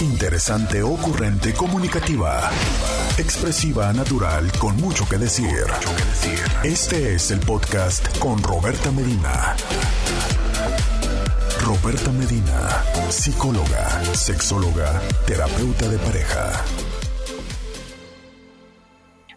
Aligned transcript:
Interesante, 0.00 0.82
ocurrente, 0.82 1.52
comunicativa. 1.52 2.50
Expresiva, 3.18 3.92
natural, 3.92 4.50
con 4.58 4.74
mucho 4.76 5.06
que 5.06 5.18
decir. 5.18 5.66
Este 6.64 7.14
es 7.14 7.30
el 7.30 7.40
podcast 7.40 8.18
con 8.18 8.42
Roberta 8.42 8.90
Medina. 8.92 9.54
Roberta 11.66 12.10
Medina, 12.12 12.82
psicóloga, 13.10 14.02
sexóloga, 14.14 15.02
terapeuta 15.26 15.86
de 15.86 15.98
pareja. 15.98 16.64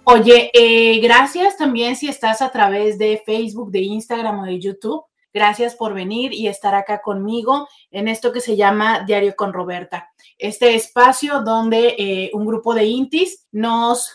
Oye, 0.05 0.49
eh, 0.53 1.01
gracias 1.01 1.57
también 1.57 1.97
si 1.97 2.07
estás 2.07 2.41
a 2.41 2.51
través 2.51 2.97
de 2.97 3.21
Facebook, 3.25 3.69
de 3.69 3.81
Instagram 3.81 4.39
o 4.39 4.45
de 4.45 4.61
YouTube. 4.61 5.03
Gracias 5.33 5.75
por 5.75 5.93
venir 5.93 6.31
y 6.31 6.47
estar 6.47 6.73
acá 6.73 7.01
conmigo 7.01 7.67
en 7.91 8.07
esto 8.07 8.31
que 8.31 8.39
se 8.39 8.55
llama 8.55 9.03
Diario 9.05 9.35
con 9.35 9.51
Roberta. 9.51 10.12
Este 10.37 10.75
espacio 10.75 11.41
donde 11.41 11.95
eh, 11.97 12.31
un 12.33 12.45
grupo 12.45 12.73
de 12.73 12.85
intis 12.85 13.47
nos, 13.51 14.11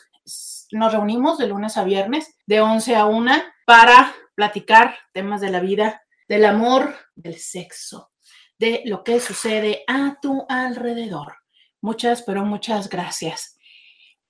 nos 0.72 0.92
reunimos 0.92 1.38
de 1.38 1.48
lunes 1.48 1.76
a 1.76 1.84
viernes, 1.84 2.34
de 2.46 2.60
11 2.60 2.96
a 2.96 3.06
1, 3.06 3.32
para 3.66 4.14
platicar 4.34 4.96
temas 5.12 5.40
de 5.40 5.50
la 5.50 5.60
vida, 5.60 6.02
del 6.28 6.44
amor, 6.44 6.94
del 7.14 7.38
sexo, 7.38 8.10
de 8.58 8.82
lo 8.84 9.04
que 9.04 9.20
sucede 9.20 9.84
a 9.86 10.18
tu 10.20 10.44
alrededor. 10.48 11.36
Muchas, 11.80 12.22
pero 12.22 12.44
muchas 12.44 12.88
gracias. 12.88 13.58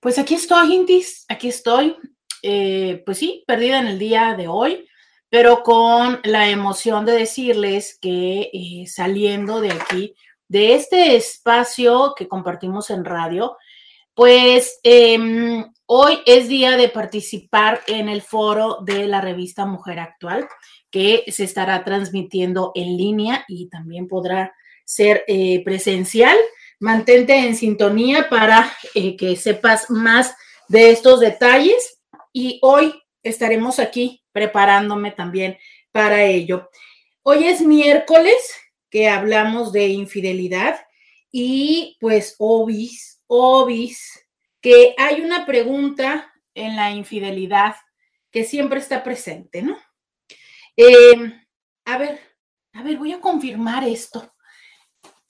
Pues 0.01 0.19
aquí 0.19 0.35
estoy, 0.35 0.75
intis, 0.75 1.25
aquí 1.29 1.49
estoy. 1.49 1.97
Eh, 2.43 3.03
pues 3.05 3.19
sí, 3.19 3.43
perdida 3.47 3.81
en 3.81 3.89
el 3.89 3.99
día 3.99 4.35
de 4.35 4.47
hoy 4.47 4.89
pero 5.31 5.63
con 5.63 6.21
la 6.25 6.49
emoción 6.49 7.05
de 7.05 7.13
decirles 7.13 7.99
que 8.01 8.51
eh, 8.53 8.87
saliendo 8.87 9.61
de 9.61 9.73
aquí, 9.73 10.15
de 10.49 10.75
este 10.75 11.15
espacio 11.17 12.15
que 12.17 12.27
compartimos 12.27 12.91
en 12.91 13.05
radio, 13.05 13.57
pues 14.15 14.81
em, 14.83 15.65
hoy 15.87 16.19
es 16.27 16.49
día 16.49 16.77
de 16.77 16.89
participar 16.89 17.83
en 17.87 18.09
el 18.09 18.23
foro 18.23 18.79
de 18.83 19.07
la 19.07 19.21
revista 19.21 19.65
Mujer 19.67 20.01
Actual, 20.01 20.49
que 20.91 21.25
se 21.29 21.45
estará 21.45 21.85
transmitiendo 21.85 22.73
en 22.75 22.97
línea 22.97 23.45
y 23.47 23.69
también 23.69 24.09
podrá 24.09 24.55
ser 24.85 25.25
eh, 25.29 25.63
presencial. 25.65 26.37
Mantente 26.81 27.37
en 27.37 27.55
sintonía 27.55 28.29
para 28.29 28.73
eh, 28.95 29.17
que 29.17 29.37
sepas 29.37 29.91
más 29.91 30.35
de 30.69 30.91
estos 30.91 31.21
detalles. 31.21 32.01
Y 32.33 32.59
hoy 32.63 32.95
estaremos 33.23 33.79
aquí 33.79 34.25
preparándome 34.33 35.11
también 35.11 35.59
para 35.93 36.23
ello. 36.25 36.71
Hoy 37.23 37.45
es 37.45 37.61
miércoles 37.61 38.37
que 38.91 39.09
hablamos 39.09 39.73
de 39.73 39.89
infidelidad 39.89 40.81
y 41.31 41.97
pues 42.01 42.37
obis, 42.39 43.23
obis, 43.27 44.27
que 44.61 44.95
hay 44.99 45.21
una 45.21 45.47
pregunta 45.47 46.33
en 46.55 46.77
la 46.77 46.91
infidelidad 46.91 47.77
que 48.31 48.45
siempre 48.45 48.81
está 48.81 49.03
presente, 49.03 49.63
¿no? 49.63 49.79
Em, 50.77 51.47
a 51.85 51.99
ver, 51.99 52.21
a 52.73 52.83
ver, 52.83 52.97
voy 52.97 53.13
a 53.13 53.21
confirmar 53.21 53.85
esto. 53.85 54.35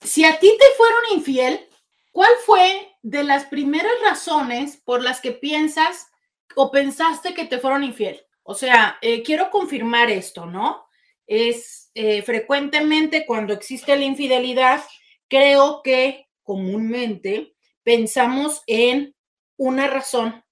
Si 0.01 0.23
a 0.23 0.39
ti 0.39 0.55
te 0.57 0.65
fueron 0.77 1.01
infiel, 1.13 1.67
¿cuál 2.11 2.31
fue 2.45 2.95
de 3.01 3.23
las 3.23 3.45
primeras 3.45 3.91
razones 4.03 4.77
por 4.77 5.03
las 5.03 5.21
que 5.21 5.31
piensas 5.31 6.07
o 6.55 6.71
pensaste 6.71 7.33
que 7.33 7.45
te 7.45 7.59
fueron 7.59 7.83
infiel? 7.83 8.21
O 8.43 8.55
sea, 8.55 8.97
eh, 9.01 9.21
quiero 9.23 9.51
confirmar 9.51 10.09
esto, 10.09 10.45
¿no? 10.45 10.88
Es 11.29 11.91
eh, 11.93 12.23
frecuentemente 12.23 13.25
cuando 13.27 13.53
existe 13.53 13.95
la 13.95 14.03
infidelidad, 14.03 14.83
creo 15.27 15.81
que 15.83 16.27
comúnmente 16.41 17.53
pensamos 17.83 18.63
en 18.65 19.15
una 19.55 19.87
razón 19.87 20.43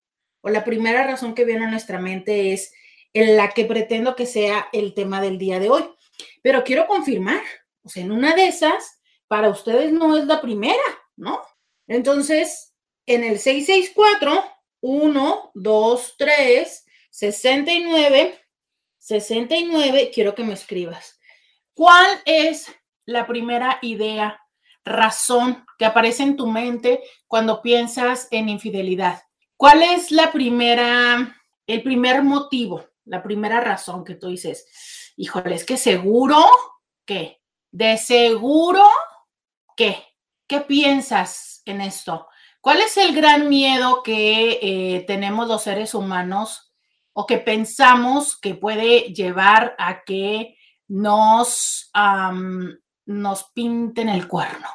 o 0.41 0.49
la 0.49 0.63
primera 0.63 1.03
razón 1.03 1.33
que 1.33 1.45
viene 1.45 1.65
a 1.65 1.71
nuestra 1.71 1.99
mente 1.99 2.53
es 2.53 2.71
en 3.13 3.35
la 3.35 3.49
que 3.49 3.65
pretendo 3.65 4.15
que 4.15 4.27
sea 4.27 4.67
el 4.71 4.93
tema 4.93 5.19
del 5.19 5.39
día 5.39 5.59
de 5.59 5.69
hoy. 5.69 5.83
Pero 6.43 6.63
quiero 6.63 6.85
confirmar, 6.85 7.41
o 7.81 7.89
sea, 7.89 8.03
en 8.03 8.11
una 8.11 8.35
de 8.35 8.47
esas, 8.47 8.99
para 9.27 9.49
ustedes 9.49 9.91
no 9.91 10.15
es 10.15 10.25
la 10.25 10.39
primera, 10.39 10.83
¿no? 11.15 11.41
Entonces, 11.87 12.75
en 13.07 13.23
el 13.23 13.39
664, 13.39 14.43
1, 14.81 15.51
2, 15.55 16.15
3, 16.17 16.85
69, 17.09 18.39
69, 19.07 20.11
quiero 20.13 20.35
que 20.35 20.43
me 20.43 20.53
escribas. 20.53 21.17
¿Cuál 21.73 22.05
es 22.25 22.67
la 23.05 23.25
primera 23.25 23.79
idea, 23.81 24.41
razón 24.83 25.65
que 25.79 25.85
aparece 25.85 26.23
en 26.23 26.35
tu 26.35 26.45
mente 26.47 27.01
cuando 27.25 27.61
piensas 27.61 28.27
en 28.31 28.49
infidelidad? 28.49 29.23
¿Cuál 29.55 29.81
es 29.81 30.11
la 30.11 30.33
primera, 30.33 31.37
el 31.67 31.83
primer 31.83 32.21
motivo, 32.21 32.83
la 33.05 33.23
primera 33.23 33.61
razón 33.61 34.03
que 34.03 34.15
tú 34.15 34.27
dices? 34.27 35.13
Híjole, 35.15 35.55
es 35.55 35.63
que 35.63 35.77
seguro 35.77 36.45
que, 37.05 37.41
de 37.71 37.97
seguro 37.97 38.85
que, 39.77 40.03
¿qué 40.47 40.59
piensas 40.59 41.61
en 41.63 41.79
esto? 41.79 42.27
¿Cuál 42.59 42.81
es 42.81 42.97
el 42.97 43.15
gran 43.15 43.47
miedo 43.47 44.03
que 44.03 44.59
eh, 44.61 45.05
tenemos 45.07 45.47
los 45.47 45.63
seres 45.63 45.93
humanos 45.93 46.66
o 47.19 47.25
que 47.25 47.39
pensamos 47.39 48.39
que 48.39 48.53
puede 48.53 49.11
llevar 49.11 49.73
a 49.79 50.03
que 50.03 50.55
nos, 50.87 51.89
nos 53.07 53.43
pinten 53.55 54.09
el 54.09 54.27
cuerno. 54.27 54.67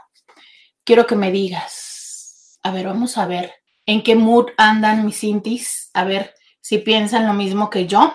Quiero 0.82 1.06
que 1.06 1.14
me 1.14 1.30
digas, 1.30 2.58
a 2.64 2.72
ver, 2.72 2.86
vamos 2.86 3.16
a 3.16 3.26
ver 3.26 3.52
en 3.86 4.02
qué 4.02 4.16
mood 4.16 4.48
andan 4.56 5.06
mis 5.06 5.22
intis, 5.22 5.88
a 5.94 6.02
ver 6.02 6.34
si 6.60 6.78
piensan 6.78 7.28
lo 7.28 7.32
mismo 7.32 7.70
que 7.70 7.86
yo. 7.86 8.12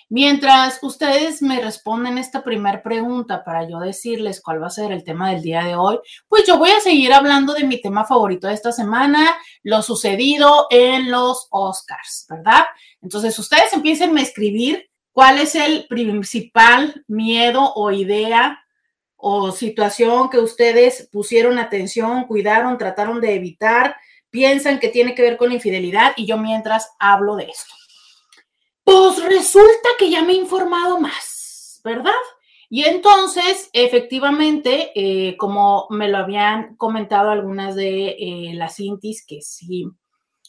Mientras 0.09 0.79
ustedes 0.83 1.41
me 1.41 1.59
responden 1.59 2.17
esta 2.17 2.41
primera 2.41 2.81
pregunta 2.81 3.43
para 3.43 3.67
yo 3.67 3.79
decirles 3.79 4.41
cuál 4.41 4.63
va 4.63 4.67
a 4.67 4.69
ser 4.69 4.93
el 4.93 5.03
tema 5.03 5.31
del 5.31 5.41
día 5.41 5.65
de 5.65 5.75
hoy, 5.75 5.99
pues 6.29 6.45
yo 6.47 6.57
voy 6.57 6.69
a 6.69 6.79
seguir 6.79 7.11
hablando 7.11 7.53
de 7.53 7.65
mi 7.65 7.81
tema 7.81 8.05
favorito 8.05 8.47
de 8.47 8.53
esta 8.53 8.71
semana, 8.71 9.35
lo 9.63 9.81
sucedido 9.81 10.67
en 10.69 11.11
los 11.11 11.47
Oscars, 11.51 12.25
¿verdad? 12.29 12.67
Entonces 13.01 13.37
ustedes 13.37 13.73
empiecen 13.73 14.17
a 14.17 14.21
escribir 14.21 14.89
¿Cuál 15.17 15.39
es 15.39 15.55
el 15.55 15.87
principal 15.87 17.03
miedo 17.07 17.73
o 17.73 17.89
idea 17.89 18.63
o 19.15 19.51
situación 19.51 20.29
que 20.29 20.37
ustedes 20.37 21.09
pusieron 21.11 21.57
atención, 21.57 22.25
cuidaron, 22.25 22.77
trataron 22.77 23.19
de 23.19 23.33
evitar, 23.33 23.95
piensan 24.29 24.77
que 24.77 24.89
tiene 24.89 25.15
que 25.15 25.23
ver 25.23 25.37
con 25.37 25.51
infidelidad 25.51 26.13
y 26.17 26.27
yo 26.27 26.37
mientras 26.37 26.91
hablo 26.99 27.35
de 27.35 27.45
esto? 27.45 27.73
Pues 28.83 29.23
resulta 29.23 29.89
que 29.97 30.11
ya 30.11 30.21
me 30.21 30.33
he 30.33 30.35
informado 30.35 30.99
más, 30.99 31.81
¿verdad? 31.83 32.11
Y 32.69 32.83
entonces, 32.83 33.71
efectivamente, 33.73 34.91
eh, 34.93 35.35
como 35.37 35.87
me 35.89 36.09
lo 36.09 36.19
habían 36.19 36.75
comentado 36.75 37.31
algunas 37.31 37.73
de 37.73 38.09
eh, 38.09 38.51
las 38.53 38.79
intis 38.79 39.25
que 39.25 39.41
sí 39.41 39.87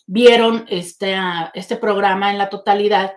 vieron 0.06 0.66
este, 0.68 1.16
este 1.54 1.76
programa 1.76 2.30
en 2.30 2.36
la 2.36 2.50
totalidad, 2.50 3.14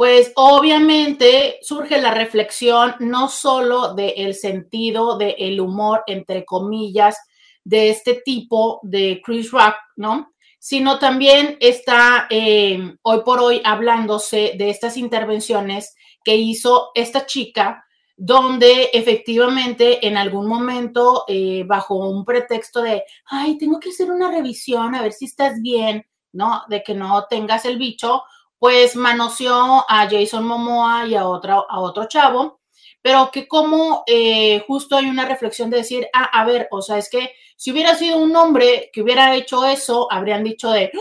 pues 0.00 0.32
obviamente 0.34 1.58
surge 1.60 2.00
la 2.00 2.14
reflexión 2.14 2.94
no 3.00 3.28
solo 3.28 3.92
del 3.92 4.34
sentido 4.34 5.18
del 5.18 5.60
humor, 5.60 6.04
entre 6.06 6.46
comillas, 6.46 7.18
de 7.64 7.90
este 7.90 8.14
tipo 8.24 8.80
de 8.82 9.20
Chris 9.22 9.50
Rock, 9.50 9.74
¿no? 9.96 10.32
Sino 10.58 10.98
también 10.98 11.58
está 11.60 12.28
eh, 12.30 12.94
hoy 13.02 13.20
por 13.26 13.40
hoy 13.40 13.60
hablándose 13.62 14.54
de 14.56 14.70
estas 14.70 14.96
intervenciones 14.96 15.94
que 16.24 16.34
hizo 16.34 16.92
esta 16.94 17.26
chica, 17.26 17.84
donde 18.16 18.88
efectivamente 18.94 20.06
en 20.06 20.16
algún 20.16 20.46
momento, 20.46 21.24
eh, 21.28 21.64
bajo 21.66 21.96
un 21.96 22.24
pretexto 22.24 22.80
de, 22.80 23.02
ay, 23.26 23.58
tengo 23.58 23.78
que 23.78 23.90
hacer 23.90 24.10
una 24.10 24.30
revisión 24.30 24.94
a 24.94 25.02
ver 25.02 25.12
si 25.12 25.26
estás 25.26 25.60
bien, 25.60 26.06
¿no? 26.32 26.62
De 26.70 26.82
que 26.82 26.94
no 26.94 27.26
tengas 27.28 27.66
el 27.66 27.76
bicho, 27.76 28.22
pues 28.60 28.94
manoseó 28.94 29.84
a 29.88 30.06
Jason 30.08 30.46
Momoa 30.46 31.06
y 31.06 31.16
a, 31.16 31.26
otra, 31.26 31.62
a 31.66 31.80
otro 31.80 32.06
chavo, 32.06 32.60
pero 33.02 33.30
que 33.32 33.48
como 33.48 34.04
eh, 34.06 34.62
justo 34.66 34.96
hay 34.96 35.06
una 35.06 35.24
reflexión 35.24 35.70
de 35.70 35.78
decir, 35.78 36.06
ah, 36.12 36.28
a 36.30 36.44
ver, 36.44 36.68
o 36.70 36.82
sea, 36.82 36.98
es 36.98 37.08
que 37.08 37.32
si 37.56 37.72
hubiera 37.72 37.94
sido 37.94 38.18
un 38.18 38.36
hombre 38.36 38.90
que 38.92 39.02
hubiera 39.02 39.34
hecho 39.34 39.64
eso, 39.64 40.06
habrían 40.12 40.44
dicho 40.44 40.70
de, 40.70 40.92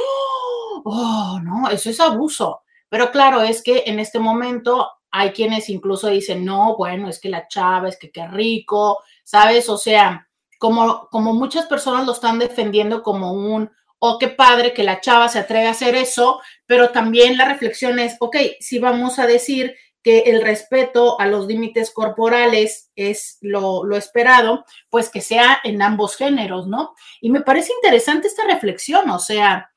oh, 0.85 1.39
no, 1.43 1.69
eso 1.69 1.89
es 1.89 1.99
abuso. 1.99 2.61
Pero 2.87 3.11
claro, 3.11 3.41
es 3.41 3.61
que 3.61 3.83
en 3.85 3.99
este 3.99 4.19
momento 4.19 4.89
hay 5.11 5.31
quienes 5.31 5.69
incluso 5.69 6.07
dicen, 6.07 6.45
no, 6.45 6.77
bueno, 6.77 7.09
es 7.09 7.19
que 7.19 7.29
la 7.29 7.47
chava, 7.49 7.89
es 7.89 7.97
que 7.97 8.09
qué 8.09 8.25
rico, 8.27 8.99
¿sabes? 9.25 9.67
O 9.67 9.77
sea, 9.77 10.27
como, 10.59 11.09
como 11.09 11.33
muchas 11.33 11.65
personas 11.65 12.05
lo 12.05 12.13
están 12.13 12.39
defendiendo 12.39 13.03
como 13.03 13.33
un, 13.33 13.69
oh, 13.99 14.17
qué 14.17 14.29
padre 14.29 14.73
que 14.73 14.83
la 14.83 15.01
chava 15.01 15.29
se 15.29 15.39
atreve 15.39 15.67
a 15.67 15.71
hacer 15.71 15.95
eso, 15.95 16.41
pero 16.65 16.89
también 16.89 17.37
la 17.37 17.45
reflexión 17.45 17.99
es, 17.99 18.15
ok, 18.19 18.35
si 18.59 18.79
vamos 18.79 19.19
a 19.19 19.27
decir 19.27 19.75
que 20.01 20.19
el 20.19 20.41
respeto 20.41 21.19
a 21.19 21.27
los 21.27 21.45
límites 21.47 21.91
corporales 21.91 22.89
es 22.95 23.37
lo, 23.41 23.83
lo, 23.83 23.97
esperado, 23.97 24.65
pues 24.89 25.09
que 25.09 25.19
sea 25.19 25.59
en 25.63 25.81
ambos 25.81 26.15
géneros, 26.15 26.67
¿no? 26.67 26.95
Y 27.19 27.29
me 27.29 27.41
parece 27.41 27.73
interesante 27.73 28.27
esta 28.27 28.45
reflexión, 28.45 29.09
o 29.09 29.19
sea, 29.19 29.71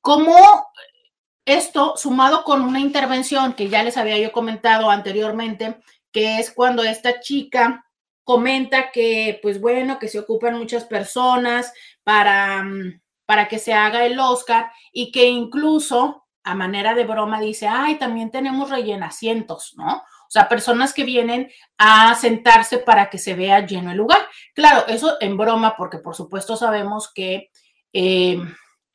cómo 0.00 0.36
esto 1.44 1.94
sumado 1.96 2.44
con 2.44 2.62
una 2.62 2.80
intervención 2.80 3.54
que 3.54 3.68
ya 3.68 3.82
les 3.82 3.96
había 3.96 4.18
yo 4.18 4.32
comentado 4.32 4.90
anteriormente, 4.90 5.78
que 6.12 6.38
es 6.38 6.50
cuando 6.50 6.82
esta 6.82 7.20
chica 7.20 7.86
comenta 8.24 8.90
que, 8.90 9.38
pues 9.42 9.60
bueno, 9.60 9.98
que 9.98 10.08
se 10.08 10.18
ocupan 10.18 10.58
muchas 10.58 10.84
personas 10.84 11.72
para, 12.02 12.62
mm, 12.64 13.00
para 13.26 13.48
que 13.48 13.58
se 13.58 13.74
haga 13.74 14.06
el 14.06 14.18
Oscar 14.18 14.70
y 14.92 15.12
que 15.12 15.26
incluso 15.26 16.24
a 16.44 16.54
manera 16.54 16.94
de 16.94 17.04
broma 17.04 17.40
dice, 17.40 17.66
ay, 17.66 17.96
también 17.96 18.30
tenemos 18.30 18.70
rellenacientos, 18.70 19.74
¿no? 19.76 19.96
O 19.96 20.30
sea, 20.30 20.48
personas 20.48 20.94
que 20.94 21.04
vienen 21.04 21.50
a 21.76 22.14
sentarse 22.14 22.78
para 22.78 23.10
que 23.10 23.18
se 23.18 23.34
vea 23.34 23.66
lleno 23.66 23.90
el 23.90 23.96
lugar. 23.96 24.20
Claro, 24.54 24.86
eso 24.88 25.16
en 25.20 25.36
broma, 25.36 25.76
porque 25.76 25.98
por 25.98 26.14
supuesto 26.14 26.56
sabemos 26.56 27.12
que 27.12 27.50
eh, 27.92 28.38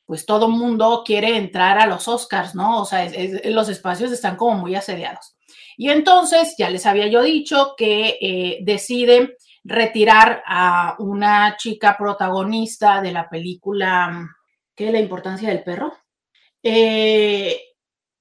pues 0.06 0.26
todo 0.26 0.48
mundo 0.48 1.02
quiere 1.04 1.36
entrar 1.36 1.78
a 1.78 1.86
los 1.86 2.08
Oscars, 2.08 2.54
¿no? 2.54 2.80
O 2.80 2.84
sea, 2.84 3.10
los 3.44 3.68
espacios 3.68 4.12
están 4.12 4.36
como 4.36 4.58
muy 4.58 4.74
asediados. 4.74 5.36
Y 5.76 5.90
entonces, 5.90 6.54
ya 6.58 6.68
les 6.70 6.86
había 6.86 7.06
yo 7.06 7.22
dicho 7.22 7.74
que 7.76 8.18
eh, 8.20 8.58
decide 8.62 9.36
retirar 9.64 10.42
a 10.46 10.96
una 10.98 11.56
chica 11.56 11.96
protagonista 11.96 13.00
de 13.00 13.12
la 13.12 13.28
película, 13.28 14.28
¿qué 14.74 14.86
es 14.86 14.92
la 14.92 15.00
importancia 15.00 15.48
del 15.48 15.62
perro? 15.62 15.92
Eh, 16.62 17.60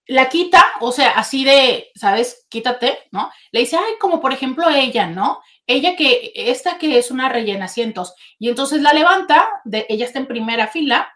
la 0.07 0.29
quita, 0.29 0.63
o 0.81 0.91
sea, 0.91 1.11
así 1.11 1.43
de, 1.43 1.89
¿sabes? 1.95 2.45
Quítate, 2.49 2.99
¿no? 3.11 3.31
Le 3.51 3.61
dice, 3.61 3.77
ay, 3.77 3.93
como 3.99 4.19
por 4.19 4.33
ejemplo 4.33 4.69
ella, 4.69 5.07
¿no? 5.07 5.41
Ella 5.65 5.95
que, 5.95 6.33
esta 6.35 6.77
que 6.77 6.97
es 6.97 7.11
una 7.11 7.29
rellena 7.29 7.65
asientos, 7.65 8.13
y 8.38 8.49
entonces 8.49 8.81
la 8.81 8.93
levanta, 8.93 9.47
de, 9.63 9.85
ella 9.89 10.05
está 10.05 10.19
en 10.19 10.27
primera 10.27 10.67
fila, 10.67 11.13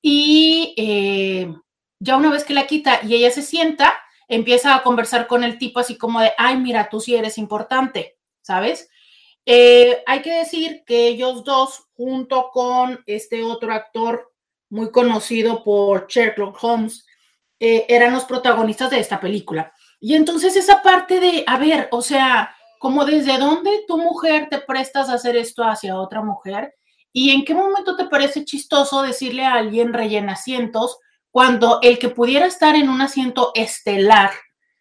y 0.00 0.74
eh, 0.78 1.52
ya 1.98 2.16
una 2.16 2.30
vez 2.30 2.44
que 2.44 2.54
la 2.54 2.66
quita 2.66 3.00
y 3.02 3.14
ella 3.14 3.30
se 3.30 3.42
sienta, 3.42 3.94
empieza 4.28 4.74
a 4.74 4.82
conversar 4.82 5.26
con 5.26 5.44
el 5.44 5.58
tipo 5.58 5.80
así 5.80 5.98
como 5.98 6.20
de, 6.20 6.32
ay, 6.38 6.56
mira, 6.56 6.88
tú 6.88 7.00
sí 7.00 7.14
eres 7.14 7.36
importante, 7.36 8.16
¿sabes? 8.42 8.88
Eh, 9.46 10.02
hay 10.06 10.22
que 10.22 10.32
decir 10.32 10.84
que 10.86 11.08
ellos 11.08 11.44
dos, 11.44 11.88
junto 11.94 12.50
con 12.52 13.02
este 13.06 13.42
otro 13.42 13.72
actor 13.72 14.32
muy 14.68 14.90
conocido 14.90 15.64
por 15.64 16.06
Sherlock 16.06 16.62
Holmes, 16.62 17.04
eh, 17.58 17.86
eran 17.88 18.12
los 18.14 18.24
protagonistas 18.24 18.90
de 18.90 19.00
esta 19.00 19.20
película. 19.20 19.72
Y 20.00 20.14
entonces 20.14 20.56
esa 20.56 20.82
parte 20.82 21.20
de, 21.20 21.44
a 21.46 21.58
ver, 21.58 21.88
o 21.90 22.00
sea, 22.00 22.54
como 22.78 23.04
desde 23.04 23.36
dónde 23.36 23.84
tu 23.86 23.98
mujer 23.98 24.48
te 24.50 24.58
prestas 24.58 25.10
a 25.10 25.14
hacer 25.14 25.36
esto 25.36 25.62
hacia 25.62 25.98
otra 25.98 26.22
mujer 26.22 26.74
y 27.12 27.30
en 27.30 27.44
qué 27.44 27.54
momento 27.54 27.96
te 27.96 28.06
parece 28.06 28.44
chistoso 28.44 29.02
decirle 29.02 29.44
a 29.44 29.54
alguien 29.54 29.92
rellena 29.92 30.32
asientos 30.32 30.98
cuando 31.30 31.80
el 31.82 31.98
que 31.98 32.08
pudiera 32.08 32.46
estar 32.46 32.74
en 32.76 32.88
un 32.88 33.02
asiento 33.02 33.52
estelar, 33.54 34.30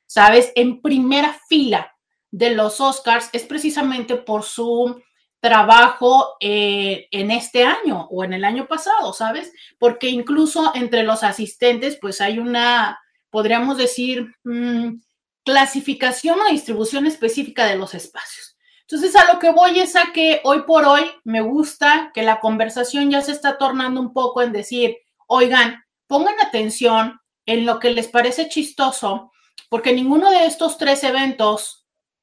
sabes, 0.05 0.51
en 0.55 0.81
primera 0.81 1.37
fila 1.49 1.93
de 2.31 2.51
los 2.51 2.79
Oscars 2.79 3.29
es 3.33 3.43
precisamente 3.43 4.15
por 4.15 4.43
su 4.43 5.01
trabajo 5.39 6.35
eh, 6.39 7.07
en 7.11 7.31
este 7.31 7.63
año 7.63 8.07
o 8.11 8.23
en 8.23 8.33
el 8.33 8.43
año 8.43 8.67
pasado, 8.67 9.13
¿sabes? 9.13 9.53
Porque 9.77 10.09
incluso 10.09 10.71
entre 10.75 11.03
los 11.03 11.23
asistentes, 11.23 11.97
pues 11.99 12.19
hay 12.21 12.39
una, 12.39 12.99
podríamos 13.29 13.77
decir, 13.77 14.35
mm, 14.43 14.99
clasificación 15.43 16.39
o 16.41 16.51
distribución 16.51 17.07
específica 17.07 17.65
de 17.65 17.77
los 17.77 17.93
espacios. 17.93 18.57
Entonces, 18.81 19.15
a 19.15 19.31
lo 19.31 19.39
que 19.39 19.51
voy 19.51 19.79
es 19.79 19.95
a 19.95 20.11
que 20.13 20.41
hoy 20.43 20.63
por 20.63 20.83
hoy 20.85 21.09
me 21.23 21.41
gusta 21.41 22.11
que 22.13 22.23
la 22.23 22.39
conversación 22.39 23.09
ya 23.11 23.21
se 23.21 23.31
está 23.31 23.57
tornando 23.57 24.01
un 24.01 24.13
poco 24.13 24.41
en 24.41 24.51
decir, 24.51 24.97
oigan, 25.27 25.83
pongan 26.07 26.35
atención 26.41 27.19
en 27.45 27.65
lo 27.65 27.79
que 27.79 27.91
les 27.91 28.07
parece 28.07 28.49
chistoso, 28.49 29.31
porque 29.69 29.93
ninguno 29.93 30.31
de 30.31 30.45
estos 30.45 30.77
tres 30.77 31.03
eventos 31.03 31.78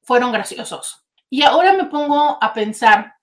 fueron 0.07 0.33
graciosos. 0.33 1.05
Y 1.29 1.43
ahora 1.43 1.73
me 1.73 1.87
pongo 1.87 2.39
a 2.41 2.55
pensar, 2.55 3.17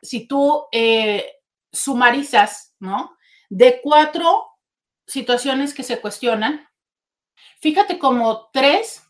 si 0.00 0.28
tú 0.28 0.66
eh, 0.70 1.32
sumarizas, 1.72 2.74
¿no? 2.78 3.16
De 3.50 3.80
cuatro 3.82 4.46
situaciones 5.06 5.74
que 5.74 5.82
se 5.82 6.00
cuestionan, 6.00 6.68
fíjate 7.60 7.98
como 7.98 8.48
tres 8.52 9.02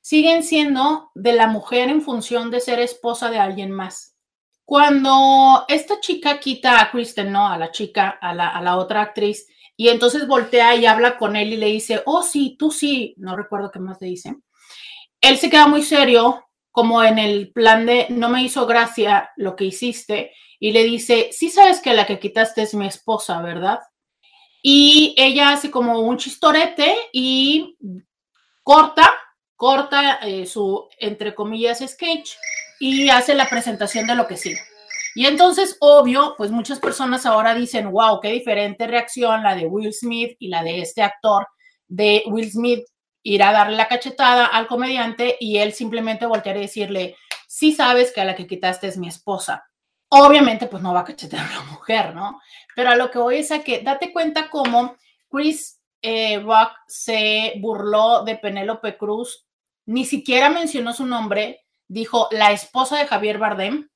siguen 0.00 0.44
siendo 0.44 1.10
de 1.16 1.32
la 1.32 1.48
mujer 1.48 1.88
en 1.88 2.00
función 2.00 2.52
de 2.52 2.60
ser 2.60 2.78
esposa 2.78 3.28
de 3.28 3.40
alguien 3.40 3.72
más. 3.72 4.16
Cuando 4.64 5.64
esta 5.66 5.98
chica 5.98 6.38
quita 6.38 6.80
a 6.80 6.92
Kristen, 6.92 7.32
¿no? 7.32 7.48
A 7.48 7.58
la 7.58 7.72
chica, 7.72 8.10
a 8.20 8.32
la, 8.32 8.48
a 8.48 8.62
la 8.62 8.76
otra 8.76 9.02
actriz, 9.02 9.48
y 9.76 9.88
entonces 9.88 10.28
voltea 10.28 10.76
y 10.76 10.86
habla 10.86 11.18
con 11.18 11.34
él 11.34 11.52
y 11.52 11.56
le 11.56 11.66
dice, 11.66 12.02
oh, 12.06 12.22
sí, 12.22 12.56
tú 12.56 12.70
sí, 12.70 13.14
no 13.18 13.36
recuerdo 13.36 13.72
qué 13.72 13.80
más 13.80 14.00
le 14.00 14.06
dice. 14.06 14.36
Él 15.20 15.38
se 15.38 15.50
queda 15.50 15.66
muy 15.66 15.82
serio, 15.82 16.45
como 16.76 17.02
en 17.02 17.18
el 17.18 17.52
plan 17.52 17.86
de 17.86 18.04
no 18.10 18.28
me 18.28 18.42
hizo 18.42 18.66
gracia 18.66 19.30
lo 19.36 19.56
que 19.56 19.64
hiciste 19.64 20.32
y 20.60 20.72
le 20.72 20.84
dice, 20.84 21.30
sí 21.32 21.48
sabes 21.48 21.80
que 21.80 21.94
la 21.94 22.04
que 22.04 22.18
quitaste 22.18 22.60
es 22.60 22.74
mi 22.74 22.86
esposa, 22.86 23.40
¿verdad? 23.40 23.78
Y 24.60 25.14
ella 25.16 25.52
hace 25.52 25.70
como 25.70 26.00
un 26.00 26.18
chistorete 26.18 26.94
y 27.14 27.78
corta, 28.62 29.10
corta 29.54 30.16
eh, 30.16 30.44
su, 30.44 30.86
entre 30.98 31.34
comillas, 31.34 31.78
sketch 31.78 32.32
y 32.78 33.08
hace 33.08 33.34
la 33.34 33.48
presentación 33.48 34.06
de 34.06 34.14
lo 34.14 34.26
que 34.26 34.36
sigue. 34.36 34.60
Y 35.14 35.24
entonces, 35.24 35.78
obvio, 35.80 36.34
pues 36.36 36.50
muchas 36.50 36.78
personas 36.78 37.24
ahora 37.24 37.54
dicen, 37.54 37.90
wow, 37.90 38.20
qué 38.20 38.28
diferente 38.32 38.86
reacción 38.86 39.42
la 39.42 39.54
de 39.54 39.64
Will 39.64 39.94
Smith 39.94 40.36
y 40.38 40.48
la 40.48 40.62
de 40.62 40.82
este 40.82 41.02
actor 41.02 41.46
de 41.88 42.22
Will 42.26 42.52
Smith 42.52 42.84
ir 43.26 43.42
a 43.42 43.50
darle 43.50 43.76
la 43.76 43.88
cachetada 43.88 44.46
al 44.46 44.68
comediante 44.68 45.36
y 45.40 45.58
él 45.58 45.72
simplemente 45.72 46.26
voltear 46.26 46.56
y 46.58 46.60
decirle, 46.60 47.16
sí 47.48 47.72
sabes 47.72 48.12
que 48.12 48.20
a 48.20 48.24
la 48.24 48.36
que 48.36 48.46
quitaste 48.46 48.86
es 48.86 48.96
mi 48.96 49.08
esposa. 49.08 49.66
Obviamente, 50.08 50.68
pues 50.68 50.80
no 50.80 50.94
va 50.94 51.00
a 51.00 51.04
cachetear 51.04 51.44
a 51.44 51.56
la 51.56 51.62
mujer, 51.62 52.14
¿no? 52.14 52.40
Pero 52.76 52.90
a 52.90 52.94
lo 52.94 53.10
que 53.10 53.18
voy 53.18 53.38
es 53.38 53.50
a 53.50 53.64
que 53.64 53.80
date 53.80 54.12
cuenta 54.12 54.48
cómo 54.48 54.94
Chris 55.28 55.80
eh, 56.02 56.38
Rock 56.38 56.70
se 56.86 57.54
burló 57.58 58.22
de 58.22 58.36
Penélope 58.36 58.96
Cruz, 58.96 59.44
ni 59.86 60.04
siquiera 60.04 60.48
mencionó 60.48 60.92
su 60.92 61.04
nombre, 61.04 61.64
dijo 61.88 62.28
la 62.30 62.52
esposa 62.52 62.96
de 62.96 63.08
Javier 63.08 63.38
Bardem, 63.38 63.88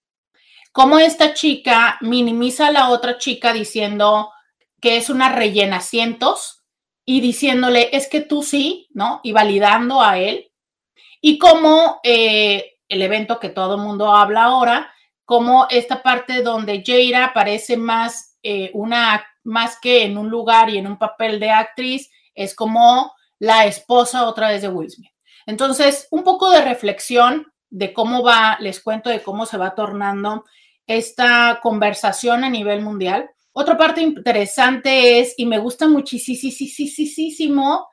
cómo 0.72 0.98
esta 0.98 1.34
chica 1.34 1.98
minimiza 2.00 2.66
a 2.66 2.72
la 2.72 2.88
otra 2.88 3.16
chica 3.16 3.52
diciendo 3.52 4.32
que 4.80 4.96
es 4.96 5.08
una 5.08 5.28
rellena 5.28 5.80
cientos 5.80 6.59
y 7.10 7.20
diciéndole, 7.20 7.88
es 7.90 8.08
que 8.08 8.20
tú 8.20 8.44
sí, 8.44 8.86
¿no? 8.94 9.18
Y 9.24 9.32
validando 9.32 10.00
a 10.00 10.16
él. 10.16 10.52
Y 11.20 11.38
como 11.38 11.98
eh, 12.04 12.78
el 12.88 13.02
evento 13.02 13.40
que 13.40 13.48
todo 13.48 13.74
el 13.74 13.80
mundo 13.80 14.14
habla 14.14 14.44
ahora, 14.44 14.92
como 15.24 15.66
esta 15.70 16.04
parte 16.04 16.40
donde 16.44 16.84
Jaira 16.86 17.32
parece 17.34 17.76
más 17.76 18.38
eh, 18.44 18.70
una, 18.74 19.26
más 19.42 19.76
que 19.80 20.04
en 20.04 20.18
un 20.18 20.30
lugar 20.30 20.70
y 20.70 20.78
en 20.78 20.86
un 20.86 20.98
papel 20.98 21.40
de 21.40 21.50
actriz, 21.50 22.08
es 22.32 22.54
como 22.54 23.12
la 23.40 23.66
esposa 23.66 24.28
otra 24.28 24.50
vez 24.50 24.62
de 24.62 24.68
Will 24.68 24.88
Smith. 24.88 25.10
Entonces, 25.46 26.06
un 26.12 26.22
poco 26.22 26.48
de 26.52 26.62
reflexión 26.62 27.52
de 27.70 27.92
cómo 27.92 28.22
va, 28.22 28.56
les 28.60 28.80
cuento 28.80 29.10
de 29.10 29.20
cómo 29.20 29.46
se 29.46 29.56
va 29.58 29.74
tornando 29.74 30.44
esta 30.86 31.58
conversación 31.60 32.44
a 32.44 32.48
nivel 32.48 32.82
mundial. 32.82 33.28
Otra 33.60 33.76
parte 33.76 34.00
interesante 34.00 35.20
es, 35.20 35.34
y 35.36 35.44
me 35.44 35.58
gusta 35.58 35.86
muchísimo, 35.86 36.38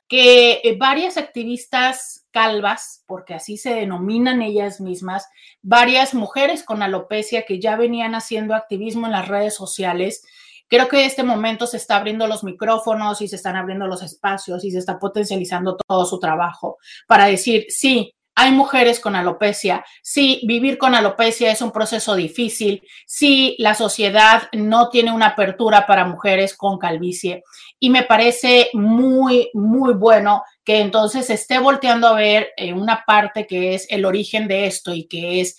que 0.08 0.62
eh, 0.64 0.78
varias 0.80 1.18
activistas 1.18 2.26
calvas, 2.32 3.04
porque 3.06 3.34
así 3.34 3.58
se 3.58 3.74
denominan 3.74 4.42
ellas 4.42 4.80
mismas, 4.80 5.28
varias 5.62 6.14
mujeres 6.14 6.64
con 6.64 6.84
alopecia 6.84 7.44
que 7.46 7.60
ya 7.60 7.76
venían 7.76 8.16
haciendo 8.16 8.56
activismo 8.56 9.08
en 9.08 9.12
las 9.12 9.28
redes 9.28 9.56
sociales, 9.56 10.24
creo 10.70 10.88
que 10.88 11.02
en 11.02 11.06
este 11.08 11.24
momento 11.24 11.68
se 11.68 11.76
está 11.76 11.98
abriendo 11.98 12.28
los 12.28 12.46
micrófonos 12.46 13.22
y 13.22 13.28
se 13.28 13.36
están 13.36 13.58
abriendo 13.58 13.88
los 13.88 14.02
espacios 14.02 14.64
y 14.64 14.72
se 14.72 14.80
está 14.80 14.98
potencializando 14.98 15.76
todo 15.76 16.06
su 16.06 16.18
trabajo 16.18 16.78
para 17.10 17.26
decir, 17.26 17.66
sí, 17.68 18.16
hay 18.40 18.52
mujeres 18.52 19.00
con 19.00 19.16
alopecia, 19.16 19.84
sí, 20.04 20.42
vivir 20.44 20.78
con 20.78 20.94
alopecia 20.94 21.52
es 21.52 21.64
un 21.64 21.72
proceso 21.72 22.16
difícil, 22.16 22.84
sí, 23.08 23.56
la 23.58 23.74
sociedad 23.74 24.44
no 24.54 24.90
tiene 24.90 25.12
una 25.12 25.30
apertura 25.30 25.88
para 25.88 26.06
mujeres 26.06 26.56
con 26.56 26.78
calvicie. 26.78 27.44
Y 27.80 27.90
me 27.90 28.04
parece 28.04 28.70
muy, 28.74 29.50
muy 29.56 29.96
bueno 29.96 30.44
que 30.64 30.82
entonces 30.82 31.32
esté 31.32 31.58
volteando 31.58 32.10
a 32.10 32.14
ver 32.14 32.50
eh, 32.58 32.74
una 32.74 33.04
parte 33.08 33.48
que 33.48 33.74
es 33.74 33.88
el 33.90 34.06
origen 34.06 34.48
de 34.48 34.68
esto 34.68 34.94
y 34.94 35.08
que 35.08 35.42
es 35.42 35.58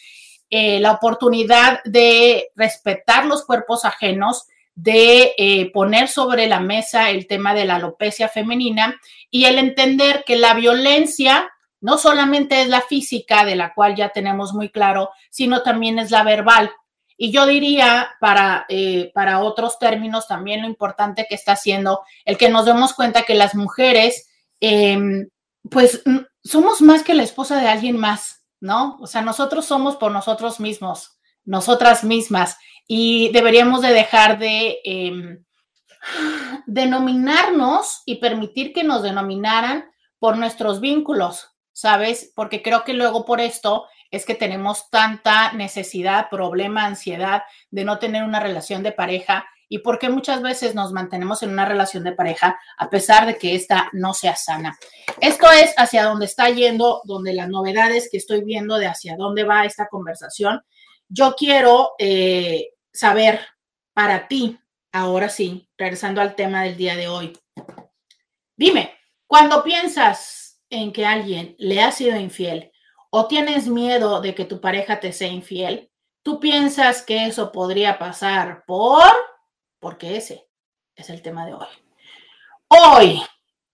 eh, 0.49 0.79
la 0.79 0.93
oportunidad 0.93 1.81
de 1.85 2.53
respetar 2.55 3.27
los 3.27 3.45
cuerpos 3.45 3.85
ajenos, 3.85 4.47
de 4.77 5.35
eh, 5.37 5.73
poner 5.73 6.07
sobre 6.07 6.47
la 6.47 6.61
mesa 6.61 7.11
el 7.11 7.27
tema 7.27 7.55
de 7.55 7.65
la 7.65 7.75
alopecia 7.75 8.29
femenina 8.29 9.01
y 9.33 9.47
el 9.47 9.59
entender 9.59 10.23
que 10.25 10.37
la 10.37 10.55
violencia 10.55 11.51
no 11.81 11.99
solamente 11.99 12.63
es 12.63 12.69
la 12.69 12.83
física, 12.83 13.45
de 13.45 13.57
la 13.57 13.75
cual 13.75 13.95
ya 13.95 14.11
tenemos 14.11 14.53
muy 14.53 14.71
claro, 14.71 15.11
sino 15.31 15.63
también 15.63 15.99
es 15.99 16.11
la 16.11 16.23
verbal. 16.23 16.71
Y 17.17 17.33
yo 17.33 17.47
diría, 17.47 18.11
para, 18.21 18.65
eh, 18.69 19.11
para 19.15 19.41
otros 19.41 19.79
términos, 19.79 20.29
también 20.29 20.63
lo 20.63 20.69
importante 20.69 21.27
que 21.29 21.35
está 21.35 21.53
haciendo 21.53 22.03
el 22.25 22.39
que 22.39 22.49
nos 22.49 22.65
demos 22.65 22.95
cuenta 22.95 23.23
que 23.23 23.35
las 23.35 23.55
mujeres, 23.55 24.29
em, 24.61 25.29
pues 25.69 26.03
somos 26.45 26.81
más 26.81 27.03
que 27.03 27.15
la 27.15 27.25
esposa 27.25 27.61
de 27.61 27.69
alguien 27.69 27.97
más, 27.97 28.45
¿no? 28.61 28.99
O 29.01 29.07
sea, 29.07 29.23
nosotros 29.23 29.67
somos 29.67 29.97
por 29.97 30.13
nosotros 30.13 30.61
mismos, 30.61 31.19
nosotras 31.45 32.05
mismas, 32.05 32.57
y 32.87 33.31
deberíamos 33.33 33.83
de 33.83 33.93
dejar 33.93 34.39
de 34.39 34.79
em, 34.85 35.45
denominarnos 36.67 38.03
y 38.07 38.17
permitir 38.17 38.73
que 38.73 38.85
nos 38.85 39.03
denominaran 39.03 39.91
por 40.19 40.37
nuestros 40.37 40.81
vínculos, 40.81 41.58
¿sabes? 41.79 42.33
Porque 42.35 42.61
creo 42.61 42.83
que 42.83 42.93
luego 42.93 43.25
por 43.25 43.41
esto 43.41 43.87
es 44.11 44.27
que 44.27 44.35
tenemos 44.35 44.91
tanta 44.91 45.53
necesidad, 45.53 46.29
problema, 46.29 46.85
ansiedad 46.85 47.45
de 47.71 47.85
no 47.85 48.01
tener 48.01 48.25
una 48.25 48.41
relación 48.41 48.83
de 48.83 48.91
pareja 48.91 49.47
y 49.69 49.79
porque 49.79 50.09
muchas 50.09 50.43
veces 50.43 50.75
nos 50.75 50.91
mantenemos 50.91 51.45
en 51.45 51.51
una 51.51 51.67
relación 51.67 52.03
de 52.03 52.11
pareja 52.11 52.59
a 52.79 52.91
pesar 52.91 53.27
de 53.27 53.39
que 53.39 53.55
esta 53.55 53.91
no 53.93 54.13
sea 54.13 54.35
sana. 54.35 54.77
Esto 55.21 55.53
es 55.53 55.73
hacia 55.77 56.03
dónde 56.03 56.27
está 56.27 56.51
yendo, 56.51 57.01
donde 57.05 57.33
las 57.33 57.49
novedades 57.49 58.09
que 58.11 58.17
estoy 58.17 58.43
viendo 58.43 58.77
de 58.77 58.89
hacia 58.89 59.15
dónde 59.17 59.45
va 59.45 59.65
esta 59.65 59.87
conversación. 59.87 60.61
Yo 61.09 61.37
quiero 61.39 61.93
eh, 62.01 62.71
saber 62.93 63.39
para 63.95 64.27
ti, 64.27 64.59
ahora 64.91 65.29
sí, 65.29 65.69
regresando 65.79 66.21
al 66.21 66.35
tema 66.35 66.65
del 66.65 66.77
día 66.77 66.97
de 66.97 67.07
hoy. 67.07 67.39
Dime, 68.57 68.97
cuando 69.29 69.63
piensas 69.63 70.48
en 70.71 70.93
que 70.93 71.07
alguien 71.07 71.55
le 71.59 71.83
ha 71.83 71.93
sido 71.93 72.17
infiel 72.17 72.73
o 73.11 73.27
tienes 73.27 73.69
miedo 73.69 74.21
de 74.21 74.35
que 74.35 74.45
tu 74.45 74.61
pareja 74.61 75.01
te 75.01 75.13
sea 75.13 75.29
infiel, 75.29 75.91
tú 76.23 76.41
piensas 76.41 77.03
que 77.03 77.27
eso 77.27 77.53
podría 77.53 77.99
pasar 77.99 78.65
por, 78.67 79.03
porque 79.79 80.17
ese 80.17 80.49
es 80.95 81.11
el 81.11 81.23
tema 81.23 81.47
de 81.47 81.55
hoy. 81.55 81.67
Hoy, 82.69 83.23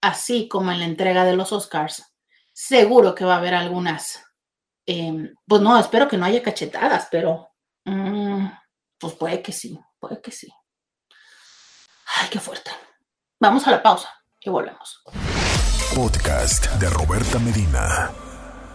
así 0.00 0.46
como 0.48 0.70
en 0.70 0.78
la 0.78 0.84
entrega 0.84 1.24
de 1.24 1.34
los 1.34 1.52
Oscars, 1.52 2.14
seguro 2.52 3.14
que 3.14 3.24
va 3.24 3.34
a 3.34 3.38
haber 3.38 3.54
algunas, 3.54 4.24
em, 4.86 5.34
pues 5.46 5.60
no, 5.62 5.78
espero 5.78 6.06
que 6.06 6.16
no 6.16 6.26
haya 6.26 6.42
cachetadas, 6.42 7.08
pero 7.10 7.50
mm, 7.84 8.46
pues 8.98 9.14
puede 9.14 9.42
que 9.42 9.52
sí, 9.52 9.78
puede 9.98 10.20
que 10.20 10.30
sí. 10.30 10.48
Ay, 12.16 12.28
qué 12.30 12.38
fuerte. 12.38 12.70
Vamos 13.40 13.66
a 13.66 13.72
la 13.72 13.82
pausa 13.82 14.08
y 14.40 14.48
volvemos 14.50 15.02
podcast 15.92 16.72
de 16.80 16.88
Roberta 16.88 17.38
Medina. 17.38 18.10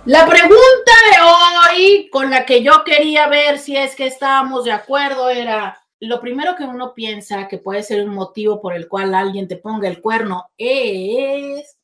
La 0.05 0.25
pregunta 0.27 0.91
de 1.11 1.75
hoy 1.75 2.09
con 2.11 2.29
la 2.29 2.45
que 2.45 2.63
yo 2.63 2.83
quería 2.85 3.27
ver 3.27 3.57
si 3.57 3.75
es 3.75 3.95
que 3.95 4.05
estábamos 4.05 4.63
de 4.63 4.71
acuerdo 4.71 5.29
era, 5.29 5.81
lo 5.99 6.21
primero 6.21 6.55
que 6.55 6.63
uno 6.63 6.93
piensa 6.93 7.47
que 7.47 7.57
puede 7.57 7.83
ser 7.83 8.07
un 8.07 8.13
motivo 8.13 8.61
por 8.61 8.73
el 8.73 8.87
cual 8.87 9.15
alguien 9.15 9.47
te 9.47 9.57
ponga 9.57 9.87
el 9.87 10.01
cuerno 10.01 10.51
es, 10.57 11.77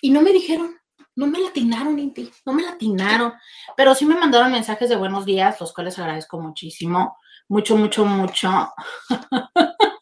y 0.00 0.10
no 0.10 0.22
me 0.22 0.32
dijeron, 0.32 0.76
no 1.16 1.26
me 1.26 1.40
latinaron, 1.40 1.98
Inti, 1.98 2.30
no 2.46 2.52
me 2.52 2.62
latinaron, 2.62 3.34
pero 3.76 3.94
sí 3.94 4.06
me 4.06 4.14
mandaron 4.14 4.52
mensajes 4.52 4.88
de 4.88 4.96
buenos 4.96 5.26
días, 5.26 5.60
los 5.60 5.72
cuales 5.72 5.98
agradezco 5.98 6.40
muchísimo, 6.40 7.18
mucho, 7.48 7.76
mucho, 7.76 8.04
mucho. 8.04 8.72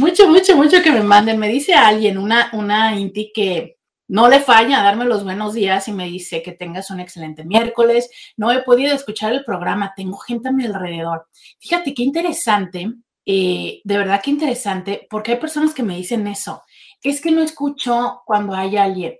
mucho, 0.00 0.28
mucho, 0.28 0.56
mucho 0.56 0.82
que 0.82 0.90
me 0.90 1.02
manden. 1.02 1.38
Me 1.38 1.48
dice 1.48 1.74
alguien, 1.74 2.18
una, 2.18 2.50
una 2.54 2.98
Inti 2.98 3.30
que 3.32 3.76
no 4.08 4.28
le 4.28 4.40
falla 4.40 4.80
a 4.80 4.82
darme 4.82 5.04
los 5.04 5.22
buenos 5.22 5.54
días 5.54 5.86
y 5.86 5.92
me 5.92 6.06
dice 6.06 6.42
que 6.42 6.52
tengas 6.52 6.90
un 6.90 6.98
excelente 6.98 7.44
miércoles. 7.44 8.10
No 8.36 8.50
he 8.50 8.62
podido 8.62 8.94
escuchar 8.94 9.32
el 9.32 9.44
programa, 9.44 9.92
tengo 9.94 10.16
gente 10.16 10.48
a 10.48 10.52
mi 10.52 10.64
alrededor. 10.64 11.28
Fíjate 11.60 11.94
qué 11.94 12.02
interesante, 12.02 12.92
eh, 13.24 13.80
de 13.84 13.98
verdad 13.98 14.20
qué 14.24 14.30
interesante, 14.30 15.06
porque 15.08 15.32
hay 15.32 15.38
personas 15.38 15.74
que 15.74 15.84
me 15.84 15.96
dicen 15.96 16.26
eso. 16.26 16.62
Es 17.02 17.20
que 17.20 17.30
no 17.30 17.42
escucho 17.42 18.22
cuando 18.26 18.54
hay 18.54 18.76
alguien. 18.78 19.16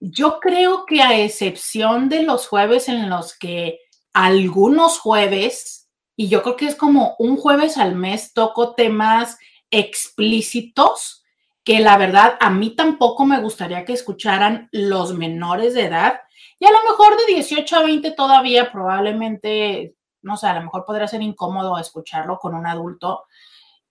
Yo 0.00 0.38
creo 0.40 0.86
que 0.86 1.02
a 1.02 1.18
excepción 1.18 2.08
de 2.08 2.22
los 2.22 2.46
jueves 2.48 2.88
en 2.88 3.10
los 3.10 3.36
que 3.36 3.80
algunos 4.14 4.98
jueves, 4.98 5.88
y 6.16 6.28
yo 6.28 6.42
creo 6.42 6.56
que 6.56 6.66
es 6.66 6.74
como 6.74 7.16
un 7.18 7.36
jueves 7.36 7.76
al 7.76 7.96
mes, 7.96 8.32
toco 8.32 8.74
temas 8.74 9.36
explícitos 9.72 11.24
que 11.64 11.80
la 11.80 11.96
verdad 11.96 12.36
a 12.40 12.50
mí 12.50 12.70
tampoco 12.76 13.24
me 13.24 13.40
gustaría 13.40 13.84
que 13.84 13.92
escucharan 13.92 14.68
los 14.72 15.14
menores 15.14 15.74
de 15.74 15.86
edad. 15.86 16.20
Y 16.58 16.66
a 16.66 16.70
lo 16.70 16.82
mejor 16.84 17.16
de 17.16 17.34
18 17.34 17.76
a 17.76 17.82
20 17.82 18.10
todavía 18.12 18.70
probablemente, 18.70 19.96
no 20.22 20.36
sé, 20.36 20.46
a 20.46 20.54
lo 20.54 20.62
mejor 20.62 20.84
podría 20.84 21.08
ser 21.08 21.22
incómodo 21.22 21.78
escucharlo 21.78 22.38
con 22.38 22.54
un 22.54 22.66
adulto, 22.66 23.24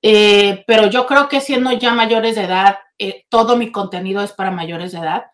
eh, 0.01 0.63
pero 0.65 0.88
yo 0.88 1.05
creo 1.05 1.27
que 1.27 1.41
siendo 1.41 1.71
ya 1.73 1.93
mayores 1.93 2.35
de 2.35 2.43
edad, 2.43 2.79
eh, 2.97 3.25
todo 3.29 3.55
mi 3.55 3.71
contenido 3.71 4.21
es 4.21 4.31
para 4.31 4.51
mayores 4.51 4.93
de 4.93 5.00
edad, 5.00 5.25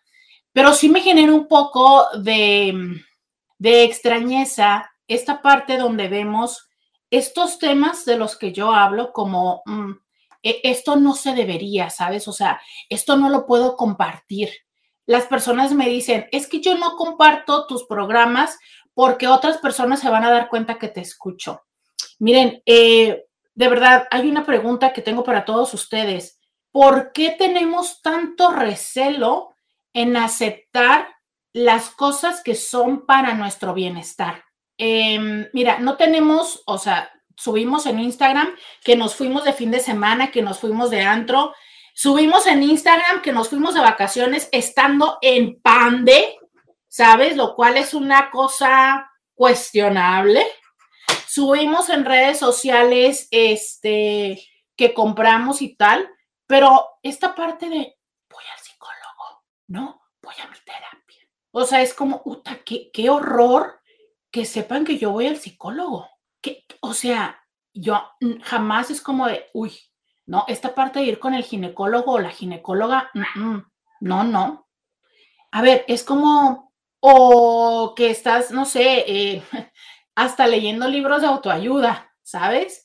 pero 0.52 0.72
sí 0.72 0.88
me 0.88 1.00
genera 1.00 1.32
un 1.32 1.48
poco 1.48 2.06
de, 2.18 2.74
de 3.58 3.84
extrañeza 3.84 4.90
esta 5.06 5.40
parte 5.40 5.78
donde 5.78 6.08
vemos 6.08 6.68
estos 7.10 7.58
temas 7.58 8.04
de 8.04 8.16
los 8.16 8.36
que 8.36 8.52
yo 8.52 8.72
hablo 8.72 9.12
como... 9.12 9.62
Mm, 9.66 9.92
esto 10.42 10.96
no 10.96 11.14
se 11.14 11.34
debería, 11.34 11.90
¿sabes? 11.90 12.28
O 12.28 12.32
sea, 12.32 12.60
esto 12.88 13.16
no 13.16 13.28
lo 13.28 13.46
puedo 13.46 13.76
compartir. 13.76 14.50
Las 15.06 15.26
personas 15.26 15.72
me 15.72 15.88
dicen, 15.88 16.26
es 16.32 16.46
que 16.46 16.60
yo 16.60 16.76
no 16.76 16.96
comparto 16.96 17.66
tus 17.66 17.84
programas 17.84 18.58
porque 18.94 19.28
otras 19.28 19.58
personas 19.58 20.00
se 20.00 20.10
van 20.10 20.24
a 20.24 20.30
dar 20.30 20.48
cuenta 20.48 20.78
que 20.78 20.88
te 20.88 21.00
escucho. 21.00 21.62
Miren, 22.18 22.62
eh, 22.66 23.24
de 23.54 23.68
verdad, 23.68 24.06
hay 24.10 24.28
una 24.28 24.44
pregunta 24.44 24.92
que 24.92 25.02
tengo 25.02 25.24
para 25.24 25.44
todos 25.44 25.72
ustedes. 25.74 26.40
¿Por 26.70 27.12
qué 27.12 27.30
tenemos 27.30 28.02
tanto 28.02 28.50
recelo 28.50 29.54
en 29.92 30.16
aceptar 30.16 31.08
las 31.52 31.90
cosas 31.90 32.42
que 32.42 32.54
son 32.54 33.06
para 33.06 33.34
nuestro 33.34 33.74
bienestar? 33.74 34.44
Em, 34.76 35.48
mira, 35.52 35.78
no 35.80 35.96
tenemos, 35.96 36.62
o 36.66 36.78
sea, 36.78 37.10
subimos 37.38 37.86
en 37.86 38.00
Instagram 38.00 38.56
que 38.82 38.96
nos 38.96 39.14
fuimos 39.14 39.44
de 39.44 39.52
fin 39.52 39.70
de 39.70 39.80
semana, 39.80 40.30
que 40.30 40.42
nos 40.42 40.58
fuimos 40.58 40.90
de 40.90 41.02
antro. 41.02 41.54
Subimos 41.94 42.46
en 42.46 42.62
Instagram 42.62 43.22
que 43.22 43.32
nos 43.32 43.48
fuimos 43.48 43.74
de 43.74 43.80
vacaciones 43.80 44.48
estando 44.52 45.18
en 45.22 45.60
Pande, 45.60 46.36
¿sabes? 46.88 47.36
Lo 47.36 47.54
cual 47.54 47.76
es 47.76 47.94
una 47.94 48.30
cosa 48.30 49.10
cuestionable. 49.34 50.44
Subimos 51.28 51.88
en 51.90 52.04
redes 52.04 52.38
sociales 52.38 53.28
este 53.30 54.42
que 54.76 54.94
compramos 54.94 55.62
y 55.62 55.76
tal, 55.76 56.08
pero 56.46 56.86
esta 57.02 57.34
parte 57.34 57.68
de 57.68 57.96
voy 58.28 58.44
al 58.52 58.60
psicólogo, 58.60 59.44
¿no? 59.68 60.02
Voy 60.22 60.34
a 60.42 60.48
mi 60.48 60.58
terapia. 60.64 61.28
O 61.52 61.64
sea, 61.64 61.82
es 61.82 61.94
como, 61.94 62.22
puta, 62.22 62.60
qué, 62.64 62.90
qué 62.92 63.10
horror 63.10 63.80
que 64.30 64.44
sepan 64.44 64.84
que 64.84 64.98
yo 64.98 65.10
voy 65.10 65.26
al 65.26 65.36
psicólogo 65.36 66.08
o 66.80 66.94
sea, 66.94 67.40
yo 67.72 68.02
jamás 68.42 68.90
es 68.90 69.00
como 69.00 69.26
de, 69.26 69.46
uy, 69.54 69.72
no, 70.26 70.44
esta 70.48 70.74
parte 70.74 70.98
de 70.98 71.06
ir 71.06 71.18
con 71.18 71.34
el 71.34 71.42
ginecólogo 71.42 72.12
o 72.12 72.18
la 72.18 72.30
ginecóloga, 72.30 73.10
no, 74.00 74.24
no. 74.24 74.68
A 75.50 75.62
ver, 75.62 75.84
es 75.88 76.04
como, 76.04 76.72
o 77.00 77.94
que 77.96 78.10
estás, 78.10 78.50
no 78.50 78.64
sé, 78.64 79.04
eh, 79.06 79.42
hasta 80.14 80.46
leyendo 80.46 80.88
libros 80.88 81.22
de 81.22 81.28
autoayuda, 81.28 82.12
¿sabes? 82.22 82.84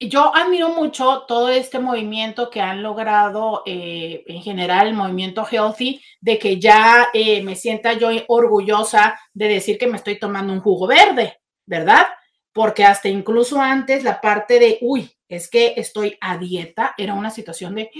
Yo 0.00 0.34
admiro 0.34 0.70
mucho 0.70 1.24
todo 1.28 1.48
este 1.48 1.78
movimiento 1.78 2.50
que 2.50 2.60
han 2.60 2.82
logrado 2.82 3.62
eh, 3.64 4.24
en 4.26 4.42
general, 4.42 4.88
el 4.88 4.94
movimiento 4.94 5.46
healthy, 5.48 6.02
de 6.20 6.38
que 6.40 6.58
ya 6.58 7.08
eh, 7.12 7.42
me 7.42 7.54
sienta 7.54 7.92
yo 7.92 8.08
orgullosa 8.26 9.16
de 9.32 9.46
decir 9.46 9.78
que 9.78 9.86
me 9.86 9.98
estoy 9.98 10.18
tomando 10.18 10.52
un 10.52 10.60
jugo 10.60 10.88
verde, 10.88 11.40
¿verdad? 11.66 12.06
Porque 12.52 12.84
hasta 12.84 13.08
incluso 13.08 13.60
antes 13.60 14.04
la 14.04 14.20
parte 14.20 14.58
de, 14.58 14.78
uy, 14.82 15.10
es 15.28 15.48
que 15.48 15.74
estoy 15.76 16.18
a 16.20 16.36
dieta, 16.38 16.94
era 16.98 17.14
una 17.14 17.30
situación 17.30 17.74
de, 17.74 17.90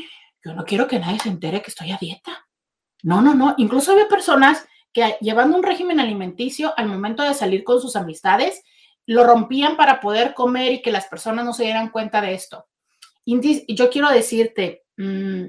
yo 0.44 0.54
no 0.54 0.64
quiero 0.64 0.86
que 0.86 0.98
nadie 0.98 1.18
se 1.20 1.28
entere 1.28 1.62
que 1.62 1.70
estoy 1.70 1.90
a 1.92 1.98
dieta. 1.98 2.46
No, 3.02 3.22
no, 3.22 3.34
no. 3.34 3.54
Incluso 3.58 3.92
había 3.92 4.08
personas 4.08 4.66
que 4.92 5.16
llevando 5.20 5.56
un 5.56 5.62
régimen 5.62 6.00
alimenticio 6.00 6.74
al 6.76 6.86
momento 6.86 7.22
de 7.22 7.34
salir 7.34 7.64
con 7.64 7.80
sus 7.80 7.96
amistades, 7.96 8.62
lo 9.06 9.24
rompían 9.24 9.76
para 9.76 10.00
poder 10.00 10.34
comer 10.34 10.72
y 10.72 10.82
que 10.82 10.92
las 10.92 11.06
personas 11.06 11.44
no 11.44 11.52
se 11.52 11.64
dieran 11.64 11.90
cuenta 11.90 12.20
de 12.20 12.34
esto. 12.34 12.66
yo 13.24 13.90
quiero 13.90 14.10
decirte, 14.10 14.84
mm, 14.96 15.44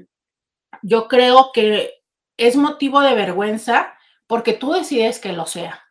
yo 0.82 1.08
creo 1.08 1.50
que 1.52 2.02
es 2.36 2.56
motivo 2.56 3.00
de 3.00 3.14
vergüenza 3.14 3.94
porque 4.26 4.54
tú 4.54 4.72
decides 4.72 5.18
que 5.18 5.32
lo 5.32 5.46
sea. 5.46 5.83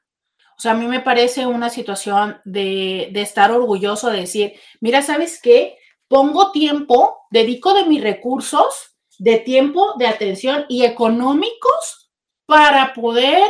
Sea, 0.64 0.72
a 0.72 0.76
mí 0.76 0.88
me 0.88 1.02
parece 1.02 1.46
una 1.46 1.70
situación 1.70 2.40
de, 2.46 3.10
de 3.12 3.22
estar 3.22 3.52
orgulloso 3.52 4.10
de 4.10 4.22
decir, 4.22 4.54
mira, 4.80 5.02
¿sabes 5.02 5.42
qué? 5.42 5.78
Pongo 6.08 6.54
tiempo, 6.54 7.26
dedico 7.32 7.74
de 7.74 7.84
mis 7.84 8.02
recursos, 8.02 8.96
de 9.20 9.40
tiempo, 9.40 9.96
de 9.98 10.08
atención 10.08 10.66
y 10.70 10.86
económicos 10.86 12.14
para 12.46 12.94
poder 12.94 13.44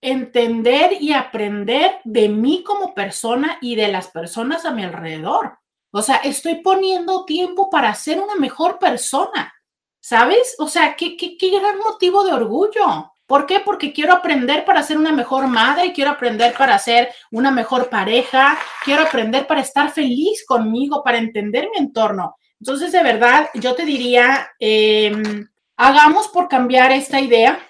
entender 0.00 1.00
y 1.00 1.12
aprender 1.12 2.00
de 2.02 2.28
mí 2.28 2.64
como 2.64 2.92
persona 2.92 3.58
y 3.60 3.76
de 3.76 3.86
las 3.86 4.08
personas 4.08 4.64
a 4.64 4.72
mi 4.72 4.82
alrededor. 4.82 5.60
O 5.92 6.02
sea, 6.02 6.16
estoy 6.16 6.56
poniendo 6.56 7.24
tiempo 7.24 7.70
para 7.70 7.94
ser 7.94 8.18
una 8.18 8.34
mejor 8.34 8.80
persona, 8.80 9.54
¿sabes? 10.00 10.56
O 10.58 10.66
sea, 10.66 10.96
qué, 10.96 11.16
qué, 11.16 11.36
qué 11.36 11.50
gran 11.50 11.78
motivo 11.78 12.24
de 12.24 12.32
orgullo. 12.32 13.12
¿Por 13.28 13.46
qué? 13.46 13.60
Porque 13.60 13.92
quiero 13.92 14.14
aprender 14.14 14.64
para 14.64 14.82
ser 14.82 14.98
una 14.98 15.12
mejor 15.12 15.46
madre, 15.46 15.92
quiero 15.92 16.10
aprender 16.10 16.54
para 16.58 16.76
ser 16.80 17.10
una 17.30 17.52
mejor 17.52 17.88
pareja, 17.88 18.58
quiero 18.84 19.02
aprender 19.02 19.46
para 19.46 19.60
estar 19.60 19.92
feliz 19.92 20.44
conmigo, 20.44 21.04
para 21.04 21.18
entender 21.18 21.68
mi 21.70 21.78
entorno. 21.78 22.34
Entonces, 22.58 22.90
de 22.90 23.04
verdad, 23.04 23.50
yo 23.54 23.76
te 23.76 23.84
diría, 23.84 24.48
em, 24.58 25.46
hagamos 25.76 26.26
por 26.28 26.48
cambiar 26.48 26.90
esta 26.90 27.20
idea 27.20 27.60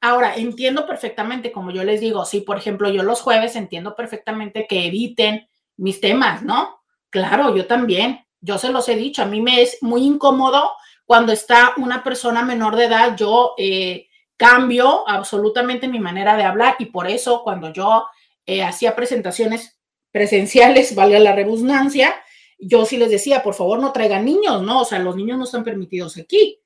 Ahora, 0.00 0.36
entiendo 0.36 0.86
perfectamente, 0.86 1.50
como 1.50 1.70
yo 1.70 1.82
les 1.82 2.00
digo, 2.00 2.24
si 2.24 2.42
por 2.42 2.58
ejemplo 2.58 2.90
yo 2.90 3.02
los 3.02 3.22
jueves 3.22 3.56
entiendo 3.56 3.96
perfectamente 3.96 4.66
que 4.68 4.86
eviten 4.86 5.48
mis 5.76 6.00
temas, 6.00 6.42
¿no? 6.42 6.80
Claro, 7.10 7.56
yo 7.56 7.66
también, 7.66 8.24
yo 8.40 8.58
se 8.58 8.70
los 8.70 8.88
he 8.88 8.94
dicho, 8.94 9.22
a 9.22 9.26
mí 9.26 9.40
me 9.40 9.62
es 9.62 9.78
muy 9.80 10.04
incómodo 10.04 10.70
cuando 11.06 11.32
está 11.32 11.72
una 11.78 12.04
persona 12.04 12.42
menor 12.42 12.76
de 12.76 12.84
edad, 12.84 13.16
yo 13.16 13.54
eh, 13.58 14.08
cambio 14.36 15.08
absolutamente 15.08 15.88
mi 15.88 15.98
manera 15.98 16.36
de 16.36 16.44
hablar 16.44 16.76
y 16.78 16.86
por 16.86 17.08
eso 17.08 17.42
cuando 17.42 17.72
yo 17.72 18.06
eh, 18.44 18.62
hacía 18.62 18.94
presentaciones 18.94 19.80
presenciales, 20.12 20.94
valga 20.94 21.18
la 21.18 21.34
redundancia, 21.34 22.14
yo 22.58 22.86
sí 22.86 22.96
les 22.96 23.10
decía, 23.10 23.42
por 23.42 23.54
favor 23.54 23.78
no 23.78 23.92
traigan 23.92 24.24
niños, 24.24 24.62
¿no? 24.62 24.82
O 24.82 24.84
sea, 24.84 24.98
los 24.98 25.16
niños 25.16 25.38
no 25.38 25.44
están 25.44 25.64
permitidos 25.64 26.16
aquí. 26.16 26.60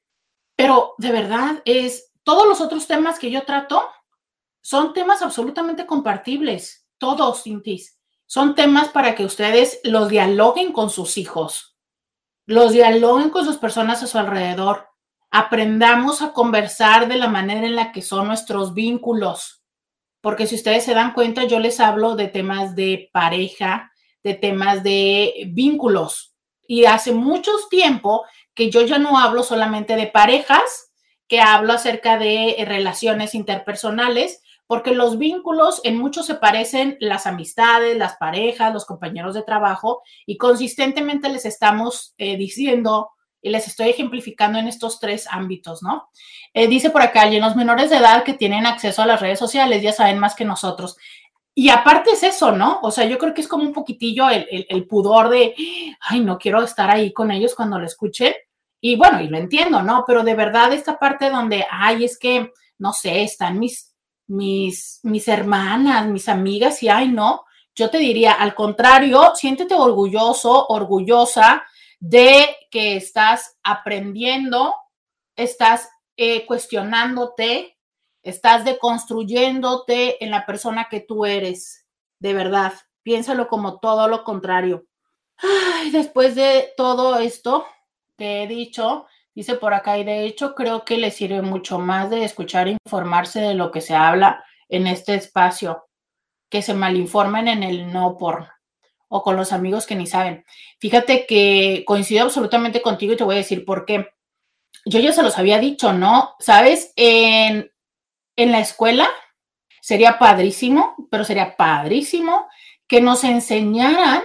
Pero 0.54 0.94
de 0.98 1.10
verdad 1.10 1.62
es, 1.64 2.12
todos 2.22 2.46
los 2.46 2.60
otros 2.60 2.86
temas 2.86 3.18
que 3.18 3.30
yo 3.30 3.42
trato 3.42 3.88
son 4.60 4.92
temas 4.92 5.22
absolutamente 5.22 5.86
compartibles, 5.86 6.86
todos, 6.98 7.42
Cintis. 7.42 7.98
Son 8.26 8.54
temas 8.54 8.90
para 8.90 9.14
que 9.14 9.24
ustedes 9.24 9.80
los 9.84 10.08
dialoguen 10.08 10.72
con 10.72 10.90
sus 10.90 11.16
hijos, 11.16 11.76
los 12.46 12.72
dialoguen 12.72 13.30
con 13.30 13.44
sus 13.44 13.56
personas 13.56 14.02
a 14.02 14.06
su 14.06 14.18
alrededor. 14.18 14.89
Aprendamos 15.30 16.22
a 16.22 16.32
conversar 16.32 17.08
de 17.08 17.16
la 17.16 17.28
manera 17.28 17.66
en 17.66 17.76
la 17.76 17.92
que 17.92 18.02
son 18.02 18.26
nuestros 18.26 18.74
vínculos. 18.74 19.62
Porque 20.20 20.46
si 20.46 20.56
ustedes 20.56 20.84
se 20.84 20.94
dan 20.94 21.12
cuenta, 21.12 21.44
yo 21.44 21.60
les 21.60 21.80
hablo 21.80 22.16
de 22.16 22.28
temas 22.28 22.74
de 22.74 23.10
pareja, 23.12 23.92
de 24.22 24.34
temas 24.34 24.82
de 24.82 25.48
vínculos. 25.48 26.34
Y 26.66 26.84
hace 26.84 27.12
mucho 27.12 27.50
tiempo 27.70 28.24
que 28.54 28.70
yo 28.70 28.82
ya 28.82 28.98
no 28.98 29.18
hablo 29.18 29.42
solamente 29.42 29.96
de 29.96 30.06
parejas, 30.06 30.92
que 31.26 31.40
hablo 31.40 31.72
acerca 31.72 32.18
de 32.18 32.56
relaciones 32.66 33.34
interpersonales, 33.34 34.42
porque 34.66 34.92
los 34.92 35.18
vínculos 35.18 35.80
en 35.84 35.96
muchos 35.96 36.26
se 36.26 36.34
parecen 36.34 36.96
las 37.00 37.26
amistades, 37.26 37.96
las 37.96 38.16
parejas, 38.16 38.72
los 38.72 38.84
compañeros 38.84 39.34
de 39.34 39.42
trabajo, 39.42 40.02
y 40.26 40.36
consistentemente 40.36 41.28
les 41.28 41.44
estamos 41.44 42.14
eh, 42.18 42.36
diciendo 42.36 43.10
y 43.42 43.50
les 43.50 43.66
estoy 43.66 43.88
ejemplificando 43.88 44.58
en 44.58 44.68
estos 44.68 45.00
tres 45.00 45.26
ámbitos, 45.30 45.82
¿no? 45.82 46.10
Eh, 46.52 46.66
dice 46.66 46.90
por 46.90 47.02
acá, 47.02 47.26
y 47.28 47.40
los 47.40 47.56
menores 47.56 47.90
de 47.90 47.96
edad 47.96 48.24
que 48.24 48.34
tienen 48.34 48.66
acceso 48.66 49.02
a 49.02 49.06
las 49.06 49.20
redes 49.20 49.38
sociales 49.38 49.82
ya 49.82 49.92
saben 49.92 50.18
más 50.18 50.34
que 50.34 50.44
nosotros. 50.44 50.96
Y 51.54 51.68
aparte 51.68 52.12
es 52.12 52.22
eso, 52.22 52.52
¿no? 52.52 52.80
O 52.82 52.90
sea, 52.90 53.04
yo 53.06 53.18
creo 53.18 53.34
que 53.34 53.40
es 53.40 53.48
como 53.48 53.64
un 53.64 53.72
poquitillo 53.72 54.28
el, 54.30 54.46
el 54.68 54.86
pudor 54.86 55.28
de, 55.28 55.54
ay, 56.00 56.20
no 56.20 56.38
quiero 56.38 56.62
estar 56.62 56.90
ahí 56.90 57.12
con 57.12 57.30
ellos 57.30 57.54
cuando 57.54 57.78
lo 57.78 57.86
escuchen 57.86 58.32
y 58.80 58.96
bueno, 58.96 59.20
y 59.20 59.28
lo 59.28 59.36
entiendo, 59.36 59.82
¿no? 59.82 60.04
Pero 60.06 60.22
de 60.22 60.34
verdad 60.34 60.72
esta 60.72 60.98
parte 60.98 61.28
donde, 61.28 61.66
ay, 61.70 62.04
es 62.04 62.18
que, 62.18 62.52
no 62.78 62.92
sé, 62.92 63.22
están 63.22 63.58
mis, 63.58 63.94
mis, 64.26 65.00
mis 65.02 65.28
hermanas, 65.28 66.06
mis 66.06 66.28
amigas 66.28 66.82
y, 66.82 66.88
ay, 66.88 67.08
no, 67.08 67.44
yo 67.74 67.90
te 67.90 67.98
diría, 67.98 68.32
al 68.32 68.54
contrario, 68.54 69.32
siéntete 69.34 69.74
orgulloso, 69.74 70.66
orgullosa 70.68 71.64
de 72.00 72.56
que 72.70 72.96
estás 72.96 73.58
aprendiendo, 73.62 74.74
estás 75.36 75.88
eh, 76.16 76.46
cuestionándote, 76.46 77.78
estás 78.22 78.64
deconstruyéndote 78.64 80.22
en 80.24 80.30
la 80.30 80.46
persona 80.46 80.88
que 80.90 81.00
tú 81.00 81.24
eres, 81.26 81.86
de 82.18 82.34
verdad. 82.34 82.72
Piénsalo 83.02 83.48
como 83.48 83.78
todo 83.78 84.08
lo 84.08 84.24
contrario. 84.24 84.86
Ay, 85.38 85.90
después 85.90 86.34
de 86.34 86.72
todo 86.76 87.18
esto, 87.18 87.66
he 88.18 88.46
dicho, 88.46 89.06
dice 89.34 89.54
por 89.54 89.72
acá, 89.72 89.98
y 89.98 90.04
de 90.04 90.24
hecho 90.24 90.54
creo 90.54 90.84
que 90.84 90.98
le 90.98 91.10
sirve 91.10 91.42
mucho 91.42 91.78
más 91.78 92.10
de 92.10 92.24
escuchar 92.24 92.68
e 92.68 92.76
informarse 92.84 93.40
de 93.40 93.54
lo 93.54 93.70
que 93.70 93.80
se 93.80 93.94
habla 93.94 94.44
en 94.68 94.86
este 94.86 95.14
espacio, 95.14 95.86
que 96.50 96.62
se 96.62 96.74
malinformen 96.74 97.48
en 97.48 97.62
el 97.62 97.92
no 97.92 98.18
por 98.18 98.48
o 99.10 99.22
con 99.22 99.36
los 99.36 99.52
amigos 99.52 99.86
que 99.86 99.96
ni 99.96 100.06
saben. 100.06 100.46
Fíjate 100.78 101.26
que 101.26 101.84
coincido 101.86 102.24
absolutamente 102.24 102.80
contigo 102.80 103.12
y 103.12 103.16
te 103.16 103.24
voy 103.24 103.34
a 103.34 103.38
decir 103.38 103.64
por 103.66 103.84
qué. 103.84 104.08
Yo 104.86 104.98
ya 105.00 105.12
se 105.12 105.22
los 105.22 105.36
había 105.36 105.58
dicho, 105.58 105.92
¿no? 105.92 106.36
Sabes, 106.38 106.92
en, 106.96 107.70
en 108.36 108.52
la 108.52 108.60
escuela 108.60 109.08
sería 109.82 110.18
padrísimo, 110.18 110.94
pero 111.10 111.24
sería 111.24 111.56
padrísimo 111.56 112.46
que 112.86 113.00
nos 113.00 113.24
enseñaran 113.24 114.22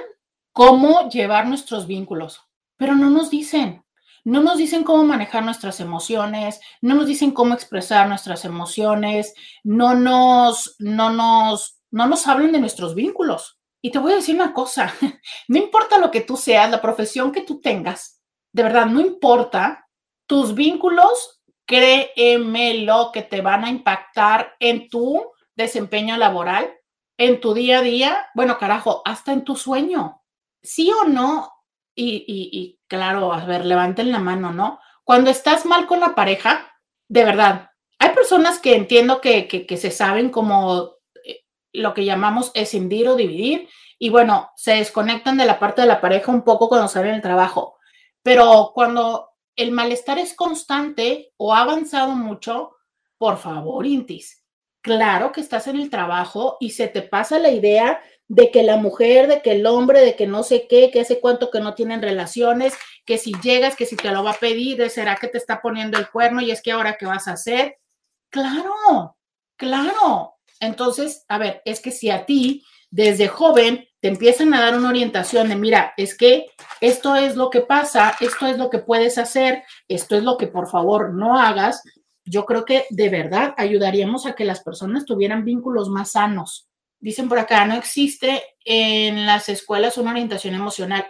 cómo 0.54 1.10
llevar 1.10 1.48
nuestros 1.48 1.88
vínculos, 1.88 2.42
pero 2.78 2.96
no 2.96 3.10
nos 3.10 3.30
dicen 3.30 3.86
no 4.26 4.42
nos 4.42 4.58
dicen 4.58 4.84
cómo 4.84 5.04
manejar 5.04 5.46
nuestras 5.46 5.80
emociones, 5.80 6.60
no 6.82 6.96
nos 6.96 7.06
dicen 7.06 7.32
cómo 7.32 7.54
expresar 7.54 8.10
nuestras 8.10 8.44
emociones, 8.44 9.36
no 9.64 9.94
nos, 9.94 10.76
no 10.80 11.12
nos, 11.12 11.80
no 11.92 12.08
nos 12.08 12.26
hablan 12.28 12.52
de 12.52 12.60
nuestros 12.60 12.96
vínculos. 12.96 13.55
Y 13.86 13.92
te 13.92 14.00
voy 14.00 14.14
a 14.14 14.16
decir 14.16 14.34
una 14.34 14.52
cosa, 14.52 14.92
no 15.48 15.60
importa 15.60 16.00
lo 16.00 16.10
que 16.10 16.22
tú 16.22 16.38
seas, 16.38 16.72
la 16.72 16.82
profesión 16.82 17.32
que 17.32 17.42
tú 17.42 17.62
tengas, 17.62 18.20
de 18.52 18.64
verdad, 18.64 18.88
no 18.88 19.00
importa, 19.00 19.88
tus 20.26 20.56
vínculos, 20.56 21.44
créeme 21.68 22.80
lo 22.80 23.12
que 23.14 23.22
te 23.22 23.42
van 23.42 23.64
a 23.64 23.70
impactar 23.70 24.56
en 24.60 24.90
tu 24.90 25.24
desempeño 25.56 26.18
laboral, 26.18 26.74
en 27.16 27.40
tu 27.40 27.54
día 27.54 27.78
a 27.78 27.82
día, 27.84 28.26
bueno, 28.34 28.58
carajo, 28.58 29.04
hasta 29.06 29.34
en 29.34 29.44
tu 29.44 29.56
sueño. 29.56 30.24
Sí 30.64 30.92
o 30.92 31.04
no, 31.04 31.52
y, 31.94 32.80
claro, 32.88 33.34
a 33.34 33.46
ver, 33.46 33.68
levanten 33.68 34.12
la 34.12 34.18
mano, 34.18 34.52
¿no? 34.52 34.80
Cuando 35.04 35.30
estás 35.30 35.64
mal 35.64 35.86
con 35.86 36.00
la 36.00 36.16
pareja, 36.16 36.76
de 37.08 37.24
verdad, 37.24 37.70
hay 38.00 38.16
personas 38.16 38.58
que 38.58 38.76
entiendo 38.76 39.22
que, 39.22 39.68
se 39.80 39.92
saben 39.92 40.32
como 40.32 40.95
lo 41.76 41.94
que 41.94 42.06
llamamos 42.06 42.52
escindir 42.54 43.08
o 43.08 43.16
dividir, 43.16 43.70
y 43.98 44.10
bueno, 44.10 44.52
se 44.56 44.76
desconectan 44.76 45.38
de 45.38 45.46
la 45.46 45.60
parte 45.60 45.82
de 45.82 45.88
la 45.88 46.02
pareja 46.02 46.32
un 46.32 46.44
poco 46.44 46.68
cuando 46.68 46.88
salen 46.88 47.14
del 47.14 47.22
trabajo, 47.22 47.78
pero 48.24 48.72
cuando 48.74 49.30
el 49.56 49.72
malestar 49.72 50.20
es 50.20 50.34
constante 50.34 51.32
o 51.38 51.54
ha 51.54 51.62
avanzado 51.62 52.12
mucho, 52.12 52.76
por 53.18 53.38
favor, 53.38 53.86
Intis, 53.86 54.44
claro 54.82 55.32
que 55.32 55.42
estás 55.42 55.68
en 55.68 55.78
el 55.78 55.90
trabajo 55.90 56.58
y 56.60 56.72
se 56.72 56.88
te 56.88 57.02
pasa 57.02 57.40
la 57.40 57.52
idea 57.52 58.02
de 58.28 58.52
que 58.52 58.64
la 58.64 58.78
mujer, 58.78 59.28
de 59.28 59.42
que 59.42 59.52
el 59.52 59.66
hombre, 59.66 60.02
de 60.02 60.16
que 60.16 60.28
no 60.28 60.44
sé 60.44 60.68
qué, 60.68 60.92
que 60.92 61.02
hace 61.02 61.20
cuánto 61.20 61.52
que 61.52 61.60
no 61.60 61.76
tienen 61.76 62.02
relaciones, 62.02 62.74
que 63.06 63.18
si 63.18 63.34
llegas, 63.42 63.76
que 63.76 63.86
si 63.86 63.96
te 63.96 64.12
lo 64.12 64.24
va 64.24 64.32
a 64.32 64.40
pedir, 64.40 64.90
será 64.90 65.16
que 65.16 65.28
te 65.28 65.38
está 65.38 65.62
poniendo 65.62 65.98
el 65.98 66.10
cuerno 66.10 66.42
y 66.42 66.52
es 66.52 66.62
que 66.62 66.72
ahora 66.72 66.98
qué 66.98 67.06
vas 67.06 67.28
a 67.28 67.34
hacer. 67.34 67.78
Claro, 68.30 69.16
claro. 69.56 70.35
Entonces, 70.60 71.26
a 71.28 71.38
ver, 71.38 71.62
es 71.66 71.80
que 71.80 71.92
si 71.92 72.10
a 72.10 72.26
ti 72.26 72.64
desde 72.90 73.28
joven 73.28 73.88
te 74.00 74.08
empiezan 74.08 74.54
a 74.54 74.62
dar 74.62 74.78
una 74.78 74.90
orientación 74.90 75.50
de, 75.50 75.56
mira, 75.56 75.94
es 75.98 76.16
que 76.18 76.48
esto 76.82 77.16
es 77.16 77.36
lo 77.36 77.50
que 77.50 77.62
pasa, 77.62 78.16
esto 78.20 78.48
es 78.48 78.58
lo 78.58 78.70
que 78.70 78.80
puedes 78.80 79.18
hacer, 79.18 79.64
esto 79.88 80.16
es 80.16 80.24
lo 80.24 80.38
que 80.38 80.48
por 80.48 80.70
favor 80.70 81.14
no 81.14 81.38
hagas, 81.38 81.82
yo 82.24 82.46
creo 82.46 82.66
que 82.66 82.86
de 82.90 83.10
verdad 83.10 83.54
ayudaríamos 83.58 84.26
a 84.26 84.34
que 84.34 84.46
las 84.46 84.62
personas 84.62 85.06
tuvieran 85.06 85.46
vínculos 85.46 85.90
más 85.90 86.12
sanos 86.12 86.70
Dicen 87.06 87.30
por 87.30 87.38
acá, 87.38 87.66
no 87.66 87.76
existe 87.76 88.42
en 88.64 89.28
las 89.28 89.48
escuelas 89.50 90.00
una 90.00 90.10
orientación 90.10 90.56
emocional. 90.56 91.06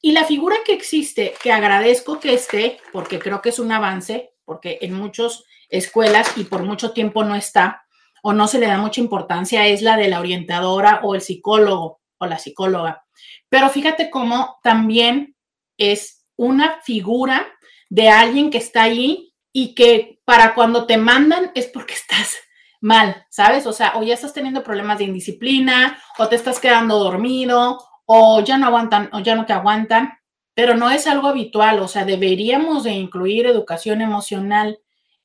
Y 0.00 0.12
la 0.12 0.24
figura 0.24 0.56
que 0.64 0.72
existe, 0.72 1.34
que 1.42 1.52
agradezco 1.52 2.18
que 2.18 2.32
esté, 2.32 2.78
porque 2.92 3.18
creo 3.18 3.42
que 3.42 3.50
es 3.50 3.58
un 3.58 3.70
avance, 3.70 4.30
porque 4.46 4.78
en 4.80 4.94
muchas 4.94 5.44
escuelas 5.68 6.32
y 6.36 6.44
por 6.44 6.62
mucho 6.62 6.92
tiempo 6.92 7.24
no 7.24 7.34
está, 7.34 7.84
o 8.22 8.32
no 8.32 8.48
se 8.48 8.58
le 8.58 8.66
da 8.66 8.78
mucha 8.78 9.00
importancia 9.00 9.66
es 9.66 9.82
la 9.82 9.96
de 9.96 10.08
la 10.08 10.20
orientadora 10.20 11.00
o 11.02 11.14
el 11.14 11.20
psicólogo 11.20 12.00
o 12.18 12.26
la 12.26 12.38
psicóloga. 12.38 13.04
Pero 13.48 13.68
fíjate 13.68 14.10
cómo 14.10 14.58
también 14.62 15.36
es 15.76 16.26
una 16.36 16.80
figura 16.82 17.46
de 17.88 18.08
alguien 18.08 18.50
que 18.50 18.58
está 18.58 18.82
ahí 18.82 19.32
y 19.52 19.74
que 19.74 20.20
para 20.24 20.54
cuando 20.54 20.86
te 20.86 20.96
mandan 20.98 21.50
es 21.54 21.66
porque 21.66 21.94
estás 21.94 22.36
mal, 22.80 23.26
¿sabes? 23.30 23.66
O 23.66 23.72
sea, 23.72 23.94
o 23.96 24.02
ya 24.02 24.14
estás 24.14 24.32
teniendo 24.32 24.62
problemas 24.62 24.98
de 24.98 25.04
indisciplina, 25.04 25.98
o 26.18 26.28
te 26.28 26.36
estás 26.36 26.60
quedando 26.60 26.98
dormido, 26.98 27.80
o 28.06 28.40
ya 28.44 28.56
no 28.56 28.66
aguantan, 28.66 29.10
o 29.12 29.20
ya 29.20 29.34
no 29.34 29.46
te 29.46 29.52
aguantan, 29.52 30.18
pero 30.54 30.74
no 30.74 30.90
es 30.90 31.06
algo 31.06 31.28
habitual, 31.28 31.80
o 31.80 31.88
sea, 31.88 32.04
deberíamos 32.04 32.84
de 32.84 32.92
incluir 32.92 33.46
educación 33.46 34.00
emocional 34.00 34.78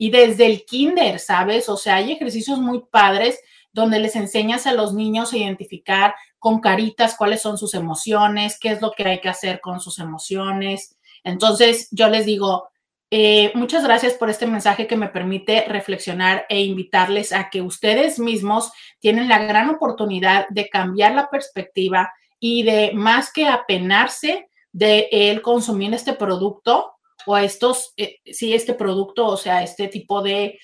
y 0.04 0.10
desde 0.10 0.48
el 0.48 0.66
kinder, 0.66 1.18
¿sabes? 1.18 1.70
O 1.70 1.78
sea, 1.78 1.96
hay 1.96 2.12
ejercicios 2.12 2.60
muy 2.60 2.84
padres 2.92 3.40
donde 3.72 4.02
les 4.02 4.18
enseñas 4.18 4.68
a 4.68 4.74
los 4.74 4.94
niños 4.94 5.32
a 5.32 5.38
identificar 5.38 6.14
con 6.40 6.60
caritas 6.60 7.16
cuáles 7.16 7.42
son 7.42 7.58
sus 7.58 7.74
emociones, 7.74 8.58
qué 8.60 8.72
es 8.72 8.82
lo 8.82 8.92
que 8.92 9.06
hay 9.06 9.22
que 9.22 9.30
hacer 9.30 9.62
con 9.62 9.80
sus 9.80 10.00
emociones. 10.00 10.98
Entonces, 11.24 11.88
yo 11.92 12.10
les 12.10 12.26
digo, 12.26 12.68
eh, 13.12 13.54
muchas 13.56 13.86
gracias 13.86 14.16
por 14.16 14.30
este 14.30 14.46
mensaje 14.46 14.88
que 14.88 14.98
me 14.98 15.08
permite 15.08 15.64
reflexionar 15.70 16.48
e 16.50 16.64
invitarles 16.64 17.32
a 17.32 17.50
que 17.50 17.62
ustedes 17.62 18.20
mismos 18.20 18.74
tienen 19.00 19.30
la 19.30 19.40
gran 19.40 19.70
oportunidad 19.70 20.50
de 20.50 20.68
cambiar 20.68 21.16
la 21.16 21.30
perspectiva 21.30 22.12
y 22.42 22.64
de 22.64 22.92
más 22.94 23.32
que 23.32 23.48
apenarse 23.48 24.50
de 24.74 25.08
el 25.10 25.42
consumir 25.42 25.94
este 25.94 26.12
producto 26.12 26.94
o 27.26 27.38
estos, 27.38 27.94
eh, 27.98 28.18
sí, 28.26 28.54
este 28.54 28.74
producto, 28.74 29.26
o 29.26 29.38
sea, 29.38 29.64
este 29.64 29.88
tipo 29.88 30.22
de 30.22 30.60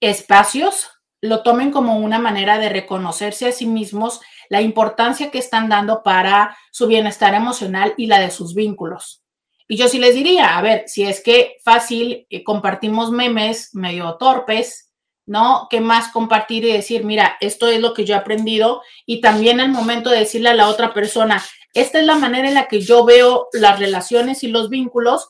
espacios, 0.00 0.88
lo 1.22 1.42
tomen 1.42 1.70
como 1.70 1.98
una 1.98 2.18
manera 2.18 2.58
de 2.58 2.68
reconocerse 2.68 3.46
a 3.46 3.52
sí 3.52 3.66
mismos 3.66 4.20
la 4.48 4.62
importancia 4.62 5.30
que 5.30 5.38
están 5.38 5.68
dando 5.68 6.02
para 6.02 6.56
su 6.72 6.86
bienestar 6.86 7.34
emocional 7.34 7.94
y 7.96 8.06
la 8.06 8.20
de 8.20 8.30
sus 8.30 8.54
vínculos. 8.54 9.22
Y 9.68 9.76
yo 9.76 9.88
sí 9.88 9.98
les 9.98 10.14
diría, 10.14 10.58
a 10.58 10.62
ver, 10.62 10.84
si 10.86 11.04
es 11.04 11.22
que 11.22 11.58
fácil 11.62 12.26
eh, 12.28 12.42
compartimos 12.42 13.12
memes 13.12 13.74
medio 13.74 14.16
torpes, 14.18 14.90
¿no? 15.26 15.68
¿Qué 15.70 15.80
más 15.80 16.08
compartir 16.08 16.64
y 16.64 16.72
decir, 16.72 17.04
mira, 17.04 17.36
esto 17.40 17.68
es 17.68 17.80
lo 17.80 17.94
que 17.94 18.04
yo 18.04 18.14
he 18.14 18.18
aprendido? 18.18 18.82
Y 19.06 19.20
también 19.20 19.60
el 19.60 19.70
momento 19.70 20.10
de 20.10 20.18
decirle 20.18 20.48
a 20.48 20.54
la 20.54 20.66
otra 20.66 20.92
persona, 20.92 21.40
esta 21.72 22.00
es 22.00 22.04
la 22.04 22.16
manera 22.16 22.48
en 22.48 22.54
la 22.54 22.66
que 22.66 22.80
yo 22.80 23.04
veo 23.04 23.46
las 23.52 23.78
relaciones 23.78 24.42
y 24.42 24.48
los 24.48 24.70
vínculos, 24.70 25.28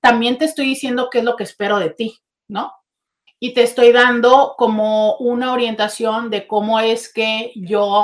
también 0.00 0.38
te 0.38 0.44
estoy 0.44 0.66
diciendo 0.66 1.08
qué 1.10 1.18
es 1.18 1.24
lo 1.24 1.36
que 1.36 1.44
espero 1.44 1.78
de 1.78 1.90
ti, 1.90 2.18
¿no? 2.48 2.72
Y 3.40 3.54
te 3.54 3.62
estoy 3.62 3.92
dando 3.92 4.54
como 4.58 5.16
una 5.16 5.52
orientación 5.52 6.30
de 6.30 6.46
cómo 6.46 6.80
es 6.80 7.12
que 7.12 7.52
yo 7.54 8.02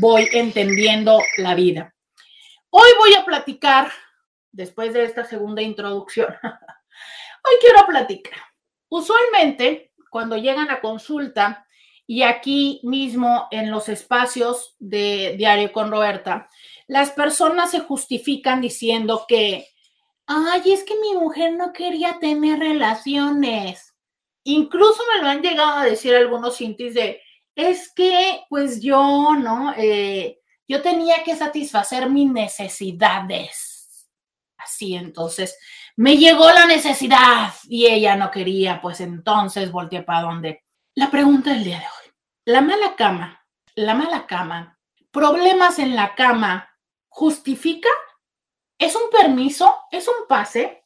voy 0.00 0.28
entendiendo 0.32 1.20
la 1.36 1.54
vida. 1.54 1.94
Hoy 2.70 2.88
voy 2.98 3.14
a 3.14 3.24
platicar 3.24 3.90
después 4.56 4.94
de 4.94 5.04
esta 5.04 5.24
segunda 5.24 5.60
introducción, 5.60 6.28
hoy 6.42 7.56
quiero 7.60 7.86
platicar. 7.86 8.40
Usualmente, 8.88 9.92
cuando 10.10 10.36
llegan 10.36 10.70
a 10.70 10.80
consulta 10.80 11.66
y 12.06 12.22
aquí 12.22 12.80
mismo 12.82 13.48
en 13.50 13.70
los 13.70 13.88
espacios 13.88 14.74
de 14.78 15.34
Diario 15.36 15.72
con 15.72 15.90
Roberta, 15.90 16.48
las 16.86 17.10
personas 17.10 17.70
se 17.70 17.80
justifican 17.80 18.60
diciendo 18.60 19.26
que, 19.28 19.66
ay, 20.26 20.72
es 20.72 20.84
que 20.84 20.94
mi 21.00 21.14
mujer 21.14 21.54
no 21.54 21.72
quería 21.72 22.18
tener 22.18 22.58
relaciones. 22.58 23.94
Incluso 24.44 25.02
me 25.14 25.22
lo 25.22 25.28
han 25.28 25.42
llegado 25.42 25.78
a 25.78 25.84
decir 25.84 26.14
algunos 26.14 26.56
sintis 26.56 26.94
de, 26.94 27.20
es 27.54 27.92
que, 27.92 28.44
pues 28.48 28.80
yo, 28.80 29.34
¿no? 29.36 29.72
Eh, 29.76 30.38
yo 30.68 30.82
tenía 30.82 31.24
que 31.24 31.36
satisfacer 31.36 32.10
mis 32.10 32.30
necesidades 32.30 33.76
así. 34.66 34.94
Entonces, 34.94 35.58
me 35.96 36.16
llegó 36.16 36.50
la 36.50 36.66
necesidad 36.66 37.54
y 37.68 37.86
ella 37.86 38.16
no 38.16 38.30
quería, 38.30 38.80
pues 38.80 39.00
entonces 39.00 39.70
volteé 39.70 40.02
para 40.02 40.22
donde. 40.22 40.64
La 40.94 41.10
pregunta 41.10 41.50
del 41.50 41.64
día 41.64 41.78
de 41.78 41.84
hoy. 41.84 42.12
La 42.46 42.60
mala 42.60 42.94
cama, 42.96 43.44
la 43.74 43.94
mala 43.94 44.26
cama, 44.26 44.78
problemas 45.10 45.78
en 45.78 45.96
la 45.96 46.14
cama, 46.14 46.70
¿justifica? 47.08 47.88
¿Es 48.78 48.94
un 48.94 49.10
permiso? 49.10 49.74
¿Es 49.90 50.08
un 50.08 50.26
pase? 50.28 50.84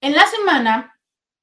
En 0.00 0.14
la 0.14 0.26
semana, 0.26 0.98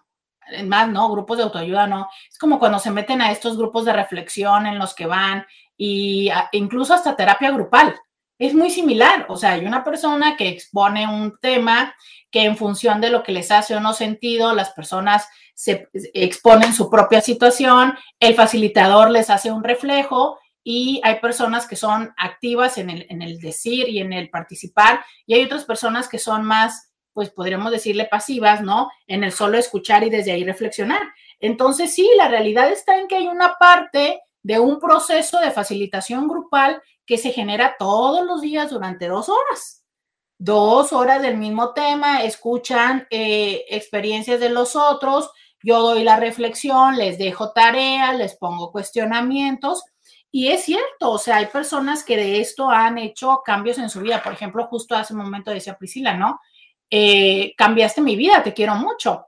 más, 0.65 0.89
¿no? 0.89 1.11
Grupos 1.11 1.37
de 1.39 1.45
autoayuda, 1.45 1.87
¿no? 1.87 2.09
Es 2.31 2.39
como 2.39 2.59
cuando 2.59 2.79
se 2.79 2.91
meten 2.91 3.23
a 3.23 3.31
estos 3.31 3.57
grupos 3.57 3.85
de 3.85 3.93
reflexión 3.93 4.67
en 4.67 4.79
los 4.79 4.95
que 4.95 5.07
van 5.07 5.47
y 5.77 6.31
incluso 6.53 6.95
hasta 6.95 7.17
terapia 7.17 7.51
grupal. 7.51 7.95
Es 8.39 8.55
muy 8.55 8.71
similar, 8.71 9.27
o 9.29 9.37
sea, 9.37 9.53
hay 9.53 9.67
una 9.67 9.85
persona 9.85 10.37
que 10.37 10.49
expone 10.49 11.07
un 11.07 11.39
tema 11.41 11.95
que 12.31 12.45
en 12.45 12.57
función 12.57 13.01
de 13.01 13.11
lo 13.11 13.23
que 13.23 13.33
les 13.33 13.51
hace 13.51 13.77
o 13.77 13.81
no 13.81 13.93
sentido, 13.93 14.55
las 14.55 14.71
personas 14.71 15.29
se 15.55 15.89
exponen 16.15 16.73
su 16.73 16.89
propia 16.89 17.21
situación, 17.21 17.95
el 18.19 18.35
facilitador 18.35 19.11
les 19.11 19.29
hace 19.29 19.53
un 19.53 19.63
reflejo 19.63 20.40
y 20.63 21.01
hay 21.05 21.21
personas 21.21 21.67
que 21.67 21.77
son 21.77 22.13
activas 22.17 22.79
en 22.79 22.91
el, 22.91 23.07
en 23.09 23.23
el 23.23 23.39
decir 23.39 23.89
y 23.89 24.01
en 24.01 24.13
el 24.13 24.31
participar 24.31 25.05
y 25.27 25.35
hay 25.35 25.45
otras 25.45 25.65
personas 25.65 26.09
que 26.09 26.19
son 26.19 26.45
más 26.45 26.91
pues 27.13 27.31
podríamos 27.31 27.73
decirle 27.73 28.07
pasivas, 28.07 28.63
¿no? 28.63 28.89
En 29.07 29.25
el 29.25 29.33
solo 29.33 29.59
escuchar 29.59 30.05
y 30.05 30.11
desde 30.11 30.33
ahí 30.33 30.45
reflexionar. 30.45 31.03
Entonces, 31.41 31.93
sí, 31.93 32.09
la 32.17 32.29
realidad 32.29 32.71
está 32.71 32.99
en 32.99 33.09
que 33.09 33.17
hay 33.17 33.27
una 33.27 33.57
parte 33.59 34.21
de 34.43 34.59
un 34.59 34.79
proceso 34.79 35.41
de 35.41 35.51
facilitación 35.51 36.29
grupal 36.29 36.81
que 37.05 37.19
se 37.19 37.33
genera 37.33 37.77
todos 37.79 38.25
los 38.25 38.41
días 38.41 38.71
durante 38.71 39.09
dos 39.09 39.29
horas. 39.29 39.85
Dos 40.39 40.93
horas 40.93 41.21
del 41.21 41.37
mismo 41.37 41.75
tema, 41.75 42.23
escuchan 42.23 43.07
eh, 43.11 43.65
experiencias 43.69 44.41
de 44.41 44.49
los 44.49 44.75
otros, 44.77 45.31
yo 45.63 45.83
doy 45.83 46.05
la 46.05 46.17
reflexión, 46.17 46.97
les 46.97 47.19
dejo 47.19 47.53
tareas, 47.53 48.17
les 48.17 48.35
pongo 48.37 48.73
cuestionamientos. 48.73 49.83
Y 50.33 50.49
es 50.49 50.65
cierto, 50.65 51.11
o 51.11 51.19
sea, 51.19 51.37
hay 51.37 51.47
personas 51.47 52.05
que 52.05 52.17
de 52.17 52.41
esto 52.41 52.71
han 52.71 52.99
hecho 52.99 53.43
cambios 53.45 53.79
en 53.79 53.91
su 53.91 54.01
vida. 54.01 54.23
Por 54.23 54.33
ejemplo, 54.33 54.67
justo 54.67 54.95
hace 54.95 55.13
un 55.13 55.21
momento 55.21 55.51
decía 55.51 55.77
Priscila, 55.77 56.15
¿no? 56.17 56.41
Eh, 56.89 57.55
cambiaste 57.57 58.01
mi 58.01 58.17
vida, 58.17 58.43
te 58.43 58.55
quiero 58.55 58.75
mucho. 58.77 59.27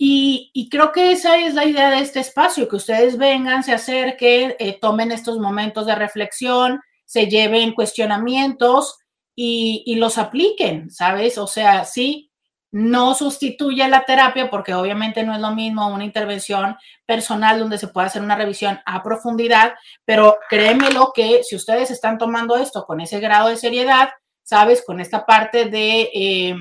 Y, 0.00 0.68
creo 0.70 0.92
que 0.92 1.10
esa 1.10 1.38
es 1.38 1.54
la 1.54 1.64
idea 1.64 1.90
de 1.90 1.98
este 1.98 2.20
espacio, 2.20 2.68
que 2.68 2.76
ustedes 2.76 3.18
vengan, 3.18 3.64
se 3.64 3.72
acerquen, 3.72 4.54
eh, 4.60 4.78
tomen 4.80 5.10
estos 5.10 5.40
momentos 5.40 5.86
de 5.86 5.96
reflexión, 5.96 6.80
se 7.04 7.26
lleven 7.26 7.72
cuestionamientos 7.74 8.98
y, 9.34 9.82
y, 9.86 9.96
los 9.96 10.18
apliquen, 10.18 10.90
¿sabes? 10.90 11.36
O 11.36 11.48
sea, 11.48 11.84
sí, 11.84 12.27
no 12.70 13.14
sustituye 13.14 13.88
la 13.88 14.04
terapia 14.04 14.50
porque 14.50 14.74
obviamente 14.74 15.22
no 15.22 15.34
es 15.34 15.40
lo 15.40 15.54
mismo 15.54 15.88
una 15.88 16.04
intervención 16.04 16.76
personal 17.06 17.58
donde 17.58 17.78
se 17.78 17.88
puede 17.88 18.08
hacer 18.08 18.22
una 18.22 18.36
revisión 18.36 18.78
a 18.84 19.02
profundidad, 19.02 19.74
pero 20.04 20.36
créemelo 20.48 21.12
que 21.14 21.42
si 21.44 21.56
ustedes 21.56 21.90
están 21.90 22.18
tomando 22.18 22.56
esto 22.56 22.84
con 22.84 23.00
ese 23.00 23.20
grado 23.20 23.48
de 23.48 23.56
seriedad, 23.56 24.10
¿sabes? 24.42 24.82
Con 24.84 25.00
esta 25.00 25.24
parte 25.24 25.66
de, 25.66 26.10
eh, 26.12 26.56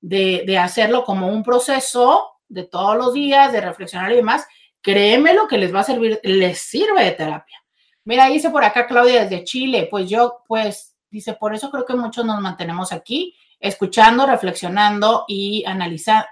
de, 0.00 0.44
de 0.46 0.58
hacerlo 0.58 1.04
como 1.04 1.28
un 1.28 1.42
proceso 1.42 2.32
de 2.48 2.64
todos 2.64 2.96
los 2.96 3.12
días, 3.12 3.52
de 3.52 3.60
reflexionar 3.60 4.12
y 4.12 4.16
demás, 4.16 4.46
créeme 4.80 5.34
lo 5.34 5.48
que 5.48 5.58
les 5.58 5.74
va 5.74 5.80
a 5.80 5.84
servir, 5.84 6.20
les 6.22 6.58
sirve 6.58 7.04
de 7.04 7.12
terapia. 7.12 7.58
Mira, 8.04 8.26
dice 8.26 8.50
por 8.50 8.64
acá 8.64 8.86
Claudia 8.86 9.24
desde 9.24 9.44
Chile, 9.44 9.88
pues 9.90 10.08
yo, 10.08 10.42
pues, 10.46 10.94
dice, 11.10 11.34
por 11.34 11.54
eso 11.54 11.70
creo 11.70 11.86
que 11.86 11.94
muchos 11.94 12.24
nos 12.24 12.40
mantenemos 12.40 12.92
aquí, 12.92 13.34
escuchando, 13.64 14.26
reflexionando 14.26 15.24
y 15.26 15.64
analizar, 15.66 16.28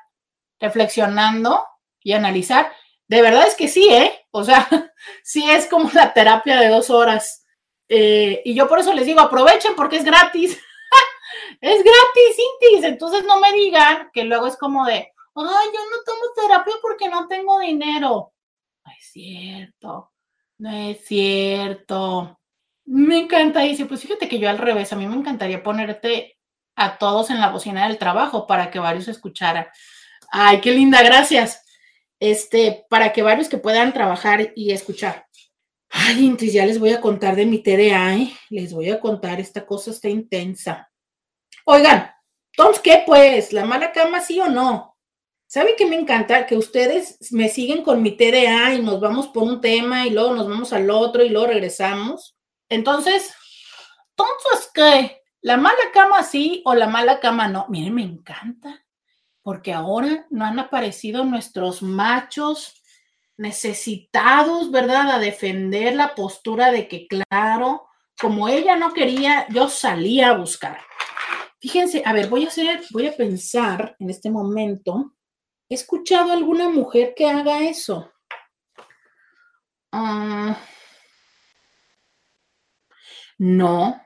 reflexionando 0.60 1.64
y 2.02 2.12
analizar. 2.12 2.70
De 3.08 3.22
verdad 3.22 3.46
es 3.46 3.54
que 3.54 3.68
sí, 3.68 3.88
¿eh? 3.90 4.12
O 4.30 4.44
sea, 4.44 4.68
sí 5.24 5.50
es 5.50 5.66
como 5.66 5.90
la 5.94 6.12
terapia 6.12 6.60
de 6.60 6.68
dos 6.68 6.90
horas. 6.90 7.44
Eh, 7.88 8.42
y 8.44 8.54
yo 8.54 8.68
por 8.68 8.78
eso 8.78 8.92
les 8.92 9.06
digo, 9.06 9.20
aprovechen 9.20 9.74
porque 9.74 9.96
es 9.96 10.04
gratis. 10.04 10.60
es 11.60 11.82
gratis, 11.82 12.36
Intis. 12.38 12.84
Entonces 12.84 13.24
no 13.24 13.40
me 13.40 13.50
digan 13.52 14.10
que 14.12 14.24
luego 14.24 14.46
es 14.46 14.56
como 14.58 14.84
de, 14.84 14.94
ay, 14.94 15.12
yo 15.34 15.80
no 15.90 16.04
tomo 16.04 16.22
terapia 16.36 16.74
porque 16.82 17.08
no 17.08 17.26
tengo 17.28 17.58
dinero. 17.60 18.34
No 18.84 18.92
es 18.92 19.10
cierto, 19.10 20.12
no 20.58 20.70
es 20.70 21.02
cierto. 21.06 22.38
Me 22.84 23.20
encanta, 23.20 23.60
dice, 23.60 23.86
pues 23.86 24.02
fíjate 24.02 24.28
que 24.28 24.38
yo 24.38 24.50
al 24.50 24.58
revés, 24.58 24.92
a 24.92 24.96
mí 24.96 25.06
me 25.06 25.16
encantaría 25.16 25.62
ponerte 25.62 26.36
a 26.76 26.98
todos 26.98 27.30
en 27.30 27.40
la 27.40 27.50
bocina 27.50 27.86
del 27.86 27.98
trabajo 27.98 28.46
para 28.46 28.70
que 28.70 28.78
varios 28.78 29.08
escucharan. 29.08 29.66
Ay, 30.30 30.60
qué 30.60 30.72
linda, 30.72 31.02
gracias. 31.02 31.62
Este, 32.18 32.86
para 32.88 33.12
que 33.12 33.22
varios 33.22 33.48
que 33.48 33.58
puedan 33.58 33.92
trabajar 33.92 34.52
y 34.54 34.72
escuchar. 34.72 35.26
Ay, 35.90 36.26
entonces 36.26 36.54
ya 36.54 36.64
les 36.64 36.78
voy 36.78 36.90
a 36.90 37.00
contar 37.00 37.36
de 37.36 37.44
mi 37.44 37.58
TDA, 37.58 38.16
¿eh? 38.16 38.32
Les 38.48 38.72
voy 38.72 38.90
a 38.90 39.00
contar, 39.00 39.40
esta 39.40 39.66
cosa 39.66 39.90
está 39.90 40.08
intensa. 40.08 40.90
Oigan, 41.66 42.10
entonces, 42.52 42.82
¿qué 42.82 43.02
pues? 43.06 43.52
¿La 43.52 43.64
mala 43.64 43.92
cama 43.92 44.20
sí 44.20 44.40
o 44.40 44.48
no? 44.48 44.96
¿Sabe 45.46 45.74
qué 45.76 45.84
me 45.84 45.96
encanta? 45.96 46.46
Que 46.46 46.56
ustedes 46.56 47.30
me 47.30 47.50
siguen 47.50 47.82
con 47.82 48.02
mi 48.02 48.16
TDA 48.16 48.74
y 48.74 48.82
nos 48.82 49.00
vamos 49.00 49.28
por 49.28 49.42
un 49.42 49.60
tema 49.60 50.06
y 50.06 50.10
luego 50.10 50.34
nos 50.34 50.48
vamos 50.48 50.72
al 50.72 50.88
otro 50.90 51.22
y 51.22 51.28
luego 51.28 51.48
regresamos. 51.48 52.36
Entonces, 52.70 53.34
entonces, 54.16 54.70
¿qué? 54.72 55.21
¿La 55.42 55.56
mala 55.56 55.90
cama 55.92 56.22
sí 56.22 56.62
o 56.64 56.74
la 56.74 56.86
mala 56.88 57.20
cama 57.20 57.48
no? 57.48 57.66
Miren, 57.68 57.94
me 57.94 58.02
encanta, 58.02 58.84
porque 59.42 59.72
ahora 59.72 60.26
no 60.30 60.44
han 60.44 60.58
aparecido 60.58 61.24
nuestros 61.24 61.82
machos 61.82 62.82
necesitados, 63.36 64.70
¿verdad? 64.70 65.10
A 65.10 65.18
defender 65.18 65.94
la 65.94 66.14
postura 66.14 66.70
de 66.70 66.88
que, 66.88 67.06
claro, 67.06 67.88
como 68.20 68.48
ella 68.48 68.76
no 68.76 68.92
quería, 68.92 69.46
yo 69.48 69.68
salía 69.68 70.30
a 70.30 70.36
buscar. 70.38 70.78
Fíjense, 71.60 72.02
a 72.04 72.12
ver, 72.12 72.28
voy 72.28 72.44
a 72.44 72.48
hacer, 72.48 72.82
voy 72.90 73.06
a 73.06 73.16
pensar 73.16 73.96
en 73.98 74.10
este 74.10 74.30
momento 74.30 75.12
¿He 75.72 75.74
escuchado 75.74 76.32
alguna 76.32 76.68
mujer 76.68 77.14
que 77.16 77.26
haga 77.26 77.62
eso? 77.66 78.12
Ah, 79.90 80.54
no. 83.38 84.01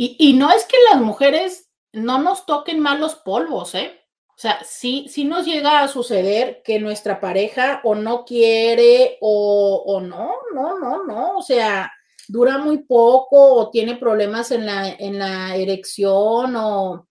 Y, 0.00 0.34
no 0.34 0.52
es 0.52 0.64
que 0.64 0.76
las 0.88 1.00
mujeres 1.00 1.68
no 1.92 2.20
nos 2.20 2.46
toquen 2.46 2.78
malos 2.78 3.16
polvos, 3.16 3.74
¿eh? 3.74 4.00
O 4.28 4.40
sea, 4.40 4.62
sí, 4.62 5.06
sí 5.08 5.24
nos 5.24 5.44
llega 5.44 5.80
a 5.80 5.88
suceder 5.88 6.62
que 6.64 6.78
nuestra 6.78 7.18
pareja 7.18 7.80
o 7.82 7.96
no 7.96 8.24
quiere 8.24 9.18
o, 9.20 9.82
o 9.84 10.00
no, 10.00 10.30
no, 10.54 10.78
no, 10.78 11.04
no. 11.04 11.38
O 11.38 11.42
sea, 11.42 11.92
dura 12.28 12.58
muy 12.58 12.78
poco 12.78 13.54
o 13.54 13.70
tiene 13.70 13.96
problemas 13.96 14.52
en 14.52 14.66
la, 14.66 14.88
en 14.88 15.18
la 15.18 15.56
erección 15.56 16.54
o, 16.54 17.08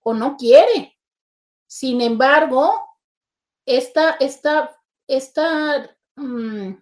o 0.00 0.14
no 0.14 0.38
quiere. 0.38 0.96
Sin 1.66 2.00
embargo, 2.00 2.72
esta, 3.66 4.16
esta, 4.18 4.80
esta, 5.06 5.94
mm, 6.16 6.72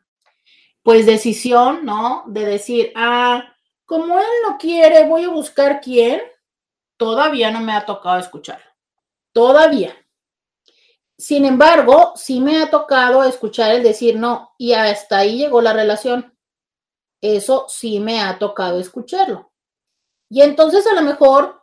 pues 0.84 1.04
decisión, 1.04 1.84
¿no? 1.84 2.22
De 2.28 2.44
decir, 2.44 2.92
ah, 2.94 3.56
como 3.88 4.18
él 4.18 4.26
no 4.46 4.58
quiere, 4.58 5.08
voy 5.08 5.24
a 5.24 5.30
buscar 5.30 5.80
quién, 5.80 6.20
todavía 6.98 7.50
no 7.50 7.60
me 7.60 7.72
ha 7.72 7.86
tocado 7.86 8.18
escuchar. 8.18 8.60
Todavía. 9.32 9.96
Sin 11.16 11.46
embargo, 11.46 12.12
sí 12.14 12.38
me 12.38 12.58
ha 12.58 12.68
tocado 12.68 13.24
escuchar 13.24 13.70
el 13.70 13.82
decir 13.82 14.16
no, 14.16 14.52
y 14.58 14.74
hasta 14.74 15.16
ahí 15.16 15.38
llegó 15.38 15.62
la 15.62 15.72
relación. 15.72 16.36
Eso 17.22 17.64
sí 17.70 17.98
me 17.98 18.20
ha 18.20 18.38
tocado 18.38 18.78
escucharlo. 18.78 19.52
Y 20.28 20.42
entonces 20.42 20.86
a 20.86 20.92
lo 20.92 21.00
mejor 21.00 21.62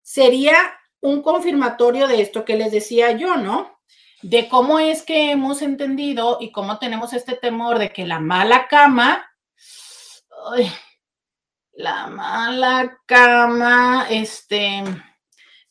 sería 0.00 0.56
un 1.00 1.22
confirmatorio 1.22 2.06
de 2.06 2.22
esto 2.22 2.44
que 2.44 2.56
les 2.56 2.70
decía 2.70 3.10
yo, 3.10 3.34
¿no? 3.34 3.80
De 4.22 4.48
cómo 4.48 4.78
es 4.78 5.02
que 5.02 5.32
hemos 5.32 5.60
entendido 5.60 6.38
y 6.40 6.52
cómo 6.52 6.78
tenemos 6.78 7.12
este 7.12 7.34
temor 7.34 7.80
de 7.80 7.92
que 7.92 8.06
la 8.06 8.20
mala 8.20 8.68
cama, 8.68 9.28
la 11.76 12.06
mala 12.06 13.00
cama, 13.06 14.06
este, 14.08 14.84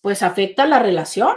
pues 0.02 0.22
afecta 0.24 0.66
la 0.66 0.80
relación, 0.80 1.36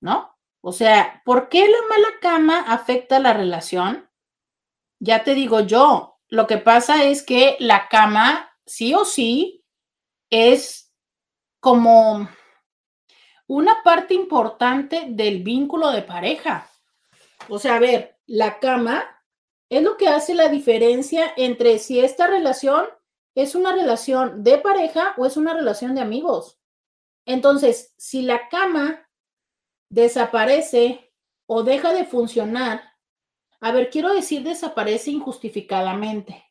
¿no? 0.00 0.36
O 0.60 0.72
sea, 0.72 1.22
¿por 1.24 1.48
qué 1.48 1.68
la 1.68 1.88
mala 1.88 2.08
cama 2.20 2.64
afecta 2.68 3.18
la 3.18 3.32
relación? 3.32 4.08
Ya 5.00 5.24
te 5.24 5.34
digo 5.34 5.60
yo, 5.60 6.20
lo 6.28 6.46
que 6.46 6.58
pasa 6.58 7.04
es 7.04 7.22
que 7.22 7.56
la 7.58 7.88
cama, 7.88 8.50
sí 8.64 8.94
o 8.94 9.04
sí, 9.04 9.64
es 10.30 10.92
como 11.60 12.28
una 13.46 13.82
parte 13.82 14.14
importante 14.14 15.06
del 15.08 15.42
vínculo 15.42 15.90
de 15.90 16.02
pareja. 16.02 16.70
O 17.48 17.58
sea, 17.58 17.76
a 17.76 17.80
ver, 17.80 18.18
la 18.26 18.58
cama 18.60 19.04
es 19.68 19.82
lo 19.82 19.96
que 19.96 20.08
hace 20.08 20.34
la 20.34 20.48
diferencia 20.48 21.32
entre 21.36 21.78
si 21.78 22.00
esta 22.00 22.26
relación 22.26 22.86
es 23.34 23.54
una 23.54 23.72
relación 23.72 24.42
de 24.42 24.58
pareja 24.58 25.14
o 25.16 25.26
es 25.26 25.36
una 25.36 25.54
relación 25.54 25.94
de 25.94 26.00
amigos. 26.00 26.58
Entonces, 27.24 27.94
si 27.96 28.22
la 28.22 28.48
cama 28.48 29.08
desaparece 29.88 31.12
o 31.46 31.62
deja 31.62 31.92
de 31.92 32.04
funcionar, 32.04 32.82
a 33.60 33.72
ver, 33.72 33.90
quiero 33.90 34.12
decir 34.12 34.42
desaparece 34.42 35.10
injustificadamente. 35.10 36.44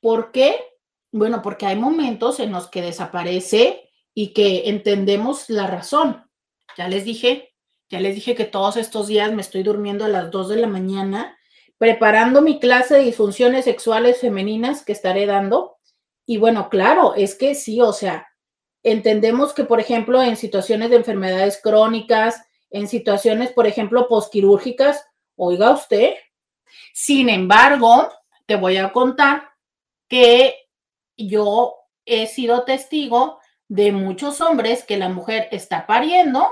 ¿Por 0.00 0.32
qué? 0.32 0.56
Bueno, 1.10 1.42
porque 1.42 1.66
hay 1.66 1.76
momentos 1.76 2.40
en 2.40 2.52
los 2.52 2.68
que 2.68 2.82
desaparece 2.82 3.90
y 4.14 4.32
que 4.32 4.68
entendemos 4.68 5.50
la 5.50 5.66
razón. 5.66 6.30
Ya 6.76 6.88
les 6.88 7.04
dije, 7.04 7.54
ya 7.90 8.00
les 8.00 8.14
dije 8.14 8.34
que 8.34 8.44
todos 8.44 8.76
estos 8.76 9.08
días 9.08 9.32
me 9.32 9.42
estoy 9.42 9.62
durmiendo 9.62 10.04
a 10.04 10.08
las 10.08 10.30
2 10.30 10.48
de 10.48 10.56
la 10.56 10.68
mañana 10.68 11.36
preparando 11.82 12.42
mi 12.42 12.60
clase 12.60 12.94
de 12.94 13.00
disfunciones 13.02 13.64
sexuales 13.64 14.20
femeninas 14.20 14.84
que 14.84 14.92
estaré 14.92 15.26
dando. 15.26 15.78
Y 16.32 16.38
bueno, 16.38 16.70
claro, 16.70 17.14
es 17.14 17.34
que 17.34 17.54
sí, 17.54 17.82
o 17.82 17.92
sea, 17.92 18.26
entendemos 18.82 19.52
que, 19.52 19.64
por 19.64 19.80
ejemplo, 19.80 20.22
en 20.22 20.38
situaciones 20.38 20.88
de 20.88 20.96
enfermedades 20.96 21.60
crónicas, 21.62 22.42
en 22.70 22.88
situaciones, 22.88 23.52
por 23.52 23.66
ejemplo, 23.66 24.08
posquirúrgicas, 24.08 25.04
oiga 25.36 25.72
usted, 25.72 26.14
sin 26.94 27.28
embargo, 27.28 28.08
te 28.46 28.56
voy 28.56 28.78
a 28.78 28.94
contar 28.94 29.50
que 30.08 30.56
yo 31.18 31.74
he 32.06 32.26
sido 32.26 32.64
testigo 32.64 33.38
de 33.68 33.92
muchos 33.92 34.40
hombres 34.40 34.84
que 34.84 34.96
la 34.96 35.10
mujer 35.10 35.48
está 35.52 35.86
pariendo, 35.86 36.50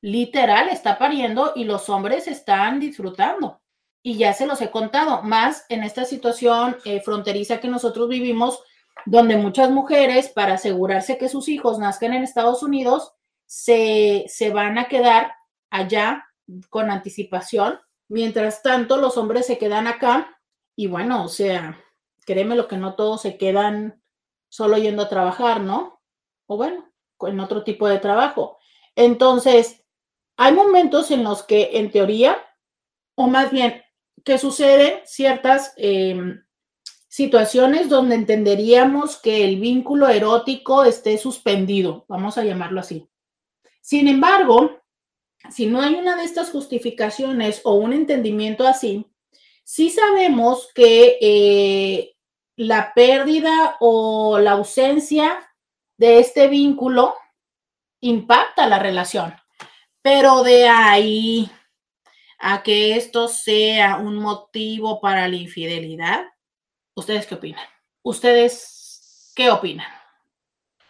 literal 0.00 0.68
está 0.68 0.98
pariendo 0.98 1.52
y 1.54 1.62
los 1.62 1.88
hombres 1.88 2.26
están 2.26 2.80
disfrutando. 2.80 3.62
Y 4.02 4.16
ya 4.16 4.32
se 4.32 4.48
los 4.48 4.60
he 4.60 4.72
contado, 4.72 5.22
más 5.22 5.64
en 5.68 5.84
esta 5.84 6.06
situación 6.06 6.76
eh, 6.84 7.00
fronteriza 7.02 7.60
que 7.60 7.68
nosotros 7.68 8.08
vivimos, 8.08 8.64
donde 9.06 9.36
muchas 9.36 9.70
mujeres, 9.70 10.28
para 10.28 10.54
asegurarse 10.54 11.18
que 11.18 11.28
sus 11.28 11.48
hijos 11.48 11.78
nazcan 11.78 12.14
en 12.14 12.22
Estados 12.22 12.62
Unidos, 12.62 13.14
se, 13.46 14.24
se 14.28 14.50
van 14.50 14.78
a 14.78 14.88
quedar 14.88 15.32
allá 15.70 16.26
con 16.70 16.90
anticipación. 16.90 17.80
Mientras 18.08 18.62
tanto, 18.62 18.96
los 18.96 19.16
hombres 19.16 19.46
se 19.46 19.58
quedan 19.58 19.86
acá 19.86 20.38
y 20.76 20.86
bueno, 20.86 21.24
o 21.24 21.28
sea, 21.28 21.78
créeme 22.24 22.56
lo 22.56 22.68
que 22.68 22.76
no 22.76 22.94
todos 22.94 23.22
se 23.22 23.36
quedan 23.36 24.02
solo 24.48 24.76
yendo 24.76 25.02
a 25.02 25.08
trabajar, 25.08 25.60
¿no? 25.60 26.02
o 26.52 26.56
bueno, 26.56 26.92
en 27.20 27.40
otro 27.40 27.64
tipo 27.64 27.88
de 27.88 27.98
trabajo. 27.98 28.58
Entonces, 28.94 29.84
hay 30.36 30.52
momentos 30.52 31.10
en 31.10 31.24
los 31.24 31.42
que 31.42 31.70
en 31.78 31.90
teoría, 31.90 32.38
o 33.14 33.26
más 33.26 33.50
bien 33.50 33.82
que 34.24 34.38
suceden 34.38 35.00
ciertas 35.04 35.72
em, 35.76 36.44
situaciones 37.12 37.90
donde 37.90 38.14
entenderíamos 38.14 39.18
que 39.18 39.44
el 39.44 39.60
vínculo 39.60 40.08
erótico 40.08 40.82
esté 40.82 41.18
suspendido, 41.18 42.06
vamos 42.08 42.38
a 42.38 42.42
llamarlo 42.42 42.80
así. 42.80 43.06
Sin 43.82 44.08
embargo, 44.08 44.80
si 45.50 45.66
no 45.66 45.82
hay 45.82 45.94
una 45.94 46.16
de 46.16 46.24
estas 46.24 46.50
justificaciones 46.50 47.60
o 47.64 47.74
un 47.74 47.92
entendimiento 47.92 48.66
así, 48.66 49.04
sí 49.62 49.90
sabemos 49.90 50.70
que 50.74 51.18
eh, 51.20 52.16
la 52.56 52.94
pérdida 52.94 53.76
o 53.80 54.38
la 54.38 54.52
ausencia 54.52 55.36
de 55.98 56.18
este 56.18 56.48
vínculo 56.48 57.14
impacta 58.00 58.66
la 58.66 58.78
relación, 58.78 59.34
pero 60.00 60.42
de 60.42 60.66
ahí 60.66 61.50
a 62.38 62.62
que 62.62 62.96
esto 62.96 63.28
sea 63.28 63.98
un 63.98 64.16
motivo 64.16 64.98
para 64.98 65.28
la 65.28 65.36
infidelidad, 65.36 66.32
¿ustedes 66.94 67.26
qué 67.26 67.34
opinan? 67.34 67.66
¿Ustedes 68.02 69.32
qué 69.34 69.50
opinan? 69.50 69.88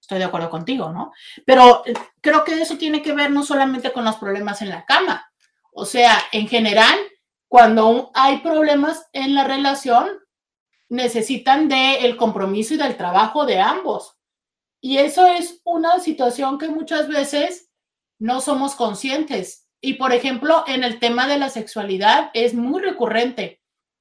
Estoy 0.00 0.18
de 0.18 0.24
acuerdo 0.24 0.50
contigo, 0.50 0.90
¿no? 0.90 1.12
Pero 1.46 1.82
eh, 1.86 1.94
creo 2.20 2.44
que 2.44 2.60
eso 2.60 2.76
tiene 2.76 3.02
que 3.02 3.14
ver 3.14 3.30
no 3.30 3.42
solamente 3.42 3.92
con 3.92 4.04
los 4.04 4.16
problemas 4.16 4.60
en 4.60 4.68
la 4.68 4.84
cama. 4.84 5.30
O 5.72 5.86
sea, 5.86 6.18
en 6.30 6.46
general, 6.46 6.98
cuando 7.48 8.10
hay 8.14 8.38
problemas 8.38 9.08
en 9.12 9.34
la 9.34 9.44
relación, 9.44 10.08
necesitan 10.90 11.68
del 11.68 12.04
el 12.04 12.16
compromiso 12.16 12.74
y 12.74 12.76
del 12.76 12.96
trabajo 12.96 13.46
de 13.46 13.60
ambos. 13.60 14.18
Y 14.80 14.98
eso 14.98 15.26
es 15.26 15.62
una 15.64 15.98
situación 16.00 16.58
que 16.58 16.68
muchas 16.68 17.08
veces 17.08 17.70
no 18.18 18.42
somos 18.42 18.74
conscientes. 18.74 19.63
Y 19.84 19.94
por 19.94 20.14
ejemplo, 20.14 20.64
en 20.66 20.82
el 20.82 20.98
tema 20.98 21.28
de 21.28 21.38
la 21.38 21.50
sexualidad 21.50 22.30
es 22.32 22.54
muy 22.54 22.80
recurrente. 22.80 23.60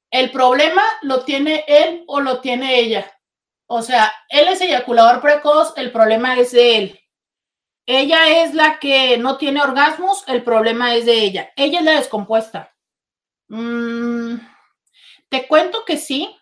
El 0.09 0.31
problema 0.31 0.81
lo 1.01 1.25
tiene 1.25 1.65
él 1.67 2.05
o 2.07 2.21
lo 2.21 2.39
tiene 2.39 2.79
ella. 2.79 3.11
O 3.67 3.81
sea, 3.81 4.13
él 4.29 4.47
es 4.47 4.61
eyaculador 4.61 5.21
precoz, 5.21 5.73
el 5.75 5.91
problema 5.91 6.39
es 6.39 6.51
de 6.53 6.77
él. 6.77 6.99
Ella 7.85 8.43
es 8.43 8.53
la 8.53 8.79
que 8.79 9.17
no 9.17 9.37
tiene 9.37 9.61
orgasmos, 9.61 10.23
el 10.27 10.41
problema 10.43 10.95
es 10.95 11.05
de 11.05 11.15
ella. 11.15 11.51
Ella 11.57 11.79
es 11.79 11.85
la 11.85 11.95
descompuesta. 11.95 12.73
Mm, 13.49 14.35
te 15.27 15.47
cuento 15.47 15.83
que 15.83 15.97
sí. 15.97 16.33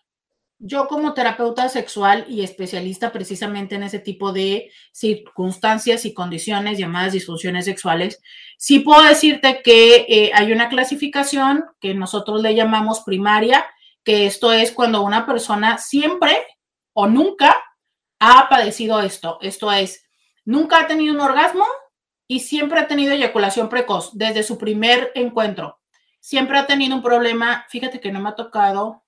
Yo 0.64 0.88
como 0.88 1.16
terapeuta 1.16 1.70
sexual 1.70 2.24
y 2.30 2.44
especialista 2.44 3.12
precisamente 3.12 3.74
en 3.74 3.82
ese 3.82 3.98
tipo 3.98 4.32
de 4.32 4.72
circunstancias 4.92 6.06
y 6.06 6.14
condiciones 6.14 6.78
llamadas 6.78 7.14
disfunciones 7.14 7.66
sexuales, 7.66 8.22
sí 8.60 8.80
puedo 8.80 9.02
decirte 9.02 9.64
que 9.64 10.06
eh, 10.08 10.32
hay 10.36 10.52
una 10.52 10.70
clasificación 10.70 11.66
que 11.80 11.96
nosotros 11.96 12.44
le 12.44 12.54
llamamos 12.54 13.00
primaria, 13.00 13.66
que 14.04 14.28
esto 14.28 14.54
es 14.54 14.72
cuando 14.72 15.02
una 15.02 15.26
persona 15.26 15.80
siempre 15.80 16.38
o 16.94 17.08
nunca 17.08 17.56
ha 18.20 18.48
padecido 18.48 19.00
esto. 19.02 19.40
Esto 19.42 19.72
es, 19.72 20.08
nunca 20.46 20.82
ha 20.82 20.88
tenido 20.88 21.16
un 21.16 21.22
orgasmo 21.22 21.66
y 22.28 22.42
siempre 22.42 22.80
ha 22.80 22.88
tenido 22.88 23.14
eyaculación 23.14 23.68
precoz 23.68 24.12
desde 24.14 24.44
su 24.44 24.60
primer 24.60 25.12
encuentro 25.16 25.82
siempre 26.22 26.60
ha 26.60 26.68
tenido 26.68 26.96
un 26.96 27.02
problema, 27.02 27.66
fíjate 27.68 28.00
que 28.00 28.12
no 28.12 28.22
me 28.22 28.30
ha 28.30 28.36
tocado, 28.36 29.01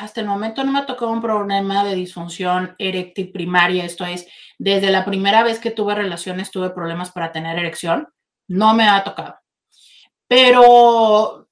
hasta 0.00 0.20
el 0.20 0.26
momento 0.26 0.64
no 0.64 0.72
me 0.72 0.80
ha 0.80 0.86
tocado 0.86 1.10
un 1.10 1.22
problema 1.22 1.84
de 1.84 1.94
disfunción 1.94 2.74
eréctil 2.78 3.32
primaria, 3.32 3.84
esto 3.84 4.04
es, 4.04 4.26
desde 4.58 4.90
la 4.90 5.04
primera 5.04 5.42
vez 5.42 5.58
que 5.58 5.70
tuve 5.70 5.94
relaciones 5.94 6.50
tuve 6.50 6.70
problemas 6.70 7.10
para 7.10 7.32
tener 7.32 7.58
erección, 7.58 8.08
no 8.48 8.74
me 8.74 8.88
ha 8.88 9.02
tocado. 9.04 9.36
Pero 10.26 11.48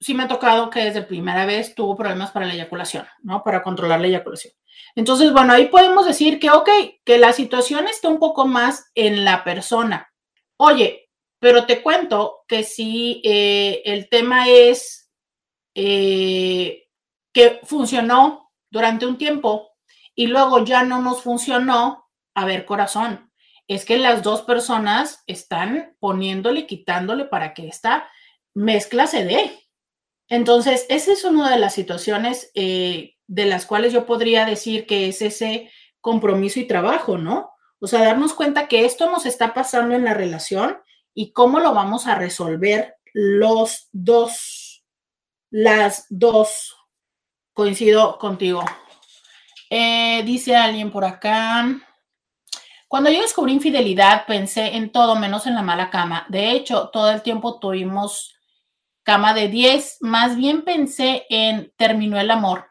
sí 0.00 0.14
me 0.14 0.24
ha 0.24 0.28
tocado 0.28 0.70
que 0.70 0.84
desde 0.84 1.02
primera 1.02 1.46
vez 1.46 1.74
tuvo 1.74 1.96
problemas 1.96 2.30
para 2.30 2.46
la 2.46 2.54
eyaculación, 2.54 3.06
¿no? 3.22 3.42
Para 3.42 3.62
controlar 3.62 4.00
la 4.00 4.08
eyaculación. 4.08 4.52
Entonces, 4.94 5.32
bueno, 5.32 5.52
ahí 5.52 5.66
podemos 5.66 6.06
decir 6.06 6.38
que, 6.38 6.50
ok, 6.50 6.68
que 7.04 7.18
la 7.18 7.32
situación 7.32 7.88
está 7.88 8.08
un 8.08 8.18
poco 8.18 8.46
más 8.46 8.90
en 8.94 9.24
la 9.24 9.44
persona. 9.44 10.12
Oye, 10.56 11.08
pero 11.38 11.66
te 11.66 11.82
cuento 11.82 12.44
que 12.46 12.62
si 12.62 13.20
eh, 13.24 13.82
el 13.84 14.08
tema 14.08 14.48
es 14.48 15.10
eh, 15.74 16.84
que 17.32 17.60
funcionó 17.64 18.50
durante 18.70 19.06
un 19.06 19.18
tiempo 19.18 19.70
y 20.14 20.26
luego 20.26 20.64
ya 20.64 20.82
no 20.82 21.00
nos 21.00 21.22
funcionó, 21.22 22.08
a 22.34 22.44
ver, 22.44 22.64
corazón, 22.66 23.30
es 23.68 23.84
que 23.84 23.98
las 23.98 24.22
dos 24.22 24.42
personas 24.42 25.22
están 25.26 25.96
poniéndole, 25.98 26.66
quitándole 26.66 27.24
para 27.24 27.54
que 27.54 27.68
esta 27.68 28.08
mezcla 28.54 29.06
se 29.06 29.24
dé. 29.24 29.58
Entonces, 30.28 30.86
esa 30.88 31.12
es 31.12 31.24
una 31.24 31.50
de 31.50 31.58
las 31.58 31.74
situaciones 31.74 32.50
eh, 32.54 33.16
de 33.26 33.46
las 33.46 33.66
cuales 33.66 33.92
yo 33.92 34.06
podría 34.06 34.44
decir 34.44 34.86
que 34.86 35.08
es 35.08 35.22
ese 35.22 35.70
compromiso 36.00 36.60
y 36.60 36.66
trabajo, 36.66 37.18
¿no? 37.18 37.50
O 37.80 37.86
sea, 37.86 38.04
darnos 38.04 38.34
cuenta 38.34 38.68
que 38.68 38.84
esto 38.84 39.10
nos 39.10 39.26
está 39.26 39.54
pasando 39.54 39.94
en 39.94 40.04
la 40.04 40.14
relación 40.14 40.78
y 41.14 41.32
cómo 41.32 41.60
lo 41.60 41.74
vamos 41.74 42.06
a 42.06 42.14
resolver 42.14 42.96
los 43.12 43.88
dos, 43.92 44.84
las 45.50 46.06
dos. 46.08 46.76
Coincido 47.52 48.18
contigo. 48.18 48.64
Eh, 49.68 50.22
dice 50.24 50.56
alguien 50.56 50.90
por 50.90 51.04
acá. 51.04 51.66
Cuando 52.88 53.10
yo 53.10 53.22
descubrí 53.22 53.52
infidelidad, 53.52 54.26
pensé 54.26 54.76
en 54.76 54.92
todo 54.92 55.16
menos 55.16 55.46
en 55.46 55.54
la 55.54 55.62
mala 55.62 55.88
cama. 55.88 56.26
De 56.28 56.50
hecho, 56.50 56.90
todo 56.92 57.10
el 57.10 57.22
tiempo 57.22 57.58
tuvimos 57.58 58.34
cama 59.02 59.34
de 59.34 59.48
10. 59.48 59.98
Más 60.00 60.36
bien 60.36 60.62
pensé 60.62 61.24
en 61.30 61.72
terminó 61.76 62.20
el 62.20 62.30
amor. 62.30 62.66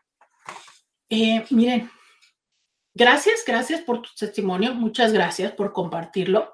Eh, 1.09 1.43
miren, 1.49 1.91
gracias, 2.93 3.43
gracias 3.45 3.81
por 3.81 4.01
tu 4.01 4.09
testimonio. 4.17 4.73
Muchas 4.73 5.11
gracias 5.11 5.51
por 5.53 5.73
compartirlo 5.73 6.53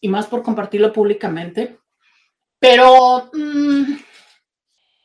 y 0.00 0.08
más 0.08 0.26
por 0.26 0.42
compartirlo 0.42 0.92
públicamente. 0.92 1.78
Pero 2.58 3.30
mm, 3.32 3.94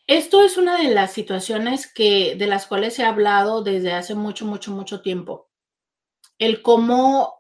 esto 0.08 0.44
es 0.44 0.58
una 0.58 0.78
de 0.78 0.94
las 0.94 1.14
situaciones 1.14 1.92
que, 1.92 2.36
de 2.36 2.48
las 2.48 2.68
cuales 2.68 3.00
he 3.00 3.04
hablado 3.04 3.64
desde 3.64 3.94
hace 3.94 4.16
mucho, 4.16 4.46
mucho, 4.46 4.72
mucho 4.72 5.02
tiempo. 5.02 5.50
El 6.38 6.62
cómo 6.62 7.40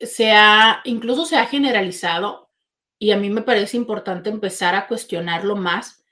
se 0.00 0.32
ha, 0.32 0.80
incluso 0.84 1.24
se 1.24 1.36
ha 1.36 1.46
generalizado, 1.46 2.50
y 2.98 3.12
a 3.12 3.16
mí 3.16 3.30
me 3.30 3.42
parece 3.42 3.76
importante 3.76 4.28
empezar 4.28 4.74
a 4.74 4.86
cuestionarlo 4.86 5.56
más, 5.56 6.04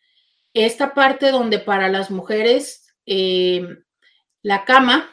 esta 0.54 0.94
parte 0.94 1.30
donde 1.30 1.58
para 1.58 1.88
las 1.88 2.10
mujeres 2.10 2.94
eh, 3.04 3.66
la 4.42 4.64
cama 4.64 5.10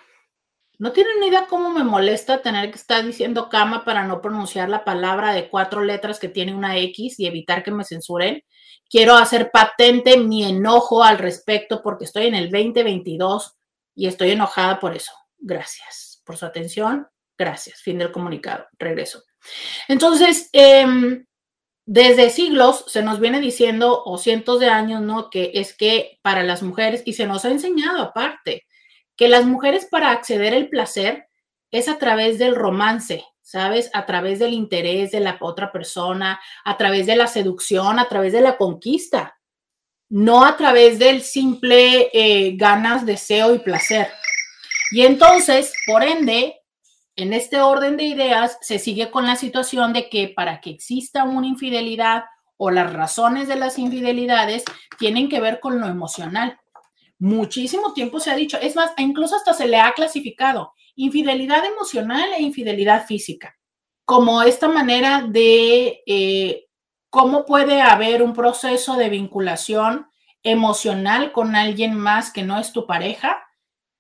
no 0.84 0.92
tienen 0.92 1.22
ni 1.22 1.28
idea 1.28 1.48
cómo 1.48 1.70
me 1.70 1.86
molesta 1.86 2.42
tener 2.42 2.70
que 2.70 2.76
estar 2.76 3.06
diciendo 3.06 3.48
cama 3.48 3.86
para 3.86 4.04
no 4.04 4.20
pronunciar 4.20 4.68
la 4.68 4.84
palabra 4.84 5.32
de 5.32 5.48
cuatro 5.48 5.82
letras 5.82 6.20
que 6.20 6.28
tiene 6.28 6.54
una 6.54 6.78
X 6.78 7.22
y 7.22 7.26
evitar 7.26 7.64
que 7.64 7.72
me 7.72 7.86
censuren. 7.86 8.44
Quiero 8.90 9.16
hacer 9.16 9.50
patente 9.50 10.18
mi 10.18 10.44
enojo 10.44 11.02
al 11.02 11.20
respecto 11.20 11.82
porque 11.82 12.04
estoy 12.04 12.26
en 12.26 12.36
el 12.36 12.52
2022 12.52 13.56
y 13.96 14.08
estoy 14.08 14.32
enojada 14.32 14.82
por 14.82 14.94
eso. 14.94 15.14
Gracias 15.38 16.22
por 16.26 16.36
su 16.36 16.46
atención. 16.46 17.08
Gracias. 17.38 17.80
Fin 17.80 17.98
del 17.98 18.12
comunicado. 18.12 18.66
Regreso. 18.78 19.24
Entonces, 19.88 20.50
em, 20.52 21.26
desde 21.86 22.30
siglos 22.30 22.84
se 22.88 23.04
nos 23.04 23.22
viene 23.22 23.40
diciendo, 23.40 24.04
o 24.04 24.18
cientos 24.18 24.60
de 24.60 24.68
años, 24.68 25.00
¿no? 25.02 25.30
Que 25.30 25.52
es 25.54 25.78
que 25.78 26.20
para 26.22 26.44
las 26.44 26.62
mujeres, 26.62 27.04
y 27.06 27.14
se 27.14 27.26
nos 27.26 27.46
ha 27.46 27.52
enseñado 27.52 28.02
aparte, 28.02 28.66
que 29.16 29.28
las 29.28 29.46
mujeres 29.46 29.86
para 29.86 30.12
acceder 30.12 30.54
al 30.54 30.70
placer 30.70 31.28
es 31.72 31.88
a 31.88 31.98
través 31.98 32.38
del 32.38 32.56
romance, 32.56 33.26
¿sabes? 33.42 33.90
A 33.94 34.06
través 34.06 34.40
del 34.40 34.54
interés 34.54 35.12
de 35.12 35.20
la 35.20 35.38
otra 35.42 35.72
persona, 35.72 36.40
a 36.64 36.78
través 36.78 37.06
de 37.06 37.16
la 37.16 37.28
seducción, 37.28 38.00
a 38.00 38.08
través 38.08 38.34
de 38.34 38.42
la 38.42 38.58
conquista, 38.58 39.40
no 40.10 40.46
a 40.46 40.56
través 40.58 41.00
del 41.00 41.22
simple 41.22 42.10
eh, 42.14 42.56
ganas, 42.56 43.06
deseo 43.06 43.56
y 43.56 43.60
placer. 43.60 44.10
Y 44.92 45.02
entonces, 45.02 45.74
por 45.88 46.04
ende, 46.04 46.62
en 47.16 47.34
este 47.34 47.62
orden 47.62 47.98
de 47.98 48.04
ideas, 48.04 48.58
se 48.62 48.78
sigue 48.78 49.10
con 49.10 49.26
la 49.26 49.36
situación 49.36 49.94
de 49.94 50.10
que 50.10 50.30
para 50.30 50.62
que 50.62 50.70
exista 50.70 51.24
una 51.24 51.48
infidelidad 51.48 52.26
o 52.58 52.70
las 52.70 52.94
razones 52.94 53.48
de 53.48 53.56
las 53.56 53.80
infidelidades 53.80 54.64
tienen 55.00 55.30
que 55.30 55.40
ver 55.40 55.60
con 55.60 55.80
lo 55.80 55.88
emocional. 55.88 56.60
Muchísimo 57.20 57.94
tiempo 57.94 58.20
se 58.20 58.32
ha 58.32 58.36
dicho, 58.36 58.58
es 58.58 58.76
más, 58.76 58.92
incluso 58.98 59.36
hasta 59.36 59.54
se 59.54 59.68
le 59.68 59.80
ha 59.80 59.94
clasificado 59.94 60.74
infidelidad 60.96 61.66
emocional 61.66 62.34
e 62.34 62.42
infidelidad 62.42 63.06
física, 63.06 63.58
como 64.06 64.42
esta 64.44 64.68
manera 64.68 65.26
de 65.28 66.04
eh, 66.06 66.66
cómo 67.10 67.46
puede 67.46 67.82
haber 67.82 68.22
un 68.22 68.34
proceso 68.34 68.96
de 68.96 69.10
vinculación 69.10 70.08
emocional 70.44 71.32
con 71.32 71.56
alguien 71.56 71.96
más 71.96 72.32
que 72.32 72.44
no 72.44 72.60
es 72.60 72.74
tu 72.74 72.86
pareja 72.86 73.44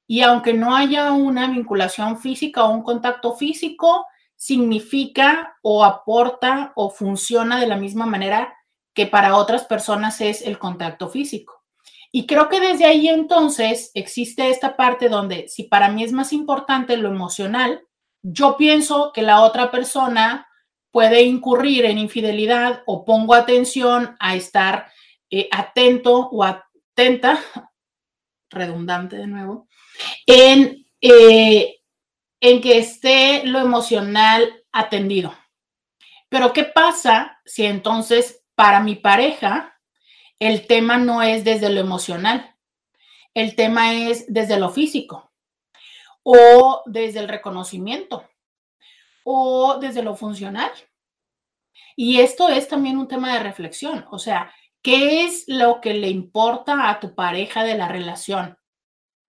y 0.05 0.22
aunque 0.22 0.53
no 0.53 0.76
haya 0.76 1.11
una 1.11 1.47
vinculación 1.47 2.20
física 2.20 2.66
o 2.66 2.72
un 2.72 2.84
contacto 2.84 3.36
físico, 3.36 4.05
significa 4.36 5.57
o 5.61 5.86
aporta 5.86 6.74
o 6.76 6.89
funciona 6.89 7.59
de 7.59 7.68
la 7.68 7.78
misma 7.78 8.05
manera 8.05 8.53
que 8.93 9.07
para 9.07 9.38
otras 9.38 9.64
personas 9.64 10.20
es 10.22 10.41
el 10.41 10.59
contacto 10.59 11.09
físico. 11.09 11.62
Y 12.16 12.28
creo 12.28 12.47
que 12.47 12.59
desde 12.59 12.86
ahí 12.86 13.07
entonces 13.07 13.89
existe 13.95 14.51
esta 14.51 14.76
parte 14.76 15.09
donde 15.09 15.47
si 15.47 15.64
para 15.64 15.89
mí 15.89 16.03
es 16.03 16.11
más 16.11 16.32
importante 16.32 16.95
lo 16.95 17.09
emocional, 17.09 17.82
yo 18.22 18.55
pienso 18.55 19.11
que 19.11 19.24
la 19.24 19.41
otra 19.41 19.72
persona 19.72 20.47
puede 20.91 21.24
incurrir 21.24 21.86
en 21.86 21.97
infidelidad 21.97 22.84
o 22.86 23.03
pongo 23.03 23.34
atención 23.34 24.16
a 24.20 24.36
estar 24.36 24.91
eh, 25.32 25.49
atento 25.51 26.30
o 26.32 26.43
atenta, 26.43 27.39
redundante 28.51 29.18
de 29.18 29.26
nuevo, 29.26 29.68
en, 30.28 30.86
eh, 31.01 31.80
en 32.39 32.61
que 32.61 32.78
esté 32.78 33.41
lo 33.47 33.57
emocional 33.57 34.64
atendido. 34.72 35.34
Pero 36.30 36.53
¿qué 36.53 36.64
pasa 36.64 37.39
si 37.43 37.66
entonces 37.66 38.43
para 38.53 38.82
mi 38.82 38.93
pareja 38.93 39.72
el 40.47 40.67
tema 40.67 40.97
no 40.97 41.21
es 41.21 41.43
desde 41.43 41.69
lo 41.69 41.79
emocional? 41.79 42.55
El 43.33 43.55
tema 43.55 43.93
es 43.93 44.25
desde 44.27 44.59
lo 44.59 44.69
físico 44.69 45.31
o 46.23 46.81
desde 46.85 47.19
el 47.19 47.27
reconocimiento 47.27 48.23
o 49.23 49.77
desde 49.79 50.03
lo 50.03 50.15
funcional. 50.15 50.71
Y 51.95 52.21
esto 52.21 52.49
es 52.49 52.67
también 52.67 52.97
un 52.97 53.07
tema 53.07 53.33
de 53.33 53.43
reflexión, 53.43 54.05
o 54.11 54.17
sea, 54.17 54.53
¿qué 54.81 55.25
es 55.25 55.45
lo 55.47 55.79
que 55.79 55.93
le 55.93 56.09
importa 56.09 56.89
a 56.89 56.99
tu 56.99 57.13
pareja 57.13 57.63
de 57.63 57.75
la 57.75 57.87
relación? 57.87 58.57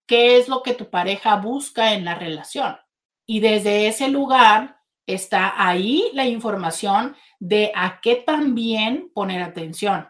qué 0.06 0.38
es 0.38 0.48
lo 0.48 0.62
que 0.62 0.74
tu 0.74 0.90
pareja 0.90 1.36
busca 1.36 1.94
en 1.94 2.04
la 2.04 2.14
relación. 2.14 2.76
Y 3.26 3.40
desde 3.40 3.88
ese 3.88 4.08
lugar 4.08 4.80
está 5.06 5.54
ahí 5.56 6.10
la 6.12 6.26
información 6.26 7.16
de 7.38 7.72
a 7.74 8.00
qué 8.00 8.16
también 8.16 9.10
poner 9.14 9.42
atención. 9.42 10.08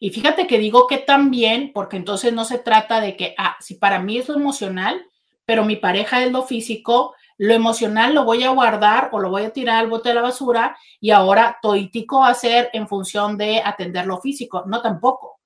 Y 0.00 0.10
fíjate 0.10 0.46
que 0.46 0.58
digo 0.58 0.86
que 0.86 0.98
también, 0.98 1.72
porque 1.72 1.96
entonces 1.96 2.32
no 2.32 2.44
se 2.44 2.58
trata 2.58 3.00
de 3.00 3.16
que, 3.16 3.34
ah, 3.38 3.56
si 3.60 3.74
para 3.74 4.00
mí 4.00 4.18
es 4.18 4.28
lo 4.28 4.34
emocional, 4.34 5.06
pero 5.44 5.64
mi 5.64 5.76
pareja 5.76 6.22
es 6.24 6.32
lo 6.32 6.42
físico, 6.42 7.14
lo 7.38 7.54
emocional 7.54 8.14
lo 8.14 8.24
voy 8.24 8.42
a 8.42 8.50
guardar 8.50 9.10
o 9.12 9.18
lo 9.18 9.30
voy 9.30 9.44
a 9.44 9.52
tirar 9.52 9.78
al 9.78 9.88
bote 9.88 10.08
de 10.08 10.14
la 10.14 10.22
basura 10.22 10.76
y 11.00 11.10
ahora 11.10 11.58
toitico 11.60 12.20
va 12.20 12.28
a 12.28 12.34
ser 12.34 12.70
en 12.72 12.88
función 12.88 13.36
de 13.36 13.62
atender 13.64 14.06
lo 14.06 14.20
físico. 14.20 14.64
No 14.66 14.80
tampoco. 14.80 15.40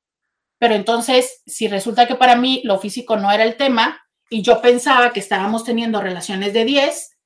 Pero 0.58 0.74
entonces, 0.74 1.42
si 1.46 1.68
resulta 1.68 2.06
que 2.06 2.14
para 2.14 2.36
mí 2.36 2.60
lo 2.64 2.78
físico 2.78 3.16
no 3.16 3.30
era 3.30 3.44
el 3.44 3.56
tema 3.56 4.00
y 4.28 4.42
yo 4.42 4.60
pensaba 4.60 5.12
que 5.12 5.20
estábamos 5.20 5.64
teniendo 5.64 6.00
relaciones 6.00 6.52
de 6.52 6.64
10, 6.64 7.16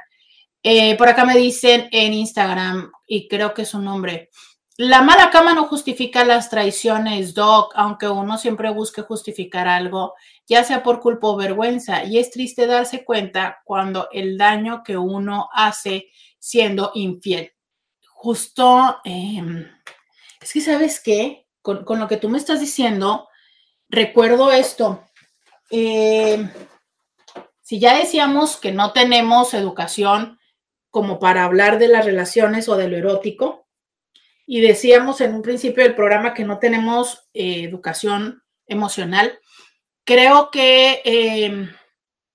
eh, 0.63 0.97
por 0.97 1.09
acá 1.09 1.25
me 1.25 1.37
dicen 1.37 1.89
en 1.91 2.13
Instagram, 2.13 2.89
y 3.07 3.27
creo 3.27 3.53
que 3.53 3.63
es 3.63 3.73
un 3.73 3.83
nombre, 3.85 4.29
la 4.81 5.03
mala 5.03 5.29
cama 5.29 5.53
no 5.53 5.67
justifica 5.67 6.25
las 6.25 6.49
traiciones, 6.49 7.35
Doc, 7.35 7.71
aunque 7.75 8.09
uno 8.09 8.39
siempre 8.39 8.71
busque 8.71 9.03
justificar 9.03 9.67
algo, 9.67 10.15
ya 10.47 10.63
sea 10.63 10.81
por 10.81 10.99
culpa 11.01 11.27
o 11.27 11.35
vergüenza. 11.35 12.03
Y 12.03 12.17
es 12.17 12.31
triste 12.31 12.65
darse 12.65 13.05
cuenta 13.05 13.61
cuando 13.63 14.09
el 14.11 14.39
daño 14.39 14.81
que 14.83 14.97
uno 14.97 15.49
hace 15.53 16.09
siendo 16.39 16.89
infiel. 16.95 17.53
Justo, 18.09 18.97
em, 19.03 19.67
es 20.41 20.51
que 20.51 20.61
sabes 20.61 20.99
qué, 20.99 21.45
con, 21.61 21.85
lo 21.87 22.07
que 22.07 22.17
tú 22.17 22.27
me 22.29 22.39
estás 22.39 22.59
diciendo, 22.59 23.27
recuerdo 23.87 24.51
esto. 24.51 25.05
Eh, 25.69 26.49
si 27.61 27.79
ya 27.79 27.95
decíamos 27.95 28.57
que 28.57 28.71
no 28.71 28.93
tenemos 28.93 29.53
educación 29.53 30.39
como 30.89 31.19
para 31.19 31.43
hablar 31.43 31.77
de 31.77 31.87
las 31.87 32.03
relaciones 32.03 32.67
o 32.67 32.77
de 32.77 32.87
lo 32.87 32.97
erótico, 32.97 33.60
y 34.53 34.59
decíamos 34.59 35.21
en 35.21 35.33
un 35.33 35.41
principio 35.41 35.81
del 35.81 35.95
programa 35.95 36.33
que 36.33 36.43
no 36.43 36.59
tenemos 36.59 37.29
eh, 37.33 37.63
educación 37.63 38.43
emocional, 38.67 39.39
creo 40.03 40.51
que 40.51 41.01
em, 41.05 41.71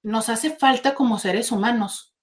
nos 0.02 0.30
hace 0.30 0.56
falta 0.56 0.94
como 0.94 1.18
seres 1.18 1.52
humanos. 1.52 2.14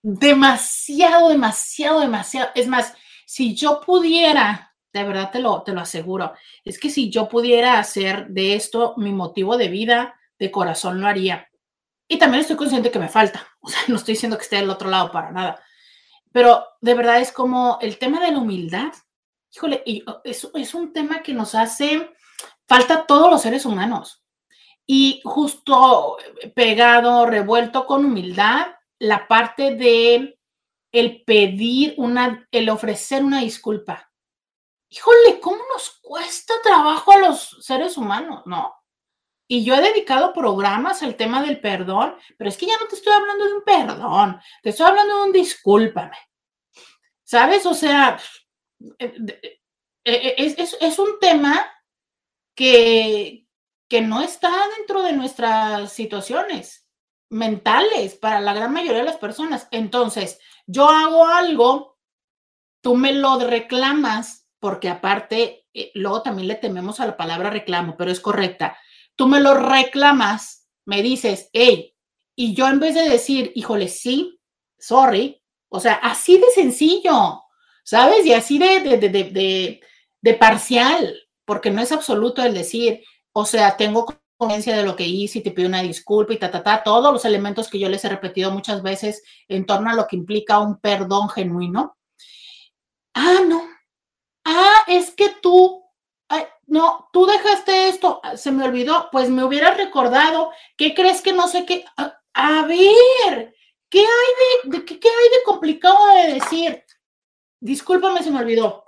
Demasiado, 0.00 1.28
demasiado, 1.28 2.00
demasiado. 2.00 2.48
Es 2.54 2.66
más, 2.66 2.94
si 3.26 3.54
yo 3.54 3.82
pudiera 3.84 4.72
de 4.90 5.04
verdad 5.04 5.30
te 5.30 5.38
lo, 5.38 5.62
te 5.62 5.72
lo 5.72 5.82
aseguro. 5.82 6.32
Es 6.64 6.78
que 6.78 6.88
si 6.88 7.10
yo 7.10 7.28
pudiera 7.28 7.78
hacer 7.78 8.28
de 8.28 8.54
esto 8.54 8.94
mi 8.96 9.12
motivo 9.12 9.58
de 9.58 9.68
vida, 9.68 10.18
de 10.38 10.50
corazón 10.50 10.98
lo 10.98 11.06
haría. 11.06 11.50
Y 12.08 12.18
también 12.18 12.40
estoy 12.40 12.56
consciente 12.56 12.90
que 12.90 12.98
me 12.98 13.10
falta. 13.10 13.46
O 13.60 13.68
sea, 13.68 13.80
no 13.88 13.96
estoy 13.96 14.14
diciendo 14.14 14.38
que 14.38 14.44
esté 14.44 14.56
del 14.56 14.70
otro 14.70 14.88
lado 14.88 15.12
para 15.12 15.30
nada. 15.30 15.62
Pero 16.32 16.64
de 16.80 16.94
verdad 16.94 17.20
es 17.20 17.32
como 17.32 17.76
el 17.82 17.98
tema 17.98 18.18
de 18.18 18.32
la 18.32 18.38
humildad. 18.38 18.92
Híjole, 19.54 19.82
y 19.84 20.02
oh, 20.06 20.20
es, 20.24 20.48
es 20.54 20.74
un 20.74 20.92
tema 20.92 21.22
que 21.22 21.34
nos 21.34 21.54
hace 21.54 22.10
falta 22.66 22.94
a 22.94 23.06
todos 23.06 23.30
los 23.30 23.42
seres 23.42 23.66
humanos. 23.66 24.24
Y 24.86 25.20
justo 25.24 26.16
pegado, 26.54 27.26
revuelto 27.26 27.86
con 27.86 28.04
humildad, 28.04 28.68
la 28.98 29.28
parte 29.28 29.74
de 29.74 30.38
el 30.90 31.22
pedir 31.24 31.94
una, 31.96 32.46
el 32.50 32.68
ofrecer 32.68 33.22
una 33.22 33.40
disculpa 33.40 34.12
híjole, 34.92 35.40
¿cómo 35.40 35.58
nos 35.72 35.98
cuesta 36.02 36.54
trabajo 36.62 37.12
a 37.12 37.18
los 37.18 37.56
seres 37.60 37.96
humanos? 37.96 38.42
No. 38.44 38.74
Y 39.48 39.64
yo 39.64 39.74
he 39.74 39.80
dedicado 39.80 40.32
programas 40.32 41.02
al 41.02 41.16
tema 41.16 41.42
del 41.42 41.60
perdón, 41.60 42.16
pero 42.36 42.50
es 42.50 42.56
que 42.56 42.66
ya 42.66 42.78
no 42.78 42.86
te 42.86 42.96
estoy 42.96 43.12
hablando 43.12 43.46
de 43.46 43.54
un 43.54 43.62
perdón, 43.62 44.40
te 44.62 44.70
estoy 44.70 44.86
hablando 44.86 45.16
de 45.16 45.22
un 45.24 45.32
discúlpame. 45.32 46.16
¿Sabes? 47.24 47.64
O 47.64 47.74
sea, 47.74 48.18
eh, 48.98 49.60
eh, 50.04 50.34
es, 50.36 50.76
es 50.80 50.98
un 50.98 51.18
tema 51.20 51.60
que, 52.54 53.46
que 53.88 54.00
no 54.00 54.22
está 54.22 54.50
dentro 54.78 55.02
de 55.02 55.12
nuestras 55.12 55.92
situaciones 55.92 56.86
mentales 57.30 58.14
para 58.14 58.40
la 58.40 58.52
gran 58.52 58.72
mayoría 58.72 58.98
de 58.98 59.06
las 59.06 59.16
personas. 59.16 59.68
Entonces, 59.70 60.38
yo 60.66 60.88
hago 60.88 61.26
algo, 61.26 61.98
tú 62.82 62.94
me 62.94 63.12
lo 63.12 63.38
reclamas 63.38 64.42
porque 64.60 64.88
aparte, 64.88 65.66
eh, 65.74 65.90
luego 65.94 66.22
también 66.22 66.46
le 66.46 66.54
tememos 66.54 67.00
a 67.00 67.06
la 67.06 67.16
palabra 67.16 67.50
reclamo, 67.50 67.96
pero 67.96 68.12
es 68.12 68.20
correcta. 68.20 68.76
Tú 69.16 69.26
me 69.26 69.40
lo 69.40 69.54
reclamas, 69.54 70.68
me 70.84 71.02
dices, 71.02 71.50
hey, 71.52 71.96
y 72.36 72.54
yo 72.54 72.68
en 72.68 72.78
vez 72.78 72.94
de 72.94 73.08
decir, 73.08 73.50
híjole, 73.56 73.88
sí, 73.88 74.40
sorry, 74.78 75.42
o 75.68 75.80
sea, 75.80 75.94
así 75.94 76.38
de 76.38 76.46
sencillo, 76.54 77.41
¿sabes? 77.82 78.24
Y 78.26 78.32
así 78.32 78.58
de, 78.58 78.80
de, 78.80 79.08
de, 79.08 79.80
de, 80.20 80.34
parcial. 80.34 81.14
porque 81.44 81.70
no 81.70 81.82
es 81.82 81.92
absoluto 81.92 82.42
el 82.42 82.54
decir, 82.54 83.02
o 83.32 83.44
sea, 83.44 83.76
tengo 83.76 84.06
conciencia 84.36 84.76
de 84.76 84.84
lo 84.84 84.96
que 84.96 85.06
hice 85.06 85.38
y 85.38 85.42
te 85.42 85.50
pido 85.50 85.68
una 85.68 85.82
disculpa 85.82 86.32
y 86.32 86.38
ta, 86.38 86.50
ta, 86.50 86.62
ta, 86.62 86.82
todos 86.82 87.12
los 87.12 87.24
elementos 87.24 87.68
que 87.68 87.78
yo 87.78 87.88
les 87.88 88.04
he 88.04 88.08
repetido 88.08 88.50
muchas 88.50 88.82
veces 88.82 89.22
en 89.48 89.66
torno 89.66 89.90
a 89.90 89.94
lo 89.94 90.06
que 90.06 90.16
implica 90.16 90.58
un 90.58 90.78
perdón 90.80 91.28
genuino. 91.28 91.96
Ah, 93.14 93.40
no. 93.46 93.62
Ah, 94.44 94.84
es 94.88 95.10
que 95.12 95.30
tú, 95.40 95.82
no, 96.66 97.08
tú 97.12 97.26
dejaste 97.26 97.88
esto, 97.88 98.20
se 98.36 98.50
me 98.50 98.64
olvidó, 98.64 99.08
pues 99.12 99.28
me 99.28 99.44
hubieras 99.44 99.76
recordado, 99.76 100.50
¿qué 100.76 100.94
crees 100.94 101.20
que 101.20 101.32
no 101.32 101.46
sé 101.46 101.66
qué? 101.66 101.84
A, 101.96 102.64
ver, 102.66 103.54
¿qué 103.90 104.00
hay 104.00 104.70
de, 104.70 104.84
qué, 104.84 104.98
qué 104.98 105.08
hay 105.08 105.38
de 105.38 105.44
complicado 105.44 105.98
de 106.14 106.34
decir? 106.34 106.84
Discúlpame, 107.62 108.24
se 108.24 108.32
me 108.32 108.40
olvidó. 108.40 108.84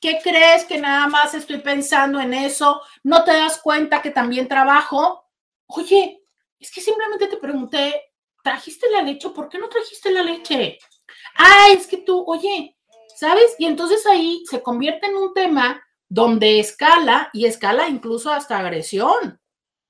¿Qué 0.00 0.20
crees 0.22 0.64
que 0.64 0.78
nada 0.78 1.08
más 1.08 1.34
estoy 1.34 1.58
pensando 1.58 2.20
en 2.20 2.32
eso? 2.32 2.80
¿No 3.02 3.24
te 3.24 3.32
das 3.32 3.58
cuenta 3.60 4.00
que 4.00 4.12
también 4.12 4.46
trabajo? 4.46 5.28
Oye, 5.66 6.22
es 6.60 6.70
que 6.70 6.80
simplemente 6.80 7.26
te 7.26 7.36
pregunté, 7.36 8.12
¿trajiste 8.44 8.88
la 8.92 9.02
leche? 9.02 9.28
¿Por 9.30 9.48
qué 9.48 9.58
no 9.58 9.68
trajiste 9.68 10.12
la 10.12 10.22
leche? 10.22 10.78
Ah, 11.36 11.66
es 11.72 11.88
que 11.88 11.96
tú, 11.96 12.22
oye, 12.28 12.76
¿sabes? 13.16 13.56
Y 13.58 13.66
entonces 13.66 14.06
ahí 14.06 14.44
se 14.48 14.62
convierte 14.62 15.06
en 15.08 15.16
un 15.16 15.34
tema 15.34 15.84
donde 16.08 16.60
escala 16.60 17.28
y 17.32 17.46
escala 17.46 17.88
incluso 17.88 18.30
hasta 18.30 18.56
agresión. 18.56 19.40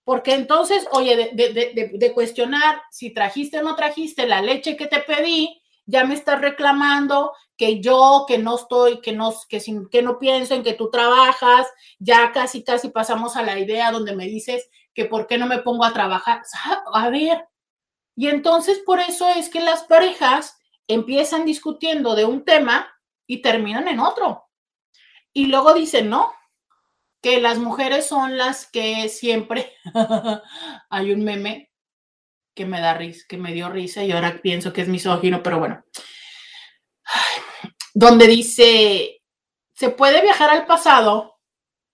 Porque 0.04 0.32
entonces, 0.32 0.88
oye, 0.92 1.30
de, 1.34 1.52
de, 1.52 1.90
de, 1.92 2.12
cuestionar 2.14 2.80
si 2.90 3.12
trajiste 3.12 3.58
o 3.58 3.62
no 3.62 3.76
trajiste 3.76 4.26
la 4.26 4.40
leche 4.40 4.74
que 4.74 4.86
te 4.86 5.00
pedí, 5.00 5.60
ya 5.84 6.04
me 6.04 6.14
estás 6.14 6.40
reclamando 6.40 7.32
que 7.56 7.80
yo, 7.80 8.24
que 8.26 8.38
no 8.38 8.56
estoy, 8.56 9.00
que 9.00 9.12
no, 9.12 9.32
que, 9.48 9.60
sin, 9.60 9.88
que 9.88 10.02
no 10.02 10.18
pienso 10.18 10.54
en 10.54 10.62
que 10.62 10.74
tú 10.74 10.90
trabajas, 10.90 11.66
ya 11.98 12.32
casi, 12.32 12.64
casi 12.64 12.88
pasamos 12.88 13.36
a 13.36 13.42
la 13.42 13.58
idea 13.58 13.92
donde 13.92 14.16
me 14.16 14.26
dices 14.26 14.68
que 14.92 15.04
por 15.04 15.26
qué 15.26 15.38
no 15.38 15.46
me 15.46 15.58
pongo 15.58 15.84
a 15.84 15.92
trabajar. 15.92 16.42
A 16.92 17.10
ver, 17.10 17.46
y 18.16 18.28
entonces 18.28 18.80
por 18.80 19.00
eso 19.00 19.28
es 19.28 19.48
que 19.48 19.60
las 19.60 19.84
parejas 19.84 20.58
empiezan 20.86 21.44
discutiendo 21.44 22.14
de 22.14 22.24
un 22.24 22.44
tema 22.44 22.92
y 23.26 23.42
terminan 23.42 23.88
en 23.88 24.00
otro. 24.00 24.44
Y 25.32 25.46
luego 25.46 25.74
dicen, 25.74 26.10
no, 26.10 26.32
que 27.20 27.40
las 27.40 27.58
mujeres 27.58 28.06
son 28.06 28.36
las 28.36 28.70
que 28.70 29.08
siempre 29.08 29.72
hay 30.90 31.12
un 31.12 31.24
meme 31.24 31.72
que 32.54 32.66
me 32.66 32.80
da 32.80 32.94
risa, 32.94 33.24
que 33.28 33.36
me 33.36 33.52
dio 33.52 33.68
risa 33.68 34.04
y 34.04 34.12
ahora 34.12 34.40
pienso 34.42 34.72
que 34.72 34.82
es 34.82 34.88
misógino, 34.88 35.42
pero 35.42 35.58
bueno. 35.58 35.84
Donde 37.94 38.26
dice, 38.26 39.22
se 39.72 39.88
puede 39.88 40.20
viajar 40.20 40.50
al 40.50 40.66
pasado 40.66 41.38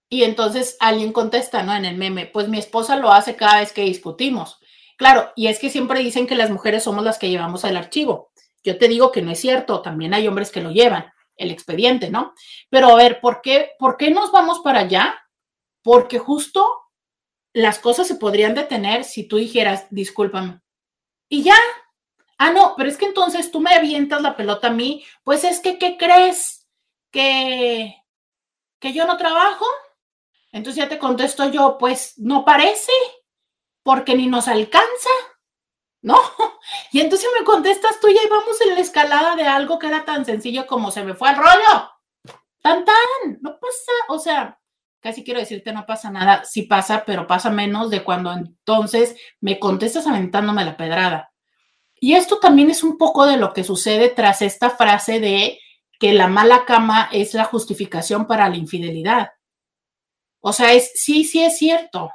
y 0.08 0.24
entonces 0.24 0.76
alguien 0.80 1.12
contesta, 1.12 1.62
¿no? 1.62 1.74
En 1.74 1.84
el 1.84 1.96
meme, 1.96 2.26
pues 2.26 2.48
mi 2.48 2.58
esposa 2.58 2.96
lo 2.96 3.12
hace 3.12 3.36
cada 3.36 3.60
vez 3.60 3.72
que 3.72 3.82
discutimos. 3.82 4.58
Claro, 4.96 5.32
y 5.36 5.46
es 5.46 5.58
que 5.58 5.70
siempre 5.70 6.00
dicen 6.00 6.26
que 6.26 6.34
las 6.34 6.50
mujeres 6.50 6.82
somos 6.82 7.04
las 7.04 7.18
que 7.18 7.30
llevamos 7.30 7.64
el 7.64 7.76
archivo. 7.76 8.32
Yo 8.64 8.76
te 8.76 8.88
digo 8.88 9.12
que 9.12 9.22
no 9.22 9.30
es 9.30 9.40
cierto, 9.40 9.80
también 9.82 10.12
hay 10.12 10.26
hombres 10.26 10.50
que 10.50 10.60
lo 10.60 10.70
llevan, 10.70 11.12
el 11.36 11.50
expediente, 11.50 12.10
¿no? 12.10 12.34
Pero 12.68 12.88
a 12.88 12.96
ver, 12.96 13.20
¿por 13.20 13.40
qué, 13.40 13.70
¿por 13.78 13.96
qué 13.96 14.10
nos 14.10 14.32
vamos 14.32 14.60
para 14.60 14.80
allá? 14.80 15.18
Porque 15.82 16.18
justo 16.18 16.66
las 17.52 17.78
cosas 17.78 18.06
se 18.06 18.16
podrían 18.16 18.54
detener 18.54 19.04
si 19.04 19.26
tú 19.26 19.36
dijeras, 19.36 19.86
discúlpame. 19.90 20.60
Y 21.28 21.42
ya. 21.44 21.56
Ah, 22.42 22.52
no, 22.52 22.72
pero 22.74 22.88
es 22.88 22.96
que 22.96 23.04
entonces 23.04 23.50
tú 23.50 23.60
me 23.60 23.74
avientas 23.74 24.22
la 24.22 24.34
pelota 24.34 24.68
a 24.68 24.70
mí. 24.70 25.04
Pues 25.24 25.44
es 25.44 25.60
que, 25.60 25.78
¿qué 25.78 25.98
crees? 25.98 26.66
Que, 27.10 27.94
que 28.78 28.94
yo 28.94 29.06
no 29.06 29.18
trabajo. 29.18 29.66
Entonces 30.50 30.82
ya 30.82 30.88
te 30.88 30.98
contesto 30.98 31.50
yo, 31.50 31.76
pues 31.76 32.14
no 32.16 32.46
parece, 32.46 32.92
porque 33.82 34.14
ni 34.14 34.26
nos 34.26 34.48
alcanza. 34.48 35.10
¿No? 36.00 36.16
Y 36.92 37.00
entonces 37.00 37.28
me 37.38 37.44
contestas 37.44 38.00
tú 38.00 38.08
y 38.08 38.16
ahí 38.16 38.26
vamos 38.30 38.58
en 38.62 38.74
la 38.74 38.80
escalada 38.80 39.36
de 39.36 39.46
algo 39.46 39.78
que 39.78 39.88
era 39.88 40.06
tan 40.06 40.24
sencillo 40.24 40.66
como 40.66 40.90
se 40.90 41.04
me 41.04 41.14
fue 41.14 41.28
el 41.30 41.36
rollo. 41.36 41.90
Tan 42.62 42.86
tan, 42.86 43.38
no 43.42 43.58
pasa, 43.60 43.92
o 44.08 44.18
sea, 44.18 44.58
casi 45.00 45.24
quiero 45.24 45.40
decirte 45.40 45.72
no 45.72 45.84
pasa 45.84 46.10
nada, 46.10 46.44
sí 46.44 46.62
pasa, 46.62 47.04
pero 47.04 47.26
pasa 47.26 47.50
menos 47.50 47.90
de 47.90 48.02
cuando 48.02 48.32
entonces 48.32 49.16
me 49.40 49.58
contestas 49.58 50.06
aventándome 50.06 50.64
la 50.64 50.78
pedrada. 50.78 51.29
Y 52.00 52.14
esto 52.14 52.38
también 52.38 52.70
es 52.70 52.82
un 52.82 52.96
poco 52.98 53.26
de 53.26 53.36
lo 53.36 53.52
que 53.52 53.62
sucede 53.62 54.08
tras 54.08 54.42
esta 54.42 54.70
frase 54.70 55.20
de 55.20 55.60
que 55.98 56.12
la 56.14 56.28
mala 56.28 56.64
cama 56.64 57.08
es 57.12 57.34
la 57.34 57.44
justificación 57.44 58.26
para 58.26 58.48
la 58.48 58.56
infidelidad. 58.56 59.32
O 60.40 60.52
sea, 60.52 60.72
es 60.72 60.92
sí, 60.94 61.24
sí 61.24 61.42
es 61.42 61.58
cierto. 61.58 62.10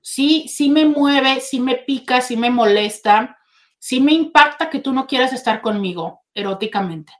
Sí, 0.00 0.48
sí 0.48 0.68
me 0.68 0.84
mueve, 0.84 1.40
sí 1.40 1.60
me 1.60 1.76
pica, 1.76 2.20
sí 2.20 2.36
me 2.36 2.50
molesta, 2.50 3.38
sí 3.78 4.00
me 4.00 4.12
impacta 4.12 4.68
que 4.68 4.80
tú 4.80 4.92
no 4.92 5.06
quieras 5.06 5.32
estar 5.32 5.60
conmigo 5.60 6.22
eróticamente. 6.34 7.12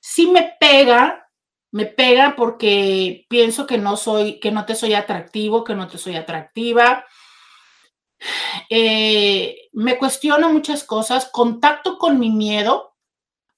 Sí 0.00 0.26
me 0.26 0.56
pega 0.58 1.28
me 1.70 1.86
pega 1.86 2.34
porque 2.36 3.26
pienso 3.28 3.66
que 3.66 3.78
no 3.78 3.96
soy, 3.96 4.40
que 4.40 4.50
no 4.50 4.64
te 4.64 4.74
soy 4.74 4.94
atractivo, 4.94 5.64
que 5.64 5.74
no 5.74 5.88
te 5.88 5.98
soy 5.98 6.16
atractiva. 6.16 7.04
Eh, 8.70 9.68
me 9.72 9.96
cuestiono 9.98 10.52
muchas 10.52 10.84
cosas, 10.84 11.30
contacto 11.32 11.98
con 11.98 12.18
mi 12.18 12.30
miedo. 12.30 12.96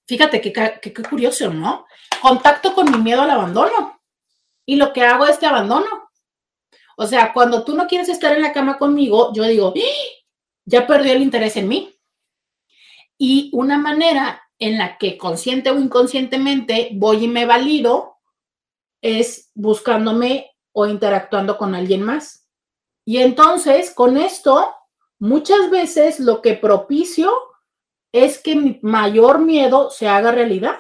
Fíjate 0.06 0.40
qué 0.40 0.92
curioso, 1.08 1.50
¿no? 1.50 1.86
Contacto 2.20 2.74
con 2.74 2.90
mi 2.90 2.98
miedo 2.98 3.22
al 3.22 3.30
abandono. 3.30 4.00
Y 4.66 4.76
lo 4.76 4.92
que 4.92 5.02
hago 5.02 5.26
es 5.26 5.38
te 5.38 5.46
abandono. 5.46 6.10
O 6.96 7.06
sea, 7.06 7.32
cuando 7.32 7.64
tú 7.64 7.74
no 7.74 7.86
quieres 7.86 8.08
estar 8.08 8.32
en 8.36 8.42
la 8.42 8.52
cama 8.52 8.76
conmigo, 8.76 9.32
yo 9.32 9.44
digo, 9.44 9.72
¡Ah! 9.74 10.20
ya 10.66 10.86
perdió 10.86 11.12
el 11.12 11.22
interés 11.22 11.56
en 11.56 11.68
mí. 11.68 11.98
Y 13.16 13.50
una 13.54 13.78
manera 13.78 14.42
en 14.58 14.78
la 14.78 14.98
que 14.98 15.16
consciente 15.16 15.70
o 15.70 15.78
inconscientemente 15.78 16.90
voy 16.92 17.24
y 17.24 17.28
me 17.28 17.46
valido 17.46 18.18
es 19.00 19.50
buscándome 19.54 20.50
o 20.72 20.86
interactuando 20.86 21.56
con 21.56 21.74
alguien 21.74 22.02
más. 22.02 22.39
Y 23.10 23.18
entonces, 23.18 23.90
con 23.92 24.16
esto, 24.16 24.72
muchas 25.18 25.68
veces 25.68 26.20
lo 26.20 26.40
que 26.40 26.54
propicio 26.54 27.32
es 28.12 28.38
que 28.38 28.54
mi 28.54 28.78
mayor 28.82 29.40
miedo 29.40 29.90
se 29.90 30.06
haga 30.06 30.30
realidad. 30.30 30.78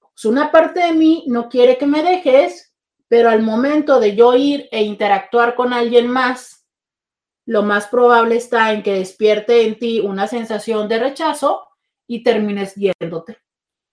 Pues 0.00 0.24
una 0.24 0.50
parte 0.50 0.80
de 0.80 0.92
mí 0.94 1.22
no 1.28 1.48
quiere 1.48 1.78
que 1.78 1.86
me 1.86 2.02
dejes, 2.02 2.74
pero 3.06 3.30
al 3.30 3.42
momento 3.42 4.00
de 4.00 4.16
yo 4.16 4.34
ir 4.34 4.68
e 4.72 4.82
interactuar 4.82 5.54
con 5.54 5.72
alguien 5.72 6.08
más, 6.08 6.66
lo 7.46 7.62
más 7.62 7.86
probable 7.86 8.34
está 8.34 8.72
en 8.72 8.82
que 8.82 8.94
despierte 8.94 9.64
en 9.64 9.78
ti 9.78 10.00
una 10.00 10.26
sensación 10.26 10.88
de 10.88 10.98
rechazo 10.98 11.68
y 12.08 12.24
termines 12.24 12.74
yéndote. 12.74 13.38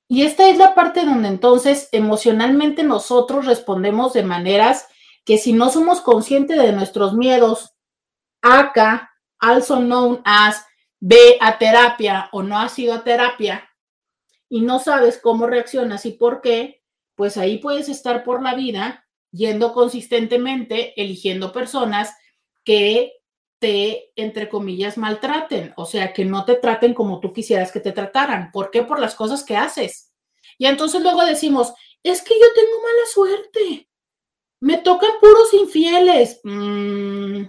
Y 0.08 0.24
esta 0.24 0.50
es 0.50 0.58
la 0.58 0.74
parte 0.74 1.06
donde 1.06 1.28
entonces 1.28 1.90
emocionalmente 1.92 2.82
nosotros 2.82 3.46
respondemos 3.46 4.14
de 4.14 4.24
maneras 4.24 4.88
que 5.26 5.38
si 5.38 5.54
no 5.54 5.70
somos 5.70 6.02
conscientes 6.02 6.58
de 6.58 6.72
nuestros 6.72 7.14
miedos, 7.14 7.74
acá, 8.42 9.12
also 9.40 9.78
known 9.78 10.22
as, 10.26 10.66
ve 11.00 11.38
a 11.40 11.58
terapia 11.58 12.30
o 12.32 12.44
no 12.44 12.60
has 12.60 12.78
ido 12.78 12.94
a 12.94 13.04
terapia 13.04 13.70
y 14.50 14.62
no 14.62 14.80
sabes 14.80 15.20
cómo 15.22 15.48
reaccionas 15.48 16.06
y 16.06 16.12
por 16.12 16.42
qué, 16.42 16.84
pues 17.16 17.38
ahí 17.38 17.58
puedes 17.58 17.90
estar 17.90 18.24
por 18.24 18.42
la 18.42 18.56
vida 18.56 19.06
yendo 19.32 19.74
consistentemente, 19.74 21.00
eligiendo 21.02 21.52
personas 21.52 22.14
que 22.64 23.14
te, 23.60 24.12
entre 24.16 24.50
comillas, 24.50 24.98
maltraten, 24.98 25.74
o 25.78 25.86
sea, 25.86 26.14
que 26.14 26.26
no 26.26 26.46
te 26.46 26.56
traten 26.56 26.94
como 26.94 27.20
tú 27.20 27.32
quisieras 27.32 27.72
que 27.72 27.80
te 27.80 27.92
trataran. 27.92 28.52
¿Por 28.52 28.72
qué? 28.72 28.84
Por 28.84 29.00
las 29.00 29.16
cosas 29.16 29.44
que 29.44 29.56
haces. 29.56 30.12
Y 30.58 30.66
entonces 30.66 31.02
luego 31.02 31.24
decimos, 31.24 31.74
es 32.04 32.24
que 32.24 32.34
yo 32.34 32.46
tengo 32.56 32.82
mala 32.82 33.06
suerte, 33.14 33.90
me 34.62 34.78
tocan 34.78 35.10
puros 35.20 35.54
infieles. 35.54 36.40
Mm, 36.44 37.46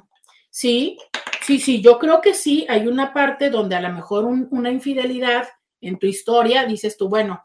sí, 0.50 0.98
sí, 1.44 1.60
sí, 1.60 1.80
yo 1.80 1.98
creo 1.98 2.20
que 2.20 2.34
sí, 2.34 2.66
hay 2.68 2.88
una 2.88 3.12
parte 3.12 3.50
donde 3.50 3.76
a 3.76 3.80
lo 3.80 3.90
mejor 3.90 4.24
una 4.24 4.70
infidelidad 4.70 5.48
en 5.80 5.98
tu 5.98 6.06
historia, 6.06 6.64
dices 6.64 6.96
tú, 6.96 7.08
bueno, 7.08 7.42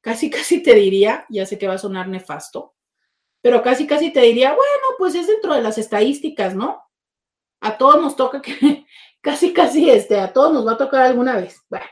casi, 0.00 0.30
casi 0.30 0.62
te 0.62 0.74
diría, 0.74 1.26
ya 1.28 1.44
sé 1.44 1.58
que 1.58 1.68
va 1.68 1.74
a 1.74 1.78
sonar 1.78 2.08
nefasto, 2.08 2.74
pero 3.42 3.62
casi, 3.62 3.86
casi 3.86 4.12
te 4.12 4.20
diría, 4.20 4.50
bueno, 4.50 4.96
pues 4.98 5.14
es 5.14 5.26
dentro 5.26 5.54
de 5.54 5.62
las 5.62 5.78
estadísticas, 5.78 6.54
¿no? 6.54 6.82
A 7.60 7.76
todos 7.76 8.00
nos 8.00 8.14
toca 8.14 8.40
que, 8.40 8.86
casi, 9.20 9.52
casi 9.52 9.90
este, 9.90 10.18
a 10.20 10.32
todos 10.32 10.52
nos 10.52 10.66
va 10.66 10.72
a 10.72 10.78
tocar 10.78 11.02
alguna 11.02 11.36
vez. 11.36 11.60
Bueno, 11.68 11.86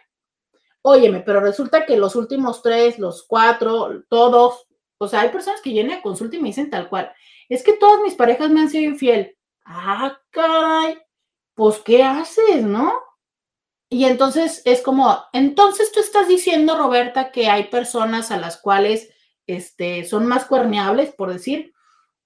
óyeme, 0.83 1.21
pero 1.21 1.41
resulta 1.41 1.85
que 1.85 1.97
los 1.97 2.15
últimos 2.15 2.63
tres, 2.63 3.01
los 3.01 3.25
cuatro, 3.25 4.05
todos, 4.09 4.66
o 4.99 5.09
sea, 5.09 5.21
hay 5.23 5.29
personas 5.31 5.61
que 5.61 5.71
vienen 5.71 5.99
a 5.99 6.03
consulta 6.03 6.37
y 6.37 6.41
me 6.41 6.49
dicen 6.49 6.71
tal 6.71 6.89
cual, 6.89 7.13
es 7.49 7.63
que 7.63 7.75
todas 7.75 8.03
mis 8.03 8.15
parejas 8.15 8.51
me 8.51 8.61
han 8.61 8.71
sido 8.71 8.85
infiel. 8.85 9.37
Ah, 9.65 10.19
caray, 10.31 10.99
pues, 11.55 11.79
¿qué 11.79 12.03
haces, 12.03 12.63
no? 12.63 12.93
Y 13.89 14.05
entonces 14.05 14.63
es 14.65 14.83
como, 14.83 15.17
entonces 15.33 15.93
tú 15.93 16.01
estás 16.01 16.29
diciendo, 16.29 16.77
Roberta, 16.77 17.31
que 17.31 17.49
hay 17.49 17.65
personas 17.65 18.31
a 18.31 18.37
las 18.37 18.61
cuales 18.61 19.11
este, 19.47 20.05
son 20.05 20.27
más 20.27 20.45
cuerneables, 20.47 21.15
por 21.15 21.33
decir, 21.33 21.73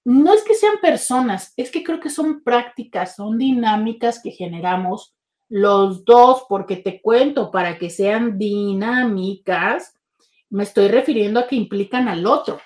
no 0.03 0.33
es 0.33 0.43
que 0.43 0.55
sean 0.55 0.79
personas, 0.81 1.53
es 1.57 1.69
que 1.69 1.83
creo 1.83 1.99
que 1.99 2.09
son 2.09 2.43
prácticas, 2.43 3.15
son 3.15 3.37
dinámicas 3.37 4.21
que 4.21 4.31
generamos 4.31 5.13
los 5.47 6.05
dos, 6.05 6.45
porque 6.49 6.77
te 6.77 7.01
cuento, 7.01 7.51
para 7.51 7.77
que 7.77 7.89
sean 7.89 8.39
dinámicas, 8.39 9.93
me 10.51 10.63
estoy 10.63 10.89
refiriendo 10.89 11.39
a 11.39 11.47
que 11.47 11.55
implican 11.55 12.07
al 12.07 12.25
otro, 12.27 12.61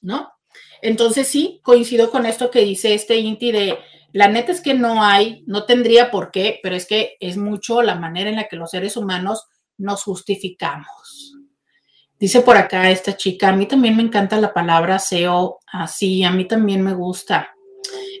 ¿no? 0.00 0.32
Entonces 0.80 1.28
sí, 1.28 1.60
coincido 1.62 2.10
con 2.10 2.26
esto 2.26 2.50
que 2.50 2.60
dice 2.60 2.94
este 2.94 3.18
Inti 3.18 3.52
de, 3.52 3.78
la 4.12 4.28
neta 4.28 4.52
es 4.52 4.60
que 4.60 4.74
no 4.74 5.02
hay, 5.02 5.42
no 5.46 5.64
tendría 5.64 6.10
por 6.10 6.30
qué, 6.30 6.60
pero 6.62 6.76
es 6.76 6.86
que 6.86 7.16
es 7.20 7.36
mucho 7.36 7.82
la 7.82 7.96
manera 7.96 8.30
en 8.30 8.36
la 8.36 8.48
que 8.48 8.56
los 8.56 8.70
seres 8.70 8.96
humanos 8.96 9.46
nos 9.78 10.02
justificamos. 10.04 11.34
Dice 12.18 12.40
por 12.42 12.56
acá 12.56 12.90
esta 12.90 13.16
chica, 13.16 13.48
a 13.48 13.56
mí 13.56 13.66
también 13.66 13.96
me 13.96 14.02
encanta 14.02 14.36
la 14.36 14.52
palabra 14.52 14.98
SEO, 14.98 15.58
así, 15.66 16.22
a 16.22 16.30
mí 16.30 16.46
también 16.46 16.82
me 16.82 16.94
gusta. 16.94 17.50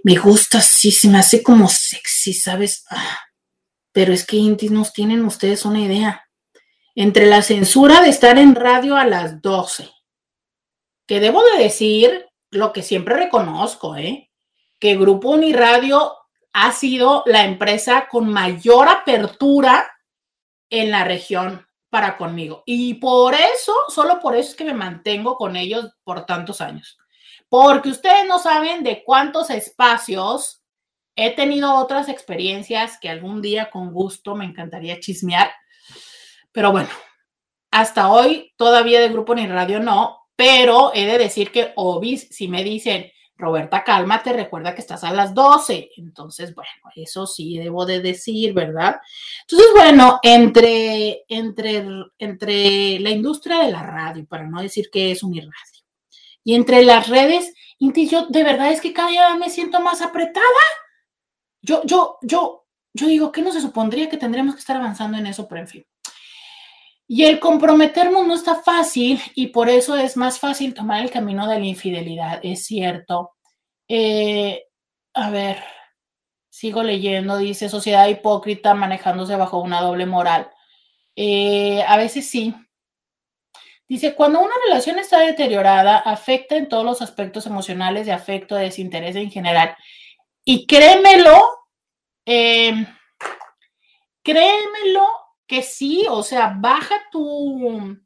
Me 0.02 0.16
gusta, 0.16 0.60
sí, 0.60 0.90
se 0.90 1.08
me 1.08 1.18
hace 1.18 1.42
como 1.42 1.68
sexy, 1.68 2.32
¿sabes? 2.32 2.84
Ah, 2.90 3.20
pero 3.92 4.12
es 4.12 4.26
que 4.26 4.36
Inti 4.36 4.70
nos 4.70 4.92
tienen 4.92 5.24
ustedes 5.24 5.64
una 5.64 5.80
idea. 5.80 6.24
Entre 6.94 7.26
la 7.26 7.42
censura 7.42 8.02
de 8.02 8.10
estar 8.10 8.38
en 8.38 8.54
radio 8.54 8.96
a 8.96 9.04
las 9.06 9.40
12, 9.40 9.90
que 11.06 11.20
debo 11.20 11.42
de 11.42 11.62
decir 11.62 12.26
lo 12.50 12.72
que 12.72 12.82
siempre 12.82 13.16
reconozco, 13.16 13.96
¿eh? 13.96 14.30
que 14.78 14.96
Grupo 14.96 15.30
Uniradio 15.30 16.12
ha 16.52 16.72
sido 16.72 17.22
la 17.26 17.44
empresa 17.44 18.08
con 18.10 18.28
mayor 18.28 18.88
apertura 18.88 19.90
en 20.68 20.90
la 20.90 21.04
región 21.04 21.66
para 21.88 22.16
conmigo. 22.16 22.62
Y 22.66 22.94
por 22.94 23.34
eso, 23.34 23.74
solo 23.88 24.18
por 24.20 24.34
eso 24.34 24.50
es 24.50 24.56
que 24.56 24.64
me 24.64 24.74
mantengo 24.74 25.36
con 25.36 25.56
ellos 25.56 25.90
por 26.04 26.26
tantos 26.26 26.60
años. 26.60 26.98
Porque 27.48 27.90
ustedes 27.90 28.26
no 28.26 28.38
saben 28.38 28.82
de 28.82 29.04
cuántos 29.04 29.50
espacios 29.50 30.62
he 31.14 31.34
tenido 31.36 31.74
otras 31.74 32.08
experiencias 32.08 32.98
que 32.98 33.10
algún 33.10 33.42
día 33.42 33.70
con 33.70 33.92
gusto 33.92 34.34
me 34.34 34.46
encantaría 34.46 35.00
chismear. 35.00 35.52
Pero 36.52 36.70
bueno, 36.72 36.90
hasta 37.70 38.10
hoy 38.10 38.52
todavía 38.56 39.00
de 39.00 39.08
Grupo 39.08 39.32
Uniradio 39.32 39.80
no, 39.80 40.18
pero 40.36 40.92
he 40.94 41.06
de 41.06 41.18
decir 41.18 41.50
que 41.50 41.72
Obis, 41.76 42.28
si 42.30 42.48
me 42.48 42.62
dicen, 42.62 43.10
Roberta, 43.36 43.82
cálmate, 43.82 44.32
recuerda 44.32 44.74
que 44.74 44.80
estás 44.80 45.02
a 45.04 45.12
las 45.12 45.34
12. 45.34 45.90
Entonces, 45.96 46.54
bueno, 46.54 46.70
eso 46.94 47.26
sí 47.26 47.58
debo 47.58 47.84
de 47.86 48.00
decir, 48.00 48.52
¿verdad? 48.52 49.00
Entonces, 49.42 49.68
bueno, 49.74 50.20
entre, 50.22 51.24
entre, 51.28 51.84
entre 52.18 53.00
la 53.00 53.10
industria 53.10 53.58
de 53.58 53.72
la 53.72 53.82
radio, 53.82 54.24
para 54.26 54.46
no 54.46 54.62
decir 54.62 54.90
que 54.92 55.10
es 55.10 55.22
un 55.22 55.34
irradio, 55.34 55.82
y 56.44 56.54
entre 56.54 56.84
las 56.84 57.08
redes, 57.08 57.52
Inti, 57.78 58.08
yo 58.08 58.26
de 58.26 58.44
verdad 58.44 58.70
es 58.70 58.80
que 58.80 58.92
cada 58.92 59.08
día 59.10 59.34
me 59.36 59.50
siento 59.50 59.80
más 59.80 60.02
apretada. 60.02 60.44
Yo, 61.62 61.82
yo, 61.84 62.18
yo, 62.22 62.66
yo 62.94 63.06
digo, 63.06 63.32
¿qué 63.32 63.42
no 63.42 63.52
se 63.52 63.60
supondría 63.60 64.08
que 64.08 64.16
tendríamos 64.16 64.54
que 64.54 64.60
estar 64.60 64.76
avanzando 64.76 65.18
en 65.18 65.26
eso? 65.26 65.48
Pero 65.48 65.60
en 65.62 65.68
fin. 65.68 65.86
Y 67.14 67.26
el 67.26 67.40
comprometernos 67.40 68.26
no 68.26 68.34
está 68.34 68.62
fácil 68.62 69.20
y 69.34 69.48
por 69.48 69.68
eso 69.68 69.98
es 69.98 70.16
más 70.16 70.38
fácil 70.38 70.72
tomar 70.72 71.02
el 71.02 71.10
camino 71.10 71.46
de 71.46 71.58
la 71.58 71.66
infidelidad, 71.66 72.40
es 72.42 72.64
cierto. 72.64 73.32
Eh, 73.86 74.64
a 75.12 75.28
ver, 75.28 75.62
sigo 76.48 76.82
leyendo, 76.82 77.36
dice 77.36 77.68
sociedad 77.68 78.08
hipócrita 78.08 78.72
manejándose 78.72 79.36
bajo 79.36 79.58
una 79.58 79.82
doble 79.82 80.06
moral. 80.06 80.50
Eh, 81.14 81.84
a 81.86 81.98
veces 81.98 82.30
sí. 82.30 82.54
Dice, 83.86 84.14
cuando 84.14 84.40
una 84.40 84.54
relación 84.64 84.98
está 84.98 85.18
deteriorada, 85.18 85.98
afecta 85.98 86.56
en 86.56 86.66
todos 86.66 86.86
los 86.86 87.02
aspectos 87.02 87.44
emocionales 87.44 88.06
de 88.06 88.12
afecto, 88.12 88.54
de 88.54 88.64
desinterés 88.64 89.16
en 89.16 89.30
general. 89.30 89.76
Y 90.46 90.66
créemelo, 90.66 91.58
eh, 92.24 92.86
créemelo 94.22 95.21
que 95.46 95.62
sí, 95.62 96.06
o 96.08 96.22
sea, 96.22 96.54
baja 96.56 96.94
tu, 97.10 97.98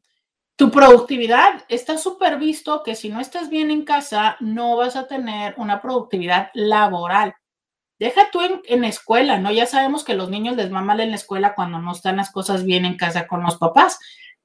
tu 0.56 0.70
productividad. 0.70 1.64
Está 1.68 1.98
súper 1.98 2.38
visto 2.38 2.82
que 2.82 2.94
si 2.94 3.08
no 3.08 3.20
estás 3.20 3.48
bien 3.50 3.70
en 3.70 3.84
casa, 3.84 4.36
no 4.40 4.76
vas 4.76 4.96
a 4.96 5.06
tener 5.06 5.54
una 5.58 5.80
productividad 5.80 6.50
laboral. 6.54 7.34
Deja 7.98 8.30
tú 8.30 8.42
en, 8.42 8.60
en 8.64 8.84
escuela, 8.84 9.38
¿no? 9.38 9.50
Ya 9.50 9.66
sabemos 9.66 10.04
que 10.04 10.14
los 10.14 10.28
niños 10.28 10.56
les 10.56 10.72
va 10.72 10.82
mal 10.82 11.00
en 11.00 11.10
la 11.10 11.16
escuela 11.16 11.54
cuando 11.54 11.78
no 11.78 11.92
están 11.92 12.16
las 12.16 12.30
cosas 12.30 12.64
bien 12.64 12.84
en 12.84 12.96
casa 12.96 13.26
con 13.26 13.42
los 13.42 13.56
papás, 13.56 13.98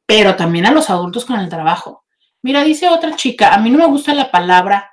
pero 0.06 0.36
también 0.36 0.66
a 0.66 0.72
los 0.72 0.90
adultos 0.90 1.26
con 1.26 1.40
el 1.40 1.50
trabajo. 1.50 2.06
Mira, 2.42 2.64
dice 2.64 2.90
otra 2.90 3.16
chica, 3.16 3.54
a 3.54 3.58
mí 3.60 3.70
no 3.70 3.78
me 3.78 3.86
gusta 3.86 4.14
la 4.14 4.32
palabra, 4.32 4.92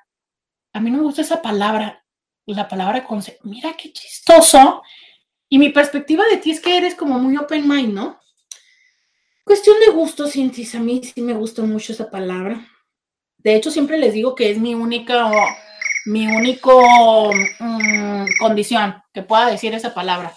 a 0.73 0.81
mí 0.81 0.91
no 0.91 0.99
me 0.99 1.05
gusta 1.05 1.23
esa 1.23 1.41
palabra, 1.41 2.05
la 2.47 2.69
palabra 2.69 3.05
con... 3.05 3.23
Mira 3.43 3.75
qué 3.77 3.93
chistoso 3.93 4.83
y 5.49 5.59
mi 5.59 5.71
perspectiva 5.71 6.25
de 6.27 6.37
ti 6.37 6.51
es 6.51 6.61
que 6.61 6.77
eres 6.77 6.95
como 6.95 7.19
muy 7.19 7.37
open 7.37 7.67
mind, 7.69 7.95
¿no? 7.95 8.21
Cuestión 9.45 9.77
de 9.81 9.91
gusto, 9.93 10.27
Cintis, 10.27 10.75
a 10.75 10.79
mí 10.79 11.01
sí 11.03 11.23
me 11.23 11.33
gusta 11.33 11.63
mucho 11.63 11.93
esa 11.93 12.11
palabra. 12.11 12.67
De 13.39 13.55
hecho, 13.55 13.71
siempre 13.71 13.97
les 13.97 14.13
digo 14.13 14.35
que 14.35 14.51
es 14.51 14.59
mi 14.59 14.75
única, 14.75 15.31
mi 16.05 16.27
único 16.27 17.31
mm, 17.59 18.25
condición 18.39 19.03
que 19.15 19.23
pueda 19.23 19.47
decir 19.47 19.73
esa 19.73 19.95
palabra. 19.95 20.37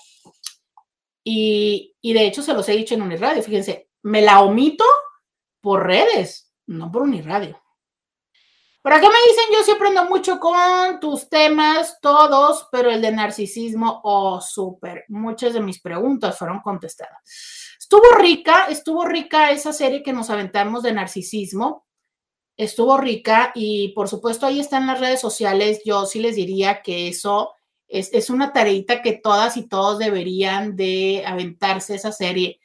Y, 1.25 1.93
y, 2.01 2.13
de 2.13 2.25
hecho 2.25 2.41
se 2.41 2.53
los 2.53 2.67
he 2.69 2.71
dicho 2.71 2.95
en 2.95 3.01
Uniradio, 3.01 3.43
fíjense, 3.43 3.89
me 4.01 4.21
la 4.21 4.41
omito 4.41 4.85
por 5.59 5.85
redes, 5.85 6.53
no 6.65 6.89
por 6.91 7.01
Uniradio. 7.01 7.61
Por 8.81 8.93
acá 8.93 9.07
me 9.07 9.29
dicen, 9.29 9.45
yo 9.53 9.63
siempre 9.63 9.89
ando 9.89 10.05
mucho 10.05 10.39
con 10.39 10.99
tus 10.99 11.29
temas, 11.29 11.99
todos, 12.01 12.67
pero 12.71 12.89
el 12.89 12.99
de 12.99 13.11
narcisismo, 13.11 14.01
oh, 14.03 14.41
súper. 14.41 15.05
Muchas 15.09 15.53
de 15.53 15.61
mis 15.61 15.79
preguntas 15.79 16.37
fueron 16.37 16.61
contestadas. 16.61 17.21
Estuvo 17.79 18.09
rica, 18.17 18.65
estuvo 18.69 19.05
rica 19.05 19.51
esa 19.51 19.71
serie 19.71 20.01
que 20.01 20.13
nos 20.13 20.31
aventamos 20.31 20.81
de 20.81 20.93
narcisismo. 20.93 21.85
Estuvo 22.57 22.97
rica 22.97 23.51
y 23.53 23.89
por 23.89 24.07
supuesto 24.07 24.47
ahí 24.47 24.59
están 24.59 24.87
las 24.87 24.99
redes 24.99 25.21
sociales. 25.21 25.81
Yo 25.85 26.05
sí 26.07 26.19
les 26.19 26.35
diría 26.35 26.81
que 26.81 27.07
eso 27.07 27.53
es, 27.87 28.11
es 28.13 28.29
una 28.31 28.51
tareita 28.51 29.01
que 29.03 29.13
todas 29.13 29.57
y 29.57 29.67
todos 29.67 29.99
deberían 29.99 30.75
de 30.75 31.23
aventarse 31.25 31.95
esa 31.95 32.11
serie. 32.11 32.59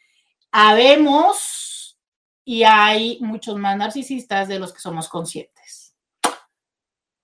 Habemos 0.50 1.98
y 2.44 2.62
hay 2.62 3.18
muchos 3.20 3.56
más 3.56 3.76
narcisistas 3.76 4.48
de 4.48 4.60
los 4.60 4.72
que 4.72 4.80
somos 4.80 5.08
conscientes. 5.08 5.55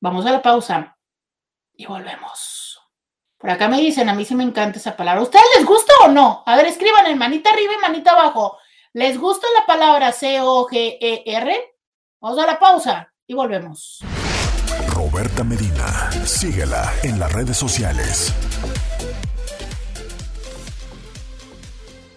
Vamos 0.02 0.26
a 0.26 0.32
la 0.32 0.42
pausa 0.42 0.98
y 1.76 1.86
volvemos. 1.86 2.80
Por 3.38 3.50
acá 3.50 3.68
me 3.68 3.80
dicen, 3.80 4.08
a 4.08 4.14
mí 4.14 4.24
sí 4.24 4.34
me 4.34 4.42
encanta 4.42 4.80
esa 4.80 4.96
palabra. 4.96 5.20
¿A 5.20 5.22
ustedes 5.22 5.44
les 5.56 5.64
gusta 5.64 5.92
o 6.02 6.08
no? 6.08 6.42
A 6.44 6.56
ver, 6.56 6.66
escriban 6.66 7.06
en 7.06 7.16
manita 7.16 7.50
arriba 7.50 7.74
y 7.74 7.80
manita 7.80 8.10
abajo. 8.10 8.58
¿Les 8.94 9.16
gusta 9.16 9.46
la 9.56 9.64
palabra 9.64 10.10
C-O-G-E-R? 10.10 11.76
Vamos 12.20 12.36
a 12.40 12.46
la 12.46 12.58
pausa 12.58 13.12
y 13.28 13.34
volvemos. 13.34 14.00
Roberta 14.88 15.44
Medina, 15.44 16.10
síguela 16.24 16.92
en 17.04 17.20
las 17.20 17.32
redes 17.32 17.56
sociales. 17.56 18.34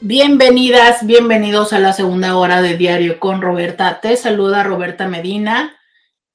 Bienvenidas, 0.01 1.05
bienvenidos 1.05 1.71
a 1.71 1.77
la 1.77 1.93
segunda 1.93 2.35
hora 2.35 2.63
de 2.63 2.77
Diario 2.77 3.19
con 3.19 3.43
Roberta. 3.43 4.01
Te 4.01 4.17
saluda 4.17 4.63
Roberta 4.63 5.07
Medina. 5.07 5.77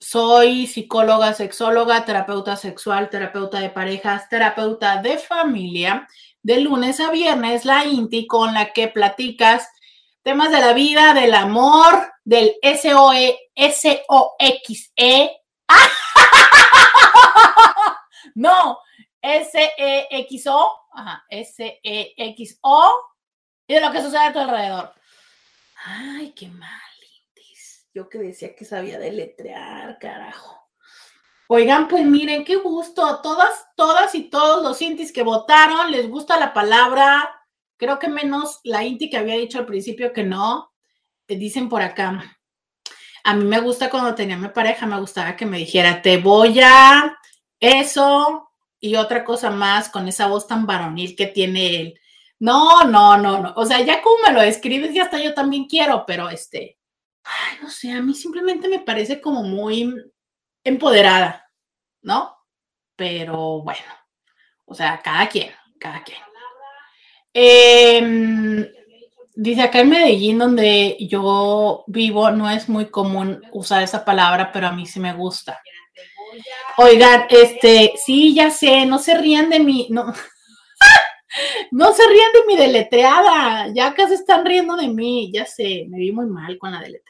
Soy 0.01 0.67
psicóloga, 0.67 1.35
sexóloga, 1.35 2.07
terapeuta 2.07 2.57
sexual, 2.57 3.11
terapeuta 3.11 3.61
de 3.61 3.69
parejas, 3.69 4.31
terapeuta 4.31 5.03
de 5.03 5.19
familia. 5.19 6.09
De 6.43 6.61
lunes 6.61 7.01
a 7.01 7.11
viernes, 7.11 7.67
la 7.67 7.85
INTI 7.85 8.27
con 8.27 8.55
la 8.55 8.73
que 8.73 8.89
platicas 8.89 9.69
temas 10.23 10.51
de 10.51 10.61
la 10.61 10.73
vida, 10.73 11.13
del 11.13 11.35
amor, 11.35 12.11
del 12.25 12.55
SOE, 12.63 13.39
S-O-X-E. 13.55 15.31
no, 18.37 18.79
S-E-X-O, 19.21 20.81
S-E-X-O, 21.29 22.91
y 23.67 23.75
de 23.75 23.81
lo 23.83 23.93
que 23.93 24.03
sucede 24.03 24.21
a 24.21 24.33
tu 24.33 24.39
alrededor. 24.39 24.95
Ay, 25.85 26.33
qué 26.35 26.49
mal. 26.49 26.90
Yo 27.93 28.09
que 28.09 28.19
decía 28.19 28.55
que 28.55 28.65
sabía 28.65 28.99
deletrear, 28.99 29.99
carajo. 29.99 30.61
Oigan, 31.49 31.89
pues 31.89 32.05
miren, 32.05 32.45
qué 32.45 32.57
gusto. 32.57 33.21
Todas, 33.23 33.67
todas 33.75 34.15
y 34.15 34.31
todos 34.31 34.63
los 34.63 34.81
intis 34.81 35.13
que 35.13 35.25
votaron, 35.25 35.91
les 35.91 36.09
gusta 36.09 36.39
la 36.39 36.53
palabra. 36.55 37.29
Creo 37.77 37.99
que 37.99 38.09
menos 38.09 38.61
la 38.63 38.85
inti 38.85 39.11
que 39.11 39.17
había 39.17 39.35
dicho 39.35 39.59
al 39.59 39.67
principio 39.67 40.13
que 40.13 40.23
no. 40.23 40.73
Te 41.27 41.35
dicen 41.35 41.69
por 41.69 41.83
acá. 41.83 42.39
A 43.25 43.35
mí 43.35 43.45
me 43.45 43.61
gusta 43.61 43.91
cuando 43.91 44.15
tenía 44.15 44.37
mi 44.37 44.49
pareja, 44.49 44.87
me 44.87 45.01
gustaba 45.01 45.37
que 45.37 45.47
me 45.47 45.59
dijera, 45.59 46.01
te 46.03 46.19
voy 46.19 46.61
a 46.61 47.19
eso 47.59 48.51
y 48.79 48.97
otra 48.97 49.25
cosa 49.25 49.51
más 49.51 49.89
con 49.91 50.09
esa 50.09 50.27
voz 50.27 50.47
tan 50.47 50.67
varonil 50.67 51.17
que 51.17 51.27
tiene 51.27 51.81
él. 51.81 52.01
No, 52.39 52.85
no, 52.85 53.19
no, 53.19 53.41
no. 53.41 53.53
O 53.57 53.67
sea, 53.67 53.83
ya 53.83 54.01
como 54.03 54.17
me 54.27 54.33
lo 54.33 54.41
escribes, 54.41 54.95
ya 54.95 55.05
hasta 55.05 55.23
yo 55.23 55.35
también 55.35 55.67
quiero, 55.67 56.05
pero 56.07 56.31
este, 56.31 56.79
ay, 57.25 57.59
no 57.63 57.71
sé, 57.71 57.93
a 57.93 58.03
mí 58.03 58.15
simplemente 58.15 58.69
me 58.69 58.81
parece 58.81 59.21
como 59.21 59.43
muy 59.43 59.95
empoderada. 60.65 61.51
¿no? 62.03 62.37
Pero 62.97 63.63
bueno, 63.63 63.81
o 64.67 64.75
sea, 64.75 65.01
cada 65.03 65.29
quien, 65.29 65.51
cada 65.79 66.03
quien. 66.03 66.19
Em, 67.33 68.67
dice 69.35 69.63
acá 69.63 69.81
en 69.81 69.91
Medellín, 69.91 70.39
donde 70.39 70.97
yo 71.01 71.85
vivo, 71.87 72.31
no 72.31 72.51
es 72.51 72.69
muy 72.69 72.91
común 72.91 73.41
usar 73.53 73.83
esa 73.83 74.05
palabra, 74.05 74.51
pero 74.53 74.67
a 74.67 74.73
mí 74.73 74.87
sí 74.87 75.01
me 75.01 75.15
gusta. 75.15 75.61
Oigan, 76.77 77.27
este, 77.29 77.95
sí, 78.05 78.35
ya 78.35 78.51
sé, 78.51 78.87
no 78.87 78.99
se 78.99 79.17
rían 79.19 79.51
de 79.51 79.61
mí, 79.61 79.89
no, 79.91 80.07
no 81.71 81.93
se 81.93 82.03
rían 82.09 82.33
de 82.33 82.47
mi 82.47 82.57
deletreada, 82.57 83.69
ya 83.75 83.95
se 83.97 84.15
están 84.15 84.45
riendo 84.45 84.77
de 84.77 84.89
mí, 84.89 85.31
ya 85.33 85.47
sé, 85.47 85.87
me 85.89 85.99
vi 85.99 86.13
muy 86.13 86.27
mal 86.27 86.59
con 86.59 86.73
la 86.73 86.81
deletreada. 86.81 87.10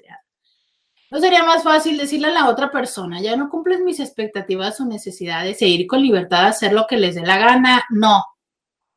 ¿No 1.11 1.19
sería 1.19 1.43
más 1.43 1.65
fácil 1.65 1.97
decirle 1.99 2.29
a 2.29 2.33
la 2.33 2.49
otra 2.49 2.71
persona, 2.71 3.21
ya 3.21 3.37
no 3.37 3.51
cumples 3.51 3.81
mis 3.81 3.99
expectativas 3.99 4.81
o 4.81 4.85
necesidades 4.85 5.61
e 5.61 5.67
ir 5.67 5.87
con 5.89 6.03
libertad 6.03 6.45
a 6.45 6.49
hacer 6.49 6.73
lo 6.73 6.87
que 6.87 6.97
les 6.97 7.17
dé 7.17 7.23
la 7.23 7.37
gana? 7.37 7.85
No. 7.91 8.25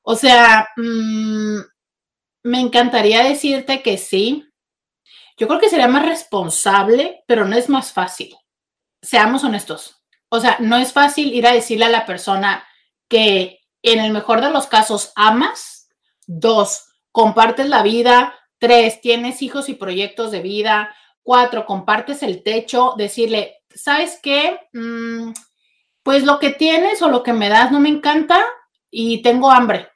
O 0.04 0.16
sea, 0.16 0.68
mmm, 0.78 1.60
me 2.44 2.60
encantaría 2.60 3.24
decirte 3.24 3.82
que 3.82 3.98
sí. 3.98 4.48
Yo 5.38 5.48
creo 5.48 5.60
que 5.60 5.70
sería 5.70 5.88
más 5.88 6.06
responsable, 6.06 7.24
pero 7.26 7.46
no 7.46 7.56
es 7.56 7.70
más 7.70 7.92
fácil. 7.92 8.36
Seamos 9.02 9.44
honestos. 9.44 10.04
O 10.30 10.40
sea, 10.40 10.58
no 10.60 10.78
es 10.78 10.94
fácil 10.94 11.34
ir 11.34 11.48
a 11.48 11.54
decirle 11.54 11.86
a 11.86 11.90
la 11.90 12.06
persona 12.06 12.64
que 13.08 13.60
en 13.82 14.00
el 14.00 14.12
mejor 14.12 14.42
de 14.42 14.52
los 14.52 14.68
casos 14.68 15.12
amas. 15.16 15.90
Dos, 16.28 16.86
compartes 17.12 17.70
la 17.70 17.82
vida. 17.82 18.36
Tres, 18.60 19.02
tienes 19.02 19.42
hijos 19.42 19.68
y 19.70 19.74
proyectos 19.74 20.32
de 20.32 20.42
vida. 20.42 20.96
Cuatro, 21.24 21.66
compartes 21.66 22.22
el 22.22 22.44
techo. 22.44 22.94
Decirle, 22.98 23.64
¿sabes 23.74 24.20
qué? 24.22 24.60
Mm, 24.74 25.32
pues 26.04 26.24
lo 26.24 26.38
que 26.40 26.52
tienes 26.52 27.02
o 27.02 27.10
lo 27.10 27.24
que 27.24 27.34
me 27.34 27.50
das 27.50 27.72
no 27.72 27.80
me 27.80 27.90
encanta 27.90 28.46
y 28.92 29.22
tengo 29.22 29.50
hambre. 29.50 29.88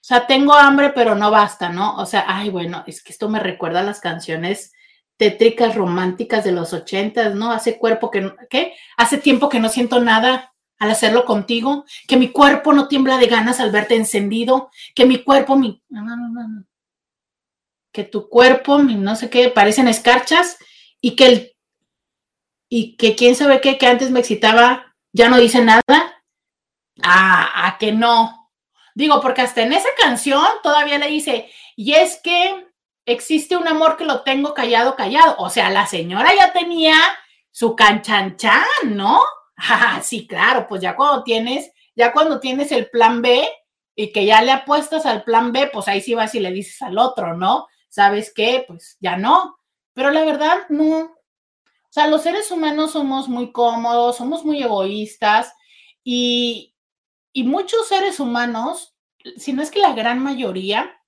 O 0.00 0.04
sea, 0.08 0.26
tengo 0.26 0.54
hambre, 0.54 0.90
pero 0.90 1.14
no 1.14 1.30
basta, 1.30 1.68
¿no? 1.68 1.96
O 1.96 2.06
sea, 2.06 2.24
ay, 2.26 2.50
bueno, 2.50 2.82
es 2.86 3.02
que 3.02 3.12
esto 3.12 3.28
me 3.28 3.40
recuerda 3.40 3.80
a 3.80 3.84
las 3.84 4.00
canciones 4.00 4.72
tétricas 5.18 5.74
románticas 5.74 6.44
de 6.44 6.52
los 6.52 6.72
ochentas, 6.72 7.34
¿no? 7.34 7.52
Hace 7.52 7.78
cuerpo 7.78 8.10
que, 8.10 8.32
¿qué? 8.48 8.74
Hace 8.96 9.18
tiempo 9.18 9.48
que 9.48 9.60
no 9.60 9.68
siento 9.68 10.00
nada 10.00 10.54
al 10.78 10.90
hacerlo 10.90 11.24
contigo, 11.24 11.84
que 12.06 12.16
mi 12.16 12.30
cuerpo 12.30 12.72
no 12.72 12.88
tiembla 12.88 13.18
de 13.18 13.26
ganas 13.26 13.60
al 13.60 13.72
verte 13.72 13.96
encendido, 13.96 14.70
que 14.94 15.04
mi 15.06 15.22
cuerpo, 15.22 15.56
mi. 15.56 15.82
Que 17.98 18.04
tu 18.04 18.28
cuerpo, 18.28 18.78
no 18.78 19.16
sé 19.16 19.28
qué, 19.28 19.50
parecen 19.50 19.88
escarchas 19.88 20.56
y 21.00 21.16
que 21.16 21.26
el, 21.26 21.56
y 22.68 22.96
que 22.96 23.16
quién 23.16 23.34
sabe 23.34 23.60
qué, 23.60 23.76
que 23.76 23.88
antes 23.88 24.12
me 24.12 24.20
excitaba, 24.20 24.94
ya 25.12 25.28
no 25.28 25.36
dice 25.38 25.64
nada. 25.64 26.22
Ah, 27.02 27.66
a 27.66 27.76
que 27.78 27.90
no, 27.90 28.38
Digo, 28.94 29.20
porque 29.20 29.42
hasta 29.42 29.62
en 29.62 29.72
esa 29.72 29.88
canción 29.96 30.44
todavía 30.62 30.98
le 30.98 31.08
dice, 31.08 31.50
y 31.74 31.94
es 31.94 32.20
que 32.22 32.68
existe 33.04 33.56
un 33.56 33.66
amor 33.66 33.96
que 33.96 34.04
lo 34.04 34.22
tengo 34.22 34.54
callado, 34.54 34.94
callado. 34.94 35.34
O 35.38 35.50
sea, 35.50 35.70
la 35.70 35.88
señora 35.88 36.30
ya 36.36 36.52
tenía 36.52 36.94
su 37.50 37.74
canchanchan, 37.74 38.64
¿no? 38.84 39.20
Ah, 39.56 40.00
sí, 40.04 40.28
claro, 40.28 40.68
pues 40.68 40.80
ya 40.80 40.94
cuando 40.94 41.24
tienes, 41.24 41.72
ya 41.96 42.12
cuando 42.12 42.38
tienes 42.38 42.70
el 42.70 42.90
plan 42.90 43.22
B 43.22 43.48
y 43.96 44.12
que 44.12 44.24
ya 44.24 44.40
le 44.40 44.52
apuestas 44.52 45.04
al 45.04 45.24
plan 45.24 45.50
B, 45.50 45.68
pues 45.72 45.88
ahí 45.88 46.00
sí 46.00 46.14
vas 46.14 46.32
y 46.36 46.38
le 46.38 46.52
dices 46.52 46.80
al 46.82 46.96
otro, 46.96 47.36
¿no? 47.36 47.66
¿Sabes 47.98 48.32
qué? 48.32 48.64
Pues 48.64 48.96
ya 49.00 49.16
no. 49.16 49.58
Pero 49.92 50.12
la 50.12 50.24
verdad, 50.24 50.68
no. 50.68 51.00
O 51.00 51.90
sea, 51.90 52.06
los 52.06 52.22
seres 52.22 52.48
humanos 52.52 52.92
somos 52.92 53.28
muy 53.28 53.50
cómodos, 53.50 54.18
somos 54.18 54.44
muy 54.44 54.62
egoístas 54.62 55.52
y, 56.04 56.76
y 57.32 57.42
muchos 57.42 57.88
seres 57.88 58.20
humanos, 58.20 58.94
si 59.36 59.52
no 59.52 59.62
es 59.62 59.72
que 59.72 59.80
la 59.80 59.94
gran 59.94 60.22
mayoría, 60.22 61.02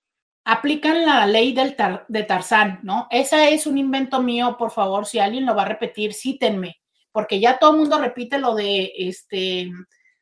aplican 0.45 1.07
la 1.07 1.29
ley 1.29 1.53
del 1.53 1.77
de 2.09 2.25
Tarzán, 2.25 2.81
¿no? 2.83 3.07
Esa 3.13 3.49
es 3.49 3.69
un 3.69 3.79
invento 3.79 4.21
mío, 4.21 4.57
por 4.59 4.73
favor, 4.73 5.07
si 5.07 5.21
alguien 5.21 5.47
lo 5.47 5.55
va 5.55 5.63
a 5.63 5.69
repetir, 5.69 6.13
cítenme, 6.13 6.81
porque 7.13 7.39
ya 7.39 7.61
todo 7.61 7.71
el 7.71 7.77
mundo 7.77 8.01
repite 8.01 8.37
lo 8.39 8.57
de 8.57 8.93
este 8.97 9.71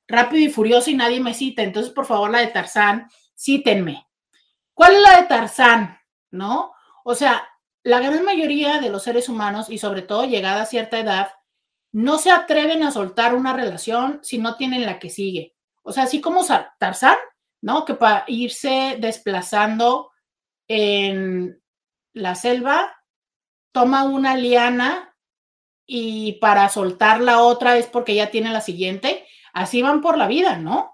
rápido 0.06 0.44
y 0.44 0.50
furioso 0.50 0.90
y 0.90 0.96
nadie 0.96 1.20
me 1.20 1.32
cita, 1.32 1.62
entonces 1.62 1.94
por 1.94 2.04
favor 2.04 2.30
la 2.30 2.40
de 2.40 2.48
Tarzán, 2.48 3.08
cítenme. 3.34 4.06
¿Cuál 4.74 4.96
es 4.96 5.00
la 5.00 5.22
de 5.22 5.28
Tarzán? 5.28 5.97
¿No? 6.30 6.72
O 7.04 7.14
sea, 7.14 7.48
la 7.82 8.00
gran 8.00 8.24
mayoría 8.24 8.80
de 8.80 8.90
los 8.90 9.02
seres 9.02 9.28
humanos 9.28 9.70
y 9.70 9.78
sobre 9.78 10.02
todo 10.02 10.24
llegada 10.24 10.62
a 10.62 10.66
cierta 10.66 10.98
edad, 10.98 11.30
no 11.92 12.18
se 12.18 12.30
atreven 12.30 12.82
a 12.82 12.90
soltar 12.90 13.34
una 13.34 13.54
relación 13.54 14.20
si 14.22 14.38
no 14.38 14.56
tienen 14.56 14.84
la 14.84 14.98
que 14.98 15.10
sigue. 15.10 15.56
O 15.82 15.92
sea, 15.92 16.04
así 16.04 16.20
como 16.20 16.44
Tarzán, 16.78 17.16
¿no? 17.62 17.84
Que 17.84 17.94
para 17.94 18.24
irse 18.26 18.96
desplazando 19.00 20.10
en 20.68 21.62
la 22.12 22.34
selva, 22.34 22.94
toma 23.72 24.04
una 24.04 24.36
liana 24.36 25.16
y 25.86 26.32
para 26.34 26.68
soltar 26.68 27.20
la 27.22 27.42
otra 27.42 27.78
es 27.78 27.86
porque 27.86 28.14
ya 28.14 28.30
tiene 28.30 28.52
la 28.52 28.60
siguiente. 28.60 29.26
Así 29.54 29.80
van 29.80 30.02
por 30.02 30.18
la 30.18 30.26
vida, 30.26 30.58
¿no? 30.58 30.92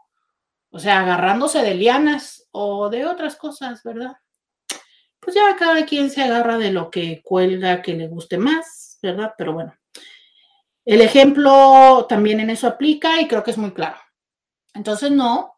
O 0.70 0.78
sea, 0.78 1.01
agarrándose 1.01 1.62
de 1.62 1.74
lianas 1.74 2.49
o 2.53 2.89
de 2.89 3.07
otras 3.07 3.37
cosas, 3.37 3.82
¿verdad? 3.82 4.16
Pues 5.25 5.35
ya 5.35 5.57
cada 5.57 5.87
quien 5.87 6.11
se 6.11 6.22
agarra 6.22 6.59
de 6.59 6.70
lo 6.70 6.91
que 6.91 7.22
cuelga, 7.22 7.81
que 7.83 7.95
le 7.95 8.09
guste 8.09 8.37
más, 8.37 8.99
¿verdad? 9.03 9.35
Pero 9.39 9.55
bueno, 9.55 9.75
el 10.85 11.01
ejemplo 11.01 12.05
también 12.09 12.41
en 12.41 12.51
eso 12.51 12.66
aplica 12.66 13.20
y 13.20 13.27
creo 13.27 13.43
que 13.43 13.53
es 13.53 13.59
muy 13.59 13.72
claro. 13.72 13.97
Entonces, 14.75 15.11
no, 15.11 15.55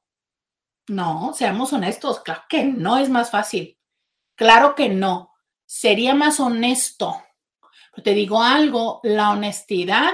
no, 0.89 1.33
seamos 1.35 1.73
honestos, 1.73 2.21
claro 2.21 2.43
que 2.49 2.65
no 2.65 2.97
es 2.99 3.09
más 3.09 3.31
fácil. 3.31 3.77
Claro 4.37 4.75
que 4.75 4.89
no. 4.89 5.33
Sería 5.65 6.15
más 6.15 6.39
honesto. 6.39 7.25
Pero 7.91 8.03
te 8.05 8.15
digo 8.15 8.41
algo, 8.41 9.01
la 9.03 9.31
honestidad 9.31 10.13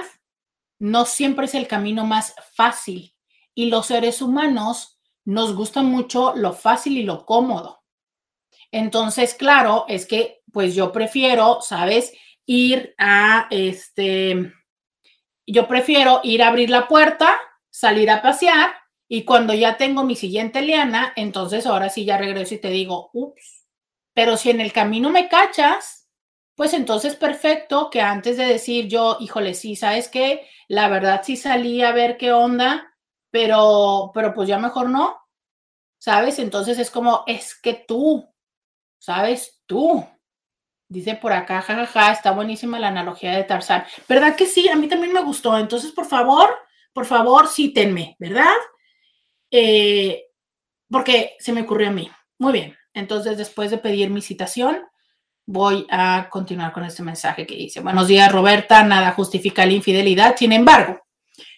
no 0.79 1.05
siempre 1.05 1.45
es 1.45 1.53
el 1.53 1.67
camino 1.67 2.05
más 2.05 2.33
fácil. 2.55 3.15
Y 3.53 3.69
los 3.69 3.87
seres 3.87 4.21
humanos 4.21 4.99
nos 5.25 5.55
gusta 5.55 5.83
mucho 5.83 6.33
lo 6.35 6.53
fácil 6.53 6.97
y 6.97 7.03
lo 7.03 7.25
cómodo. 7.25 7.82
Entonces, 8.73 9.35
claro, 9.35 9.85
es 9.87 10.07
que 10.07 10.41
pues 10.51 10.73
yo 10.73 10.91
prefiero, 10.91 11.61
¿sabes? 11.61 12.11
Ir 12.47 12.95
a 12.97 13.47
este, 13.51 14.51
yo 15.45 15.67
prefiero 15.67 16.21
ir 16.23 16.41
a 16.41 16.47
abrir 16.47 16.71
la 16.71 16.87
puerta, 16.87 17.39
salir 17.69 18.09
a 18.09 18.23
pasear 18.23 18.73
y 19.07 19.25
cuando 19.25 19.53
ya 19.53 19.77
tengo 19.77 20.03
mi 20.03 20.15
siguiente 20.15 20.63
liana, 20.63 21.13
entonces 21.15 21.67
ahora 21.67 21.89
sí 21.89 22.03
ya 22.03 22.17
regreso 22.17 22.55
y 22.55 22.61
te 22.61 22.69
digo, 22.69 23.11
ups. 23.13 23.67
Pero 24.15 24.37
si 24.37 24.49
en 24.49 24.59
el 24.59 24.73
camino 24.73 25.11
me 25.11 25.29
cachas, 25.29 26.09
pues 26.55 26.73
entonces 26.73 27.15
perfecto 27.15 27.91
que 27.91 28.01
antes 28.01 28.37
de 28.37 28.45
decir 28.45 28.87
yo, 28.87 29.17
híjole, 29.19 29.53
sí, 29.53 29.75
¿sabes 29.75 30.09
qué? 30.09 30.47
La 30.67 30.87
verdad 30.87 31.21
sí 31.23 31.37
salí 31.37 31.83
a 31.83 31.91
ver 31.91 32.17
qué 32.17 32.31
onda, 32.31 32.91
pero, 33.29 34.09
pero 34.15 34.33
pues 34.33 34.49
ya 34.49 34.57
mejor 34.57 34.89
no, 34.89 35.15
¿sabes? 35.99 36.39
Entonces 36.39 36.79
es 36.79 36.89
como, 36.89 37.23
es 37.27 37.53
que 37.53 37.75
tú, 37.75 38.32
¿sabes? 39.03 39.61
Tú. 39.65 40.07
Dice 40.87 41.15
por 41.15 41.33
acá, 41.33 41.61
jajaja, 41.61 42.13
está 42.13 42.31
buenísima 42.31 42.79
la 42.79 42.87
analogía 42.87 43.35
de 43.35 43.43
Tarzán. 43.43 43.83
¿Verdad 44.07 44.35
que 44.37 44.45
sí? 44.45 44.69
A 44.69 44.77
mí 44.77 44.87
también 44.87 45.11
me 45.11 45.23
gustó. 45.23 45.57
Entonces, 45.57 45.91
por 45.91 46.05
favor, 46.05 46.49
por 46.93 47.05
favor, 47.05 47.49
cítenme, 47.49 48.15
¿verdad? 48.17 48.55
Eh, 49.51 50.23
porque 50.89 51.35
se 51.39 51.51
me 51.51 51.63
ocurrió 51.63 51.89
a 51.89 51.91
mí. 51.91 52.09
Muy 52.39 52.53
bien, 52.53 52.77
entonces 52.93 53.37
después 53.37 53.71
de 53.71 53.77
pedir 53.77 54.09
mi 54.09 54.21
citación, 54.21 54.81
voy 55.45 55.85
a 55.89 56.29
continuar 56.29 56.71
con 56.71 56.85
este 56.85 57.03
mensaje 57.03 57.45
que 57.45 57.55
dice, 57.55 57.81
buenos 57.81 58.07
días 58.07 58.31
Roberta, 58.31 58.83
nada 58.83 59.11
justifica 59.11 59.65
la 59.65 59.73
infidelidad, 59.73 60.35
sin 60.37 60.53
embargo, 60.53 61.01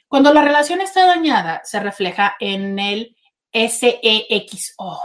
cuando 0.08 0.34
la 0.34 0.41
relación 0.41 0.82
está 0.82 1.06
dañada, 1.06 1.62
se 1.64 1.80
refleja 1.80 2.36
en 2.39 2.80
el 2.80 3.16
SEXO. 3.54 5.00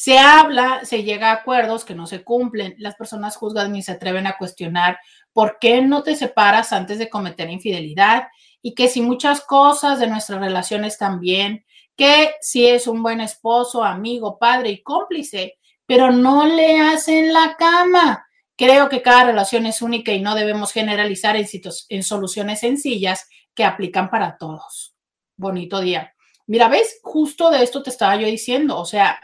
Se 0.00 0.16
habla, 0.16 0.84
se 0.84 1.02
llega 1.02 1.30
a 1.30 1.34
acuerdos 1.34 1.84
que 1.84 1.96
no 1.96 2.06
se 2.06 2.22
cumplen, 2.22 2.76
las 2.78 2.94
personas 2.94 3.34
juzgan 3.34 3.74
y 3.74 3.82
se 3.82 3.90
atreven 3.90 4.28
a 4.28 4.38
cuestionar 4.38 5.00
por 5.32 5.58
qué 5.60 5.82
no 5.82 6.04
te 6.04 6.14
separas 6.14 6.72
antes 6.72 7.00
de 7.00 7.10
cometer 7.10 7.50
infidelidad 7.50 8.28
y 8.62 8.76
que 8.76 8.86
si 8.86 9.02
muchas 9.02 9.40
cosas 9.40 9.98
de 9.98 10.06
nuestra 10.06 10.38
relación 10.38 10.84
están 10.84 11.18
bien, 11.18 11.64
que 11.96 12.30
si 12.40 12.68
es 12.68 12.86
un 12.86 13.02
buen 13.02 13.20
esposo, 13.20 13.82
amigo, 13.82 14.38
padre 14.38 14.70
y 14.70 14.82
cómplice, 14.84 15.58
pero 15.84 16.12
no 16.12 16.46
le 16.46 16.78
hacen 16.78 17.32
la 17.32 17.56
cama. 17.58 18.24
Creo 18.54 18.88
que 18.88 19.02
cada 19.02 19.24
relación 19.24 19.66
es 19.66 19.82
única 19.82 20.12
y 20.12 20.20
no 20.20 20.36
debemos 20.36 20.70
generalizar 20.70 21.34
en, 21.34 21.48
en 21.88 22.02
soluciones 22.04 22.60
sencillas 22.60 23.28
que 23.52 23.64
aplican 23.64 24.10
para 24.10 24.36
todos. 24.38 24.94
Bonito 25.36 25.80
día. 25.80 26.14
Mira, 26.46 26.68
ves, 26.68 27.00
justo 27.02 27.50
de 27.50 27.64
esto 27.64 27.82
te 27.82 27.90
estaba 27.90 28.14
yo 28.14 28.26
diciendo, 28.26 28.78
o 28.78 28.86
sea, 28.86 29.20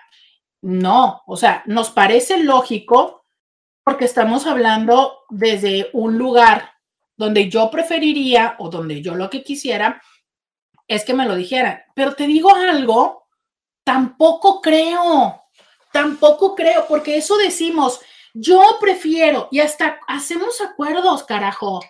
no, 0.65 1.23
o 1.27 1.37
sea, 1.37 1.63
nos 1.67 1.91
parece 1.91 2.39
lógico 2.39 3.27
porque 3.85 4.07
estamos 4.07 4.47
hablando 4.47 5.25
desde 5.29 5.91
un 5.93 6.17
lugar 6.17 6.73
donde 7.19 7.51
yo 7.51 7.71
preferiría 7.71 8.57
o 8.59 8.71
donde 8.71 9.03
yo 9.03 9.15
lo 9.15 9.29
que 9.29 9.43
quisiera 9.43 10.01
es 10.89 11.05
que 11.05 11.13
me 11.13 11.27
lo 11.27 11.37
dijeran. 11.37 11.83
Pero 11.95 12.15
te 12.15 12.27
digo 12.27 12.55
algo, 12.55 13.29
tampoco 13.85 14.63
creo, 14.63 15.45
tampoco 15.93 16.55
creo, 16.55 16.87
porque 16.89 17.19
eso 17.19 17.37
decimos, 17.37 18.01
yo 18.33 18.63
prefiero, 18.81 19.49
y 19.51 19.61
hasta 19.61 19.99
hacemos 20.09 20.63
acuerdos, 20.63 21.25
carajo, 21.25 21.85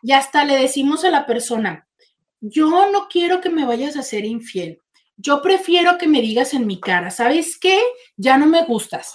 y 0.00 0.12
hasta 0.12 0.46
le 0.46 0.56
decimos 0.56 1.04
a 1.04 1.10
la 1.10 1.26
persona, 1.26 1.86
yo 2.40 2.90
no 2.90 3.06
quiero 3.06 3.42
que 3.42 3.50
me 3.50 3.66
vayas 3.66 3.98
a 3.98 4.02
ser 4.02 4.24
infiel. 4.24 4.80
Yo 5.16 5.42
prefiero 5.42 5.96
que 5.98 6.08
me 6.08 6.20
digas 6.20 6.54
en 6.54 6.66
mi 6.66 6.80
cara, 6.80 7.10
¿sabes 7.10 7.58
qué? 7.58 7.80
Ya 8.16 8.36
no 8.36 8.46
me 8.46 8.64
gustas. 8.64 9.14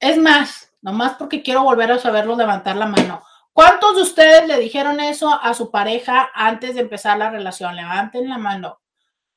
Es 0.00 0.16
más, 0.16 0.72
nomás 0.80 1.14
porque 1.18 1.42
quiero 1.42 1.64
volver 1.64 1.92
a 1.92 1.98
saberlo 1.98 2.36
levantar 2.36 2.76
la 2.76 2.86
mano. 2.86 3.22
¿Cuántos 3.52 3.96
de 3.96 4.02
ustedes 4.02 4.46
le 4.46 4.58
dijeron 4.58 5.00
eso 5.00 5.30
a 5.30 5.52
su 5.52 5.70
pareja 5.70 6.30
antes 6.32 6.76
de 6.76 6.82
empezar 6.82 7.18
la 7.18 7.30
relación? 7.30 7.74
Levanten 7.74 8.28
la 8.28 8.38
mano. 8.38 8.80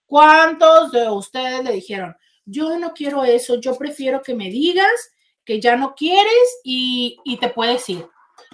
¿Cuántos 0.05 0.91
de 0.91 1.09
ustedes 1.09 1.63
le 1.63 1.71
dijeron, 1.71 2.15
yo 2.45 2.77
no 2.77 2.93
quiero 2.93 3.23
eso, 3.23 3.59
yo 3.59 3.77
prefiero 3.77 4.21
que 4.21 4.35
me 4.35 4.49
digas 4.49 4.91
que 5.43 5.59
ya 5.59 5.75
no 5.75 5.95
quieres 5.95 6.59
y, 6.63 7.17
te 7.39 7.49
puedes 7.49 7.87
ir? 7.89 8.07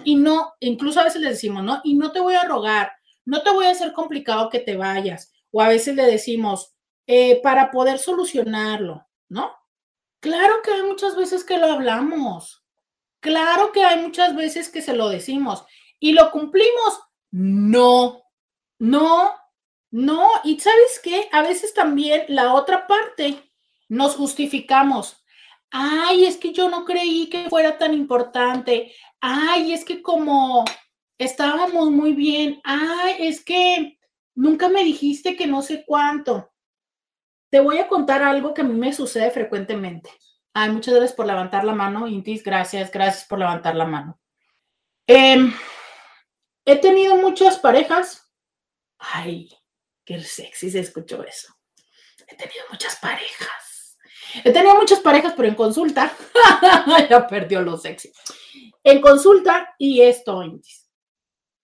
Y 0.04 0.14
no, 0.14 0.54
incluso 0.60 1.00
a 1.00 1.04
veces 1.04 1.20
le 1.20 1.30
decimos, 1.30 1.62
¿no? 1.62 1.80
Y 1.84 1.94
no 1.94 2.12
te 2.12 2.20
voy 2.20 2.36
a 2.36 2.44
rogar, 2.44 2.92
no 3.24 3.42
te 3.42 3.50
voy 3.50 3.66
a 3.66 3.72
hacer 3.72 3.92
complicado 3.92 4.48
que 4.48 4.60
te 4.60 4.76
vayas. 4.76 5.32
O 5.50 5.62
a 5.62 5.68
veces 5.68 5.94
le 5.94 6.04
decimos, 6.04 6.74
eh, 7.06 7.40
para 7.42 7.70
poder 7.70 7.98
solucionarlo, 7.98 9.06
¿no? 9.28 9.56
Claro 10.20 10.60
que 10.62 10.72
hay 10.72 10.82
muchas 10.82 11.16
veces 11.16 11.44
que 11.44 11.58
lo 11.58 11.66
hablamos. 11.72 12.64
Claro 13.20 13.72
que 13.72 13.84
hay 13.84 14.00
muchas 14.00 14.36
veces 14.36 14.68
que 14.68 14.82
se 14.82 14.94
lo 14.94 15.08
decimos 15.08 15.64
y 15.98 16.12
lo 16.12 16.30
cumplimos. 16.30 17.00
No, 17.30 18.22
no, 18.78 19.32
no. 19.90 20.28
Y 20.44 20.60
sabes 20.60 21.00
qué? 21.02 21.28
A 21.32 21.42
veces 21.42 21.74
también 21.74 22.24
la 22.28 22.54
otra 22.54 22.86
parte 22.86 23.42
nos 23.88 24.16
justificamos. 24.16 25.24
Ay, 25.70 26.24
es 26.24 26.36
que 26.36 26.52
yo 26.52 26.68
no 26.68 26.84
creí 26.84 27.28
que 27.28 27.48
fuera 27.48 27.78
tan 27.78 27.94
importante. 27.94 28.92
Ay, 29.20 29.72
es 29.72 29.84
que 29.84 30.02
como 30.02 30.64
estábamos 31.18 31.90
muy 31.90 32.12
bien. 32.12 32.60
Ay, 32.64 33.16
es 33.20 33.44
que 33.44 33.97
nunca 34.38 34.68
me 34.68 34.84
dijiste 34.84 35.36
que 35.36 35.46
no 35.46 35.62
sé 35.62 35.84
cuánto. 35.84 36.52
Te 37.50 37.60
voy 37.60 37.78
a 37.78 37.88
contar 37.88 38.22
algo 38.22 38.54
que 38.54 38.60
a 38.60 38.64
mí 38.64 38.74
me 38.74 38.92
sucede 38.92 39.30
frecuentemente. 39.30 40.10
Ay, 40.54 40.70
muchas 40.70 40.94
gracias 40.94 41.16
por 41.16 41.26
levantar 41.26 41.64
la 41.64 41.74
mano, 41.74 42.06
Intis. 42.06 42.44
Gracias, 42.44 42.90
gracias 42.90 43.26
por 43.26 43.40
levantar 43.40 43.74
la 43.74 43.84
mano. 43.84 44.20
Em, 45.06 45.52
he 46.64 46.76
tenido 46.76 47.16
muchas 47.16 47.58
parejas. 47.58 48.30
Ay, 48.98 49.50
qué 50.04 50.22
sexy 50.22 50.70
se 50.70 50.80
escuchó 50.80 51.22
eso. 51.24 51.52
He 52.28 52.36
tenido 52.36 52.64
muchas 52.70 52.96
parejas. 52.96 53.98
He 54.44 54.52
tenido 54.52 54.76
muchas 54.76 55.00
parejas, 55.00 55.32
pero 55.36 55.48
en 55.48 55.54
consulta. 55.54 56.12
ya 57.10 57.26
perdió 57.26 57.62
lo 57.62 57.76
sexy. 57.76 58.12
En 58.84 59.00
consulta, 59.00 59.74
y 59.78 60.02
esto, 60.02 60.42
Intis. 60.44 60.88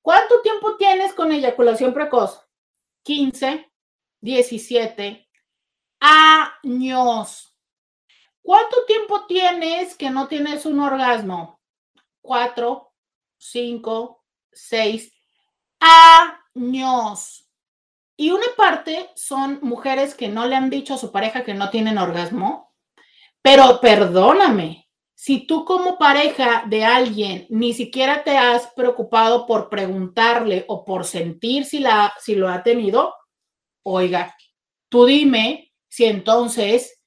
¿Cuánto 0.02 0.40
tiempo 0.40 0.76
tienes 0.76 1.12
con 1.12 1.30
eyaculación 1.30 1.94
precoz? 1.94 2.43
15, 3.04 3.70
17 4.20 5.28
años. 6.00 7.56
¿Cuánto 8.42 8.84
tiempo 8.86 9.26
tienes 9.26 9.94
que 9.94 10.10
no 10.10 10.26
tienes 10.26 10.66
un 10.66 10.80
orgasmo? 10.80 11.60
Cuatro, 12.20 12.92
cinco, 13.38 14.24
seis 14.52 15.12
años. 15.80 17.48
Y 18.16 18.30
una 18.30 18.46
parte 18.56 19.10
son 19.16 19.58
mujeres 19.62 20.14
que 20.14 20.28
no 20.28 20.46
le 20.46 20.56
han 20.56 20.70
dicho 20.70 20.94
a 20.94 20.98
su 20.98 21.12
pareja 21.12 21.44
que 21.44 21.54
no 21.54 21.70
tienen 21.70 21.98
orgasmo. 21.98 22.74
Pero 23.42 23.80
perdóname, 23.80 24.83
si 25.14 25.46
tú 25.46 25.64
como 25.64 25.96
pareja 25.96 26.64
de 26.66 26.84
alguien 26.84 27.46
ni 27.48 27.72
siquiera 27.72 28.24
te 28.24 28.36
has 28.36 28.66
preocupado 28.74 29.46
por 29.46 29.68
preguntarle 29.68 30.64
o 30.68 30.84
por 30.84 31.04
sentir 31.04 31.64
si, 31.64 31.78
la, 31.78 32.12
si 32.20 32.34
lo 32.34 32.48
ha 32.48 32.62
tenido, 32.62 33.14
oiga, 33.82 34.36
tú 34.88 35.06
dime 35.06 35.72
si 35.88 36.04
entonces 36.04 37.00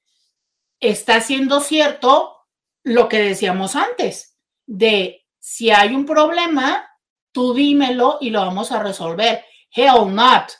está 0.80 1.20
siendo 1.20 1.60
cierto 1.60 2.36
lo 2.82 3.08
que 3.08 3.18
decíamos 3.18 3.76
antes, 3.76 4.38
de 4.66 5.26
si 5.38 5.70
hay 5.70 5.94
un 5.94 6.06
problema, 6.06 6.88
tú 7.32 7.52
dímelo 7.52 8.18
y 8.20 8.30
lo 8.30 8.40
vamos 8.40 8.72
a 8.72 8.82
resolver. 8.82 9.44
Hell 9.70 10.14
not. 10.14 10.50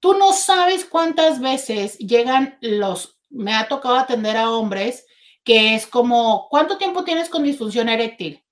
Tú 0.00 0.14
no 0.14 0.32
sabes 0.32 0.84
cuántas 0.84 1.40
veces 1.40 1.96
llegan 1.98 2.58
los, 2.60 3.18
me 3.30 3.54
ha 3.54 3.68
tocado 3.68 3.96
atender 3.96 4.36
a 4.36 4.50
hombres 4.50 5.06
que 5.44 5.74
es 5.74 5.86
como, 5.86 6.48
¿cuánto 6.50 6.78
tiempo 6.78 7.04
tienes 7.04 7.28
con 7.28 7.42
disfunción 7.42 7.88
eréctil? 7.88 8.44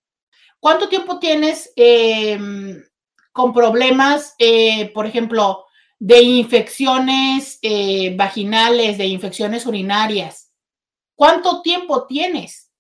¿Cuánto 0.59 0.89
tiempo 0.89 1.19
tienes 1.19 1.73
em, 1.77 2.85
con 3.33 3.53
problemas, 3.53 4.35
eh, 4.39 4.91
por 4.93 5.07
ejemplo, 5.07 5.67
de 5.99 6.23
infecciones 6.23 7.59
eh, 7.63 8.15
vaginales, 8.17 8.99
de 8.99 9.07
infecciones 9.07 9.67
urinarias? 9.67 10.53
¿Cuánto 11.15 11.63
tiempo 11.63 12.07
tienes? 12.07 12.71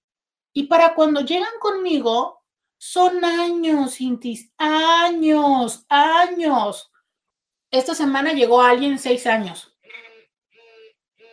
Y 0.52 0.64
para 0.64 0.94
cuando 0.94 1.20
llegan 1.20 1.52
conmigo, 1.60 2.40
son 2.76 3.24
años, 3.24 4.00
Intis, 4.00 4.52
años, 4.56 5.84
años. 5.88 6.90
Esta 7.70 7.94
semana 7.94 8.32
llegó 8.32 8.62
alguien 8.62 8.98
seis 8.98 9.26
años. 9.26 9.76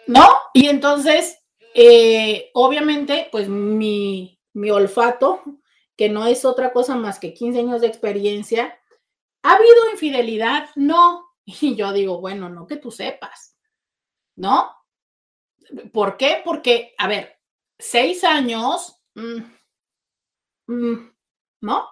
¿No? 0.08 0.28
Y 0.54 0.68
entonces, 0.68 1.40
eh, 1.80 2.50
obviamente, 2.56 3.30
pues 3.32 3.48
mi, 3.48 4.42
mi 4.54 4.72
olfato, 4.72 5.44
que 5.96 6.10
no 6.10 6.26
es 6.26 6.44
otra 6.44 6.74
cosa 6.74 6.96
más 6.96 7.20
que 7.20 7.36
15 7.36 7.60
años 7.60 7.82
de 7.82 7.88
experiencia, 7.88 8.80
¿ha 9.44 9.54
habido 9.54 9.92
infidelidad? 9.92 10.70
No. 10.76 11.24
Y 11.62 11.76
yo 11.76 11.94
digo, 11.94 12.20
bueno, 12.20 12.50
no 12.50 12.66
que 12.66 12.78
tú 12.78 12.90
sepas, 12.90 13.56
¿no? 14.36 14.76
¿Por 15.94 16.18
qué? 16.18 16.42
Porque, 16.44 16.96
a 16.98 17.08
ver, 17.08 17.40
seis 17.78 18.24
años, 18.24 19.00
mm, 19.14 19.44
mm, 20.68 21.14
¿no? 21.62 21.88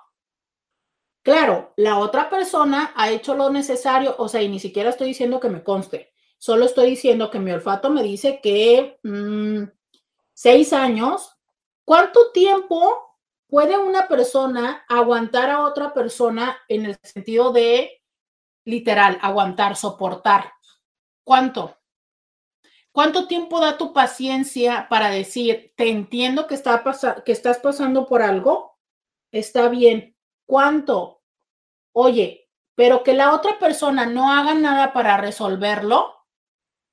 Claro, 1.23 1.73
la 1.77 1.99
otra 1.99 2.29
persona 2.29 2.91
ha 2.95 3.11
hecho 3.11 3.35
lo 3.35 3.51
necesario, 3.51 4.15
o 4.17 4.27
sea, 4.27 4.41
y 4.41 4.49
ni 4.49 4.59
siquiera 4.59 4.89
estoy 4.89 5.09
diciendo 5.09 5.39
que 5.39 5.49
me 5.49 5.63
conste, 5.63 6.14
solo 6.37 6.65
estoy 6.65 6.91
diciendo 6.91 7.29
que 7.29 7.39
mi 7.39 7.51
olfato 7.51 7.89
me 7.89 8.03
dice 8.03 8.39
que 8.41 8.99
mm, 9.03 9.63
seis 10.33 10.73
años, 10.73 11.37
¿cuánto 11.83 12.31
tiempo 12.31 13.17
puede 13.47 13.77
una 13.77 14.07
persona 14.07 14.85
aguantar 14.87 15.49
a 15.49 15.63
otra 15.63 15.93
persona 15.93 16.57
en 16.67 16.85
el 16.85 16.97
sentido 17.01 17.51
de 17.51 18.01
literal, 18.65 19.17
aguantar, 19.21 19.75
soportar? 19.75 20.51
¿Cuánto? 21.23 21.77
¿Cuánto 22.91 23.27
tiempo 23.27 23.59
da 23.59 23.77
tu 23.77 23.91
paciencia 23.91 24.87
para 24.89 25.09
decir, 25.09 25.73
te 25.75 25.89
entiendo 25.89 26.47
que, 26.47 26.55
está 26.55 26.81
que 27.25 27.31
estás 27.33 27.57
pasando 27.59 28.07
por 28.07 28.21
algo? 28.21 28.77
Está 29.31 29.67
bien. 29.67 30.15
¿Cuánto? 30.45 31.21
Oye, 31.91 32.49
pero 32.73 33.03
que 33.03 33.13
la 33.13 33.33
otra 33.33 33.59
persona 33.59 34.05
no 34.05 34.31
haga 34.31 34.53
nada 34.53 34.93
para 34.93 35.17
resolverlo. 35.17 36.14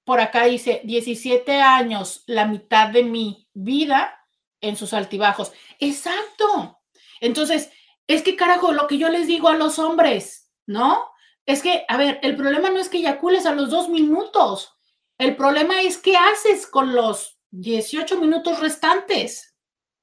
Por 0.04 0.20
acá 0.20 0.44
dice 0.44 0.80
17 0.84 1.60
años, 1.60 2.24
la 2.26 2.46
mitad 2.46 2.88
de 2.88 3.04
mi 3.04 3.48
vida 3.54 4.18
en 4.60 4.76
sus 4.76 4.92
altibajos. 4.94 5.52
Exacto. 5.78 6.80
Entonces, 7.20 7.70
es 8.06 8.22
que 8.22 8.36
carajo, 8.36 8.72
lo 8.72 8.86
que 8.86 8.98
yo 8.98 9.08
les 9.08 9.26
digo 9.26 9.48
a 9.48 9.56
los 9.56 9.78
hombres, 9.78 10.50
¿no? 10.66 11.08
Es 11.46 11.62
que, 11.62 11.84
a 11.88 11.96
ver, 11.96 12.18
el 12.22 12.36
problema 12.36 12.70
no 12.70 12.78
es 12.78 12.88
que 12.88 12.98
eyacules 12.98 13.46
a 13.46 13.54
los 13.54 13.70
dos 13.70 13.88
minutos. 13.88 14.76
El 15.18 15.36
problema 15.36 15.82
es 15.82 15.98
qué 15.98 16.16
haces 16.16 16.66
con 16.66 16.94
los 16.94 17.38
18 17.50 18.18
minutos 18.18 18.60
restantes. 18.60 19.56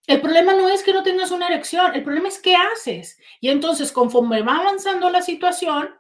El 0.08 0.22
problema 0.22 0.54
no 0.54 0.70
es 0.70 0.82
que 0.84 0.93
no 0.93 1.04
tengas 1.04 1.32
una 1.32 1.47
erección, 1.47 1.93
el 1.93 2.04
problema 2.04 2.30
es 2.30 2.39
qué 2.39 2.56
haces. 2.56 3.18
Y 3.41 3.50
entonces, 3.50 3.91
conforme 3.91 4.41
va 4.41 4.58
avanzando 4.58 5.10
la 5.10 5.22
situación, 5.22 5.93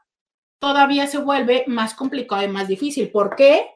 todavía 0.59 1.07
se 1.07 1.19
vuelve 1.19 1.63
más 1.67 1.93
complicado 1.93 2.43
y 2.43 2.47
más 2.47 2.67
difícil. 2.67 3.11
¿Por 3.11 3.35
qué? 3.35 3.69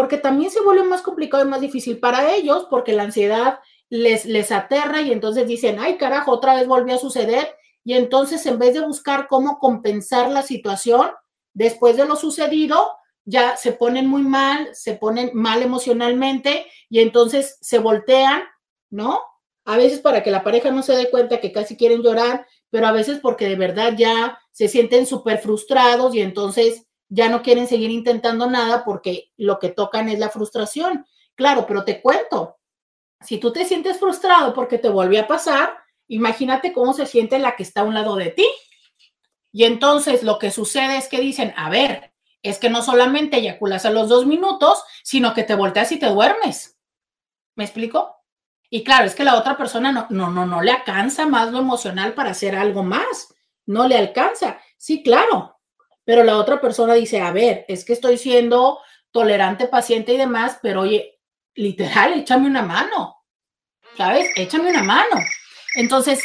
Porque 0.00 0.16
también 0.16 0.50
se 0.50 0.62
vuelve 0.62 0.82
más 0.82 1.02
complicado 1.02 1.44
y 1.44 1.48
más 1.48 1.60
difícil 1.60 1.98
para 1.98 2.34
ellos, 2.34 2.66
porque 2.70 2.94
la 2.94 3.02
ansiedad 3.02 3.58
les, 3.90 4.24
les 4.24 4.50
aterra 4.50 5.02
y 5.02 5.12
entonces 5.12 5.46
dicen, 5.46 5.78
ay 5.78 5.98
carajo, 5.98 6.32
otra 6.32 6.54
vez 6.54 6.66
volvió 6.66 6.94
a 6.94 6.98
suceder. 6.98 7.54
Y 7.84 7.92
entonces, 7.92 8.46
en 8.46 8.58
vez 8.58 8.72
de 8.72 8.80
buscar 8.80 9.26
cómo 9.28 9.58
compensar 9.58 10.30
la 10.30 10.40
situación 10.40 11.10
después 11.52 11.98
de 11.98 12.06
lo 12.06 12.16
sucedido, 12.16 12.92
ya 13.26 13.58
se 13.58 13.72
ponen 13.72 14.06
muy 14.06 14.22
mal, 14.22 14.74
se 14.74 14.94
ponen 14.94 15.32
mal 15.34 15.62
emocionalmente 15.62 16.64
y 16.88 17.00
entonces 17.00 17.58
se 17.60 17.78
voltean, 17.78 18.44
¿no? 18.88 19.20
A 19.66 19.76
veces 19.76 19.98
para 19.98 20.22
que 20.22 20.30
la 20.30 20.42
pareja 20.42 20.70
no 20.70 20.82
se 20.82 20.96
dé 20.96 21.10
cuenta 21.10 21.42
que 21.42 21.52
casi 21.52 21.76
quieren 21.76 22.02
llorar, 22.02 22.46
pero 22.70 22.86
a 22.86 22.92
veces 22.92 23.18
porque 23.20 23.50
de 23.50 23.56
verdad 23.56 23.92
ya 23.98 24.38
se 24.50 24.66
sienten 24.66 25.04
súper 25.04 25.40
frustrados 25.40 26.14
y 26.14 26.22
entonces 26.22 26.86
ya 27.10 27.28
no 27.28 27.42
quieren 27.42 27.66
seguir 27.66 27.90
intentando 27.90 28.48
nada 28.48 28.84
porque 28.84 29.32
lo 29.36 29.58
que 29.58 29.68
tocan 29.68 30.08
es 30.08 30.18
la 30.18 30.30
frustración. 30.30 31.06
Claro, 31.34 31.66
pero 31.66 31.84
te 31.84 32.00
cuento, 32.00 32.58
si 33.20 33.38
tú 33.38 33.52
te 33.52 33.64
sientes 33.64 33.98
frustrado 33.98 34.54
porque 34.54 34.78
te 34.78 34.88
volvió 34.88 35.20
a 35.20 35.26
pasar, 35.26 35.76
imagínate 36.06 36.72
cómo 36.72 36.94
se 36.94 37.06
siente 37.06 37.38
la 37.38 37.56
que 37.56 37.64
está 37.64 37.82
a 37.82 37.84
un 37.84 37.94
lado 37.94 38.16
de 38.16 38.30
ti. 38.30 38.46
Y 39.52 39.64
entonces 39.64 40.22
lo 40.22 40.38
que 40.38 40.52
sucede 40.52 40.96
es 40.96 41.08
que 41.08 41.20
dicen, 41.20 41.52
a 41.56 41.68
ver, 41.68 42.14
es 42.42 42.58
que 42.58 42.70
no 42.70 42.82
solamente 42.82 43.38
eyaculas 43.38 43.84
a 43.84 43.90
los 43.90 44.08
dos 44.08 44.24
minutos, 44.24 44.82
sino 45.02 45.34
que 45.34 45.42
te 45.42 45.56
volteas 45.56 45.90
y 45.92 45.98
te 45.98 46.06
duermes. 46.06 46.78
¿Me 47.56 47.64
explico? 47.64 48.16
Y 48.70 48.84
claro, 48.84 49.04
es 49.04 49.16
que 49.16 49.24
la 49.24 49.36
otra 49.36 49.56
persona 49.56 49.90
no, 49.90 50.06
no, 50.10 50.30
no, 50.30 50.46
no 50.46 50.62
le 50.62 50.70
alcanza 50.70 51.26
más 51.26 51.50
lo 51.50 51.58
emocional 51.58 52.14
para 52.14 52.30
hacer 52.30 52.54
algo 52.54 52.84
más. 52.84 53.34
No 53.66 53.88
le 53.88 53.98
alcanza. 53.98 54.60
Sí, 54.78 55.02
claro. 55.02 55.59
Pero 56.04 56.24
la 56.24 56.36
otra 56.38 56.60
persona 56.60 56.94
dice, 56.94 57.20
a 57.20 57.32
ver, 57.32 57.64
es 57.68 57.84
que 57.84 57.92
estoy 57.92 58.18
siendo 58.18 58.78
tolerante, 59.10 59.66
paciente 59.66 60.14
y 60.14 60.16
demás, 60.16 60.58
pero 60.62 60.82
oye, 60.82 61.20
literal, 61.54 62.14
échame 62.14 62.46
una 62.46 62.62
mano. 62.62 63.16
¿Sabes? 63.96 64.30
Échame 64.36 64.70
una 64.70 64.82
mano. 64.82 65.16
Entonces, 65.74 66.22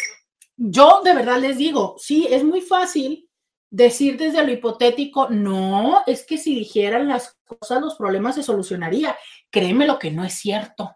yo 0.55 1.01
de 1.03 1.13
verdad 1.13 1.39
les 1.39 1.57
digo, 1.57 1.95
sí, 1.97 2.27
es 2.29 2.43
muy 2.43 2.61
fácil 2.61 3.29
decir 3.69 4.17
desde 4.17 4.43
lo 4.43 4.51
hipotético, 4.51 5.29
no, 5.29 6.03
es 6.07 6.25
que 6.25 6.37
si 6.37 6.55
dijeran 6.55 7.07
las 7.07 7.37
cosas, 7.43 7.81
los 7.81 7.95
problemas 7.95 8.35
se 8.35 8.43
solucionaría. 8.43 9.17
Créeme 9.49 9.85
lo 9.85 9.99
que 9.99 10.11
no 10.11 10.23
es 10.23 10.35
cierto. 10.35 10.95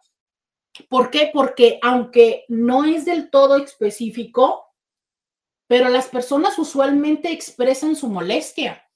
¿Por 0.88 1.10
qué? 1.10 1.30
Porque 1.34 1.80
aunque 1.82 2.46
no 2.48 2.86
es 2.86 3.04
del 3.06 3.30
todo 3.30 3.58
específico, 3.58 4.69
pero 5.70 5.88
las 5.88 6.08
personas 6.08 6.58
usualmente 6.58 7.32
expresan 7.32 7.96
su 7.96 8.10
molestia. 8.10 8.90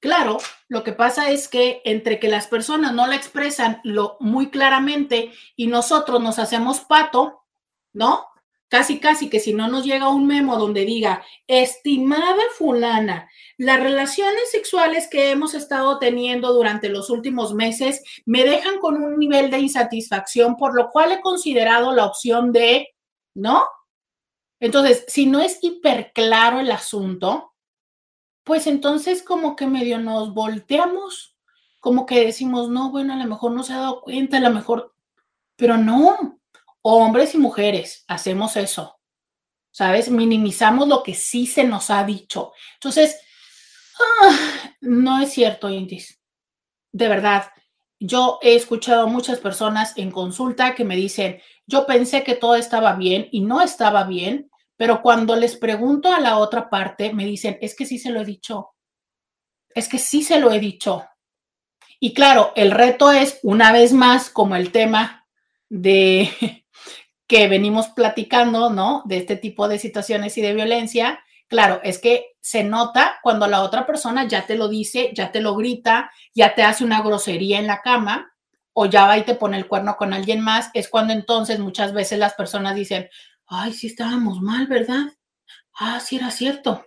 Claro, 0.00 0.38
lo 0.68 0.82
que 0.82 0.94
pasa 0.94 1.30
es 1.30 1.46
que 1.46 1.82
entre 1.84 2.18
que 2.18 2.28
las 2.28 2.46
personas 2.46 2.94
no 2.94 3.06
la 3.06 3.16
expresan 3.16 3.82
lo 3.84 4.16
muy 4.18 4.48
claramente 4.48 5.30
y 5.56 5.66
nosotros 5.66 6.22
nos 6.22 6.38
hacemos 6.38 6.80
pato, 6.80 7.42
¿no? 7.92 8.24
Casi, 8.68 8.98
casi 8.98 9.28
que 9.28 9.40
si 9.40 9.52
no 9.52 9.68
nos 9.68 9.84
llega 9.84 10.08
un 10.08 10.26
memo 10.26 10.56
donde 10.56 10.86
diga, 10.86 11.22
estimada 11.46 12.44
fulana, 12.56 13.28
las 13.58 13.78
relaciones 13.78 14.50
sexuales 14.50 15.06
que 15.10 15.30
hemos 15.30 15.52
estado 15.52 15.98
teniendo 15.98 16.54
durante 16.54 16.88
los 16.88 17.10
últimos 17.10 17.52
meses 17.52 18.02
me 18.24 18.44
dejan 18.44 18.78
con 18.78 19.02
un 19.02 19.18
nivel 19.18 19.50
de 19.50 19.58
insatisfacción, 19.58 20.56
por 20.56 20.74
lo 20.74 20.88
cual 20.88 21.12
he 21.12 21.20
considerado 21.20 21.92
la 21.92 22.06
opción 22.06 22.52
de, 22.52 22.88
¿no? 23.34 23.66
Entonces, 24.60 25.04
si 25.08 25.26
no 25.26 25.40
es 25.40 25.58
hiper 25.62 26.12
claro 26.12 26.60
el 26.60 26.70
asunto, 26.70 27.54
pues 28.44 28.66
entonces 28.66 29.22
como 29.22 29.56
que 29.56 29.66
medio 29.66 29.98
nos 29.98 30.34
volteamos, 30.34 31.36
como 31.78 32.04
que 32.04 32.24
decimos, 32.26 32.68
no, 32.68 32.90
bueno, 32.90 33.14
a 33.14 33.16
lo 33.16 33.24
mejor 33.24 33.52
no 33.52 33.62
se 33.62 33.72
ha 33.72 33.78
dado 33.78 34.02
cuenta, 34.02 34.36
a 34.36 34.40
lo 34.40 34.50
mejor, 34.50 34.94
pero 35.56 35.78
no, 35.78 36.40
hombres 36.82 37.34
y 37.34 37.38
mujeres 37.38 38.04
hacemos 38.06 38.56
eso, 38.56 39.00
¿sabes? 39.70 40.10
Minimizamos 40.10 40.88
lo 40.88 41.02
que 41.02 41.14
sí 41.14 41.46
se 41.46 41.64
nos 41.64 41.90
ha 41.90 42.04
dicho. 42.04 42.52
Entonces, 42.74 43.18
ah, 43.98 44.36
no 44.80 45.20
es 45.20 45.32
cierto, 45.32 45.70
Indis. 45.70 46.20
De 46.92 47.08
verdad, 47.08 47.50
yo 47.98 48.38
he 48.42 48.54
escuchado 48.54 49.02
a 49.02 49.06
muchas 49.06 49.38
personas 49.38 49.92
en 49.96 50.10
consulta 50.10 50.74
que 50.74 50.84
me 50.84 50.96
dicen, 50.96 51.40
yo 51.66 51.86
pensé 51.86 52.24
que 52.24 52.34
todo 52.34 52.56
estaba 52.56 52.94
bien 52.94 53.28
y 53.30 53.42
no 53.42 53.60
estaba 53.60 54.04
bien, 54.04 54.49
pero 54.80 55.02
cuando 55.02 55.36
les 55.36 55.56
pregunto 55.56 56.10
a 56.10 56.20
la 56.20 56.38
otra 56.38 56.70
parte, 56.70 57.12
me 57.12 57.26
dicen, 57.26 57.58
es 57.60 57.76
que 57.76 57.84
sí 57.84 57.98
se 57.98 58.08
lo 58.08 58.22
he 58.22 58.24
dicho, 58.24 58.70
es 59.74 59.90
que 59.90 59.98
sí 59.98 60.22
se 60.22 60.40
lo 60.40 60.50
he 60.52 60.58
dicho. 60.58 61.04
Y 61.98 62.14
claro, 62.14 62.52
el 62.56 62.70
reto 62.70 63.12
es, 63.12 63.40
una 63.42 63.72
vez 63.72 63.92
más, 63.92 64.30
como 64.30 64.56
el 64.56 64.72
tema 64.72 65.26
de 65.68 66.30
que 67.26 67.46
venimos 67.46 67.88
platicando, 67.88 68.70
¿no? 68.70 69.02
De 69.04 69.18
este 69.18 69.36
tipo 69.36 69.68
de 69.68 69.78
situaciones 69.78 70.38
y 70.38 70.40
de 70.40 70.54
violencia, 70.54 71.20
claro, 71.46 71.80
es 71.84 71.98
que 71.98 72.36
se 72.40 72.64
nota 72.64 73.18
cuando 73.22 73.46
la 73.48 73.60
otra 73.60 73.84
persona 73.84 74.26
ya 74.26 74.46
te 74.46 74.54
lo 74.54 74.66
dice, 74.66 75.10
ya 75.14 75.30
te 75.30 75.42
lo 75.42 75.56
grita, 75.56 76.10
ya 76.34 76.54
te 76.54 76.62
hace 76.62 76.84
una 76.84 77.02
grosería 77.02 77.58
en 77.58 77.66
la 77.66 77.82
cama 77.82 78.32
o 78.72 78.86
ya 78.86 79.04
va 79.04 79.18
y 79.18 79.24
te 79.24 79.34
pone 79.34 79.58
el 79.58 79.68
cuerno 79.68 79.98
con 79.98 80.14
alguien 80.14 80.40
más, 80.40 80.70
es 80.72 80.88
cuando 80.88 81.12
entonces 81.12 81.58
muchas 81.58 81.92
veces 81.92 82.18
las 82.18 82.32
personas 82.32 82.74
dicen, 82.74 83.10
ay, 83.50 83.72
sí 83.72 83.88
estábamos 83.88 84.40
mal, 84.40 84.68
¿verdad? 84.68 85.12
Ah, 85.78 86.00
sí 86.00 86.16
era 86.16 86.30
cierto. 86.30 86.86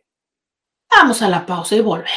Vamos 0.95 1.21
a 1.21 1.27
la 1.27 1.45
pausa 1.45 1.75
y 1.75 1.81
volvemos. 1.81 2.13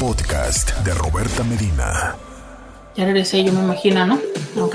Podcast 0.00 0.76
de 0.80 0.92
Roberta 0.94 1.44
Medina. 1.44 2.16
Ya 2.96 3.04
regresé, 3.04 3.44
yo 3.44 3.52
me 3.52 3.60
imagino, 3.60 4.04
¿no? 4.06 4.18
Ok. 4.60 4.74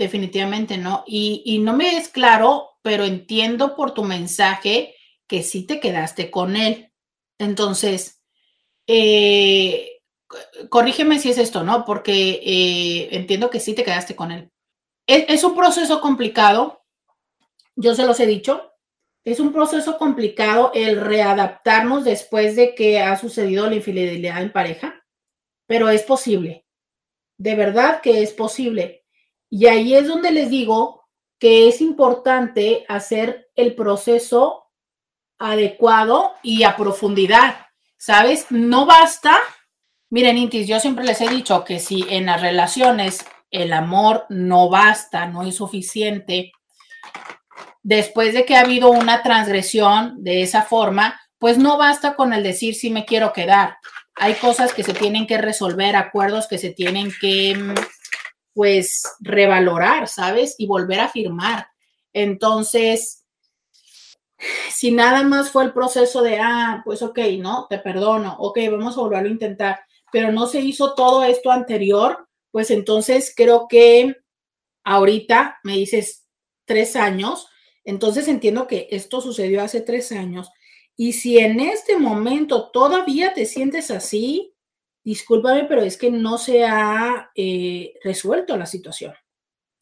definitivamente, 0.00 0.78
¿no? 0.78 1.04
Y, 1.06 1.58
no 1.62 1.74
me 1.76 1.98
es 1.98 2.08
claro, 2.08 2.78
pero 2.80 3.04
entiendo 3.04 3.76
por 3.76 3.92
tu 3.92 4.02
mensaje 4.02 4.94
que 5.26 5.42
sí 5.42 5.66
te 5.66 5.78
quedaste 5.78 6.30
con 6.30 6.56
él. 6.56 6.90
Entonces, 7.38 8.22
eh, 8.86 10.00
corrígeme 10.70 11.18
si 11.18 11.28
es 11.28 11.36
esto, 11.36 11.64
¿no? 11.64 11.84
Porque 11.84 12.40
eh, 12.42 13.08
entiendo 13.12 13.50
que 13.50 13.60
sí 13.60 13.74
te 13.74 13.84
quedaste 13.84 14.16
con 14.16 14.32
él. 14.32 14.50
es 15.06 15.44
un 15.44 15.54
proceso 15.54 16.00
complicado, 16.00 16.82
yo 17.76 17.94
se 17.94 18.06
los 18.06 18.18
he 18.20 18.26
dicho, 18.26 18.72
es 19.22 19.38
un 19.38 19.52
proceso 19.52 19.98
complicado 19.98 20.72
el 20.74 20.98
readaptarnos 20.98 22.04
después 22.04 22.56
de 22.56 22.74
que 22.74 23.00
ha 23.00 23.18
sucedido 23.18 23.68
la 23.68 23.76
infidelidad 23.76 24.40
en 24.40 24.50
pareja, 24.50 25.04
pero 25.66 25.90
es 25.90 26.04
posible. 26.04 26.64
De 27.36 27.54
verdad 27.54 28.00
que 28.00 28.22
es 28.22 28.32
posible. 28.32 28.99
Y 29.50 29.66
ahí 29.66 29.94
es 29.94 30.06
donde 30.06 30.30
les 30.30 30.48
digo 30.48 31.04
que 31.38 31.68
es 31.68 31.80
importante 31.80 32.84
hacer 32.88 33.50
el 33.56 33.74
proceso 33.74 34.70
adecuado 35.38 36.34
y 36.42 36.62
a 36.62 36.76
profundidad. 36.76 37.66
¿Sabes? 37.96 38.46
No 38.50 38.86
basta. 38.86 39.36
Miren, 40.08 40.38
Intis, 40.38 40.66
yo 40.66 40.80
siempre 40.80 41.04
les 41.04 41.20
he 41.20 41.28
dicho 41.28 41.64
que 41.64 41.80
si 41.80 42.06
en 42.08 42.26
las 42.26 42.40
relaciones 42.40 43.26
el 43.50 43.72
amor 43.72 44.26
no 44.28 44.68
basta, 44.68 45.26
no 45.26 45.42
es 45.42 45.56
suficiente, 45.56 46.52
después 47.82 48.34
de 48.34 48.44
que 48.44 48.56
ha 48.56 48.60
habido 48.60 48.90
una 48.90 49.22
transgresión 49.22 50.22
de 50.22 50.42
esa 50.42 50.62
forma, 50.62 51.20
pues 51.38 51.58
no 51.58 51.78
basta 51.78 52.14
con 52.14 52.32
el 52.32 52.42
decir 52.42 52.74
si 52.74 52.90
me 52.90 53.04
quiero 53.04 53.32
quedar. 53.32 53.78
Hay 54.14 54.34
cosas 54.34 54.74
que 54.74 54.82
se 54.82 54.92
tienen 54.92 55.26
que 55.26 55.38
resolver, 55.38 55.96
acuerdos 55.96 56.46
que 56.46 56.58
se 56.58 56.70
tienen 56.70 57.10
que, 57.20 57.54
mm, 57.56 57.74
pues, 58.60 59.04
revalorar, 59.20 60.06
¿sabes? 60.06 60.54
Y 60.58 60.66
volver 60.66 61.00
a 61.00 61.08
firmar. 61.08 61.68
Entonces, 62.12 63.24
si 64.70 64.92
nada 64.92 65.22
más 65.22 65.50
fue 65.50 65.64
el 65.64 65.72
proceso 65.72 66.20
de, 66.20 66.40
ah, 66.40 66.82
pues 66.84 67.00
ok, 67.00 67.20
no, 67.38 67.66
te 67.70 67.78
perdono, 67.78 68.36
ok, 68.38 68.58
vamos 68.70 68.98
a 68.98 69.00
volverlo 69.00 69.30
a 69.30 69.32
intentar, 69.32 69.80
pero 70.12 70.30
no 70.30 70.46
se 70.46 70.60
hizo 70.60 70.92
todo 70.92 71.24
esto 71.24 71.50
anterior, 71.50 72.28
pues 72.50 72.70
entonces 72.70 73.32
creo 73.34 73.66
que 73.66 74.14
ahorita 74.84 75.60
me 75.64 75.78
dices 75.78 76.26
tres 76.66 76.96
años, 76.96 77.48
entonces 77.82 78.28
entiendo 78.28 78.66
que 78.66 78.88
esto 78.90 79.22
sucedió 79.22 79.62
hace 79.62 79.80
tres 79.80 80.12
años. 80.12 80.50
Y 80.98 81.14
si 81.14 81.38
en 81.38 81.60
este 81.60 81.96
momento 81.96 82.70
todavía 82.70 83.32
te 83.32 83.46
sientes 83.46 83.90
así, 83.90 84.49
discúlpame, 85.10 85.64
pero 85.64 85.82
es 85.82 85.96
que 85.96 86.08
no 86.08 86.38
se 86.38 86.64
ha 86.64 87.32
eh, 87.34 87.94
resuelto 88.04 88.56
la 88.56 88.64
situación. 88.64 89.12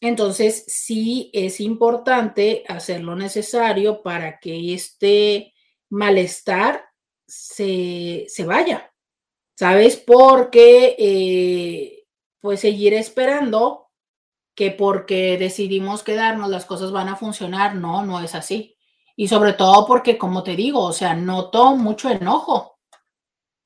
Entonces, 0.01 0.64
sí 0.68 1.31
es 1.35 1.61
importante 1.61 2.64
hacer 2.66 3.03
lo 3.03 3.14
necesario 3.14 4.03
para 4.03 4.41
que 4.41 4.72
este 4.72 5.53
malestar 5.91 6.83
se, 7.26 8.26
vaya, 8.47 8.91
¿sabes? 9.55 9.99
Porque 9.99 10.97
eh, 10.99 12.07
pues 12.41 12.61
seguir 12.61 12.95
esperando 12.95 13.91
que 14.55 14.70
porque 14.70 15.37
decidimos 15.37 16.03
quedarnos 16.03 16.49
las 16.49 16.64
cosas 16.64 16.91
van 16.91 17.11
a 17.11 17.16
funcionar. 17.16 17.74
No, 17.74 18.03
no 18.03 18.20
es 18.20 18.35
así. 18.35 18.79
Y 19.14 19.29
sobre 19.29 19.53
todo 19.53 19.87
porque, 19.87 20.16
como 20.16 20.43
te 20.43 20.57
digo, 20.57 20.85
o 20.85 20.93
sea, 20.95 21.14
noto 21.14 21.76
mucho 21.76 22.09
enojo. 22.09 22.79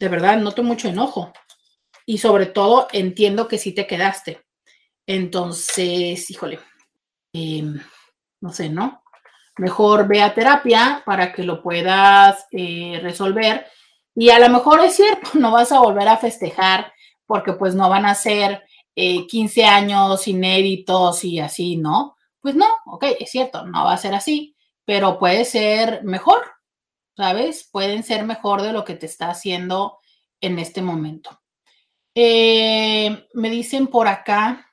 De 0.00 0.08
verdad, 0.08 0.38
noto 0.38 0.64
mucho 0.64 0.88
enojo. 0.88 1.32
Y 2.06 2.18
sobre 2.18 2.46
todo 2.46 2.88
entiendo 2.92 3.48
que 3.48 3.58
sí 3.58 3.72
te 3.72 3.86
quedaste. 3.86 4.42
Entonces, 5.06 6.30
híjole, 6.30 6.60
em, 7.32 7.80
no 8.40 8.52
sé, 8.52 8.68
¿no? 8.68 9.02
Mejor 9.58 10.08
ve 10.08 10.22
a 10.22 10.34
terapia 10.34 11.02
para 11.04 11.32
que 11.32 11.42
lo 11.42 11.62
puedas 11.62 12.46
eh, 12.52 12.98
resolver. 13.02 13.66
Y 14.14 14.30
a 14.30 14.38
lo 14.38 14.48
mejor 14.48 14.80
es 14.80 14.96
cierto, 14.96 15.30
no 15.34 15.52
vas 15.52 15.72
a 15.72 15.80
volver 15.80 16.08
a 16.08 16.18
festejar 16.18 16.92
porque 17.26 17.54
pues 17.54 17.74
no 17.74 17.88
van 17.88 18.06
a 18.06 18.14
ser 18.14 18.62
15 18.94 19.60
eh, 19.60 19.64
años 19.64 20.28
inéditos 20.28 21.24
y 21.24 21.40
así, 21.40 21.76
¿no? 21.76 22.16
Pues 22.40 22.54
no, 22.54 22.66
ok, 22.86 23.04
es 23.20 23.30
cierto, 23.30 23.64
no 23.66 23.84
va 23.84 23.92
a 23.94 23.98
ser 23.98 24.14
así, 24.14 24.56
pero 24.84 25.18
puede 25.18 25.44
ser 25.44 26.02
mejor, 26.04 26.42
¿sabes? 27.16 27.68
Pueden 27.70 28.02
ser 28.02 28.24
mejor 28.24 28.62
de 28.62 28.72
lo 28.72 28.84
que 28.84 28.94
te 28.94 29.06
está 29.06 29.30
haciendo 29.30 29.98
en 30.40 30.58
este 30.58 30.82
momento. 30.82 31.41
Eh, 32.14 33.26
me 33.32 33.48
dicen 33.48 33.86
por 33.86 34.06
acá, 34.06 34.66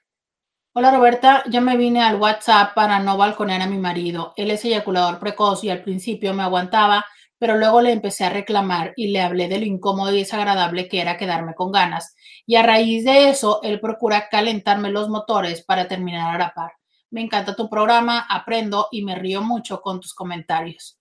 hola 0.73 0.91
Roberta, 0.91 1.43
ya 1.49 1.61
me 1.61 1.77
vine 1.77 2.01
al 2.01 2.17
WhatsApp 2.19 2.73
para 2.75 2.99
no 2.99 3.17
balconear 3.17 3.61
a 3.61 3.67
mi 3.67 3.77
marido. 3.77 4.33
Él 4.35 4.51
es 4.51 4.65
eyaculador 4.65 5.19
precoz 5.19 5.63
y 5.63 5.69
al 5.69 5.83
principio 5.83 6.33
me 6.33 6.43
aguantaba, 6.43 7.05
pero 7.37 7.57
luego 7.57 7.81
le 7.81 7.93
empecé 7.93 8.25
a 8.25 8.29
reclamar 8.29 8.93
y 8.97 9.11
le 9.11 9.21
hablé 9.21 9.47
de 9.47 9.59
lo 9.59 9.65
incómodo 9.65 10.13
y 10.13 10.19
desagradable 10.19 10.89
que 10.89 10.99
era 11.01 11.17
quedarme 11.17 11.53
con 11.55 11.71
ganas. 11.71 12.13
Y 12.45 12.55
a 12.57 12.63
raíz 12.63 13.05
de 13.05 13.29
eso, 13.29 13.61
él 13.63 13.79
procura 13.79 14.27
calentarme 14.29 14.91
los 14.91 15.07
motores 15.09 15.63
para 15.63 15.87
terminar 15.87 16.35
a 16.35 16.39
la 16.39 16.53
par. 16.53 16.73
Me 17.09 17.21
encanta 17.21 17.55
tu 17.55 17.69
programa, 17.69 18.27
aprendo 18.29 18.89
y 18.91 19.03
me 19.03 19.15
río 19.15 19.41
mucho 19.41 19.81
con 19.81 20.01
tus 20.01 20.13
comentarios. 20.13 20.99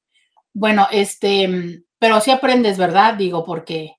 Bueno, 0.54 0.86
este, 0.92 1.82
pero 1.98 2.20
sí 2.20 2.30
aprendes, 2.30 2.78
¿verdad? 2.78 3.14
Digo, 3.14 3.44
porque 3.44 3.97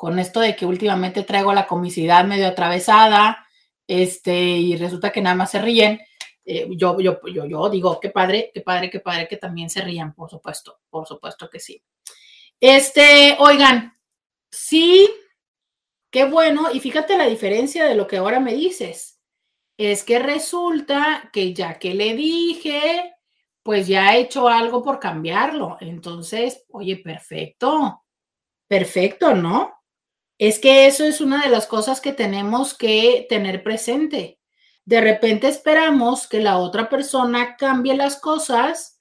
con 0.00 0.18
esto 0.18 0.40
de 0.40 0.56
que 0.56 0.64
últimamente 0.64 1.24
traigo 1.24 1.52
la 1.52 1.66
comicidad 1.66 2.24
medio 2.24 2.46
atravesada, 2.46 3.46
este, 3.86 4.34
y 4.34 4.74
resulta 4.76 5.12
que 5.12 5.20
nada 5.20 5.36
más 5.36 5.50
se 5.50 5.60
ríen, 5.60 6.00
eh, 6.42 6.66
yo, 6.70 6.98
yo, 7.00 7.20
yo, 7.30 7.44
yo 7.44 7.68
digo, 7.68 8.00
qué 8.00 8.08
padre, 8.08 8.50
qué 8.54 8.62
padre, 8.62 8.88
qué 8.88 9.00
padre 9.00 9.28
que 9.28 9.36
también 9.36 9.68
se 9.68 9.82
rían, 9.82 10.14
por 10.14 10.30
supuesto, 10.30 10.78
por 10.88 11.06
supuesto 11.06 11.50
que 11.50 11.60
sí. 11.60 11.84
Este, 12.58 13.36
oigan, 13.40 13.94
sí, 14.50 15.06
qué 16.10 16.24
bueno, 16.24 16.68
y 16.72 16.80
fíjate 16.80 17.18
la 17.18 17.26
diferencia 17.26 17.84
de 17.84 17.94
lo 17.94 18.06
que 18.06 18.16
ahora 18.16 18.40
me 18.40 18.54
dices. 18.54 19.20
Es 19.76 20.02
que 20.02 20.18
resulta 20.18 21.28
que 21.30 21.52
ya 21.52 21.78
que 21.78 21.92
le 21.92 22.14
dije, 22.14 23.16
pues 23.62 23.86
ya 23.86 24.16
he 24.16 24.20
hecho 24.20 24.48
algo 24.48 24.82
por 24.82 24.98
cambiarlo. 24.98 25.76
Entonces, 25.78 26.64
oye, 26.70 26.96
perfecto, 26.96 28.02
perfecto, 28.66 29.34
¿no? 29.34 29.79
Es 30.40 30.58
que 30.58 30.86
eso 30.86 31.04
es 31.04 31.20
una 31.20 31.44
de 31.44 31.50
las 31.50 31.66
cosas 31.66 32.00
que 32.00 32.12
tenemos 32.12 32.74
que 32.74 33.26
tener 33.28 33.62
presente 33.62 34.40
de 34.90 35.00
repente 35.00 35.46
esperamos 35.46 36.26
que 36.26 36.40
la 36.40 36.58
otra 36.58 36.88
persona 36.88 37.56
cambie 37.56 37.94
las 37.94 38.16
cosas. 38.16 39.00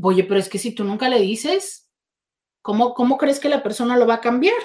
Oye, 0.00 0.24
pero 0.24 0.40
es 0.40 0.48
que 0.48 0.58
si 0.58 0.74
tú 0.74 0.84
nunca 0.84 1.10
le 1.10 1.20
dices, 1.20 1.90
¿cómo, 2.62 2.94
¿cómo 2.94 3.18
crees 3.18 3.38
que 3.38 3.50
la 3.50 3.62
persona 3.62 3.98
lo 3.98 4.06
va 4.06 4.14
a 4.14 4.20
cambiar? 4.22 4.56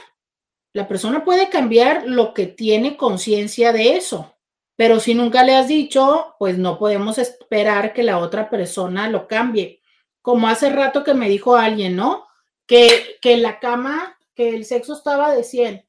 La 0.74 0.88
persona 0.88 1.26
puede 1.26 1.50
cambiar 1.50 2.04
lo 2.08 2.34
que 2.34 2.46
tiene 2.46 2.96
conciencia 2.96 3.74
de 3.74 3.98
eso, 3.98 4.38
pero 4.78 5.02
si 5.02 5.16
nunca 5.16 5.44
le 5.44 5.56
has 5.56 5.68
dicho, 5.68 6.36
pues 6.40 6.58
no 6.58 6.78
podemos 6.78 7.18
esperar 7.18 7.94
que 7.94 8.04
la 8.04 8.20
otra 8.20 8.50
persona 8.50 9.10
lo 9.10 9.28
cambie. 9.28 9.82
Como 10.22 10.48
hace 10.48 10.70
rato 10.70 11.04
que 11.04 11.14
me 11.14 11.28
dijo 11.28 11.58
alguien, 11.58 11.98
¿no? 11.98 12.26
Que, 12.66 13.18
que 13.22 13.36
la 13.36 13.60
cama, 13.60 14.18
que 14.34 14.50
el 14.50 14.64
sexo 14.64 14.94
estaba 14.94 15.34
de 15.34 15.44
100. 15.44 15.87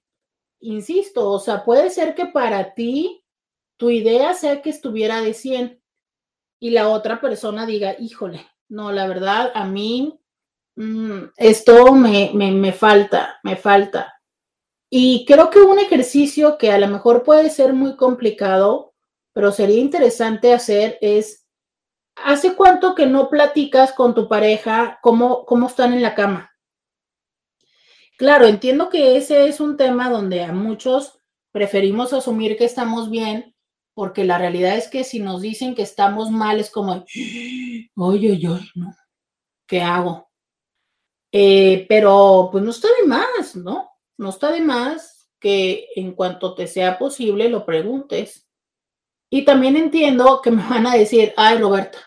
Insisto, 0.60 1.30
o 1.30 1.38
sea, 1.38 1.64
puede 1.64 1.90
ser 1.90 2.14
que 2.14 2.26
para 2.26 2.74
ti 2.74 3.24
tu 3.76 3.90
idea 3.90 4.34
sea 4.34 4.60
que 4.60 4.70
estuviera 4.70 5.20
de 5.20 5.34
100 5.34 5.80
y 6.60 6.70
la 6.70 6.88
otra 6.88 7.20
persona 7.20 7.64
diga, 7.64 7.94
híjole, 7.98 8.46
no, 8.68 8.92
la 8.92 9.06
verdad, 9.06 9.52
a 9.54 9.64
mí 9.64 10.20
mm, 10.76 11.18
esto 11.36 11.92
me, 11.92 12.32
me, 12.34 12.50
me 12.50 12.72
falta, 12.72 13.38
me 13.44 13.56
falta. 13.56 14.14
Y 14.90 15.24
creo 15.26 15.50
que 15.50 15.60
un 15.60 15.78
ejercicio 15.78 16.58
que 16.58 16.72
a 16.72 16.78
lo 16.78 16.88
mejor 16.88 17.22
puede 17.22 17.50
ser 17.50 17.72
muy 17.72 17.96
complicado, 17.96 18.94
pero 19.32 19.52
sería 19.52 19.78
interesante 19.78 20.52
hacer 20.52 20.98
es, 21.00 21.46
¿hace 22.16 22.54
cuánto 22.54 22.94
que 22.94 23.06
no 23.06 23.28
platicas 23.28 23.92
con 23.92 24.14
tu 24.14 24.28
pareja 24.28 24.98
cómo, 25.02 25.44
cómo 25.44 25.68
están 25.68 25.92
en 25.92 26.02
la 26.02 26.14
cama? 26.14 26.50
Claro, 28.18 28.46
entiendo 28.46 28.90
que 28.90 29.16
ese 29.16 29.46
es 29.46 29.60
un 29.60 29.76
tema 29.76 30.10
donde 30.10 30.42
a 30.42 30.52
muchos 30.52 31.20
preferimos 31.52 32.12
asumir 32.12 32.56
que 32.56 32.64
estamos 32.64 33.10
bien 33.10 33.54
porque 33.94 34.24
la 34.24 34.38
realidad 34.38 34.76
es 34.76 34.88
que 34.88 35.04
si 35.04 35.20
nos 35.20 35.40
dicen 35.40 35.76
que 35.76 35.82
estamos 35.82 36.28
mal, 36.30 36.58
es 36.58 36.68
como, 36.68 37.04
oye, 37.96 38.32
oye, 38.32 38.48
no, 38.74 38.92
¿qué 39.68 39.80
hago? 39.80 40.28
Eh, 41.30 41.86
pero 41.88 42.48
pues 42.50 42.64
no 42.64 42.70
está 42.70 42.88
de 43.00 43.06
más, 43.06 43.54
¿no? 43.54 43.88
No 44.16 44.30
está 44.30 44.50
de 44.50 44.62
más 44.62 45.30
que 45.38 45.86
en 45.94 46.12
cuanto 46.12 46.56
te 46.56 46.66
sea 46.66 46.98
posible 46.98 47.48
lo 47.48 47.64
preguntes. 47.64 48.48
Y 49.30 49.44
también 49.44 49.76
entiendo 49.76 50.40
que 50.42 50.50
me 50.50 50.68
van 50.68 50.88
a 50.88 50.96
decir, 50.96 51.34
ay, 51.36 51.58
Roberta, 51.58 51.98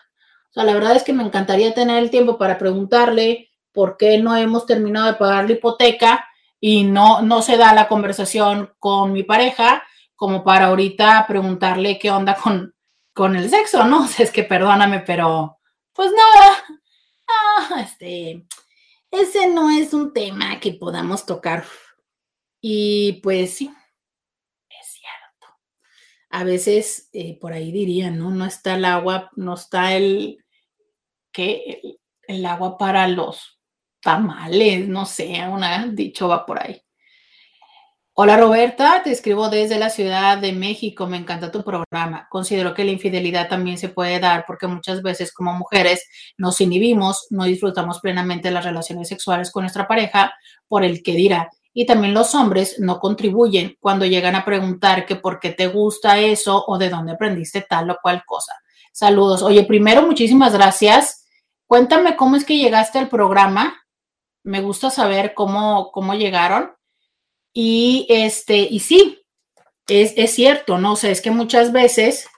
o 0.50 0.52
sea, 0.52 0.64
la 0.64 0.74
verdad 0.74 0.94
es 0.94 1.04
que 1.04 1.14
me 1.14 1.22
encantaría 1.22 1.72
tener 1.72 2.02
el 2.02 2.10
tiempo 2.10 2.36
para 2.36 2.58
preguntarle 2.58 3.51
por 3.72 3.96
qué 3.96 4.18
no 4.18 4.36
hemos 4.36 4.66
terminado 4.66 5.06
de 5.06 5.14
pagar 5.14 5.46
la 5.46 5.52
hipoteca 5.52 6.26
y 6.60 6.84
no, 6.84 7.22
no 7.22 7.42
se 7.42 7.56
da 7.56 7.74
la 7.74 7.88
conversación 7.88 8.72
con 8.78 9.12
mi 9.12 9.24
pareja 9.24 9.82
como 10.14 10.44
para 10.44 10.66
ahorita 10.66 11.24
preguntarle 11.26 11.98
qué 11.98 12.12
onda 12.12 12.36
con, 12.36 12.74
con 13.12 13.34
el 13.34 13.50
sexo, 13.50 13.84
¿no? 13.84 14.04
O 14.06 14.22
es 14.22 14.30
que 14.30 14.44
perdóname, 14.44 15.00
pero 15.00 15.58
pues 15.92 16.12
nada, 16.12 16.64
ah, 17.28 17.80
este, 17.80 18.46
ese 19.10 19.48
no 19.48 19.70
es 19.70 19.92
un 19.92 20.12
tema 20.12 20.60
que 20.60 20.72
podamos 20.74 21.26
tocar. 21.26 21.64
Y 22.60 23.14
pues 23.14 23.54
sí, 23.54 23.74
es 24.68 24.86
cierto. 24.86 25.58
A 26.30 26.44
veces 26.44 27.08
eh, 27.12 27.36
por 27.40 27.52
ahí 27.52 27.72
dirían, 27.72 28.18
¿no? 28.18 28.30
No 28.30 28.46
está 28.46 28.76
el 28.76 28.84
agua, 28.84 29.30
no 29.34 29.54
está 29.54 29.94
el, 29.94 30.44
¿qué? 31.32 31.80
El, 31.82 32.00
el 32.28 32.46
agua 32.46 32.78
para 32.78 33.08
los 33.08 33.60
tamales, 34.02 34.88
no 34.88 35.06
sé, 35.06 35.42
una 35.48 35.86
dicho 35.86 36.28
va 36.28 36.44
por 36.44 36.62
ahí. 36.62 36.82
Hola 38.14 38.36
Roberta, 38.36 39.00
te 39.02 39.10
escribo 39.10 39.48
desde 39.48 39.78
la 39.78 39.88
Ciudad 39.88 40.36
de 40.36 40.52
México, 40.52 41.06
me 41.06 41.16
encanta 41.16 41.50
tu 41.50 41.64
programa. 41.64 42.26
Considero 42.28 42.74
que 42.74 42.84
la 42.84 42.90
infidelidad 42.90 43.48
también 43.48 43.78
se 43.78 43.88
puede 43.88 44.20
dar 44.20 44.44
porque 44.46 44.66
muchas 44.66 45.00
veces 45.02 45.32
como 45.32 45.54
mujeres 45.54 46.06
nos 46.36 46.60
inhibimos, 46.60 47.26
no 47.30 47.44
disfrutamos 47.44 48.00
plenamente 48.00 48.50
las 48.50 48.66
relaciones 48.66 49.08
sexuales 49.08 49.50
con 49.50 49.62
nuestra 49.62 49.88
pareja 49.88 50.34
por 50.68 50.84
el 50.84 51.02
que 51.02 51.14
dirá. 51.14 51.48
Y 51.72 51.86
también 51.86 52.12
los 52.12 52.34
hombres 52.34 52.78
no 52.78 52.98
contribuyen 53.00 53.78
cuando 53.80 54.04
llegan 54.04 54.34
a 54.34 54.44
preguntar 54.44 55.06
que 55.06 55.16
por 55.16 55.40
qué 55.40 55.52
te 55.52 55.68
gusta 55.68 56.18
eso 56.18 56.62
o 56.66 56.76
de 56.76 56.90
dónde 56.90 57.12
aprendiste 57.12 57.62
tal 57.62 57.88
o 57.88 57.98
cual 58.02 58.24
cosa. 58.26 58.52
Saludos. 58.92 59.42
Oye, 59.42 59.64
primero, 59.64 60.02
muchísimas 60.02 60.52
gracias. 60.52 61.24
Cuéntame 61.66 62.14
cómo 62.14 62.36
es 62.36 62.44
que 62.44 62.58
llegaste 62.58 62.98
al 62.98 63.08
programa. 63.08 63.81
Me 64.44 64.60
gusta 64.60 64.90
saber 64.90 65.34
cómo, 65.34 65.90
cómo 65.92 66.14
llegaron. 66.14 66.72
Y 67.52 68.06
este, 68.08 68.56
y 68.56 68.80
sí, 68.80 69.22
es, 69.88 70.14
es 70.16 70.34
cierto, 70.34 70.78
¿no? 70.78 70.92
O 70.92 70.96
sea, 70.96 71.10
es 71.10 71.20
que 71.20 71.30
muchas 71.30 71.72
veces, 71.72 72.28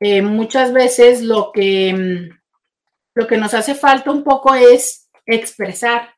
eh, 0.00 0.22
muchas 0.22 0.72
veces 0.72 1.22
lo 1.22 1.52
que, 1.52 1.92
mm, 1.94 2.38
lo 3.14 3.26
que 3.26 3.36
nos 3.36 3.54
hace 3.54 3.74
falta 3.74 4.10
un 4.10 4.24
poco 4.24 4.54
es 4.54 5.10
expresar, 5.26 6.14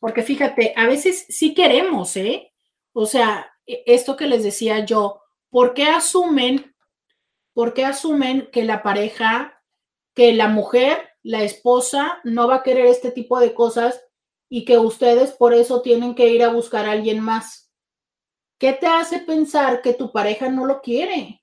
porque 0.00 0.22
fíjate, 0.22 0.74
a 0.76 0.86
veces 0.86 1.26
sí 1.28 1.54
queremos, 1.54 2.16
¿eh? 2.16 2.52
O 2.92 3.06
sea, 3.06 3.52
e, 3.66 3.82
esto 3.86 4.16
que 4.16 4.26
les 4.26 4.42
decía 4.42 4.84
yo, 4.84 5.22
¿por 5.50 5.74
qué 5.74 5.84
asumen, 5.84 6.74
por 7.54 7.74
qué 7.74 7.84
asumen 7.84 8.48
que 8.52 8.64
la 8.64 8.82
pareja, 8.82 9.62
que 10.14 10.32
la 10.32 10.48
mujer, 10.48 11.11
la 11.22 11.42
esposa, 11.42 12.20
no 12.24 12.48
va 12.48 12.56
a 12.56 12.62
querer 12.62 12.86
este 12.86 13.10
tipo 13.10 13.38
de 13.38 13.54
cosas 13.54 14.02
y 14.48 14.64
que 14.64 14.78
ustedes 14.78 15.32
por 15.32 15.54
eso 15.54 15.82
tienen 15.82 16.14
que 16.14 16.28
ir 16.28 16.42
a 16.42 16.52
buscar 16.52 16.86
a 16.86 16.92
alguien 16.92 17.20
más. 17.20 17.70
¿Qué 18.58 18.72
te 18.72 18.86
hace 18.86 19.18
pensar 19.18 19.82
que 19.82 19.94
tu 19.94 20.12
pareja 20.12 20.48
no 20.48 20.66
lo 20.66 20.82
quiere? 20.82 21.42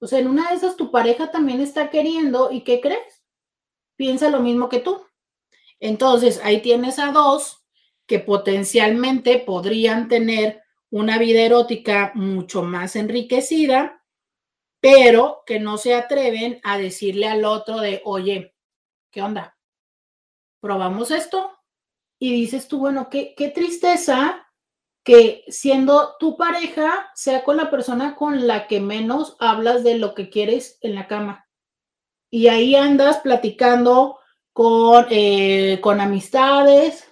O 0.00 0.06
sea, 0.06 0.18
en 0.18 0.28
una 0.28 0.50
de 0.50 0.56
esas 0.56 0.76
tu 0.76 0.90
pareja 0.90 1.30
también 1.30 1.60
está 1.60 1.90
queriendo 1.90 2.50
y 2.50 2.62
¿qué 2.62 2.80
crees? 2.80 3.24
Piensa 3.96 4.30
lo 4.30 4.40
mismo 4.40 4.68
que 4.68 4.80
tú. 4.80 5.04
Entonces, 5.80 6.40
ahí 6.42 6.62
tienes 6.62 6.98
a 6.98 7.12
dos 7.12 7.64
que 8.06 8.18
potencialmente 8.18 9.38
podrían 9.38 10.08
tener 10.08 10.62
una 10.90 11.18
vida 11.18 11.42
erótica 11.42 12.12
mucho 12.14 12.62
más 12.62 12.96
enriquecida, 12.96 14.02
pero 14.80 15.42
que 15.46 15.60
no 15.60 15.78
se 15.78 15.94
atreven 15.94 16.60
a 16.62 16.78
decirle 16.78 17.26
al 17.28 17.44
otro 17.44 17.78
de, 17.78 18.00
oye, 18.04 18.55
¿qué 19.16 19.22
onda? 19.22 19.56
¿Probamos 20.60 21.10
esto? 21.10 21.50
Y 22.18 22.32
dices 22.32 22.68
tú, 22.68 22.80
bueno, 22.80 23.08
qué, 23.08 23.34
tristeza 23.54 24.46
que 25.02 25.42
siendo 25.48 26.18
tu 26.18 26.36
pareja 26.36 27.10
sea 27.14 27.42
con 27.42 27.56
la 27.56 27.70
persona 27.70 28.14
con 28.14 28.46
la 28.46 28.66
que 28.66 28.78
menos 28.78 29.38
hablas 29.40 29.84
de 29.84 29.96
lo 29.96 30.14
que 30.14 30.28
quieres 30.28 30.76
en 30.82 30.94
la 30.94 31.08
cama. 31.08 31.48
Y 32.30 32.48
ahí 32.48 32.74
andas 32.74 33.20
platicando 33.20 34.18
con, 34.52 35.06
eh, 35.08 35.80
con 35.80 36.02
amistades 36.02 37.10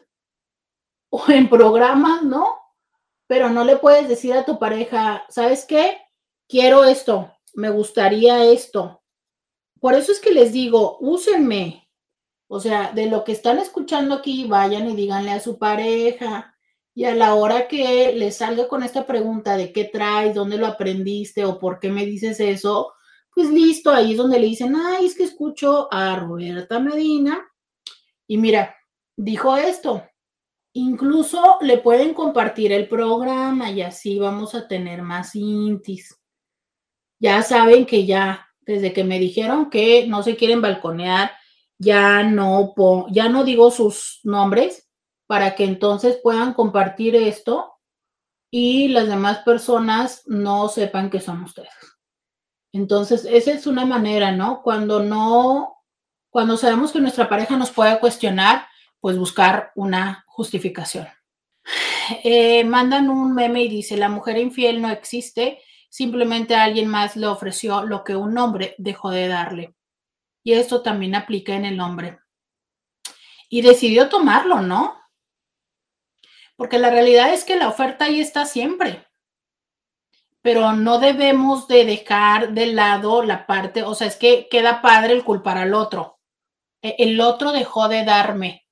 o 1.08 1.24
en 1.28 1.48
programas, 1.48 2.22
¿no? 2.22 2.50
Pero 3.26 3.48
no 3.48 3.64
le 3.64 3.78
puedes 3.78 4.10
decir 4.10 4.34
a 4.34 4.44
tu 4.44 4.58
pareja, 4.58 5.24
¿sabes 5.30 5.64
qué? 5.64 6.02
Quiero 6.50 6.84
esto, 6.84 7.32
me 7.54 7.70
gustaría 7.70 8.44
esto. 8.44 9.02
Por 9.80 9.94
eso 9.94 10.12
es 10.12 10.20
que 10.20 10.32
les 10.32 10.52
digo, 10.52 10.98
úsenme. 11.00 11.83
O 12.46 12.60
sea, 12.60 12.92
de 12.92 13.06
lo 13.06 13.24
que 13.24 13.32
están 13.32 13.58
escuchando 13.58 14.14
aquí, 14.14 14.44
vayan 14.44 14.88
y 14.88 14.96
díganle 14.96 15.32
a 15.32 15.40
su 15.40 15.58
pareja. 15.58 16.54
Y 16.94 17.04
a 17.04 17.14
la 17.14 17.34
hora 17.34 17.66
que 17.66 18.12
les 18.14 18.36
salga 18.36 18.68
con 18.68 18.82
esta 18.82 19.06
pregunta 19.06 19.56
de 19.56 19.72
qué 19.72 19.84
traes, 19.84 20.34
dónde 20.34 20.58
lo 20.58 20.66
aprendiste 20.66 21.44
o 21.44 21.58
por 21.58 21.80
qué 21.80 21.90
me 21.90 22.06
dices 22.06 22.38
eso, 22.38 22.92
pues 23.34 23.50
listo, 23.50 23.90
ahí 23.90 24.12
es 24.12 24.16
donde 24.16 24.38
le 24.38 24.46
dicen, 24.46 24.76
ay, 24.76 25.06
es 25.06 25.16
que 25.16 25.24
escucho 25.24 25.88
a 25.92 26.14
Roberta 26.16 26.78
Medina 26.78 27.44
y 28.26 28.38
mira, 28.38 28.76
dijo 29.16 29.56
esto. 29.56 30.04
Incluso 30.72 31.58
le 31.60 31.78
pueden 31.78 32.14
compartir 32.14 32.72
el 32.72 32.88
programa 32.88 33.70
y 33.70 33.82
así 33.82 34.18
vamos 34.18 34.54
a 34.54 34.66
tener 34.66 35.02
más 35.02 35.34
intis. 35.36 36.20
Ya 37.20 37.42
saben 37.42 37.86
que 37.86 38.06
ya, 38.06 38.48
desde 38.60 38.92
que 38.92 39.04
me 39.04 39.18
dijeron 39.18 39.70
que 39.70 40.06
no 40.08 40.22
se 40.22 40.36
quieren 40.36 40.60
balconear, 40.60 41.32
ya 41.84 42.22
no, 42.22 42.74
ya 43.10 43.28
no 43.28 43.44
digo 43.44 43.70
sus 43.70 44.20
nombres 44.24 44.88
para 45.26 45.54
que 45.54 45.64
entonces 45.64 46.18
puedan 46.22 46.54
compartir 46.54 47.14
esto 47.16 47.74
y 48.50 48.88
las 48.88 49.08
demás 49.08 49.38
personas 49.38 50.22
no 50.26 50.68
sepan 50.68 51.10
que 51.10 51.20
son 51.20 51.42
ustedes. 51.42 51.72
Entonces, 52.72 53.24
esa 53.24 53.52
es 53.52 53.66
una 53.66 53.86
manera, 53.86 54.32
¿no? 54.32 54.62
Cuando 54.62 55.00
no, 55.00 55.76
cuando 56.30 56.56
sabemos 56.56 56.92
que 56.92 57.00
nuestra 57.00 57.28
pareja 57.28 57.56
nos 57.56 57.70
puede 57.70 57.98
cuestionar, 58.00 58.66
pues 59.00 59.18
buscar 59.18 59.72
una 59.74 60.24
justificación. 60.26 61.06
Eh, 62.22 62.64
mandan 62.64 63.08
un 63.08 63.34
meme 63.34 63.62
y 63.62 63.68
dice, 63.68 63.96
la 63.96 64.10
mujer 64.10 64.36
infiel 64.36 64.82
no 64.82 64.90
existe, 64.90 65.62
simplemente 65.88 66.54
alguien 66.54 66.86
más 66.86 67.16
le 67.16 67.26
ofreció 67.26 67.82
lo 67.86 68.04
que 68.04 68.14
un 68.14 68.36
hombre 68.36 68.74
dejó 68.76 69.08
de 69.08 69.26
darle. 69.26 69.74
Y 70.44 70.52
esto 70.52 70.82
también 70.82 71.16
aplica 71.16 71.54
en 71.54 71.64
el 71.64 71.80
hombre. 71.80 72.20
Y 73.48 73.62
decidió 73.62 74.08
tomarlo, 74.08 74.60
¿no? 74.60 75.00
Porque 76.54 76.78
la 76.78 76.90
realidad 76.90 77.32
es 77.32 77.42
que 77.44 77.56
la 77.56 77.68
oferta 77.68 78.04
ahí 78.04 78.20
está 78.20 78.46
siempre 78.46 79.04
pero 80.44 80.74
no 80.74 80.98
debemos 80.98 81.68
de 81.68 81.86
dejar 81.86 82.52
de 82.52 82.66
lado 82.66 83.22
la 83.22 83.46
parte, 83.46 83.82
o 83.82 83.94
sea, 83.94 84.08
es 84.08 84.16
que 84.16 84.46
queda 84.50 84.82
padre 84.82 85.14
el 85.14 85.24
culpar 85.24 85.56
al 85.56 85.72
otro. 85.72 86.20
E, 86.82 86.96
el 86.98 87.18
otro 87.22 87.50
dejó 87.50 87.88
de 87.88 88.04
darme 88.04 88.66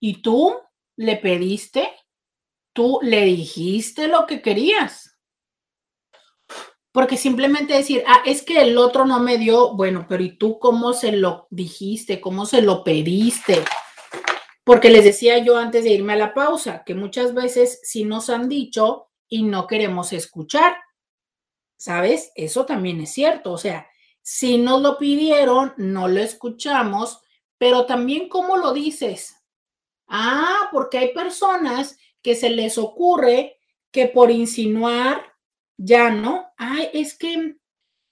y 0.00 0.22
tú 0.22 0.56
le 0.96 1.16
pediste, 1.16 1.94
tú 2.72 2.98
le 3.02 3.24
dijiste 3.24 4.08
lo 4.08 4.26
que 4.26 4.40
querías. 4.40 5.07
Porque 6.98 7.16
simplemente 7.16 7.74
decir, 7.74 8.02
ah, 8.08 8.22
es 8.26 8.42
que 8.42 8.60
el 8.60 8.76
otro 8.76 9.06
no 9.06 9.20
me 9.20 9.38
dio, 9.38 9.72
bueno, 9.76 10.06
pero 10.08 10.20
¿y 10.20 10.36
tú 10.36 10.58
cómo 10.58 10.92
se 10.92 11.12
lo 11.12 11.46
dijiste? 11.48 12.20
¿Cómo 12.20 12.44
se 12.44 12.60
lo 12.60 12.82
pediste? 12.82 13.62
Porque 14.64 14.90
les 14.90 15.04
decía 15.04 15.38
yo 15.38 15.56
antes 15.58 15.84
de 15.84 15.90
irme 15.90 16.14
a 16.14 16.16
la 16.16 16.34
pausa, 16.34 16.82
que 16.84 16.96
muchas 16.96 17.34
veces 17.34 17.78
sí 17.84 18.02
nos 18.02 18.30
han 18.30 18.48
dicho 18.48 19.10
y 19.28 19.44
no 19.44 19.68
queremos 19.68 20.12
escuchar. 20.12 20.76
¿Sabes? 21.76 22.32
Eso 22.34 22.66
también 22.66 23.00
es 23.00 23.12
cierto. 23.12 23.52
O 23.52 23.58
sea, 23.58 23.86
si 24.20 24.58
nos 24.58 24.82
lo 24.82 24.98
pidieron, 24.98 25.74
no 25.76 26.08
lo 26.08 26.18
escuchamos, 26.18 27.20
pero 27.58 27.86
también 27.86 28.28
cómo 28.28 28.56
lo 28.56 28.72
dices. 28.72 29.36
Ah, 30.08 30.68
porque 30.72 30.98
hay 30.98 31.14
personas 31.14 31.96
que 32.22 32.34
se 32.34 32.50
les 32.50 32.76
ocurre 32.76 33.56
que 33.92 34.06
por 34.08 34.32
insinuar, 34.32 35.27
ya 35.78 36.10
no, 36.10 36.52
ay, 36.58 36.90
es 36.92 37.16
que 37.16 37.56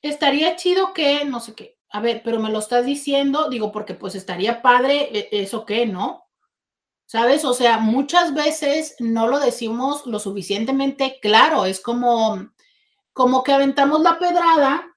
estaría 0.00 0.56
chido 0.56 0.94
que, 0.94 1.24
no 1.26 1.40
sé 1.40 1.54
qué, 1.54 1.78
a 1.90 2.00
ver, 2.00 2.22
pero 2.24 2.40
me 2.40 2.50
lo 2.50 2.60
estás 2.60 2.86
diciendo, 2.86 3.50
digo, 3.50 3.72
porque 3.72 3.94
pues 3.94 4.14
estaría 4.14 4.62
padre 4.62 5.10
e, 5.12 5.28
eso 5.42 5.66
que, 5.66 5.86
¿no? 5.86 6.24
¿Sabes? 7.06 7.44
O 7.44 7.54
sea, 7.54 7.78
muchas 7.78 8.34
veces 8.34 8.96
no 9.00 9.28
lo 9.28 9.38
decimos 9.38 10.06
lo 10.06 10.18
suficientemente 10.18 11.18
claro, 11.20 11.66
es 11.66 11.80
como, 11.80 12.50
como 13.12 13.42
que 13.44 13.52
aventamos 13.52 14.00
la 14.00 14.18
pedrada 14.18 14.96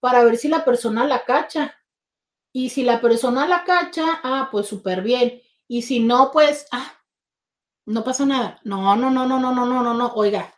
para 0.00 0.24
ver 0.24 0.36
si 0.36 0.48
la 0.48 0.64
persona 0.64 1.06
la 1.06 1.24
cacha. 1.24 1.76
Y 2.52 2.70
si 2.70 2.82
la 2.82 3.00
persona 3.00 3.46
la 3.46 3.64
cacha, 3.64 4.20
ah, 4.24 4.48
pues 4.50 4.66
súper 4.66 5.00
bien. 5.02 5.40
Y 5.68 5.82
si 5.82 6.00
no, 6.00 6.30
pues, 6.32 6.66
ah, 6.72 7.00
no 7.86 8.04
pasa 8.04 8.26
nada. 8.26 8.60
No, 8.64 8.94
no, 8.96 9.10
no, 9.10 9.26
no, 9.26 9.38
no, 9.38 9.54
no, 9.54 9.64
no, 9.64 9.82
no, 9.82 9.94
no. 9.94 10.12
Oiga, 10.14 10.52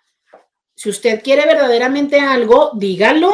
si 0.74 0.90
usted 0.90 1.22
quiere 1.22 1.46
verdaderamente 1.46 2.20
algo, 2.20 2.72
dígalo, 2.74 3.32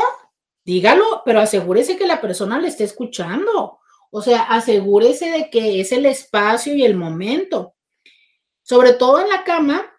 dígalo, 0.65 1.23
pero 1.25 1.41
asegúrese 1.41 1.97
que 1.97 2.07
la 2.07 2.21
persona 2.21 2.59
le 2.59 2.69
esté 2.69 2.85
escuchando. 2.85 3.79
O 4.11 4.23
sea, 4.23 4.43
asegúrese 4.43 5.31
de 5.31 5.51
que 5.51 5.81
es 5.81 5.93
el 5.93 6.07
espacio 6.07 6.75
y 6.75 6.85
el 6.85 6.97
momento. 6.97 7.75
Sobre 8.63 8.93
todo 8.93 9.21
en 9.21 9.29
la 9.29 9.45
cama, 9.45 9.91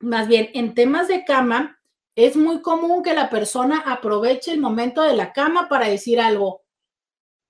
más 0.00 0.28
bien 0.28 0.50
en 0.54 0.74
temas 0.74 1.08
de 1.08 1.24
cama, 1.24 1.80
es 2.14 2.36
muy 2.36 2.60
común 2.60 3.02
que 3.02 3.14
la 3.14 3.30
persona 3.30 3.82
aproveche 3.86 4.52
el 4.52 4.60
momento 4.60 5.02
de 5.02 5.16
la 5.16 5.32
cama 5.32 5.68
para 5.68 5.88
decir 5.88 6.20
algo 6.20 6.62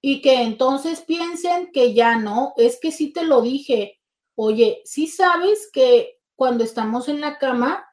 y 0.00 0.22
que 0.22 0.42
entonces 0.42 1.02
piensen 1.02 1.70
que 1.72 1.92
ya 1.94 2.16
no, 2.16 2.54
es 2.56 2.78
que 2.80 2.90
sí 2.90 3.12
te 3.12 3.24
lo 3.24 3.42
dije. 3.42 4.00
Oye, 4.34 4.80
sí 4.84 5.06
sabes 5.06 5.68
que 5.72 6.20
cuando 6.36 6.64
estamos 6.64 7.08
en 7.08 7.20
la 7.20 7.38
cama, 7.38 7.86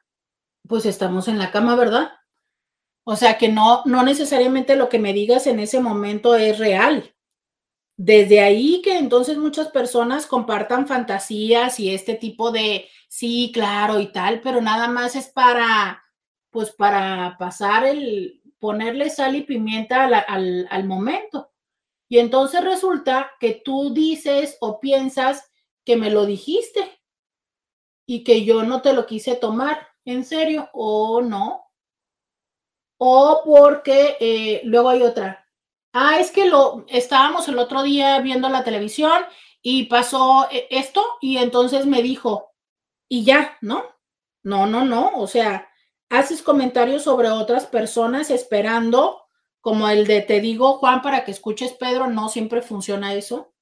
pues 0.66 0.86
estamos 0.86 1.28
en 1.28 1.38
la 1.38 1.50
cama, 1.50 1.76
¿verdad? 1.76 2.12
O 3.04 3.16
sea 3.16 3.38
que 3.38 3.48
no, 3.48 3.82
no 3.84 4.02
necesariamente 4.02 4.76
lo 4.76 4.88
que 4.88 4.98
me 4.98 5.12
digas 5.12 5.46
en 5.46 5.60
ese 5.60 5.80
momento 5.80 6.34
es 6.34 6.58
real. 6.58 7.14
Desde 7.96 8.40
ahí 8.40 8.80
que 8.82 8.98
entonces 8.98 9.38
muchas 9.38 9.68
personas 9.68 10.26
compartan 10.26 10.86
fantasías 10.86 11.80
y 11.80 11.94
este 11.94 12.14
tipo 12.14 12.50
de, 12.50 12.88
sí, 13.08 13.50
claro 13.52 14.00
y 14.00 14.12
tal, 14.12 14.40
pero 14.40 14.60
nada 14.60 14.88
más 14.88 15.16
es 15.16 15.28
para 15.28 16.02
pues 16.50 16.70
para 16.70 17.36
pasar 17.38 17.84
el, 17.84 18.42
ponerle 18.58 19.10
sal 19.10 19.36
y 19.36 19.42
pimienta 19.42 20.04
al, 20.04 20.84
momento. 20.84 21.50
Y 22.08 22.18
entonces 22.18 22.64
resulta 22.64 23.30
que 23.38 23.60
tú 23.64 23.92
dices 23.92 24.56
o 24.60 24.80
piensas 24.80 25.50
que 25.84 25.96
me 25.96 26.10
lo 26.10 26.26
dijiste 26.26 27.00
y 28.06 28.24
que 28.24 28.44
yo 28.44 28.62
no 28.62 28.82
te 28.82 28.92
lo 28.92 29.06
quise 29.06 29.36
tomar 29.36 29.88
en 30.08 30.24
serio 30.24 30.70
o 30.72 31.20
no. 31.20 31.64
O 32.98 33.42
porque 33.44 34.16
eh, 34.20 34.62
luego 34.64 34.88
hay 34.88 35.02
otra. 35.02 35.46
Ah, 35.92 36.18
es 36.18 36.30
que 36.30 36.46
lo 36.46 36.84
estábamos 36.88 37.46
el 37.48 37.58
otro 37.58 37.82
día 37.82 38.18
viendo 38.20 38.48
la 38.48 38.64
televisión 38.64 39.22
y 39.62 39.84
pasó 39.84 40.48
eh, 40.50 40.66
esto 40.70 41.04
y 41.20 41.36
entonces 41.36 41.86
me 41.86 42.02
dijo 42.02 42.52
y 43.08 43.24
ya, 43.24 43.56
¿no? 43.60 43.84
No, 44.42 44.66
no, 44.66 44.84
no. 44.84 45.12
O 45.16 45.26
sea, 45.26 45.68
haces 46.08 46.42
comentarios 46.42 47.02
sobre 47.04 47.28
otras 47.28 47.66
personas 47.66 48.30
esperando, 48.30 49.22
como 49.60 49.88
el 49.88 50.06
de 50.06 50.22
te 50.22 50.40
digo, 50.40 50.78
Juan, 50.78 51.02
para 51.02 51.24
que 51.24 51.32
escuches, 51.32 51.72
Pedro, 51.74 52.06
no 52.08 52.28
siempre 52.30 52.62
funciona 52.62 53.14
eso. 53.14 53.52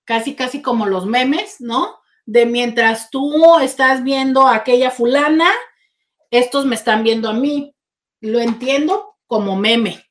casi, 0.04 0.34
casi 0.34 0.62
como 0.62 0.86
los 0.86 1.06
memes, 1.06 1.60
¿no? 1.60 1.98
De 2.26 2.46
mientras 2.46 3.10
tú 3.10 3.58
estás 3.60 4.02
viendo 4.02 4.46
a 4.46 4.56
aquella 4.56 4.90
fulana, 4.90 5.50
estos 6.30 6.66
me 6.66 6.74
están 6.74 7.02
viendo 7.02 7.28
a 7.28 7.34
mí. 7.34 7.74
Lo 8.20 8.40
entiendo 8.40 9.16
como 9.26 9.56
meme, 9.56 10.04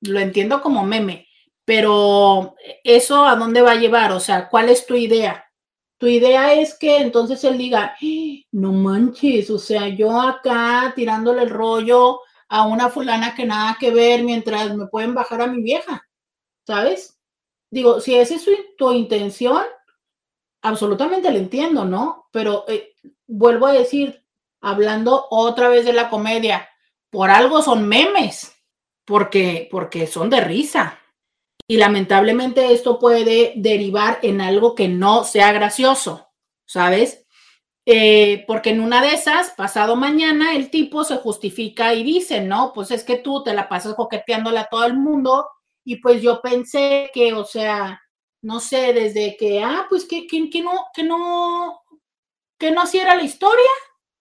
lo 0.00 0.20
entiendo 0.20 0.62
como 0.62 0.84
meme, 0.84 1.26
pero 1.64 2.54
eso 2.84 3.24
a 3.24 3.36
dónde 3.36 3.62
va 3.62 3.72
a 3.72 3.76
llevar, 3.76 4.12
o 4.12 4.20
sea, 4.20 4.48
¿cuál 4.48 4.68
es 4.68 4.86
tu 4.86 4.94
idea? 4.94 5.44
Tu 5.98 6.06
idea 6.06 6.54
es 6.54 6.78
que 6.78 6.98
entonces 6.98 7.42
él 7.44 7.58
diga, 7.58 7.94
no 8.52 8.72
manches, 8.72 9.50
o 9.50 9.58
sea, 9.58 9.88
yo 9.88 10.20
acá 10.20 10.92
tirándole 10.96 11.42
el 11.42 11.50
rollo 11.50 12.20
a 12.48 12.66
una 12.66 12.88
fulana 12.88 13.34
que 13.34 13.44
nada 13.44 13.76
que 13.78 13.90
ver 13.90 14.24
mientras 14.24 14.74
me 14.74 14.86
pueden 14.86 15.14
bajar 15.14 15.42
a 15.42 15.46
mi 15.46 15.62
vieja, 15.62 16.08
¿sabes? 16.66 17.18
Digo, 17.70 18.00
si 18.00 18.14
esa 18.14 18.34
es 18.34 18.46
tu 18.76 18.92
intención, 18.92 19.62
absolutamente 20.62 21.30
lo 21.30 21.38
entiendo, 21.38 21.84
¿no? 21.84 22.28
Pero 22.32 22.64
eh, 22.68 22.94
vuelvo 23.26 23.66
a 23.66 23.72
decir, 23.72 24.24
hablando 24.60 25.26
otra 25.30 25.68
vez 25.68 25.84
de 25.84 25.92
la 25.92 26.10
comedia, 26.10 26.68
por 27.10 27.30
algo 27.30 27.62
son 27.62 27.88
memes, 27.88 28.54
porque, 29.04 29.68
porque 29.70 30.06
son 30.06 30.30
de 30.30 30.40
risa 30.40 31.00
y 31.70 31.76
lamentablemente 31.76 32.72
esto 32.72 32.98
puede 32.98 33.52
derivar 33.54 34.18
en 34.22 34.40
algo 34.40 34.74
que 34.74 34.88
no 34.88 35.22
sea 35.22 35.52
gracioso, 35.52 36.32
¿sabes? 36.66 37.24
Eh, 37.86 38.44
porque 38.48 38.70
en 38.70 38.80
una 38.80 39.00
de 39.00 39.14
esas, 39.14 39.50
pasado 39.50 39.94
mañana, 39.94 40.56
el 40.56 40.68
tipo 40.70 41.04
se 41.04 41.18
justifica 41.18 41.94
y 41.94 42.02
dice, 42.02 42.40
no, 42.40 42.72
pues 42.72 42.90
es 42.90 43.04
que 43.04 43.18
tú 43.18 43.44
te 43.44 43.54
la 43.54 43.68
pasas 43.68 43.94
coqueteándole 43.94 44.58
a 44.58 44.68
todo 44.68 44.84
el 44.84 44.94
mundo 44.94 45.46
y 45.84 45.96
pues 45.96 46.20
yo 46.20 46.40
pensé 46.42 47.10
que, 47.14 47.34
o 47.34 47.44
sea, 47.44 48.02
no 48.42 48.60
sé, 48.60 48.92
desde 48.92 49.36
que, 49.36 49.62
ah, 49.62 49.86
pues 49.88 50.04
que, 50.04 50.26
que, 50.26 50.48
que 50.50 50.62
no, 50.62 50.86
que 50.94 51.02
no, 51.02 51.82
que 52.58 52.70
no 52.70 52.84
hiciera 52.84 53.14
la 53.14 53.22
historia 53.22 53.70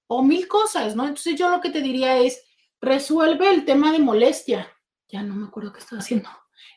o 0.07 0.23
mil 0.23 0.47
cosas, 0.47 0.95
¿no? 0.95 1.03
Entonces 1.03 1.35
yo 1.35 1.49
lo 1.49 1.61
que 1.61 1.69
te 1.69 1.81
diría 1.81 2.17
es, 2.17 2.43
resuelve 2.81 3.49
el 3.49 3.65
tema 3.65 3.91
de 3.91 3.99
molestia. 3.99 4.71
Ya 5.07 5.23
no 5.23 5.35
me 5.35 5.47
acuerdo 5.47 5.73
qué 5.73 5.79
estaba 5.79 6.01
haciendo. 6.01 6.29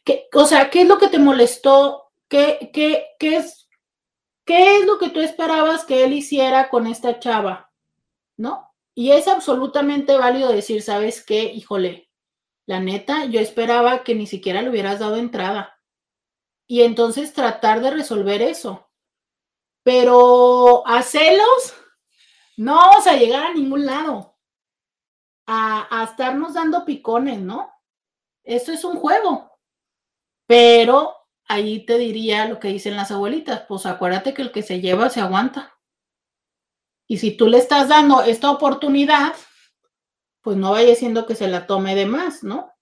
¿Qué, 0.05 0.29
o 0.35 0.45
sea, 0.45 0.71
¿qué 0.71 0.83
es 0.83 0.89
lo 0.89 0.99
que 0.99 1.09
te 1.09 1.19
molestó? 1.19 2.13
¿Qué, 2.29 2.71
qué, 2.73 3.07
qué, 3.19 3.37
es, 3.37 3.69
¿Qué 4.45 4.79
es 4.79 4.87
lo 4.87 4.99
que 4.99 5.11
tú 5.11 5.21
esperabas 5.21 5.85
que 5.85 6.05
él 6.05 6.13
hiciera 6.13 6.69
con 6.69 6.87
esta 6.87 7.19
chava? 7.21 7.71
¿No? 8.37 8.69
Y 8.95 9.13
es 9.13 9.29
absolutamente 9.29 10.17
válido 10.17 10.53
decir, 10.53 10.83
¿sabes 10.83 11.25
qué? 11.25 11.45
Híjole, 11.45 12.11
la 12.67 12.81
neta, 12.81 13.25
yo 13.27 13.41
esperaba 13.41 14.05
que 14.05 14.15
ni 14.15 14.27
siquiera 14.27 14.63
le 14.63 14.71
hubieras 14.71 14.99
dado 14.99 15.17
entrada. 15.17 15.79
Y 16.73 16.85
entonces 16.85 17.35
tratar 17.35 17.83
de 17.83 17.91
resolver 17.91 18.41
eso. 18.41 18.91
Pero 19.83 20.83
a 20.87 21.03
celos, 21.03 21.75
no 22.57 22.77
vamos 22.77 23.07
a 23.07 23.13
llegar 23.13 23.45
a 23.45 23.53
ningún 23.53 23.85
lado. 23.85 24.39
A, 25.47 25.87
a 25.91 26.05
estarnos 26.05 26.55
dando 26.55 26.87
picones, 26.87 27.41
¿no? 27.41 27.71
Esto 28.43 28.73
es 28.73 28.85
un 28.85 28.97
juego. 28.97 29.51
Pero 30.47 31.15
ahí 31.45 31.85
te 31.85 31.99
diría 31.99 32.49
lo 32.49 32.59
que 32.59 32.69
dicen 32.69 32.97
las 32.97 33.11
abuelitas, 33.11 33.67
pues 33.69 33.85
acuérdate 33.85 34.33
que 34.33 34.41
el 34.41 34.51
que 34.51 34.63
se 34.63 34.81
lleva 34.81 35.11
se 35.11 35.21
aguanta. 35.21 35.79
Y 37.07 37.19
si 37.19 37.37
tú 37.37 37.49
le 37.49 37.59
estás 37.59 37.89
dando 37.89 38.23
esta 38.23 38.51
oportunidad, 38.51 39.35
pues 40.41 40.57
no 40.57 40.71
vaya 40.71 40.95
siendo 40.95 41.27
que 41.27 41.35
se 41.35 41.49
la 41.49 41.67
tome 41.67 41.95
de 41.95 42.07
más, 42.07 42.43
¿no? 42.43 42.73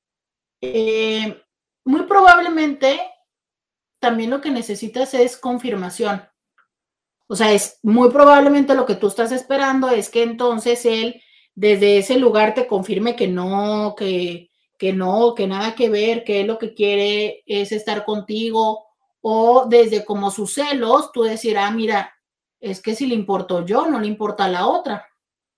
Eh, 0.61 1.43
muy 1.85 2.03
probablemente 2.05 3.10
también 4.01 4.31
lo 4.31 4.41
que 4.41 4.51
necesitas 4.51 5.15
es 5.15 5.37
confirmación. 5.37 6.23
O 7.29 7.37
sea, 7.37 7.53
es 7.53 7.79
muy 7.83 8.11
probablemente 8.11 8.75
lo 8.75 8.87
que 8.87 8.97
tú 8.97 9.07
estás 9.07 9.31
esperando 9.31 9.89
es 9.89 10.09
que 10.09 10.25
entonces 10.25 10.85
él 10.85 11.23
desde 11.55 11.99
ese 11.99 12.19
lugar 12.19 12.55
te 12.55 12.67
confirme 12.67 13.15
que 13.15 13.29
no, 13.29 13.95
que, 13.97 14.51
que 14.79 14.93
no, 14.93 15.35
que 15.35 15.47
nada 15.47 15.75
que 15.75 15.89
ver, 15.89 16.25
que 16.25 16.43
lo 16.45 16.59
que 16.59 16.75
quiere 16.75 17.43
es 17.47 17.71
estar 17.71 18.05
contigo, 18.05 18.87
o 19.21 19.67
desde 19.69 20.05
como 20.05 20.31
sus 20.31 20.55
celos, 20.55 21.13
tú 21.13 21.23
decir, 21.23 21.59
ah, 21.59 21.71
mira, 21.71 22.13
es 22.59 22.81
que 22.81 22.95
si 22.95 23.07
le 23.07 23.15
importo 23.15 23.65
yo, 23.65 23.87
no 23.87 24.01
le 24.01 24.07
importa 24.07 24.47
a 24.47 24.49
la 24.49 24.67
otra. 24.67 25.07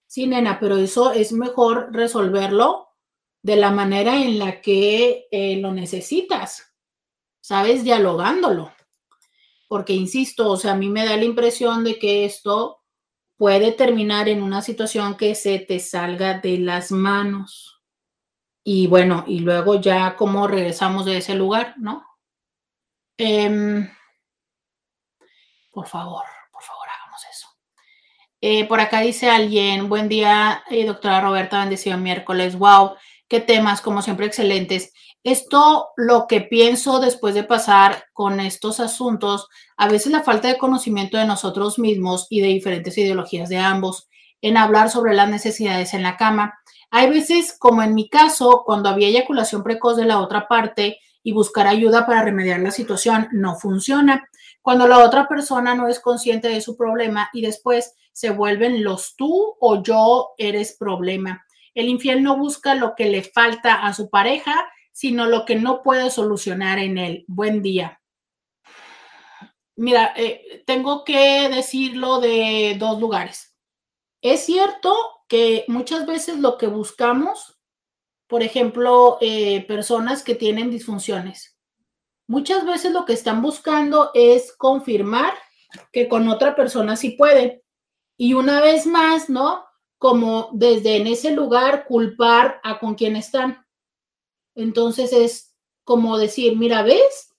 Sí, 0.07 0.27
nena, 0.27 0.59
pero 0.61 0.77
eso 0.77 1.13
es 1.13 1.33
mejor 1.33 1.93
resolverlo 1.93 2.89
de 3.43 3.57
la 3.57 3.71
manera 3.71 4.17
en 4.17 4.39
la 4.39 4.61
que 4.61 5.27
eh, 5.31 5.57
lo 5.57 5.73
necesitas, 5.73 6.72
¿sabes? 7.43 7.85
Dialogándolo. 7.85 8.73
Porque, 9.69 9.93
insisto, 9.93 10.51
o 10.51 10.57
sea, 10.57 10.73
a 10.73 10.77
mí 10.77 10.89
me 10.89 11.05
da 11.05 11.17
la 11.17 11.25
impresión 11.25 11.85
de 11.85 11.99
que 11.99 12.25
esto 12.25 12.81
puede 13.37 13.73
terminar 13.73 14.29
en 14.29 14.43
una 14.43 14.63
situación 14.63 15.17
que 15.17 15.35
se 15.35 15.59
te 15.59 15.81
salga 15.81 16.39
de 16.39 16.59
las 16.59 16.93
manos. 16.93 17.83
Y 18.65 18.87
bueno, 18.87 19.25
y 19.27 19.41
luego 19.41 19.81
ya 19.81 20.17
cómo 20.17 20.47
regresamos 20.47 21.05
de 21.05 21.19
ese 21.19 21.35
lugar, 21.35 21.75
¿no? 21.79 22.07
Em, 23.19 23.89
por 25.73 25.87
favor, 25.89 26.25
por 26.53 26.63
favor, 26.63 26.87
hagamos 26.89 27.21
eso. 27.31 27.49
Eh, 28.41 28.67
por 28.69 28.81
acá 28.81 29.01
dice 29.01 29.31
alguien, 29.31 29.89
buen 29.89 30.09
día, 30.09 30.63
eh, 30.71 30.87
doctora 30.87 31.21
Roberta, 31.21 31.61
bendecido 31.61 31.99
miércoles. 31.99 32.57
Wow, 32.57 32.97
qué 33.27 33.41
temas, 33.41 33.81
como 33.81 34.03
siempre, 34.03 34.27
excelentes. 34.27 34.93
Esto, 35.25 35.91
lo 35.97 36.27
que 36.27 36.41
pienso 36.41 36.99
después 36.99 37.35
de 37.35 37.45
pasar 37.45 38.05
con 38.13 38.41
estos 38.41 38.81
asuntos, 38.81 39.49
a 39.77 39.89
veces 39.89 40.13
la 40.13 40.23
falta 40.23 40.49
de 40.49 40.59
conocimiento 40.59 41.17
de 41.17 41.27
nosotros 41.27 41.79
mismos 41.79 42.27
y 42.29 42.41
de 42.41 42.49
diferentes 42.49 42.99
ideologías 42.99 43.49
de 43.49 43.59
ambos 43.59 44.09
en 44.41 44.57
hablar 44.57 44.91
sobre 44.91 45.15
las 45.15 45.29
necesidades 45.29 45.95
en 45.95 46.03
la 46.03 46.17
cama 46.17 46.55
hay 46.95 47.09
veces, 47.09 47.57
como 47.59 47.83
en 47.83 47.95
mi 47.95 48.11
caso, 48.11 48.65
cuando 48.67 48.91
había 48.91 49.09
eyaculación 49.09 49.63
precoz 49.63 49.97
de 49.97 50.05
la 50.05 50.21
otra 50.21 50.47
parte 50.47 50.99
y 51.23 51.33
buscar 51.33 51.67
ayuda 51.67 52.05
para 52.05 52.23
remediar 52.23 52.61
la 52.61 52.71
situación 52.71 53.29
no 53.33 53.55
funciona. 53.55 54.29
Cuando 54.61 54.87
la 54.87 54.99
otra 54.99 55.27
persona 55.27 55.75
no 55.75 55.89
es 55.89 56.01
consciente 56.01 56.49
de 56.49 56.61
su 56.61 56.77
problema 56.77 57.31
y 57.33 57.41
después 57.41 57.95
se 58.13 58.29
vuelven 58.29 58.85
los 58.85 59.17
tú 59.17 59.57
o 59.59 59.83
yo 59.83 60.33
eres 60.37 60.77
problema. 60.79 61.47
El 61.75 61.89
infiel 61.89 62.23
no 62.23 62.37
busca 62.37 62.75
lo 62.75 62.95
que 62.95 63.07
le 63.07 63.23
falta 63.23 63.87
a 63.87 63.95
su 63.95 64.11
pareja, 64.11 64.55
sino 64.93 65.27
lo 65.27 65.45
que 65.45 65.57
no 65.57 65.83
puede 65.83 66.11
solucionar 66.11 66.79
en 66.79 66.99
él. 66.99 67.25
Buen 67.27 67.63
día. 67.63 68.01
Mira, 69.77 70.13
eh, 70.17 70.63
tengo 70.67 71.03
que 71.03 71.49
decirlo 71.49 72.21
de 72.21 72.77
dos 72.79 73.01
lugares. 73.01 73.57
Es 74.21 74.45
cierto 74.45 74.95
que 75.29 75.65
muchas 75.67 76.07
veces 76.07 76.39
lo 76.39 76.59
que 76.59 76.67
buscamos, 76.67 77.59
por 78.29 78.43
ejemplo, 78.43 79.19
eh, 79.21 79.65
personas 79.67 80.23
que 80.23 80.35
tienen 80.35 80.71
disfunciones, 80.71 81.59
muchas 82.29 82.65
veces 82.65 82.93
lo 82.93 83.05
que 83.05 83.15
están 83.15 83.43
buscando 83.43 84.11
es 84.15 84.53
confirmar 84.57 85.33
que 85.91 86.09
con 86.09 86.29
otra 86.29 86.55
persona 86.55 86.97
sí 86.97 87.11
puede. 87.11 87.65
Y 88.17 88.35
una 88.35 88.61
vez 88.61 88.87
más, 88.87 89.29
¿no? 89.29 89.65
Como 89.99 90.51
desde 90.53 90.97
en 90.97 91.07
ese 91.07 91.33
lugar 91.33 91.87
culpar 91.87 92.61
a 92.63 92.79
con 92.79 92.95
quien 92.95 93.17
están. 93.17 93.62
Entonces 94.55 95.13
es 95.13 95.55
como 95.85 96.19
decir, 96.19 96.57
mira, 96.57 96.83
¿ves? 96.83 97.35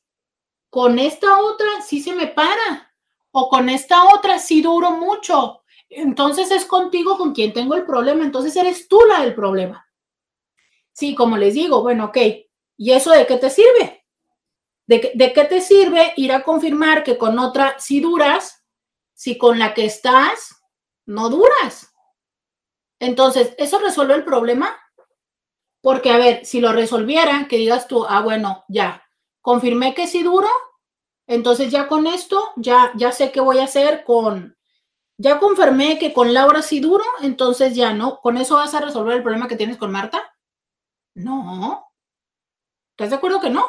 Con 0.70 1.00
esta 1.00 1.40
otra 1.40 1.68
sí 1.86 2.02
se 2.02 2.14
me 2.14 2.28
para. 2.28 2.92
O 3.32 3.50
con 3.50 3.70
esta 3.70 4.04
otra 4.14 4.40
sí 4.40 4.62
duro 4.62 4.92
mucho. 4.92 5.64
Entonces 5.90 6.52
es 6.52 6.66
contigo 6.66 7.18
con 7.18 7.34
quien 7.34 7.54
tengo 7.54 7.76
el 7.76 7.86
problema. 7.86 8.24
Entonces 8.24 8.56
eres 8.56 8.88
tú 8.88 9.00
la 9.08 9.22
del 9.22 9.36
problema. 9.36 9.88
Sí, 10.92 11.16
como 11.16 11.38
les 11.38 11.54
digo, 11.54 11.82
bueno, 11.82 12.06
ok. 12.06 12.18
¿Y 12.78 12.92
eso 12.92 13.12
de 13.12 13.26
qué 13.26 13.38
te 13.38 13.50
sirve? 13.50 14.06
¿De, 14.86 15.12
¿De, 15.16 15.34
qué 15.34 15.46
te 15.46 15.62
sirve 15.62 16.14
ir 16.18 16.34
a 16.34 16.44
confirmar 16.44 17.04
que 17.04 17.18
con 17.18 17.40
otra 17.40 17.80
sí 17.80 18.02
duras 18.02 18.66
si 19.14 19.38
con 19.38 19.58
la 19.58 19.74
que 19.74 19.86
estás 19.86 20.62
no 21.06 21.30
duras? 21.30 21.94
Entonces, 23.00 23.54
¿eso 23.58 23.80
resuelve 23.80 24.16
el 24.16 24.26
problema? 24.26 24.78
Porque, 25.84 26.12
a 26.12 26.18
ver, 26.18 26.46
si 26.46 26.62
lo 26.62 26.72
resolviera, 26.72 27.48
que 27.50 27.58
digas 27.58 27.90
tú, 27.90 28.06
ah, 28.08 28.22
bueno, 28.22 28.64
ya, 28.70 29.04
confirmé 29.42 29.94
que 29.94 30.08
sí 30.08 30.24
duro, 30.24 30.48
entonces 31.28 31.72
ya 31.72 31.90
con 31.90 32.08
esto, 32.08 32.42
ya, 32.56 32.94
ya 32.96 33.12
sé 33.12 33.34
qué 33.34 33.42
voy 33.42 33.60
a 33.60 33.66
hacer 33.66 34.06
con, 34.06 34.56
ya 35.18 35.40
confirmé 35.40 36.00
que 36.00 36.14
con 36.14 36.34
Laura 36.34 36.62
sí 36.62 36.80
duro, 36.80 37.04
entonces 37.22 37.76
ya 37.76 37.94
no, 37.94 38.22
con 38.22 38.38
eso 38.38 38.56
vas 38.56 38.74
a 38.74 38.80
resolver 38.80 39.18
el 39.18 39.24
problema 39.24 39.50
que 39.50 39.58
tienes 39.58 39.76
con 39.76 39.92
Marta. 39.92 40.34
No. 41.16 41.86
¿Estás 42.92 43.10
de 43.10 43.18
acuerdo 43.18 43.42
que 43.42 43.50
no? 43.50 43.66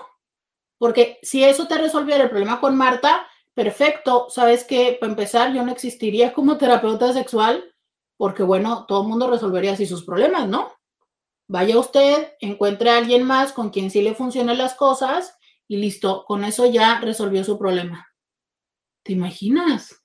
Porque 0.79 1.19
si 1.23 1.43
eso 1.43 1.67
te 1.67 1.79
resolviera 1.79 2.23
el 2.23 2.31
problema 2.31 2.61
con 2.61 2.77
Marta, 2.77 3.27
perfecto. 3.55 4.31
Sabes 4.31 4.63
que 4.63 4.99
para 5.01 5.11
empezar, 5.11 5.53
yo 5.53 5.65
no 5.65 5.73
existiría 5.73 6.33
como 6.33 6.59
terapeuta 6.59 7.13
sexual, 7.13 7.75
porque 8.17 8.45
bueno, 8.45 8.87
todo 8.87 9.03
el 9.03 9.09
mundo 9.09 9.29
resolvería 9.29 9.73
así 9.73 9.85
sus 9.85 10.05
problemas, 10.05 10.47
¿no? 10.47 10.73
Vaya 11.47 11.79
usted, 11.79 12.33
encuentre 12.41 12.91
a 12.91 12.99
alguien 12.99 13.25
más 13.25 13.53
con 13.53 13.71
quien 13.71 13.91
sí 13.91 14.01
le 14.03 14.15
funcionen 14.15 14.59
las 14.59 14.75
cosas 14.75 15.37
y 15.69 15.77
listo, 15.77 16.25
con 16.27 16.45
eso 16.45 16.67
ya 16.67 17.01
resolvió 17.01 17.45
su 17.45 17.59
problema. 17.59 18.09
¿Te 19.03 19.13
imaginas? 19.13 20.03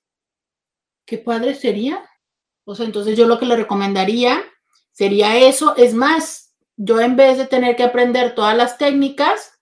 ¿Qué 1.06 1.18
padre 1.18 1.54
sería? 1.54 2.08
O 2.64 2.74
sea, 2.74 2.86
entonces 2.86 3.16
yo 3.16 3.26
lo 3.26 3.38
que 3.38 3.46
le 3.46 3.56
recomendaría 3.56 4.44
sería 4.92 5.36
eso. 5.36 5.74
Es 5.76 5.94
más, 5.94 6.54
yo 6.76 7.00
en 7.00 7.16
vez 7.16 7.38
de 7.38 7.46
tener 7.46 7.76
que 7.76 7.82
aprender 7.82 8.34
todas 8.34 8.56
las 8.56 8.78
técnicas 8.78 9.60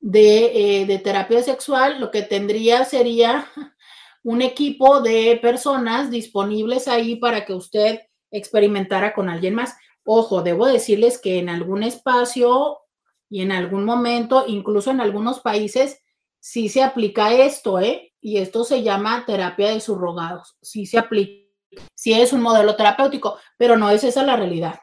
de, 0.00 0.82
eh, 0.82 0.98
terapia 0.98 1.42
sexual, 1.42 2.00
lo 2.00 2.10
que 2.10 2.22
tendría 2.22 2.84
sería 2.84 3.46
un 4.22 4.42
equipo 4.42 5.00
de 5.00 5.38
personas 5.42 6.10
disponibles 6.10 6.88
ahí 6.88 7.16
para 7.16 7.44
que 7.44 7.52
usted 7.52 8.00
experimentara 8.30 9.12
con 9.12 9.28
alguien 9.28 9.54
más. 9.54 9.76
Ojo, 10.12 10.42
debo 10.42 10.66
decirles 10.66 11.18
que 11.18 11.38
en 11.38 11.48
algún 11.48 11.84
espacio 11.84 12.80
y 13.28 13.42
en 13.42 13.52
algún 13.52 13.84
momento, 13.84 14.42
incluso 14.48 14.90
en 14.90 15.00
algunos 15.00 15.38
países, 15.38 16.02
sí 16.40 16.68
se 16.68 16.82
aplica 16.82 17.32
esto, 17.32 17.78
¿eh? 17.78 18.12
Y 18.20 18.38
esto 18.38 18.64
se 18.64 18.82
llama 18.82 19.24
terapia 19.24 19.70
de 19.70 19.78
subrogados. 19.78 20.56
Sí 20.62 20.84
se 20.84 20.98
aplica, 20.98 21.46
sí 21.94 22.12
es 22.12 22.32
un 22.32 22.40
modelo 22.40 22.74
terapéutico, 22.74 23.38
pero 23.56 23.76
no 23.76 23.88
es 23.88 24.02
esa 24.02 24.24
la 24.24 24.34
realidad. 24.34 24.80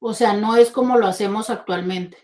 O 0.00 0.12
sea, 0.12 0.32
no 0.32 0.56
es 0.56 0.72
como 0.72 0.98
lo 0.98 1.06
hacemos 1.06 1.50
actualmente. 1.50 2.18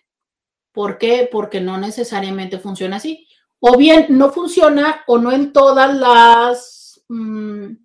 ¿Por 0.72 0.98
qué? 0.98 1.28
Porque 1.30 1.60
no 1.60 1.78
necesariamente 1.78 2.58
funciona 2.58 2.96
así. 2.96 3.28
O 3.60 3.76
bien 3.76 4.06
no 4.08 4.32
funciona 4.32 5.04
o 5.06 5.18
no 5.18 5.30
en 5.30 5.52
todas 5.52 5.94
las, 5.94 7.00
mm, 7.08 7.76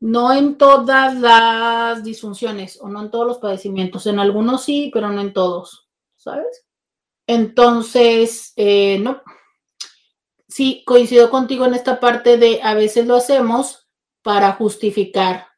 no 0.00 0.32
en 0.32 0.58
todas 0.58 1.14
las 1.18 2.04
disfunciones 2.04 2.78
o 2.80 2.88
no 2.88 3.02
en 3.02 3.10
todos 3.10 3.26
los 3.26 3.38
padecimientos. 3.38 4.06
En 4.06 4.18
algunos 4.18 4.64
sí, 4.64 4.90
pero 4.92 5.10
no 5.10 5.20
en 5.20 5.32
todos, 5.32 5.88
¿sabes? 6.16 6.66
Entonces, 7.26 8.52
eh, 8.56 8.98
no. 9.00 9.22
Sí, 10.48 10.84
coincido 10.86 11.30
contigo 11.30 11.64
en 11.64 11.74
esta 11.74 12.00
parte 12.00 12.36
de 12.36 12.60
a 12.62 12.74
veces 12.74 13.06
lo 13.06 13.16
hacemos 13.16 13.88
para 14.22 14.52
justificar 14.52 15.54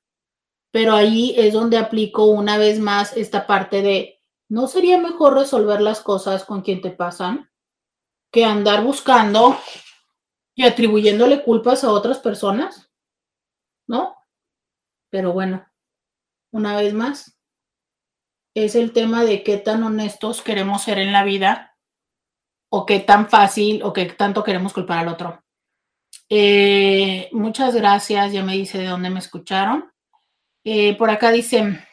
pero 0.77 0.93
ahí 0.93 1.35
es 1.39 1.55
donde 1.55 1.79
aplico 1.79 2.27
una 2.27 2.59
vez 2.59 2.79
más 2.79 3.17
esta 3.17 3.47
parte 3.47 3.81
de, 3.81 4.21
¿no 4.51 4.69
sería 4.69 4.99
mejor 4.99 5.33
resolver 5.33 5.81
las 5.81 6.03
cosas 6.03 6.45
con 6.45 6.61
quien 6.61 6.83
te 6.83 6.91
pasan 6.91 7.51
que 8.31 8.45
andar 8.45 8.85
buscando 8.85 9.57
y 10.55 10.65
atribuyéndole 10.67 11.43
culpas 11.43 11.83
a 11.83 11.91
otras 11.91 12.19
personas? 12.19 12.91
¿No? 13.87 14.16
Pero 15.11 15.33
bueno, 15.33 15.67
una 16.51 16.77
vez 16.77 16.95
más, 16.95 17.39
es 18.55 18.75
el 18.75 18.93
tema 18.93 19.25
de 19.25 19.43
qué 19.43 19.59
tan 19.59 19.83
honestos 19.83 20.43
queremos 20.43 20.83
ser 20.83 20.99
en 20.99 21.13
la 21.13 21.25
vida 21.25 21.77
o 22.71 22.87
qué 22.87 23.01
tan 23.01 23.29
fácil 23.29 23.83
o 23.83 23.93
qué 23.93 24.07
tanto 24.07 24.43
queremos 24.43 24.73
culpar 24.73 24.99
al 24.99 25.09
otro. 25.09 25.45
Eh, 26.29 27.29
muchas 27.33 27.75
gracias, 27.75 28.33
ya 28.33 28.43
me 28.43 28.55
dice 28.55 28.79
de 28.79 28.87
dónde 28.87 29.11
me 29.11 29.21
escucharon. 29.21 29.93
Eh, 30.65 30.97
por 30.97 31.11
acá 31.11 31.31
dice, 31.31 31.87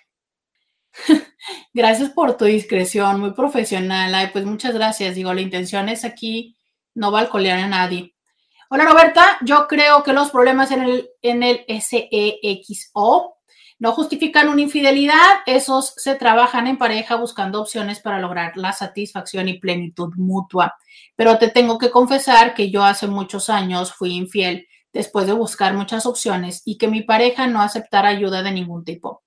gracias 1.74 2.10
por 2.10 2.38
tu 2.38 2.46
discreción, 2.46 3.20
muy 3.20 3.34
profesional. 3.34 4.16
Ay, 4.16 4.30
pues 4.32 4.46
muchas 4.46 4.74
gracias. 4.74 5.16
Digo, 5.16 5.34
la 5.34 5.42
intención 5.42 5.90
es 5.90 6.06
aquí 6.06 6.56
no 6.96 7.12
balcolear 7.12 7.60
a 7.60 7.68
nadie. 7.68 8.13
Hola 8.76 8.86
Roberta, 8.86 9.38
yo 9.42 9.68
creo 9.68 10.02
que 10.02 10.14
los 10.14 10.32
problemas 10.32 10.72
en 10.72 11.44
el, 11.44 11.64
SEXO 11.80 13.36
no 13.78 13.92
justifican 13.92 14.50
una 14.50 14.62
infidelidad, 14.62 15.42
esos 15.46 15.94
se 15.96 16.16
trabajan 16.16 16.66
en 16.66 16.80
pareja 16.80 17.16
buscando 17.18 17.62
opciones 17.62 18.00
para 18.00 18.18
lograr 18.18 18.58
la 18.58 18.74
satisfacción 18.74 19.48
y 19.48 19.60
plenitud 19.60 20.10
mutua. 20.16 20.74
Pero 21.16 21.38
te 21.38 21.50
tengo 21.50 21.78
que 21.78 21.92
confesar 21.92 22.56
que 22.56 22.72
yo 22.72 22.84
hace 22.84 23.06
muchos 23.06 23.52
años 23.52 23.94
fui 23.94 24.16
infiel 24.16 24.66
después 24.92 25.28
de 25.28 25.34
buscar 25.34 25.76
muchas 25.76 26.08
opciones 26.08 26.64
y 26.66 26.80
que 26.80 26.88
mi 26.88 27.04
pareja 27.04 27.46
no 27.46 27.62
aceptara 27.62 28.10
ayuda 28.10 28.42
de 28.42 28.54
ningún 28.54 28.84
tipo. 28.84 29.22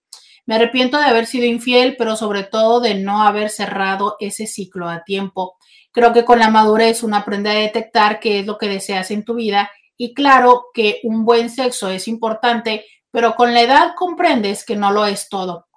Me 0.44 0.56
arrepiento 0.56 0.98
de 0.98 1.04
haber 1.04 1.26
sido 1.26 1.44
infiel, 1.44 1.94
pero 1.96 2.16
sobre 2.16 2.42
todo 2.42 2.80
de 2.80 2.96
no 2.96 3.22
haber 3.22 3.50
cerrado 3.50 4.16
ese 4.18 4.48
ciclo 4.48 4.88
a 4.88 5.04
tiempo. 5.04 5.56
Creo 5.96 6.12
que 6.12 6.26
con 6.26 6.38
la 6.38 6.50
madurez 6.50 7.02
uno 7.02 7.16
aprende 7.16 7.48
a 7.48 7.54
detectar 7.54 8.20
qué 8.20 8.40
es 8.40 8.46
lo 8.46 8.58
que 8.58 8.68
deseas 8.68 9.10
en 9.10 9.24
tu 9.24 9.32
vida 9.32 9.70
y 9.96 10.12
claro 10.12 10.66
que 10.74 11.00
un 11.04 11.24
buen 11.24 11.48
sexo 11.48 11.88
es 11.88 12.06
importante, 12.06 12.84
pero 13.10 13.34
con 13.34 13.54
la 13.54 13.62
edad 13.62 13.94
comprendes 13.96 14.62
que 14.66 14.76
no 14.76 14.92
lo 14.92 15.06
es 15.06 15.30
todo. 15.30 15.68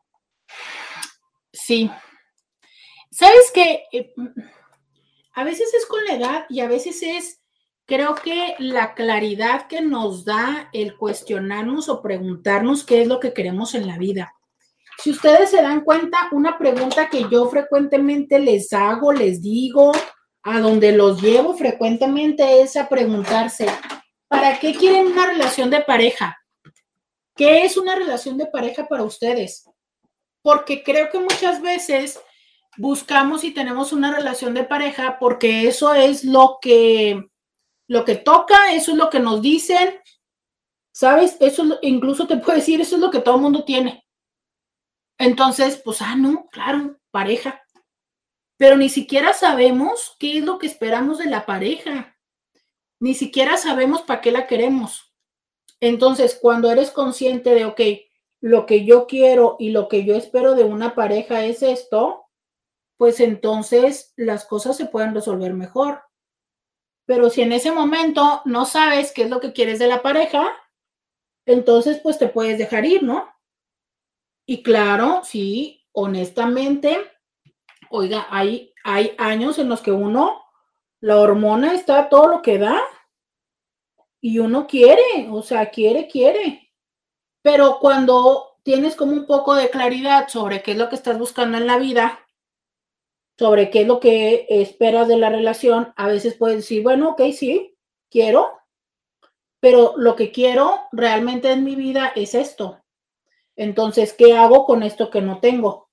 Sí. 1.54 1.90
¿Sabes 3.10 3.50
qué? 3.54 3.84
Eh, 3.94 4.14
a 5.36 5.46
veces 5.46 5.74
es 5.74 5.86
con 5.86 6.04
la 6.04 6.16
edad 6.16 6.46
y 6.50 6.60
a 6.60 6.68
veces 6.68 7.02
es 7.02 7.42
creo 7.86 8.16
que 8.16 8.56
la 8.60 8.96
claridad 8.96 9.68
que 9.68 9.80
nos 9.80 10.26
da 10.26 10.70
el 10.74 10.98
cuestionarnos 10.98 11.88
o 11.88 12.02
preguntarnos 12.02 12.84
qué 12.84 13.04
es 13.04 13.08
lo 13.08 13.22
que 13.22 13.32
queremos 13.32 13.74
en 13.74 13.88
la 13.88 13.98
vida. 13.98 14.36
Si 15.02 15.12
ustedes 15.12 15.50
se 15.50 15.62
dan 15.62 15.82
cuenta, 15.82 16.28
una 16.34 16.58
pregunta 16.58 17.10
que 17.10 17.26
yo 17.30 17.50
frecuentemente 17.50 18.38
les 18.38 18.74
hago, 18.74 19.14
les 19.14 19.42
digo, 19.42 19.94
a 20.44 20.60
donde 20.60 20.92
los 20.92 21.22
llevo 21.22 21.56
frecuentemente 21.56 22.62
es 22.62 22.76
a 22.76 22.90
preguntarse, 22.90 23.68
¿para 24.28 24.60
qué 24.60 24.74
quieren 24.74 25.08
una 25.08 25.28
relación 25.28 25.70
de 25.70 25.82
pareja? 25.82 26.38
¿Qué 27.34 27.64
es 27.64 27.78
una 27.78 27.96
relación 27.96 28.38
de 28.38 28.48
pareja 28.48 28.88
para 28.90 29.04
ustedes? 29.04 29.70
Porque 30.42 30.84
creo 30.84 31.10
que 31.10 31.20
muchas 31.20 31.62
veces 31.62 32.20
buscamos 32.78 33.46
y 33.46 33.52
tenemos 33.52 33.94
una 33.94 34.14
relación 34.14 34.54
de 34.54 34.66
pareja 34.66 35.18
porque 35.18 35.68
eso 35.68 35.94
es 35.94 36.26
lo 36.26 36.58
que 36.62 37.24
lo 37.88 38.06
que 38.06 38.16
toca, 38.16 38.74
eso 38.74 38.92
es 38.92 38.98
lo 38.98 39.10
que 39.10 39.20
nos 39.20 39.42
dicen, 39.42 39.98
¿sabes? 40.92 41.38
Eso 41.40 41.80
incluso 41.82 42.28
te 42.28 42.38
puedo 42.38 42.58
decir, 42.58 42.82
eso 42.82 42.96
es 42.96 43.02
lo 43.02 43.10
que 43.10 43.20
todo 43.20 43.36
el 43.36 43.42
mundo 43.42 43.64
tiene. 43.64 44.06
Entonces, 45.20 45.82
pues, 45.84 46.02
ah, 46.02 46.16
no, 46.16 46.48
claro, 46.50 46.98
pareja. 47.12 47.62
Pero 48.58 48.78
ni 48.78 48.90
siquiera 48.90 49.34
sabemos 49.34 50.16
qué 50.20 50.40
es 50.40 50.46
lo 50.46 50.58
que 50.58 50.68
esperamos 50.68 51.18
de 51.20 51.26
la 51.28 51.46
pareja. 51.46 52.18
Ni 53.00 53.14
siquiera 53.14 53.58
sabemos 53.58 54.02
para 54.02 54.22
qué 54.22 54.32
la 54.32 54.48
queremos. 54.48 55.14
Entonces, 55.82 56.38
cuando 56.42 56.72
eres 56.72 56.92
consciente 56.92 57.54
de, 57.54 57.66
ok, 57.66 57.82
lo 58.42 58.66
que 58.66 58.86
yo 58.86 59.08
quiero 59.08 59.58
y 59.60 59.72
lo 59.72 59.88
que 59.90 60.06
yo 60.06 60.16
espero 60.16 60.56
de 60.56 60.64
una 60.64 60.96
pareja 60.96 61.44
es 61.46 61.64
esto, 61.64 62.26
pues 62.98 63.20
entonces 63.20 64.14
las 64.16 64.46
cosas 64.46 64.78
se 64.78 64.86
pueden 64.86 65.14
resolver 65.14 65.54
mejor. 65.54 66.02
Pero 67.06 67.30
si 67.30 67.42
en 67.42 67.54
ese 67.54 67.72
momento 67.72 68.42
no 68.46 68.66
sabes 68.66 69.14
qué 69.14 69.24
es 69.24 69.30
lo 69.30 69.40
que 69.40 69.54
quieres 69.54 69.80
de 69.80 69.88
la 69.88 70.02
pareja, 70.02 70.52
entonces 71.46 72.00
pues 72.02 72.18
te 72.18 72.28
puedes 72.28 72.58
dejar 72.58 72.86
ir, 72.86 73.04
¿no? 73.04 73.28
Y 74.50 74.64
claro, 74.64 75.22
sí, 75.24 75.86
honestamente, 75.92 76.98
oiga, 77.92 78.26
hay, 78.32 78.74
hay 78.84 79.14
años 79.20 79.60
en 79.60 79.70
los 79.70 79.82
que 79.82 79.92
uno 79.92 80.42
la 81.02 81.18
hormona 81.20 81.76
está 81.76 82.10
todo 82.10 82.28
lo 82.28 82.42
que 82.42 82.58
da 82.58 82.82
y 84.20 84.40
uno 84.40 84.66
quiere, 84.66 85.30
o 85.30 85.44
sea, 85.44 85.70
quiere, 85.70 86.08
quiere. 86.08 86.74
Pero 87.44 87.78
cuando 87.80 88.58
tienes 88.64 88.96
como 88.96 89.12
un 89.12 89.28
poco 89.28 89.54
de 89.54 89.70
claridad 89.70 90.30
sobre 90.30 90.64
qué 90.64 90.72
es 90.72 90.80
lo 90.80 90.90
que 90.90 90.96
estás 90.96 91.20
buscando 91.20 91.60
en 91.60 91.68
la 91.68 91.78
vida, 91.78 92.26
sobre 93.38 93.70
qué 93.70 93.82
es 93.82 93.88
lo 93.88 94.00
que 94.00 94.48
esperas 94.50 95.08
de 95.08 95.18
la 95.18 95.30
relación, 95.30 95.94
a 95.96 96.08
veces 96.08 96.34
puedes 96.34 96.58
decir, 96.58 96.82
bueno, 96.82 97.10
ok, 97.10 97.22
sí, 97.38 97.78
quiero, 98.10 98.50
pero 99.60 99.94
lo 99.98 100.16
que 100.16 100.32
quiero 100.32 100.88
realmente 100.92 101.52
en 101.52 101.64
mi 101.64 101.76
vida 101.76 102.12
es 102.16 102.34
esto. 102.34 102.82
Entonces, 103.60 104.14
¿qué 104.14 104.38
hago 104.38 104.64
con 104.64 104.84
esto 104.84 105.10
que 105.10 105.22
no 105.22 105.42
tengo? 105.42 105.90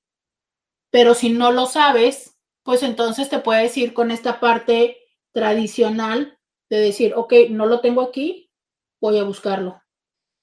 Pero 0.93 1.15
si 1.15 1.31
no 1.31 1.51
lo 1.51 1.67
sabes, 1.67 2.39
pues 2.63 2.85
entonces 2.85 3.29
te 3.29 3.41
puedes 3.41 3.77
ir 3.77 3.93
con 3.93 4.13
esta 4.13 4.39
parte 4.39 4.99
tradicional 5.35 6.39
de 6.71 6.79
decir, 6.79 7.15
ok, 7.17 7.33
no 7.51 7.67
lo 7.67 7.81
tengo 7.81 8.03
aquí, 8.03 8.53
voy 9.01 9.19
a 9.19 9.25
buscarlo. 9.25 9.83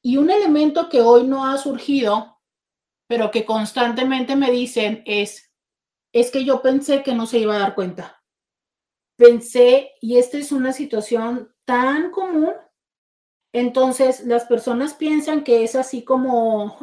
Y 0.03 0.17
un 0.17 0.31
elemento 0.31 0.89
que 0.89 0.99
hoy 0.99 1.23
no 1.23 1.45
ha 1.45 1.57
surgido, 1.57 2.41
pero 3.07 3.31
que 3.31 3.45
constantemente 3.45 4.35
me 4.35 4.51
dicen 4.51 5.01
es, 5.05 5.49
es 6.11 6.29
que 6.29 6.43
yo 6.43 6.61
pensé 6.61 7.03
que 7.03 7.15
no 7.15 7.25
se 7.25 7.39
iba 7.39 7.55
a 7.55 7.59
dar 7.59 7.73
cuenta. 7.73 8.21
Pensé, 9.17 9.93
y 10.01 10.17
esta 10.17 10.37
es 10.37 10.51
una 10.51 10.73
situación 10.73 11.55
tan 11.63 12.11
común, 12.11 12.51
entonces 13.53 14.25
las 14.25 14.43
personas 14.43 14.93
piensan 14.93 15.45
que 15.45 15.63
es 15.63 15.75
así 15.75 16.03
como, 16.03 16.77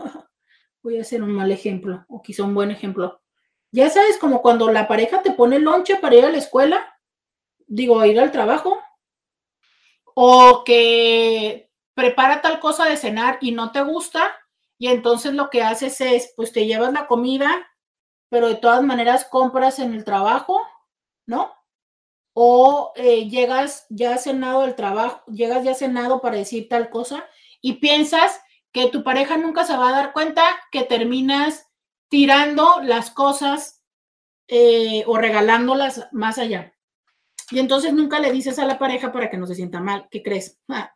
voy 0.82 0.98
a 0.98 1.02
hacer 1.02 1.23
un 1.23 1.32
mal 1.32 1.51
ejemplo, 1.52 2.05
o 2.09 2.23
quizá 2.23 2.44
un 2.44 2.55
buen 2.55 2.70
ejemplo. 2.70 3.20
Ya 3.73 3.89
sabes, 3.90 4.19
como 4.19 4.43
cuando 4.43 4.70
la 4.70 4.89
pareja 4.89 5.23
te 5.23 5.32
pone 5.32 5.59
lonche 5.59 5.97
para 5.97 6.16
ir 6.16 6.24
a 6.24 6.31
la 6.31 6.39
escuela, 6.39 6.98
digo, 7.66 8.05
ir 8.05 8.19
al 8.19 8.32
trabajo, 8.32 8.81
o 10.15 10.65
que 10.65 11.70
prepara 11.94 12.43
tal 12.43 12.61
cosa 12.61 12.86
de 12.86 12.97
cenar 12.97 13.39
y 13.40 13.52
no 13.52 13.73
te 13.73 13.82
gusta, 13.82 14.32
y 14.78 14.89
entonces 14.89 15.35
lo 15.35 15.51
que 15.51 15.62
haces 15.62 16.01
es, 16.01 16.32
pues 16.36 16.52
te 16.52 16.66
llevas 16.66 16.93
la 16.93 17.07
comida, 17.07 17.69
pero 18.31 18.48
de 18.48 18.55
todas 18.55 18.82
maneras 18.82 19.27
compras 19.27 19.78
en 19.78 19.93
el 19.93 20.05
trabajo, 20.05 20.61
¿no? 21.27 21.52
O 22.32 22.93
eh, 22.97 23.28
llegas 23.28 23.86
ya 23.90 24.16
cenado 24.16 24.62
del 24.62 24.77
trabajo, 24.77 25.23
llegas 25.31 25.65
ya 25.65 25.74
cenado 25.74 26.20
para 26.20 26.36
decir 26.39 26.69
tal 26.69 26.89
cosa 26.89 27.28
y 27.61 27.74
piensas 27.74 28.40
que 28.72 28.88
tu 28.88 29.02
pareja 29.02 29.36
nunca 29.36 29.64
se 29.64 29.76
va 29.76 29.88
a 29.88 29.92
dar 29.92 30.12
cuenta 30.12 30.42
que 30.70 30.84
terminas 30.84 31.68
tirando 32.09 32.80
las 32.82 33.10
cosas 33.10 33.82
eh, 34.48 35.05
o 35.06 35.16
regalándolas 35.16 36.09
más 36.12 36.38
allá. 36.38 36.74
Y 37.51 37.59
entonces 37.59 37.92
nunca 37.92 38.20
le 38.20 38.32
dices 38.32 38.59
a 38.59 38.64
la 38.64 38.78
pareja 38.78 39.12
para 39.12 39.30
que 39.30 39.36
no 39.36 39.47
se 39.47 39.55
sienta 39.55 39.80
mal. 39.80 40.06
¿Qué 40.10 40.22
crees? 40.22 40.59
Ah, 40.68 40.94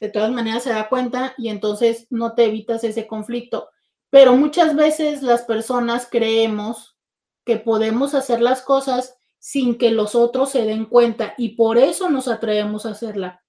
de 0.00 0.08
todas 0.08 0.30
maneras 0.30 0.62
se 0.62 0.70
da 0.70 0.88
cuenta 0.88 1.34
y 1.36 1.48
entonces 1.48 2.06
no 2.10 2.34
te 2.34 2.44
evitas 2.46 2.84
ese 2.84 3.06
conflicto. 3.06 3.68
Pero 4.08 4.34
muchas 4.34 4.74
veces 4.74 5.22
las 5.22 5.42
personas 5.42 6.08
creemos 6.10 6.96
que 7.44 7.56
podemos 7.56 8.14
hacer 8.14 8.40
las 8.40 8.62
cosas 8.62 9.16
sin 9.38 9.78
que 9.78 9.90
los 9.90 10.14
otros 10.14 10.50
se 10.50 10.64
den 10.64 10.86
cuenta 10.86 11.34
y 11.38 11.50
por 11.50 11.78
eso 11.78 12.08
nos 12.10 12.28
atrevemos 12.28 12.86
a 12.86 12.90
hacerla. 12.90 13.44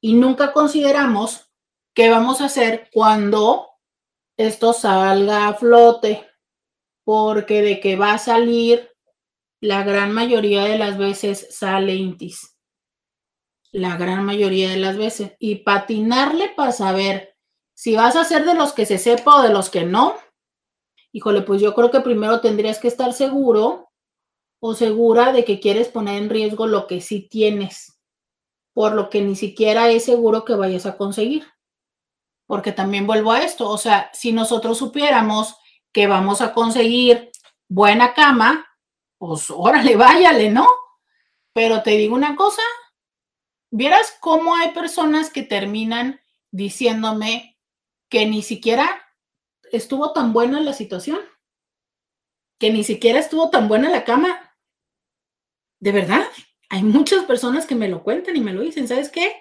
Y 0.00 0.14
nunca 0.14 0.52
consideramos 0.52 1.51
qué 1.94 2.10
vamos 2.10 2.40
a 2.40 2.46
hacer 2.46 2.88
cuando 2.92 3.68
esto 4.36 4.72
salga 4.72 5.48
a 5.48 5.54
flote, 5.54 6.28
porque 7.04 7.62
de 7.62 7.80
que 7.80 7.96
va 7.96 8.14
a 8.14 8.18
salir, 8.18 8.90
la 9.60 9.82
gran 9.84 10.12
mayoría 10.12 10.64
de 10.64 10.78
las 10.78 10.98
veces 10.98 11.48
sale 11.50 11.94
intis 11.94 12.52
la 13.72 13.96
gran 13.96 14.24
mayoría 14.24 14.70
de 14.70 14.76
las 14.76 14.96
veces. 14.96 15.32
Y 15.38 15.56
patinarle 15.56 16.50
para 16.54 16.72
saber 16.72 17.34
si 17.74 17.96
vas 17.96 18.14
a 18.16 18.24
ser 18.24 18.44
de 18.44 18.54
los 18.54 18.72
que 18.72 18.86
se 18.86 18.98
sepa 18.98 19.36
o 19.36 19.42
de 19.42 19.52
los 19.52 19.70
que 19.70 19.84
no. 19.84 20.16
Híjole, 21.10 21.42
pues 21.42 21.60
yo 21.60 21.74
creo 21.74 21.90
que 21.90 22.00
primero 22.00 22.40
tendrías 22.40 22.78
que 22.78 22.88
estar 22.88 23.12
seguro 23.12 23.90
o 24.60 24.74
segura 24.74 25.32
de 25.32 25.44
que 25.44 25.58
quieres 25.58 25.88
poner 25.88 26.22
en 26.22 26.30
riesgo 26.30 26.66
lo 26.66 26.86
que 26.86 27.00
sí 27.00 27.28
tienes, 27.28 27.98
por 28.72 28.92
lo 28.92 29.10
que 29.10 29.20
ni 29.20 29.34
siquiera 29.34 29.90
es 29.90 30.04
seguro 30.04 30.44
que 30.44 30.54
vayas 30.54 30.86
a 30.86 30.96
conseguir. 30.96 31.44
Porque 32.46 32.72
también 32.72 33.06
vuelvo 33.06 33.32
a 33.32 33.42
esto, 33.42 33.68
o 33.68 33.78
sea, 33.78 34.10
si 34.12 34.32
nosotros 34.32 34.78
supiéramos 34.78 35.56
que 35.92 36.06
vamos 36.06 36.40
a 36.40 36.52
conseguir 36.52 37.30
buena 37.68 38.14
cama, 38.14 38.66
pues 39.18 39.50
órale, 39.50 39.96
váyale, 39.96 40.50
¿no? 40.50 40.66
Pero 41.52 41.82
te 41.82 41.92
digo 41.92 42.14
una 42.14 42.34
cosa, 42.36 42.62
vieras 43.70 44.16
cómo 44.20 44.56
hay 44.56 44.70
personas 44.72 45.30
que 45.30 45.42
terminan 45.42 46.20
diciéndome 46.50 47.58
que 48.08 48.26
ni 48.26 48.42
siquiera 48.42 49.02
estuvo 49.70 50.12
tan 50.12 50.32
buena 50.32 50.60
la 50.60 50.74
situación, 50.74 51.20
que 52.58 52.70
ni 52.70 52.84
siquiera 52.84 53.18
estuvo 53.18 53.50
tan 53.50 53.68
buena 53.68 53.88
la 53.88 54.04
cama. 54.04 54.54
De 55.80 55.92
verdad, 55.92 56.24
hay 56.68 56.82
muchas 56.82 57.24
personas 57.24 57.66
que 57.66 57.74
me 57.74 57.88
lo 57.88 58.02
cuentan 58.02 58.36
y 58.36 58.40
me 58.40 58.52
lo 58.52 58.60
dicen, 58.60 58.86
¿sabes 58.86 59.10
qué? 59.10 59.34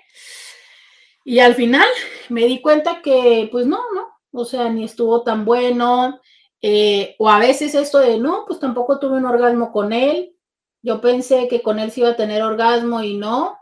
Y 1.23 1.39
al 1.39 1.55
final 1.55 1.87
me 2.29 2.45
di 2.45 2.61
cuenta 2.61 3.01
que, 3.01 3.47
pues 3.51 3.65
no, 3.67 3.79
no, 3.93 4.07
o 4.31 4.45
sea, 4.45 4.69
ni 4.69 4.83
estuvo 4.83 5.23
tan 5.23 5.45
bueno, 5.45 6.19
eh, 6.61 7.15
o 7.19 7.29
a 7.29 7.39
veces 7.39 7.75
esto 7.75 7.99
de, 7.99 8.17
no, 8.17 8.45
pues 8.47 8.59
tampoco 8.59 8.99
tuve 8.99 9.17
un 9.17 9.25
orgasmo 9.25 9.71
con 9.71 9.93
él, 9.93 10.35
yo 10.83 10.99
pensé 10.99 11.47
que 11.47 11.61
con 11.61 11.79
él 11.79 11.91
sí 11.91 12.01
iba 12.01 12.09
a 12.09 12.15
tener 12.15 12.41
orgasmo 12.41 13.03
y 13.03 13.17
no, 13.17 13.61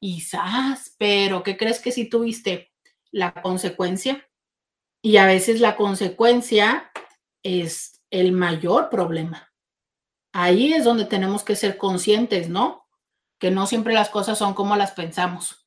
Quizás, 0.00 0.94
pero 0.96 1.42
¿qué 1.42 1.58
crees 1.58 1.78
que 1.78 1.92
si 1.92 2.08
tuviste? 2.08 2.72
La 3.10 3.34
consecuencia. 3.34 4.26
Y 5.02 5.18
a 5.18 5.26
veces 5.26 5.60
la 5.60 5.76
consecuencia 5.76 6.90
es 7.42 8.00
el 8.10 8.32
mayor 8.32 8.88
problema. 8.88 9.52
Ahí 10.32 10.72
es 10.72 10.84
donde 10.84 11.04
tenemos 11.04 11.42
que 11.42 11.54
ser 11.54 11.76
conscientes, 11.76 12.48
¿no? 12.48 12.86
Que 13.38 13.50
no 13.50 13.66
siempre 13.66 13.92
las 13.92 14.08
cosas 14.08 14.38
son 14.38 14.54
como 14.54 14.74
las 14.76 14.92
pensamos. 14.92 15.59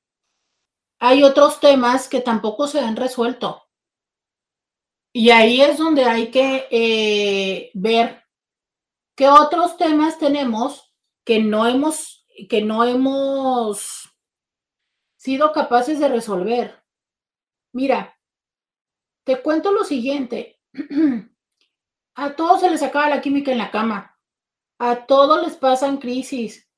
hay 1.00 1.22
otros 1.22 1.60
temas 1.60 2.08
que 2.08 2.20
tampoco 2.20 2.66
se 2.66 2.80
han 2.80 2.96
resuelto. 2.96 3.64
Y 5.12 5.30
ahí 5.30 5.60
es 5.60 5.78
donde 5.78 6.04
hay 6.04 6.30
que 6.30 6.68
eh, 6.70 7.70
ver 7.74 8.22
qué 9.16 9.28
otros 9.28 9.76
temas 9.76 10.18
tenemos 10.18 10.94
que 11.24 11.40
no 11.40 11.66
hemos, 11.66 12.24
que 12.48 12.62
no 12.62 12.84
hemos 12.84 14.08
sido 15.16 15.52
capaces 15.52 15.98
de 15.98 16.08
resolver. 16.08 16.82
Mira, 17.72 18.18
te 19.24 19.42
cuento 19.42 19.72
lo 19.72 19.84
siguiente. 19.84 20.60
A 22.20 22.36
todos 22.36 22.60
se 22.60 22.68
les 22.68 22.82
acaba 22.82 23.08
la 23.08 23.22
química 23.22 23.50
en 23.50 23.56
la 23.56 23.70
cama. 23.70 24.18
A 24.78 25.06
todos 25.06 25.40
les 25.40 25.56
pasan 25.56 25.96
crisis. 25.96 26.70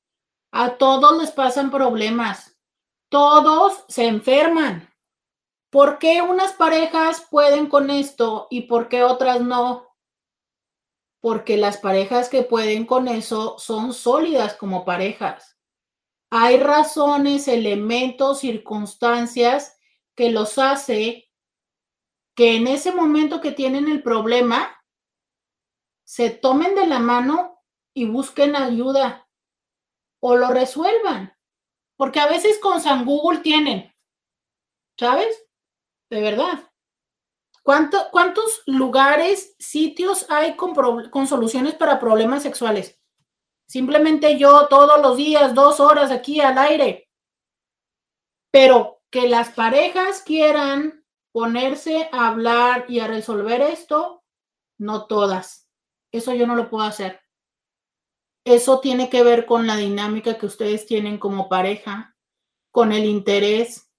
A 0.53 0.77
todos 0.77 1.21
les 1.21 1.31
pasan 1.31 1.69
problemas. 1.69 2.57
Todos 3.09 3.83
se 3.89 4.07
enferman. 4.07 4.89
¿Por 5.69 5.99
qué 5.99 6.21
unas 6.21 6.53
parejas 6.53 7.27
pueden 7.29 7.67
con 7.67 7.89
esto 7.89 8.47
y 8.49 8.61
por 8.67 8.87
qué 8.87 9.03
otras 9.03 9.41
no? 9.41 9.93
Porque 11.19 11.57
las 11.57 11.75
parejas 11.75 12.29
que 12.29 12.43
pueden 12.43 12.85
con 12.85 13.09
eso 13.09 13.59
son 13.59 13.93
sólidas 13.93 14.55
como 14.55 14.85
parejas. 14.85 15.57
Hay 16.29 16.57
razones, 16.57 17.49
elementos, 17.49 18.39
circunstancias 18.39 19.77
que 20.15 20.31
los 20.31 20.57
hace 20.57 21.29
que 22.33 22.55
en 22.55 22.67
ese 22.67 22.93
momento 22.93 23.41
que 23.41 23.51
tienen 23.51 23.89
el 23.89 24.01
problema 24.01 24.79
se 26.13 26.29
tomen 26.29 26.75
de 26.75 26.85
la 26.85 26.99
mano 26.99 27.63
y 27.91 28.05
busquen 28.07 28.55
ayuda 28.55 29.27
o 30.21 30.35
lo 30.35 30.49
resuelvan. 30.49 31.35
Porque 31.97 32.19
a 32.19 32.27
veces 32.27 32.59
con 32.59 32.79
San 32.79 33.03
Google 33.03 33.39
tienen, 33.39 33.91
¿sabes? 34.95 35.43
de 36.11 36.21
verdad. 36.21 36.71
¿Cuántos 37.63 38.61
lugares, 38.67 39.55
sitios 39.57 40.29
hay 40.29 40.55
con, 40.55 40.75
con 41.09 41.25
soluciones 41.25 41.73
para 41.73 41.99
problemas 41.99 42.43
sexuales? 42.43 43.01
Simplemente 43.67 44.37
yo 44.37 44.67
todos 44.67 45.01
los 45.01 45.17
días, 45.17 45.55
dos 45.55 45.79
horas 45.79 46.11
aquí 46.11 46.39
al 46.41 46.59
aire. 46.59 47.09
Pero 48.51 49.01
que 49.09 49.27
las 49.27 49.49
parejas 49.49 50.21
quieran 50.21 51.07
ponerse 51.31 52.07
a 52.11 52.27
hablar 52.27 52.85
y 52.87 52.99
a 52.99 53.07
resolver 53.07 53.61
esto, 53.61 54.23
no 54.77 55.07
todas. 55.07 55.62
Eso 56.13 56.33
yo 56.33 56.45
no 56.45 56.55
lo 56.55 56.69
puedo 56.69 56.85
hacer. 56.85 57.19
Eso 58.45 58.79
tiene 58.79 59.09
que 59.09 59.23
ver 59.23 59.45
con 59.45 59.65
la 59.67 59.75
dinámica 59.75 60.37
que 60.37 60.45
ustedes 60.45 60.85
tienen 60.85 61.17
como 61.17 61.49
pareja, 61.49 62.15
con 62.71 62.91
el 62.91 63.05
interés. 63.05 63.89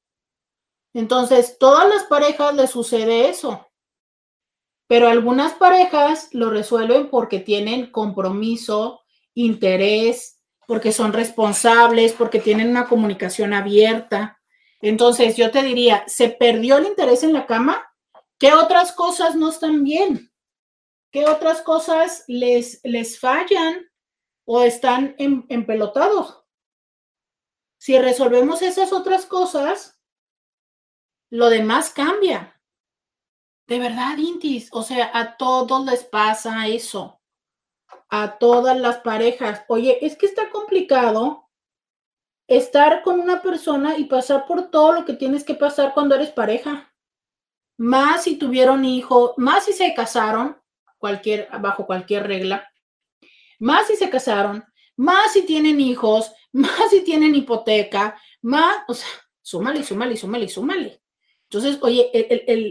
Entonces, 0.94 1.58
todas 1.58 1.88
las 1.88 2.04
parejas 2.04 2.54
les 2.54 2.70
sucede 2.70 3.28
eso. 3.28 3.66
Pero 4.86 5.08
algunas 5.08 5.54
parejas 5.54 6.28
lo 6.32 6.50
resuelven 6.50 7.10
porque 7.10 7.40
tienen 7.40 7.90
compromiso, 7.90 9.00
interés, 9.34 10.40
porque 10.68 10.92
son 10.92 11.12
responsables, 11.12 12.12
porque 12.12 12.38
tienen 12.38 12.68
una 12.68 12.86
comunicación 12.86 13.54
abierta. 13.54 14.40
Entonces, 14.80 15.36
yo 15.36 15.50
te 15.50 15.62
diría, 15.62 16.04
¿se 16.06 16.28
perdió 16.28 16.76
el 16.76 16.86
interés 16.86 17.24
en 17.24 17.32
la 17.32 17.46
cama? 17.46 17.84
¿Qué 18.38 18.52
otras 18.52 18.92
cosas 18.92 19.34
no 19.34 19.48
están 19.48 19.82
bien? 19.82 20.30
¿Qué 21.14 21.26
otras 21.26 21.62
cosas 21.62 22.24
les, 22.26 22.80
les 22.82 23.20
fallan 23.20 23.88
o 24.44 24.64
están 24.64 25.14
empelotados? 25.16 26.42
Si 27.78 27.96
resolvemos 28.00 28.62
esas 28.62 28.92
otras 28.92 29.24
cosas, 29.24 30.02
lo 31.30 31.50
demás 31.50 31.90
cambia. 31.90 32.60
De 33.68 33.78
verdad, 33.78 34.18
Intis, 34.18 34.68
o 34.72 34.82
sea, 34.82 35.08
a 35.14 35.36
todos 35.36 35.84
les 35.86 36.02
pasa 36.02 36.66
eso. 36.66 37.22
A 38.08 38.36
todas 38.36 38.76
las 38.76 38.98
parejas. 38.98 39.64
Oye, 39.68 40.04
es 40.04 40.16
que 40.16 40.26
está 40.26 40.50
complicado 40.50 41.48
estar 42.48 43.04
con 43.04 43.20
una 43.20 43.40
persona 43.40 43.96
y 43.98 44.06
pasar 44.06 44.48
por 44.48 44.68
todo 44.68 44.90
lo 44.90 45.04
que 45.04 45.12
tienes 45.12 45.44
que 45.44 45.54
pasar 45.54 45.94
cuando 45.94 46.16
eres 46.16 46.30
pareja. 46.32 46.92
Más 47.78 48.24
si 48.24 48.36
tuvieron 48.36 48.84
hijo, 48.84 49.34
más 49.36 49.66
si 49.66 49.72
se 49.74 49.94
casaron, 49.94 50.60
cualquier, 51.04 51.50
bajo 51.60 51.84
cualquier 51.84 52.26
regla. 52.26 52.66
Más 53.58 53.88
si 53.88 53.96
se 53.96 54.08
casaron, 54.08 54.64
más 54.96 55.34
si 55.34 55.42
tienen 55.42 55.78
hijos, 55.78 56.32
más 56.52 56.88
si 56.88 57.02
tienen 57.02 57.34
hipoteca, 57.34 58.18
más, 58.40 58.78
o 58.88 58.94
sea, 58.94 59.08
súmale, 59.42 59.84
súmale, 59.84 60.16
súmale, 60.16 60.48
súmale. 60.48 61.02
Entonces, 61.42 61.78
oye, 61.82 62.10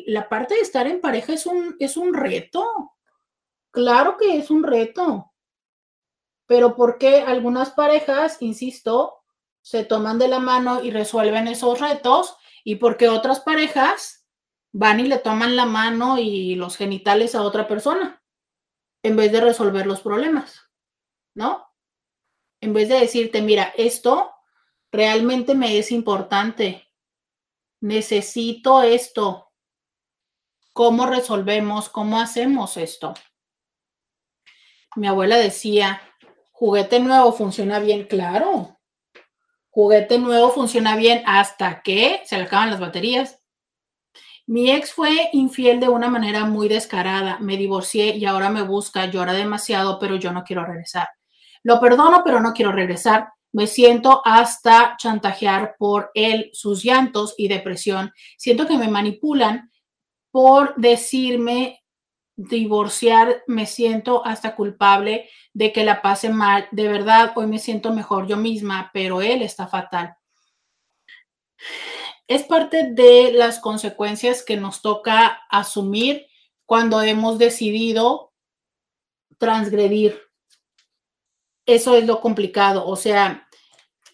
la 0.07 0.27
parte 0.27 0.55
de 0.55 0.61
estar 0.61 0.87
en 0.87 0.99
pareja 0.99 1.33
es 1.33 1.45
un, 1.45 1.75
es 1.77 1.95
un 1.95 2.11
reto. 2.11 2.65
Claro 3.69 4.17
que 4.17 4.35
es 4.35 4.49
un 4.49 4.63
reto. 4.63 5.31
Pero 6.47 6.75
¿por 6.75 6.97
qué 6.97 7.21
algunas 7.21 7.69
parejas, 7.69 8.41
insisto, 8.41 9.19
se 9.61 9.85
toman 9.85 10.17
de 10.17 10.27
la 10.27 10.39
mano 10.39 10.83
y 10.83 10.89
resuelven 10.89 11.47
esos 11.47 11.79
retos? 11.79 12.35
¿Y 12.63 12.77
por 12.77 12.97
qué 12.97 13.09
otras 13.09 13.41
parejas 13.41 14.25
van 14.71 14.99
y 15.01 15.03
le 15.03 15.19
toman 15.19 15.55
la 15.55 15.67
mano 15.67 16.17
y 16.17 16.55
los 16.55 16.77
genitales 16.77 17.35
a 17.35 17.43
otra 17.43 17.67
persona 17.67 18.22
en 19.03 19.15
vez 19.15 19.31
de 19.31 19.41
resolver 19.41 19.85
los 19.85 20.01
problemas? 20.01 20.69
¿No? 21.35 21.67
En 22.61 22.73
vez 22.73 22.89
de 22.89 22.99
decirte, 22.99 23.41
mira, 23.41 23.73
esto 23.77 24.31
realmente 24.91 25.53
me 25.53 25.77
es 25.77 25.91
importante 25.91 26.83
necesito 27.83 28.81
esto. 28.81 29.51
¿Cómo 30.71 31.05
resolvemos? 31.05 31.89
¿Cómo 31.89 32.19
hacemos 32.19 32.77
esto? 32.77 33.13
Mi 34.95 35.07
abuela 35.07 35.37
decía, 35.37 36.01
juguete 36.53 37.01
nuevo 37.01 37.33
funciona 37.33 37.79
bien, 37.79 38.05
claro. 38.05 38.79
Juguete 39.69 40.17
nuevo 40.17 40.49
funciona 40.51 40.95
bien 40.95 41.23
hasta 41.25 41.81
que 41.81 42.21
se 42.25 42.37
le 42.37 42.43
acaban 42.43 42.71
las 42.71 42.79
baterías. 42.79 43.42
Mi 44.45 44.71
ex 44.71 44.93
fue 44.93 45.29
infiel 45.31 45.79
de 45.79 45.89
una 45.89 46.09
manera 46.09 46.45
muy 46.45 46.67
descarada. 46.67 47.39
Me 47.39 47.57
divorcié 47.57 48.17
y 48.17 48.25
ahora 48.25 48.49
me 48.49 48.61
busca. 48.61 49.05
Llora 49.05 49.33
demasiado, 49.33 49.99
pero 49.99 50.15
yo 50.17 50.31
no 50.31 50.43
quiero 50.43 50.65
regresar. 50.65 51.07
Lo 51.63 51.79
perdono, 51.79 52.23
pero 52.25 52.39
no 52.39 52.53
quiero 52.53 52.71
regresar 52.71 53.29
me 53.53 53.67
siento 53.67 54.21
hasta 54.25 54.97
chantajear 54.97 55.75
por 55.77 56.09
él, 56.15 56.49
sus 56.53 56.83
llantos 56.83 57.35
y 57.37 57.47
depresión. 57.47 58.11
Siento 58.35 58.67
que 58.67 58.77
me 58.77 58.89
manipulan 58.89 59.71
por 60.31 60.75
decirme 60.75 61.83
divorciar, 62.35 63.43
me 63.45 63.67
siento 63.67 64.25
hasta 64.25 64.55
culpable 64.55 65.29
de 65.53 65.71
que 65.71 65.85
la 65.85 66.01
pase 66.01 66.29
mal. 66.29 66.67
De 66.71 66.87
verdad, 66.87 67.31
hoy 67.35 67.45
me 67.45 67.59
siento 67.59 67.93
mejor 67.93 68.27
yo 68.27 68.37
misma, 68.37 68.89
pero 68.91 69.21
él 69.21 69.43
está 69.43 69.67
fatal. 69.67 70.15
Es 72.33 72.43
parte 72.43 72.91
de 72.91 73.31
las 73.33 73.59
consecuencias 73.59 74.43
que 74.43 74.57
nos 74.57 74.81
toca 74.81 75.41
asumir 75.49 76.25
cuando 76.65 77.01
hemos 77.01 77.37
decidido 77.37 78.33
transgredir 79.37 80.19
eso 81.65 81.95
es 81.95 82.05
lo 82.05 82.21
complicado. 82.21 82.85
O 82.85 82.95
sea, 82.95 83.47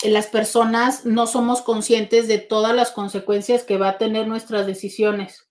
las 0.03 0.27
personas 0.27 1.05
no 1.05 1.27
somos 1.27 1.61
conscientes 1.61 2.27
de 2.27 2.37
todas 2.37 2.75
las 2.75 2.91
consecuencias 2.91 3.63
que 3.63 3.77
va 3.77 3.89
a 3.89 3.97
tener 3.97 4.27
nuestras 4.27 4.65
decisiones, 4.65 5.49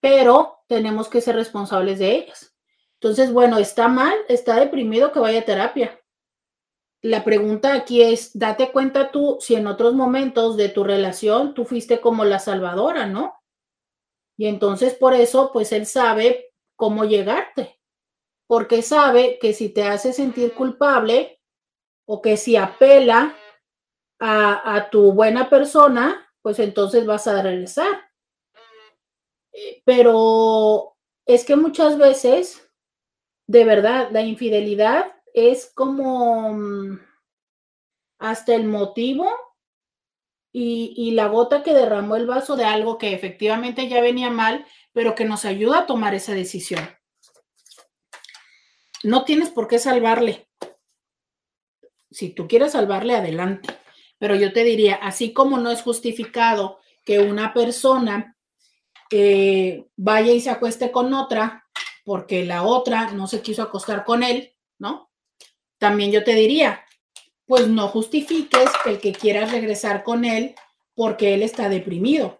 pero 0.00 0.60
tenemos 0.68 1.08
que 1.08 1.20
ser 1.20 1.36
responsables 1.36 1.98
de 1.98 2.16
ellas. 2.16 2.54
Entonces, 2.94 3.32
bueno, 3.32 3.58
está 3.58 3.88
mal, 3.88 4.14
está 4.28 4.58
deprimido 4.58 5.12
que 5.12 5.20
vaya 5.20 5.40
a 5.40 5.44
terapia. 5.44 6.00
La 7.06 7.22
pregunta 7.22 7.72
aquí 7.74 8.02
es, 8.02 8.36
date 8.36 8.72
cuenta 8.72 9.12
tú 9.12 9.38
si 9.40 9.54
en 9.54 9.68
otros 9.68 9.94
momentos 9.94 10.56
de 10.56 10.68
tu 10.68 10.82
relación 10.82 11.54
tú 11.54 11.64
fuiste 11.64 12.00
como 12.00 12.24
la 12.24 12.40
salvadora, 12.40 13.06
¿no? 13.06 13.40
Y 14.36 14.46
entonces 14.46 14.94
por 14.94 15.14
eso, 15.14 15.52
pues 15.52 15.70
él 15.70 15.86
sabe 15.86 16.52
cómo 16.74 17.04
llegarte 17.04 17.78
porque 18.48 18.82
sabe 18.82 19.38
que 19.38 19.52
si 19.52 19.68
te 19.68 19.84
hace 19.84 20.12
sentir 20.12 20.52
culpable 20.54 21.40
o 22.08 22.20
que 22.20 22.36
si 22.36 22.56
apela 22.56 23.36
a, 24.18 24.88
tu 24.90 25.12
buena 25.12 25.48
persona, 25.48 26.28
pues 26.42 26.58
entonces 26.58 27.06
vas 27.06 27.28
a 27.28 27.40
regresar. 27.40 28.10
Eh, 29.52 29.80
pero 29.84 30.96
es 31.24 31.44
que 31.44 31.54
muchas 31.54 31.98
veces, 31.98 32.68
de 33.46 33.64
verdad, 33.64 34.08
la 34.10 34.22
infidelidad 34.22 35.15
es 35.36 35.70
como 35.74 36.54
mm, 36.54 36.98
hasta 38.18 38.54
el 38.54 38.64
motivo 38.64 39.28
y, 40.50 41.10
la 41.10 41.26
gota 41.26 41.62
que 41.62 41.74
derramó 41.74 42.16
el 42.16 42.26
vaso 42.26 42.56
de 42.56 42.64
algo 42.64 42.96
que 42.96 43.12
efectivamente 43.12 43.88
ya 43.88 44.00
venía 44.00 44.30
mal, 44.30 44.64
pero 44.94 45.14
que 45.14 45.26
nos 45.26 45.44
ayuda 45.44 45.80
a 45.80 45.86
tomar 45.86 46.14
esa 46.14 46.32
decisión. 46.32 46.88
No 49.04 49.24
tienes 49.24 49.50
por 49.50 49.68
qué 49.68 49.78
salvarle. 49.78 50.48
Si 52.10 52.30
tú 52.30 52.48
quieres 52.48 52.72
salvarle, 52.72 53.14
adelante. 53.14 53.68
Pero 54.18 54.34
yo 54.34 54.54
te 54.54 54.64
diría, 54.64 54.94
así 54.94 55.34
como 55.34 55.58
no 55.58 55.70
es 55.70 55.82
justificado 55.82 56.78
que 57.04 57.18
una 57.18 57.52
persona 57.52 58.38
eh, 59.10 59.86
vaya 59.96 60.32
y 60.32 60.40
se 60.40 60.48
acueste 60.48 60.90
con 60.90 61.12
otra 61.12 61.66
porque 62.02 62.46
la 62.46 62.62
otra 62.62 63.10
no 63.10 63.26
se 63.26 63.42
quiso 63.42 63.62
acostar 63.62 64.06
con 64.06 64.22
él, 64.22 64.54
¿no? 64.78 65.05
También 65.78 66.12
yo 66.12 66.24
te 66.24 66.34
diría, 66.34 66.84
pues 67.46 67.68
no 67.68 67.88
justifiques 67.88 68.70
el 68.84 69.00
que 69.00 69.12
quieras 69.12 69.52
regresar 69.52 70.02
con 70.02 70.24
él 70.24 70.54
porque 70.94 71.34
él 71.34 71.42
está 71.42 71.68
deprimido. 71.68 72.38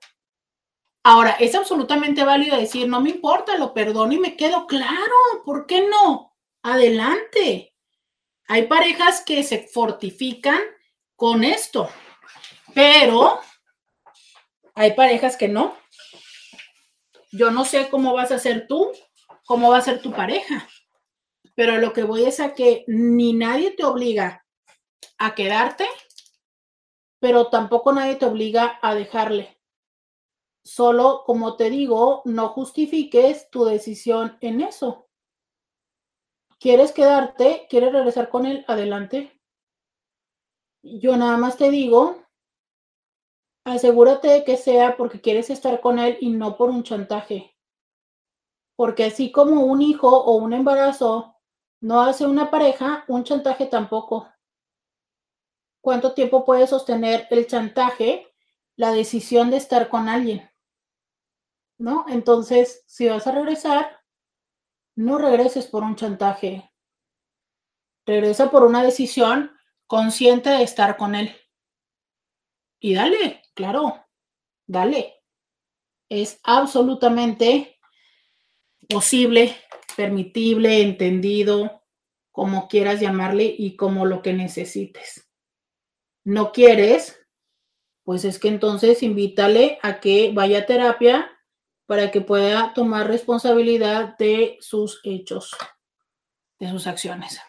Ahora, 1.03 1.33
es 1.39 1.55
absolutamente 1.55 2.25
válido 2.25 2.57
decir, 2.57 2.89
no 2.89 3.01
me 3.01 3.11
importa, 3.11 3.57
lo 3.57 3.73
perdono 3.73 4.13
y 4.13 4.19
me 4.19 4.37
quedo 4.37 4.67
claro, 4.67 5.15
¿por 5.45 5.67
qué 5.67 5.87
no? 5.87 6.37
adelante. 6.67 7.73
Hay 8.49 8.67
parejas 8.67 9.23
que 9.25 9.43
se 9.43 9.67
fortifican 9.69 10.61
con 11.15 11.45
esto, 11.45 11.89
pero 12.75 13.41
hay 14.75 14.93
parejas 14.93 15.37
que 15.37 15.49
no. 15.49 15.77
Yo 17.33 17.51
no 17.51 17.65
sé 17.65 17.89
cómo 17.89 18.15
vas 18.15 18.33
a 18.33 18.39
ser 18.39 18.67
tú, 18.67 18.93
cómo 19.45 19.71
va 19.71 19.79
a 19.79 19.83
ser 19.83 20.01
tu 20.01 20.13
pareja, 20.13 20.69
pero 21.57 21.79
lo 21.79 21.93
que 21.95 22.05
voy 22.05 22.25
es 22.25 22.39
a 22.39 22.55
que 22.55 22.85
ni 22.87 23.33
nadie 23.33 23.71
te 23.73 23.85
obliga 23.85 24.45
a 25.19 25.35
quedarte, 25.35 25.87
pero 27.19 27.49
tampoco 27.49 27.93
nadie 27.93 28.17
te 28.17 28.27
obliga 28.27 28.79
a 28.83 28.95
dejarle. 28.95 29.59
Solo, 30.63 31.23
como 31.25 31.57
te 31.57 31.71
digo, 31.71 32.21
no 32.27 32.51
justifiques 32.51 33.49
tu 33.51 33.65
decisión 33.65 34.37
en 34.43 34.61
eso. 34.61 35.09
¿Quieres 36.61 36.93
quedarte? 36.93 37.67
¿Quieres 37.71 37.93
regresar 37.93 38.29
con 38.29 38.45
él? 38.45 38.65
Adelante. 38.69 39.41
Yo 40.83 41.17
nada 41.17 41.39
más 41.39 41.57
te 41.57 41.71
digo, 41.71 42.23
asegúrate 43.65 44.29
de 44.29 44.45
que 44.45 44.57
sea 44.59 44.97
porque 44.97 45.23
quieres 45.23 45.49
estar 45.49 45.81
con 45.81 45.99
él 45.99 46.19
y 46.21 46.31
no 46.31 46.57
por 46.57 46.69
un 46.69 46.83
chantaje. 46.83 47.57
Porque 48.77 49.05
así 49.05 49.33
como 49.33 49.65
un 49.65 49.81
hijo 49.81 50.09
o 50.09 50.37
un 50.37 50.53
embarazo 50.53 51.36
no 51.81 52.01
hace 52.01 52.27
una 52.27 52.51
pareja, 52.51 53.05
un 53.09 53.25
chantaje 53.25 53.67
tampoco. 53.67 54.29
¿Cuánto 55.81 56.15
tiempo 56.15 56.45
puede 56.45 56.67
sostener 56.67 57.27
el 57.31 57.47
chantaje 57.47 58.35
la 58.77 58.93
decisión 58.93 59.51
de 59.51 59.59
estar 59.59 59.89
con 59.89 60.09
alguien? 60.09 60.51
¿No? 61.79 62.07
Entonces, 62.09 62.83
si 62.87 63.09
vas 63.09 63.27
a 63.27 63.33
regresar, 63.33 64.03
no 64.97 65.19
regreses 65.19 65.67
por 65.67 65.83
un 65.83 65.95
chantaje. 65.95 66.73
Regresa 68.07 68.51
por 68.51 68.65
una 68.65 68.83
decisión 68.83 69.53
consciente 69.87 70.51
de 70.51 70.63
estar 70.63 70.97
con 70.97 71.15
él. 71.15 71.37
Y 72.81 72.95
dale, 72.95 73.43
claro, 73.55 74.07
dale. 74.67 75.23
Es 76.09 76.41
absolutamente 76.45 77.79
posible, 78.89 79.57
permitible, 79.97 80.83
entendido, 80.83 81.83
como 82.31 82.69
quieras 82.69 83.01
llamarle 83.01 83.55
y 83.57 83.77
como 83.77 84.05
lo 84.05 84.23
que 84.23 84.33
necesites. 84.33 85.29
No 86.23 86.53
quieres, 86.53 87.19
pues 88.05 88.25
es 88.25 88.39
que 88.39 88.49
entonces 88.49 89.03
invítale 89.03 89.79
a 89.83 90.01
que 90.01 90.33
vaya 90.35 90.61
a 90.61 90.67
terapia 90.67 91.31
para 91.87 92.11
que 92.11 92.21
pueda 92.21 92.75
tomar 92.75 93.09
responsabilidad 93.09 94.17
de 94.19 94.59
sus 94.61 95.01
hechos, 95.05 95.57
de 96.59 96.69
sus 96.69 96.87
acciones. 96.87 97.41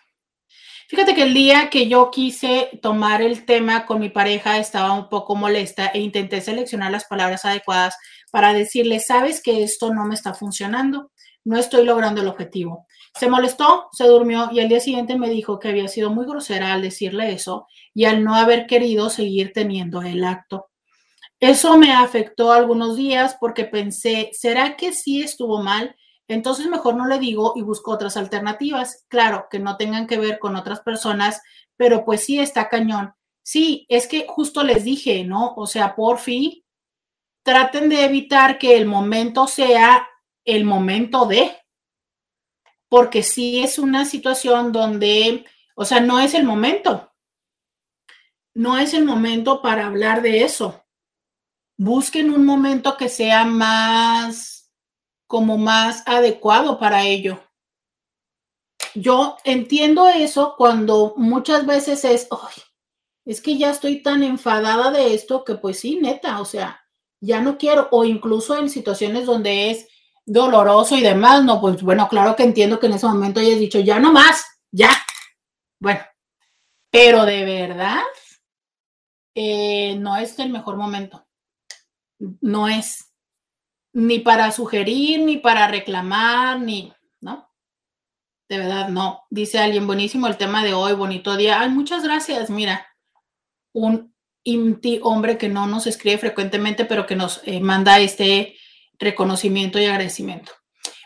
Fíjate 0.88 1.16
que 1.16 1.24
el 1.24 1.34
día 1.34 1.70
que 1.70 1.90
yo 1.90 2.10
quise 2.12 2.80
tomar 2.82 3.22
el 3.22 3.46
tema 3.46 3.86
con 3.86 4.00
mi 4.00 4.08
pareja 4.08 4.58
estaba 4.58 4.94
un 4.94 5.10
poco 5.10 5.36
molesta 5.36 5.88
e 5.88 6.00
intenté 6.00 6.40
seleccionar 6.40 6.92
las 6.92 7.04
palabras 7.04 7.44
adecuadas 7.44 7.98
para 8.32 8.54
decirle, 8.54 9.02
sabes 9.02 9.44
que 9.44 9.64
esto 9.64 9.94
no 9.94 10.06
me 10.06 10.16
está 10.16 10.34
funcionando, 10.34 11.12
no 11.48 11.58
estoy 11.58 11.86
logrando 11.86 12.22
el 12.22 12.28
objetivo. 12.28 12.88
Se 13.18 13.30
molestó, 13.30 13.88
se 13.94 14.06
durmió 14.06 14.50
y 14.52 14.60
al 14.60 14.68
día 14.68 14.82
siguiente 14.82 15.18
me 15.18 15.30
dijo 15.30 15.60
que 15.60 15.70
había 15.70 15.88
sido 15.88 16.10
muy 16.10 16.26
grosera 16.26 16.74
al 16.74 16.82
decirle 16.82 17.32
eso 17.32 17.68
y 17.94 18.04
al 18.04 18.22
no 18.22 18.36
haber 18.36 18.68
querido 18.68 19.10
seguir 19.10 19.54
teniendo 19.54 20.02
el 20.02 20.26
acto. 20.26 20.68
Eso 21.40 21.78
me 21.78 21.94
afectó 21.94 22.52
algunos 22.52 22.98
días 22.98 23.38
porque 23.40 23.64
pensé, 23.64 24.30
¿será 24.34 24.76
que 24.76 24.92
sí 24.92 25.22
estuvo 25.22 25.64
mal? 25.64 25.96
entonces 26.30 26.68
mejor 26.68 26.98
no 26.98 27.08
le 27.08 27.20
digo 27.20 27.54
y 27.56 27.62
busco 27.62 27.92
otras 27.92 28.18
alternativas. 28.18 29.06
Claro, 29.08 29.48
que 29.50 29.60
no 29.60 29.78
tengan 29.78 30.08
que 30.08 30.18
ver 30.18 30.40
con 30.40 30.58
otras 30.58 30.82
personas, 30.82 31.42
pero 31.78 32.04
pues 32.04 32.26
sí 32.26 32.38
está 32.38 32.68
cañón. 32.68 33.14
Sí, 33.42 33.86
es 33.88 34.08
que 34.08 34.26
justo 34.28 34.62
les 34.62 34.84
dije, 34.84 35.24
¿no? 35.24 35.54
O 35.56 35.66
sea, 35.66 35.96
por 35.96 36.18
fin, 36.18 36.66
traten 37.44 37.88
de 37.88 38.04
evitar 38.04 38.58
que 38.58 38.76
el 38.76 38.86
momento 38.86 39.48
sea 39.48 40.06
el 40.48 40.64
momento 40.64 41.26
de, 41.26 41.56
porque 42.90 43.22
sí 43.22 43.60
es 43.60 43.78
una 43.78 44.06
situación 44.06 44.72
donde, 44.72 45.46
o 45.76 45.86
sea, 45.86 46.00
no 46.00 46.20
es 46.20 46.34
el 46.34 46.46
momento. 46.46 47.14
No 48.56 48.78
es 48.80 48.96
el 48.96 49.04
momento 49.06 49.62
para 49.62 49.86
hablar 49.86 50.24
de 50.24 50.44
eso. 50.44 50.84
Busquen 51.78 52.32
un 52.32 52.46
momento 52.46 52.98
que 52.98 53.10
sea 53.10 53.46
más 53.46 54.72
como 55.28 55.58
más 55.58 56.02
adecuado 56.08 56.80
para 56.80 57.04
ello. 57.04 57.44
Yo 58.96 59.38
entiendo 59.44 60.08
eso 60.08 60.56
cuando 60.58 61.14
muchas 61.18 61.66
veces 61.66 62.06
es, 62.06 62.28
es 63.26 63.42
que 63.42 63.58
ya 63.58 63.70
estoy 63.70 64.02
tan 64.02 64.24
enfadada 64.24 64.92
de 64.92 65.14
esto 65.14 65.44
que 65.44 65.56
pues 65.56 65.82
sí, 65.82 66.00
neta, 66.02 66.40
o 66.40 66.46
sea, 66.46 66.82
ya 67.20 67.42
no 67.42 67.58
quiero, 67.58 67.90
o 67.92 68.06
incluso 68.06 68.58
en 68.58 68.70
situaciones 68.70 69.26
donde 69.26 69.72
es 69.72 69.88
doloroso 70.28 70.96
y 70.98 71.02
demás, 71.02 71.44
no, 71.44 71.60
pues 71.62 71.82
bueno, 71.82 72.08
claro 72.10 72.36
que 72.36 72.44
entiendo 72.44 72.80
que 72.80 72.88
en 72.88 72.94
ese 72.94 73.08
momento 73.08 73.40
hayas 73.40 73.60
dicho, 73.60 73.80
ya 73.80 73.98
no 73.98 74.12
más, 74.12 74.46
ya. 74.72 74.92
Bueno, 75.80 76.02
pero 76.92 77.26
de 77.26 77.46
verdad, 77.46 78.04
eh, 79.34 79.96
no 79.98 80.18
es 80.18 80.38
el 80.40 80.50
mejor 80.50 80.76
momento. 80.76 81.26
No 82.42 82.68
es 82.68 83.14
ni 83.94 84.20
para 84.20 84.52
sugerir, 84.52 85.22
ni 85.22 85.38
para 85.38 85.68
reclamar, 85.68 86.60
ni, 86.60 86.94
¿no? 87.22 87.50
De 88.50 88.58
verdad, 88.58 88.90
no. 88.90 89.24
Dice 89.30 89.60
alguien, 89.60 89.88
buenísimo 89.88 90.28
el 90.28 90.38
tema 90.38 90.64
de 90.64 90.74
hoy, 90.74 90.94
bonito 90.94 91.38
día. 91.38 91.62
Ay, 91.62 91.70
muchas 91.70 92.04
gracias. 92.04 92.50
Mira, 92.50 92.86
un 93.74 94.14
inti 94.44 95.00
hombre 95.04 95.38
que 95.38 95.48
no 95.48 95.68
nos 95.68 95.88
escribe 95.88 96.18
frecuentemente, 96.18 96.84
pero 96.84 97.06
que 97.06 97.16
nos 97.16 97.42
eh, 97.46 97.62
manda 97.62 98.00
este 98.00 98.58
reconocimiento 99.00 99.80
y 99.80 99.86
agradecimiento. 99.86 100.52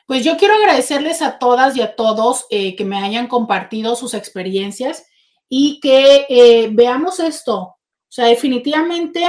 Pues 0.07 0.23
yo 0.26 0.38
quiero 0.38 0.55
agradecerles 0.55 1.22
a 1.22 1.39
todas 1.39 1.77
y 1.77 1.81
a 1.81 1.95
todos 1.95 2.45
eh, 2.49 2.76
que 2.76 2.85
me 2.85 2.97
hayan 2.97 3.27
compartido 3.27 3.95
sus 3.95 4.13
experiencias 4.13 5.05
y 5.47 5.80
que 5.80 6.26
eh, 6.30 6.69
veamos 6.72 7.19
esto. 7.19 7.59
O 7.59 7.77
sea, 8.09 8.26
definitivamente 8.26 9.26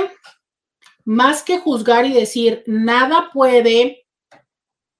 más 1.04 1.42
que 1.42 1.58
juzgar 1.58 2.06
y 2.06 2.12
decir 2.12 2.62
nada 2.66 3.30
puede 3.32 4.06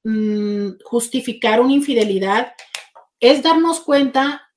mm, 0.05 0.71
justificar 0.85 1.61
una 1.61 1.73
infidelidad, 1.73 2.55
es 3.21 3.43
darnos 3.43 3.81
cuenta 3.81 4.49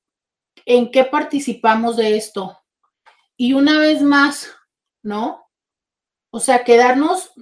en 0.64 0.90
qué 0.90 1.04
participamos 1.04 1.96
de 1.96 2.16
esto. 2.16 2.58
Y 3.36 3.52
una 3.52 3.78
vez 3.78 4.02
más, 4.02 4.52
¿no? 5.02 5.48
O 6.30 6.40
sea, 6.40 6.64
quedarnos 6.64 7.32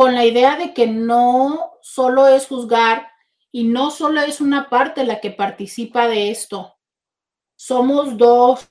con 0.00 0.14
la 0.14 0.24
idea 0.24 0.56
de 0.56 0.72
que 0.72 0.86
no 0.86 1.72
solo 1.82 2.26
es 2.26 2.46
juzgar 2.46 3.10
y 3.52 3.64
no 3.64 3.90
solo 3.90 4.22
es 4.22 4.40
una 4.40 4.70
parte 4.70 5.04
la 5.04 5.20
que 5.20 5.30
participa 5.30 6.08
de 6.08 6.30
esto. 6.30 6.78
Somos 7.54 8.16
dos, 8.16 8.66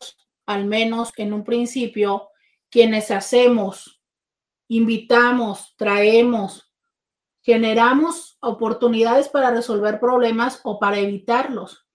al 0.47 0.65
menos 0.65 1.11
en 1.17 1.33
un 1.33 1.43
principio, 1.43 2.29
quienes 2.71 3.11
hacemos 3.11 4.01
invitamos, 4.69 5.75
traemos, 5.77 6.73
generamos 7.43 8.39
oportunidades 8.41 9.29
para 9.29 9.51
resolver 9.51 9.99
problemas 9.99 10.59
o 10.63 10.79
para 10.79 10.97
evitarlos. 10.97 11.85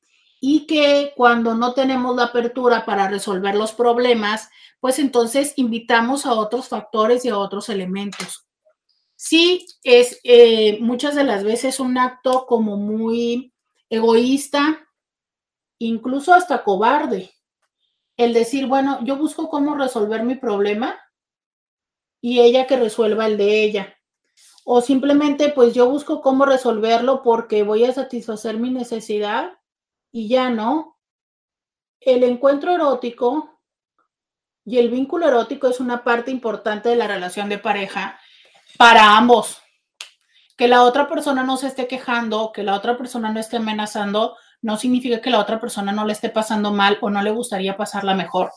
Y 0.40 0.68
que 0.68 1.12
cuando 1.16 1.56
no 1.56 1.74
tenemos 1.74 2.14
la 2.14 2.26
apertura 2.26 2.86
para 2.86 3.08
resolver 3.08 3.56
los 3.56 3.72
problemas, 3.72 4.48
pues 4.78 5.00
entonces 5.00 5.54
invitamos 5.56 6.24
a 6.24 6.34
otros 6.34 6.68
factores 6.68 7.24
y 7.24 7.30
a 7.30 7.38
otros 7.38 7.68
elementos. 7.68 8.43
Sí, 9.16 9.66
es 9.84 10.20
eh, 10.24 10.78
muchas 10.80 11.14
de 11.14 11.24
las 11.24 11.44
veces 11.44 11.80
un 11.80 11.98
acto 11.98 12.46
como 12.46 12.76
muy 12.76 13.52
egoísta, 13.88 14.88
incluso 15.78 16.34
hasta 16.34 16.64
cobarde. 16.64 17.32
El 18.16 18.32
decir, 18.32 18.66
bueno, 18.66 19.04
yo 19.04 19.16
busco 19.16 19.48
cómo 19.48 19.76
resolver 19.76 20.24
mi 20.24 20.34
problema 20.36 20.98
y 22.20 22.40
ella 22.40 22.66
que 22.66 22.76
resuelva 22.76 23.26
el 23.26 23.36
de 23.36 23.62
ella. 23.64 23.96
O 24.64 24.80
simplemente 24.80 25.50
pues 25.50 25.74
yo 25.74 25.88
busco 25.90 26.22
cómo 26.22 26.46
resolverlo 26.46 27.22
porque 27.22 27.62
voy 27.62 27.84
a 27.84 27.92
satisfacer 27.92 28.58
mi 28.58 28.70
necesidad 28.70 29.52
y 30.10 30.28
ya 30.28 30.50
no. 30.50 30.96
El 32.00 32.24
encuentro 32.24 32.72
erótico 32.72 33.60
y 34.64 34.78
el 34.78 34.90
vínculo 34.90 35.28
erótico 35.28 35.68
es 35.68 35.80
una 35.80 36.02
parte 36.02 36.30
importante 36.30 36.88
de 36.88 36.96
la 36.96 37.06
relación 37.06 37.48
de 37.48 37.58
pareja 37.58 38.18
para 38.76 39.16
ambos. 39.16 39.58
Que 40.56 40.68
la 40.68 40.82
otra 40.82 41.08
persona 41.08 41.42
no 41.42 41.56
se 41.56 41.66
esté 41.66 41.88
quejando, 41.88 42.52
que 42.52 42.62
la 42.62 42.74
otra 42.74 42.96
persona 42.96 43.32
no 43.32 43.40
esté 43.40 43.56
amenazando, 43.56 44.36
no 44.62 44.76
significa 44.76 45.20
que 45.20 45.30
la 45.30 45.40
otra 45.40 45.60
persona 45.60 45.92
no 45.92 46.06
le 46.06 46.12
esté 46.12 46.30
pasando 46.30 46.72
mal 46.72 46.98
o 47.00 47.10
no 47.10 47.22
le 47.22 47.30
gustaría 47.30 47.76
pasarla 47.76 48.14
mejor. 48.14 48.50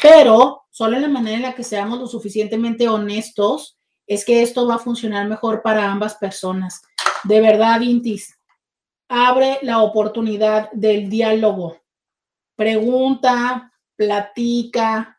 Pero 0.00 0.64
solo 0.70 0.96
en 0.96 1.02
la 1.02 1.08
manera 1.08 1.36
en 1.36 1.42
la 1.42 1.54
que 1.54 1.64
seamos 1.64 1.98
lo 1.98 2.06
suficientemente 2.06 2.88
honestos 2.88 3.78
es 4.06 4.24
que 4.24 4.42
esto 4.42 4.66
va 4.66 4.76
a 4.76 4.78
funcionar 4.78 5.26
mejor 5.26 5.62
para 5.62 5.90
ambas 5.90 6.14
personas. 6.14 6.82
De 7.24 7.40
verdad, 7.40 7.80
Intis, 7.80 8.38
abre 9.08 9.58
la 9.62 9.80
oportunidad 9.82 10.70
del 10.72 11.10
diálogo. 11.10 11.78
Pregunta, 12.54 13.72
platica. 13.96 15.15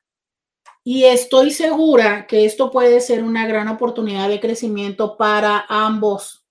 Y 0.90 1.04
estoy 1.04 1.52
segura 1.52 2.28
que 2.28 2.46
esto 2.46 2.72
puede 2.72 3.02
ser 3.02 3.26
una 3.26 3.46
gran 3.46 3.68
oportunidad 3.68 4.30
de 4.30 4.40
crecimiento 4.40 5.18
para 5.18 5.66
ambos, 5.68 6.48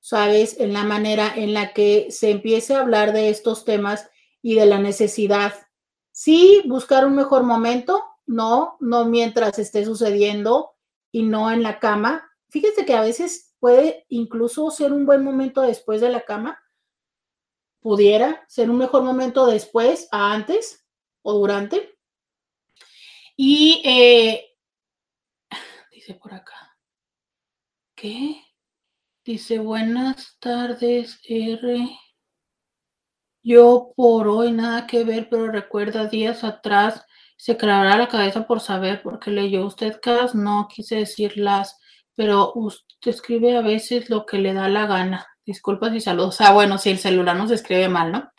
¿sabes? 0.00 0.58
En 0.58 0.72
la 0.72 0.82
manera 0.82 1.32
en 1.36 1.54
la 1.54 1.72
que 1.72 2.08
se 2.10 2.32
empiece 2.32 2.74
a 2.74 2.80
hablar 2.80 3.12
de 3.12 3.28
estos 3.28 3.64
temas 3.64 4.10
y 4.42 4.56
de 4.56 4.66
la 4.66 4.80
necesidad 4.80 5.54
Sí, 6.10 6.62
buscar 6.64 7.06
un 7.06 7.14
mejor 7.14 7.42
momento, 7.42 8.02
no, 8.24 8.78
no 8.80 9.04
mientras 9.04 9.58
esté 9.58 9.84
sucediendo 9.84 10.70
y 11.12 11.24
no 11.24 11.52
en 11.52 11.62
la 11.62 11.78
cama. 11.78 12.26
Fíjese 12.48 12.86
que 12.86 12.94
a 12.94 13.02
veces 13.02 13.54
puede 13.60 14.06
incluso 14.08 14.70
ser 14.70 14.94
un 14.94 15.04
buen 15.04 15.22
momento 15.22 15.60
después 15.60 16.00
de 16.00 16.08
la 16.08 16.22
cama. 16.22 16.58
Pudiera 17.80 18.46
ser 18.48 18.70
un 18.70 18.78
mejor 18.78 19.02
momento 19.02 19.46
después, 19.46 20.08
a 20.10 20.32
antes 20.32 20.86
o 21.20 21.34
durante. 21.34 21.95
Y 23.36 23.82
eh, 23.84 24.56
dice 25.92 26.14
por 26.14 26.32
acá, 26.32 26.78
¿qué? 27.94 28.42
Dice, 29.24 29.58
buenas 29.58 30.38
tardes, 30.38 31.20
R. 31.28 31.86
Yo 33.42 33.92
por 33.94 34.28
hoy 34.28 34.52
nada 34.52 34.86
que 34.86 35.04
ver, 35.04 35.28
pero 35.28 35.48
recuerda 35.50 36.06
días 36.06 36.44
atrás 36.44 37.04
se 37.36 37.58
creará 37.58 37.98
la 37.98 38.08
cabeza 38.08 38.46
por 38.46 38.60
saber 38.60 39.02
por 39.02 39.20
qué 39.20 39.30
leyó 39.30 39.66
usted 39.66 40.00
cas, 40.00 40.34
no 40.34 40.68
quise 40.68 40.96
decir 40.96 41.36
las, 41.36 41.78
pero 42.14 42.52
usted 42.54 43.10
escribe 43.10 43.56
a 43.56 43.60
veces 43.60 44.08
lo 44.08 44.24
que 44.24 44.38
le 44.38 44.54
da 44.54 44.68
la 44.68 44.86
gana. 44.86 45.26
Disculpas 45.44 45.94
y 45.94 46.00
saludos. 46.00 46.40
Ah, 46.40 46.52
bueno, 46.52 46.78
si 46.78 46.90
el 46.90 46.98
celular 46.98 47.36
no 47.36 47.46
se 47.46 47.54
escribe 47.54 47.88
mal, 47.88 48.12
¿no? 48.12 48.30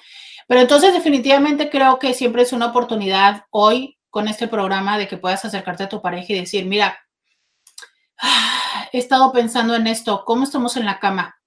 Pero 0.48 0.62
entonces 0.62 0.94
definitivamente 0.94 1.70
creo 1.70 2.00
que 2.00 2.14
siempre 2.14 2.42
es 2.42 2.52
una 2.54 2.68
oportunidad 2.68 3.44
hoy 3.52 3.97
con 4.18 4.28
este 4.28 4.48
programa 4.48 4.98
de 4.98 5.08
que 5.08 5.18
puedas 5.18 5.46
acercarte 5.46 5.84
a 5.84 5.90
tu 5.90 6.02
pareja 6.02 6.34
y 6.34 6.40
decir, 6.40 6.66
mira, 6.66 6.98
he 8.92 8.98
estado 8.98 9.32
pensando 9.32 9.76
en 9.76 9.86
esto, 9.86 10.26
¿cómo 10.26 10.44
estamos 10.44 10.76
en 10.76 10.88
la 10.88 11.00
cama? 11.00 11.40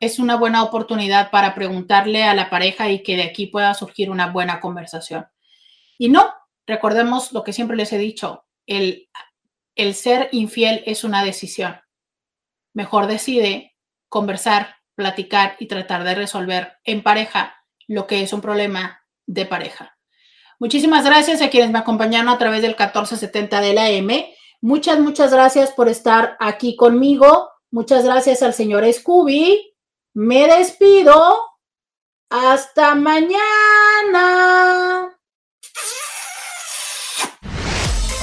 Es 0.00 0.18
una 0.18 0.34
buena 0.34 0.64
oportunidad 0.64 1.30
para 1.30 1.54
preguntarle 1.54 2.24
a 2.24 2.34
la 2.34 2.50
pareja 2.50 2.90
y 2.90 3.04
que 3.04 3.14
de 3.14 3.22
aquí 3.22 3.46
pueda 3.46 3.74
surgir 3.74 4.10
una 4.10 4.26
buena 4.26 4.58
conversación. 4.58 5.28
Y 5.98 6.08
no, 6.08 6.34
recordemos 6.66 7.30
lo 7.30 7.44
que 7.44 7.52
siempre 7.52 7.76
les 7.76 7.92
he 7.92 7.98
dicho, 7.98 8.44
el, 8.66 9.08
el 9.76 9.94
ser 9.94 10.30
infiel 10.32 10.82
es 10.84 11.04
una 11.04 11.22
decisión. 11.22 11.80
Mejor 12.74 13.06
decide 13.06 13.76
conversar, 14.08 14.78
platicar 14.96 15.54
y 15.60 15.68
tratar 15.68 16.02
de 16.02 16.16
resolver 16.16 16.78
en 16.82 17.04
pareja 17.04 17.54
lo 17.86 18.08
que 18.08 18.22
es 18.24 18.32
un 18.32 18.40
problema 18.40 19.04
de 19.26 19.46
pareja. 19.46 19.97
Muchísimas 20.58 21.04
gracias 21.04 21.40
a 21.40 21.50
quienes 21.50 21.70
me 21.70 21.78
acompañaron 21.78 22.28
a 22.28 22.38
través 22.38 22.62
del 22.62 22.72
1470 22.72 23.60
de 23.60 23.74
la 23.74 23.90
M. 23.90 24.34
Muchas, 24.60 24.98
muchas 24.98 25.32
gracias 25.32 25.70
por 25.70 25.88
estar 25.88 26.36
aquí 26.40 26.74
conmigo. 26.74 27.50
Muchas 27.70 28.04
gracias 28.04 28.42
al 28.42 28.54
señor 28.54 28.90
Scooby. 28.92 29.74
Me 30.14 30.48
despido. 30.48 31.38
Hasta 32.30 32.94
mañana. 32.94 33.38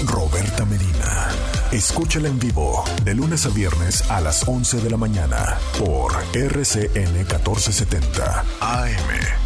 Roberta 0.03 0.65
Medina. 0.65 1.29
Escúchala 1.71 2.27
en 2.27 2.39
vivo 2.39 2.83
de 3.03 3.15
lunes 3.15 3.45
a 3.45 3.49
viernes 3.49 4.09
a 4.11 4.21
las 4.21 4.47
11 4.47 4.81
de 4.81 4.89
la 4.89 4.97
mañana 4.97 5.57
por 5.79 6.13
RCN 6.33 7.13
1470 7.13 8.45
AM. 8.59 9.44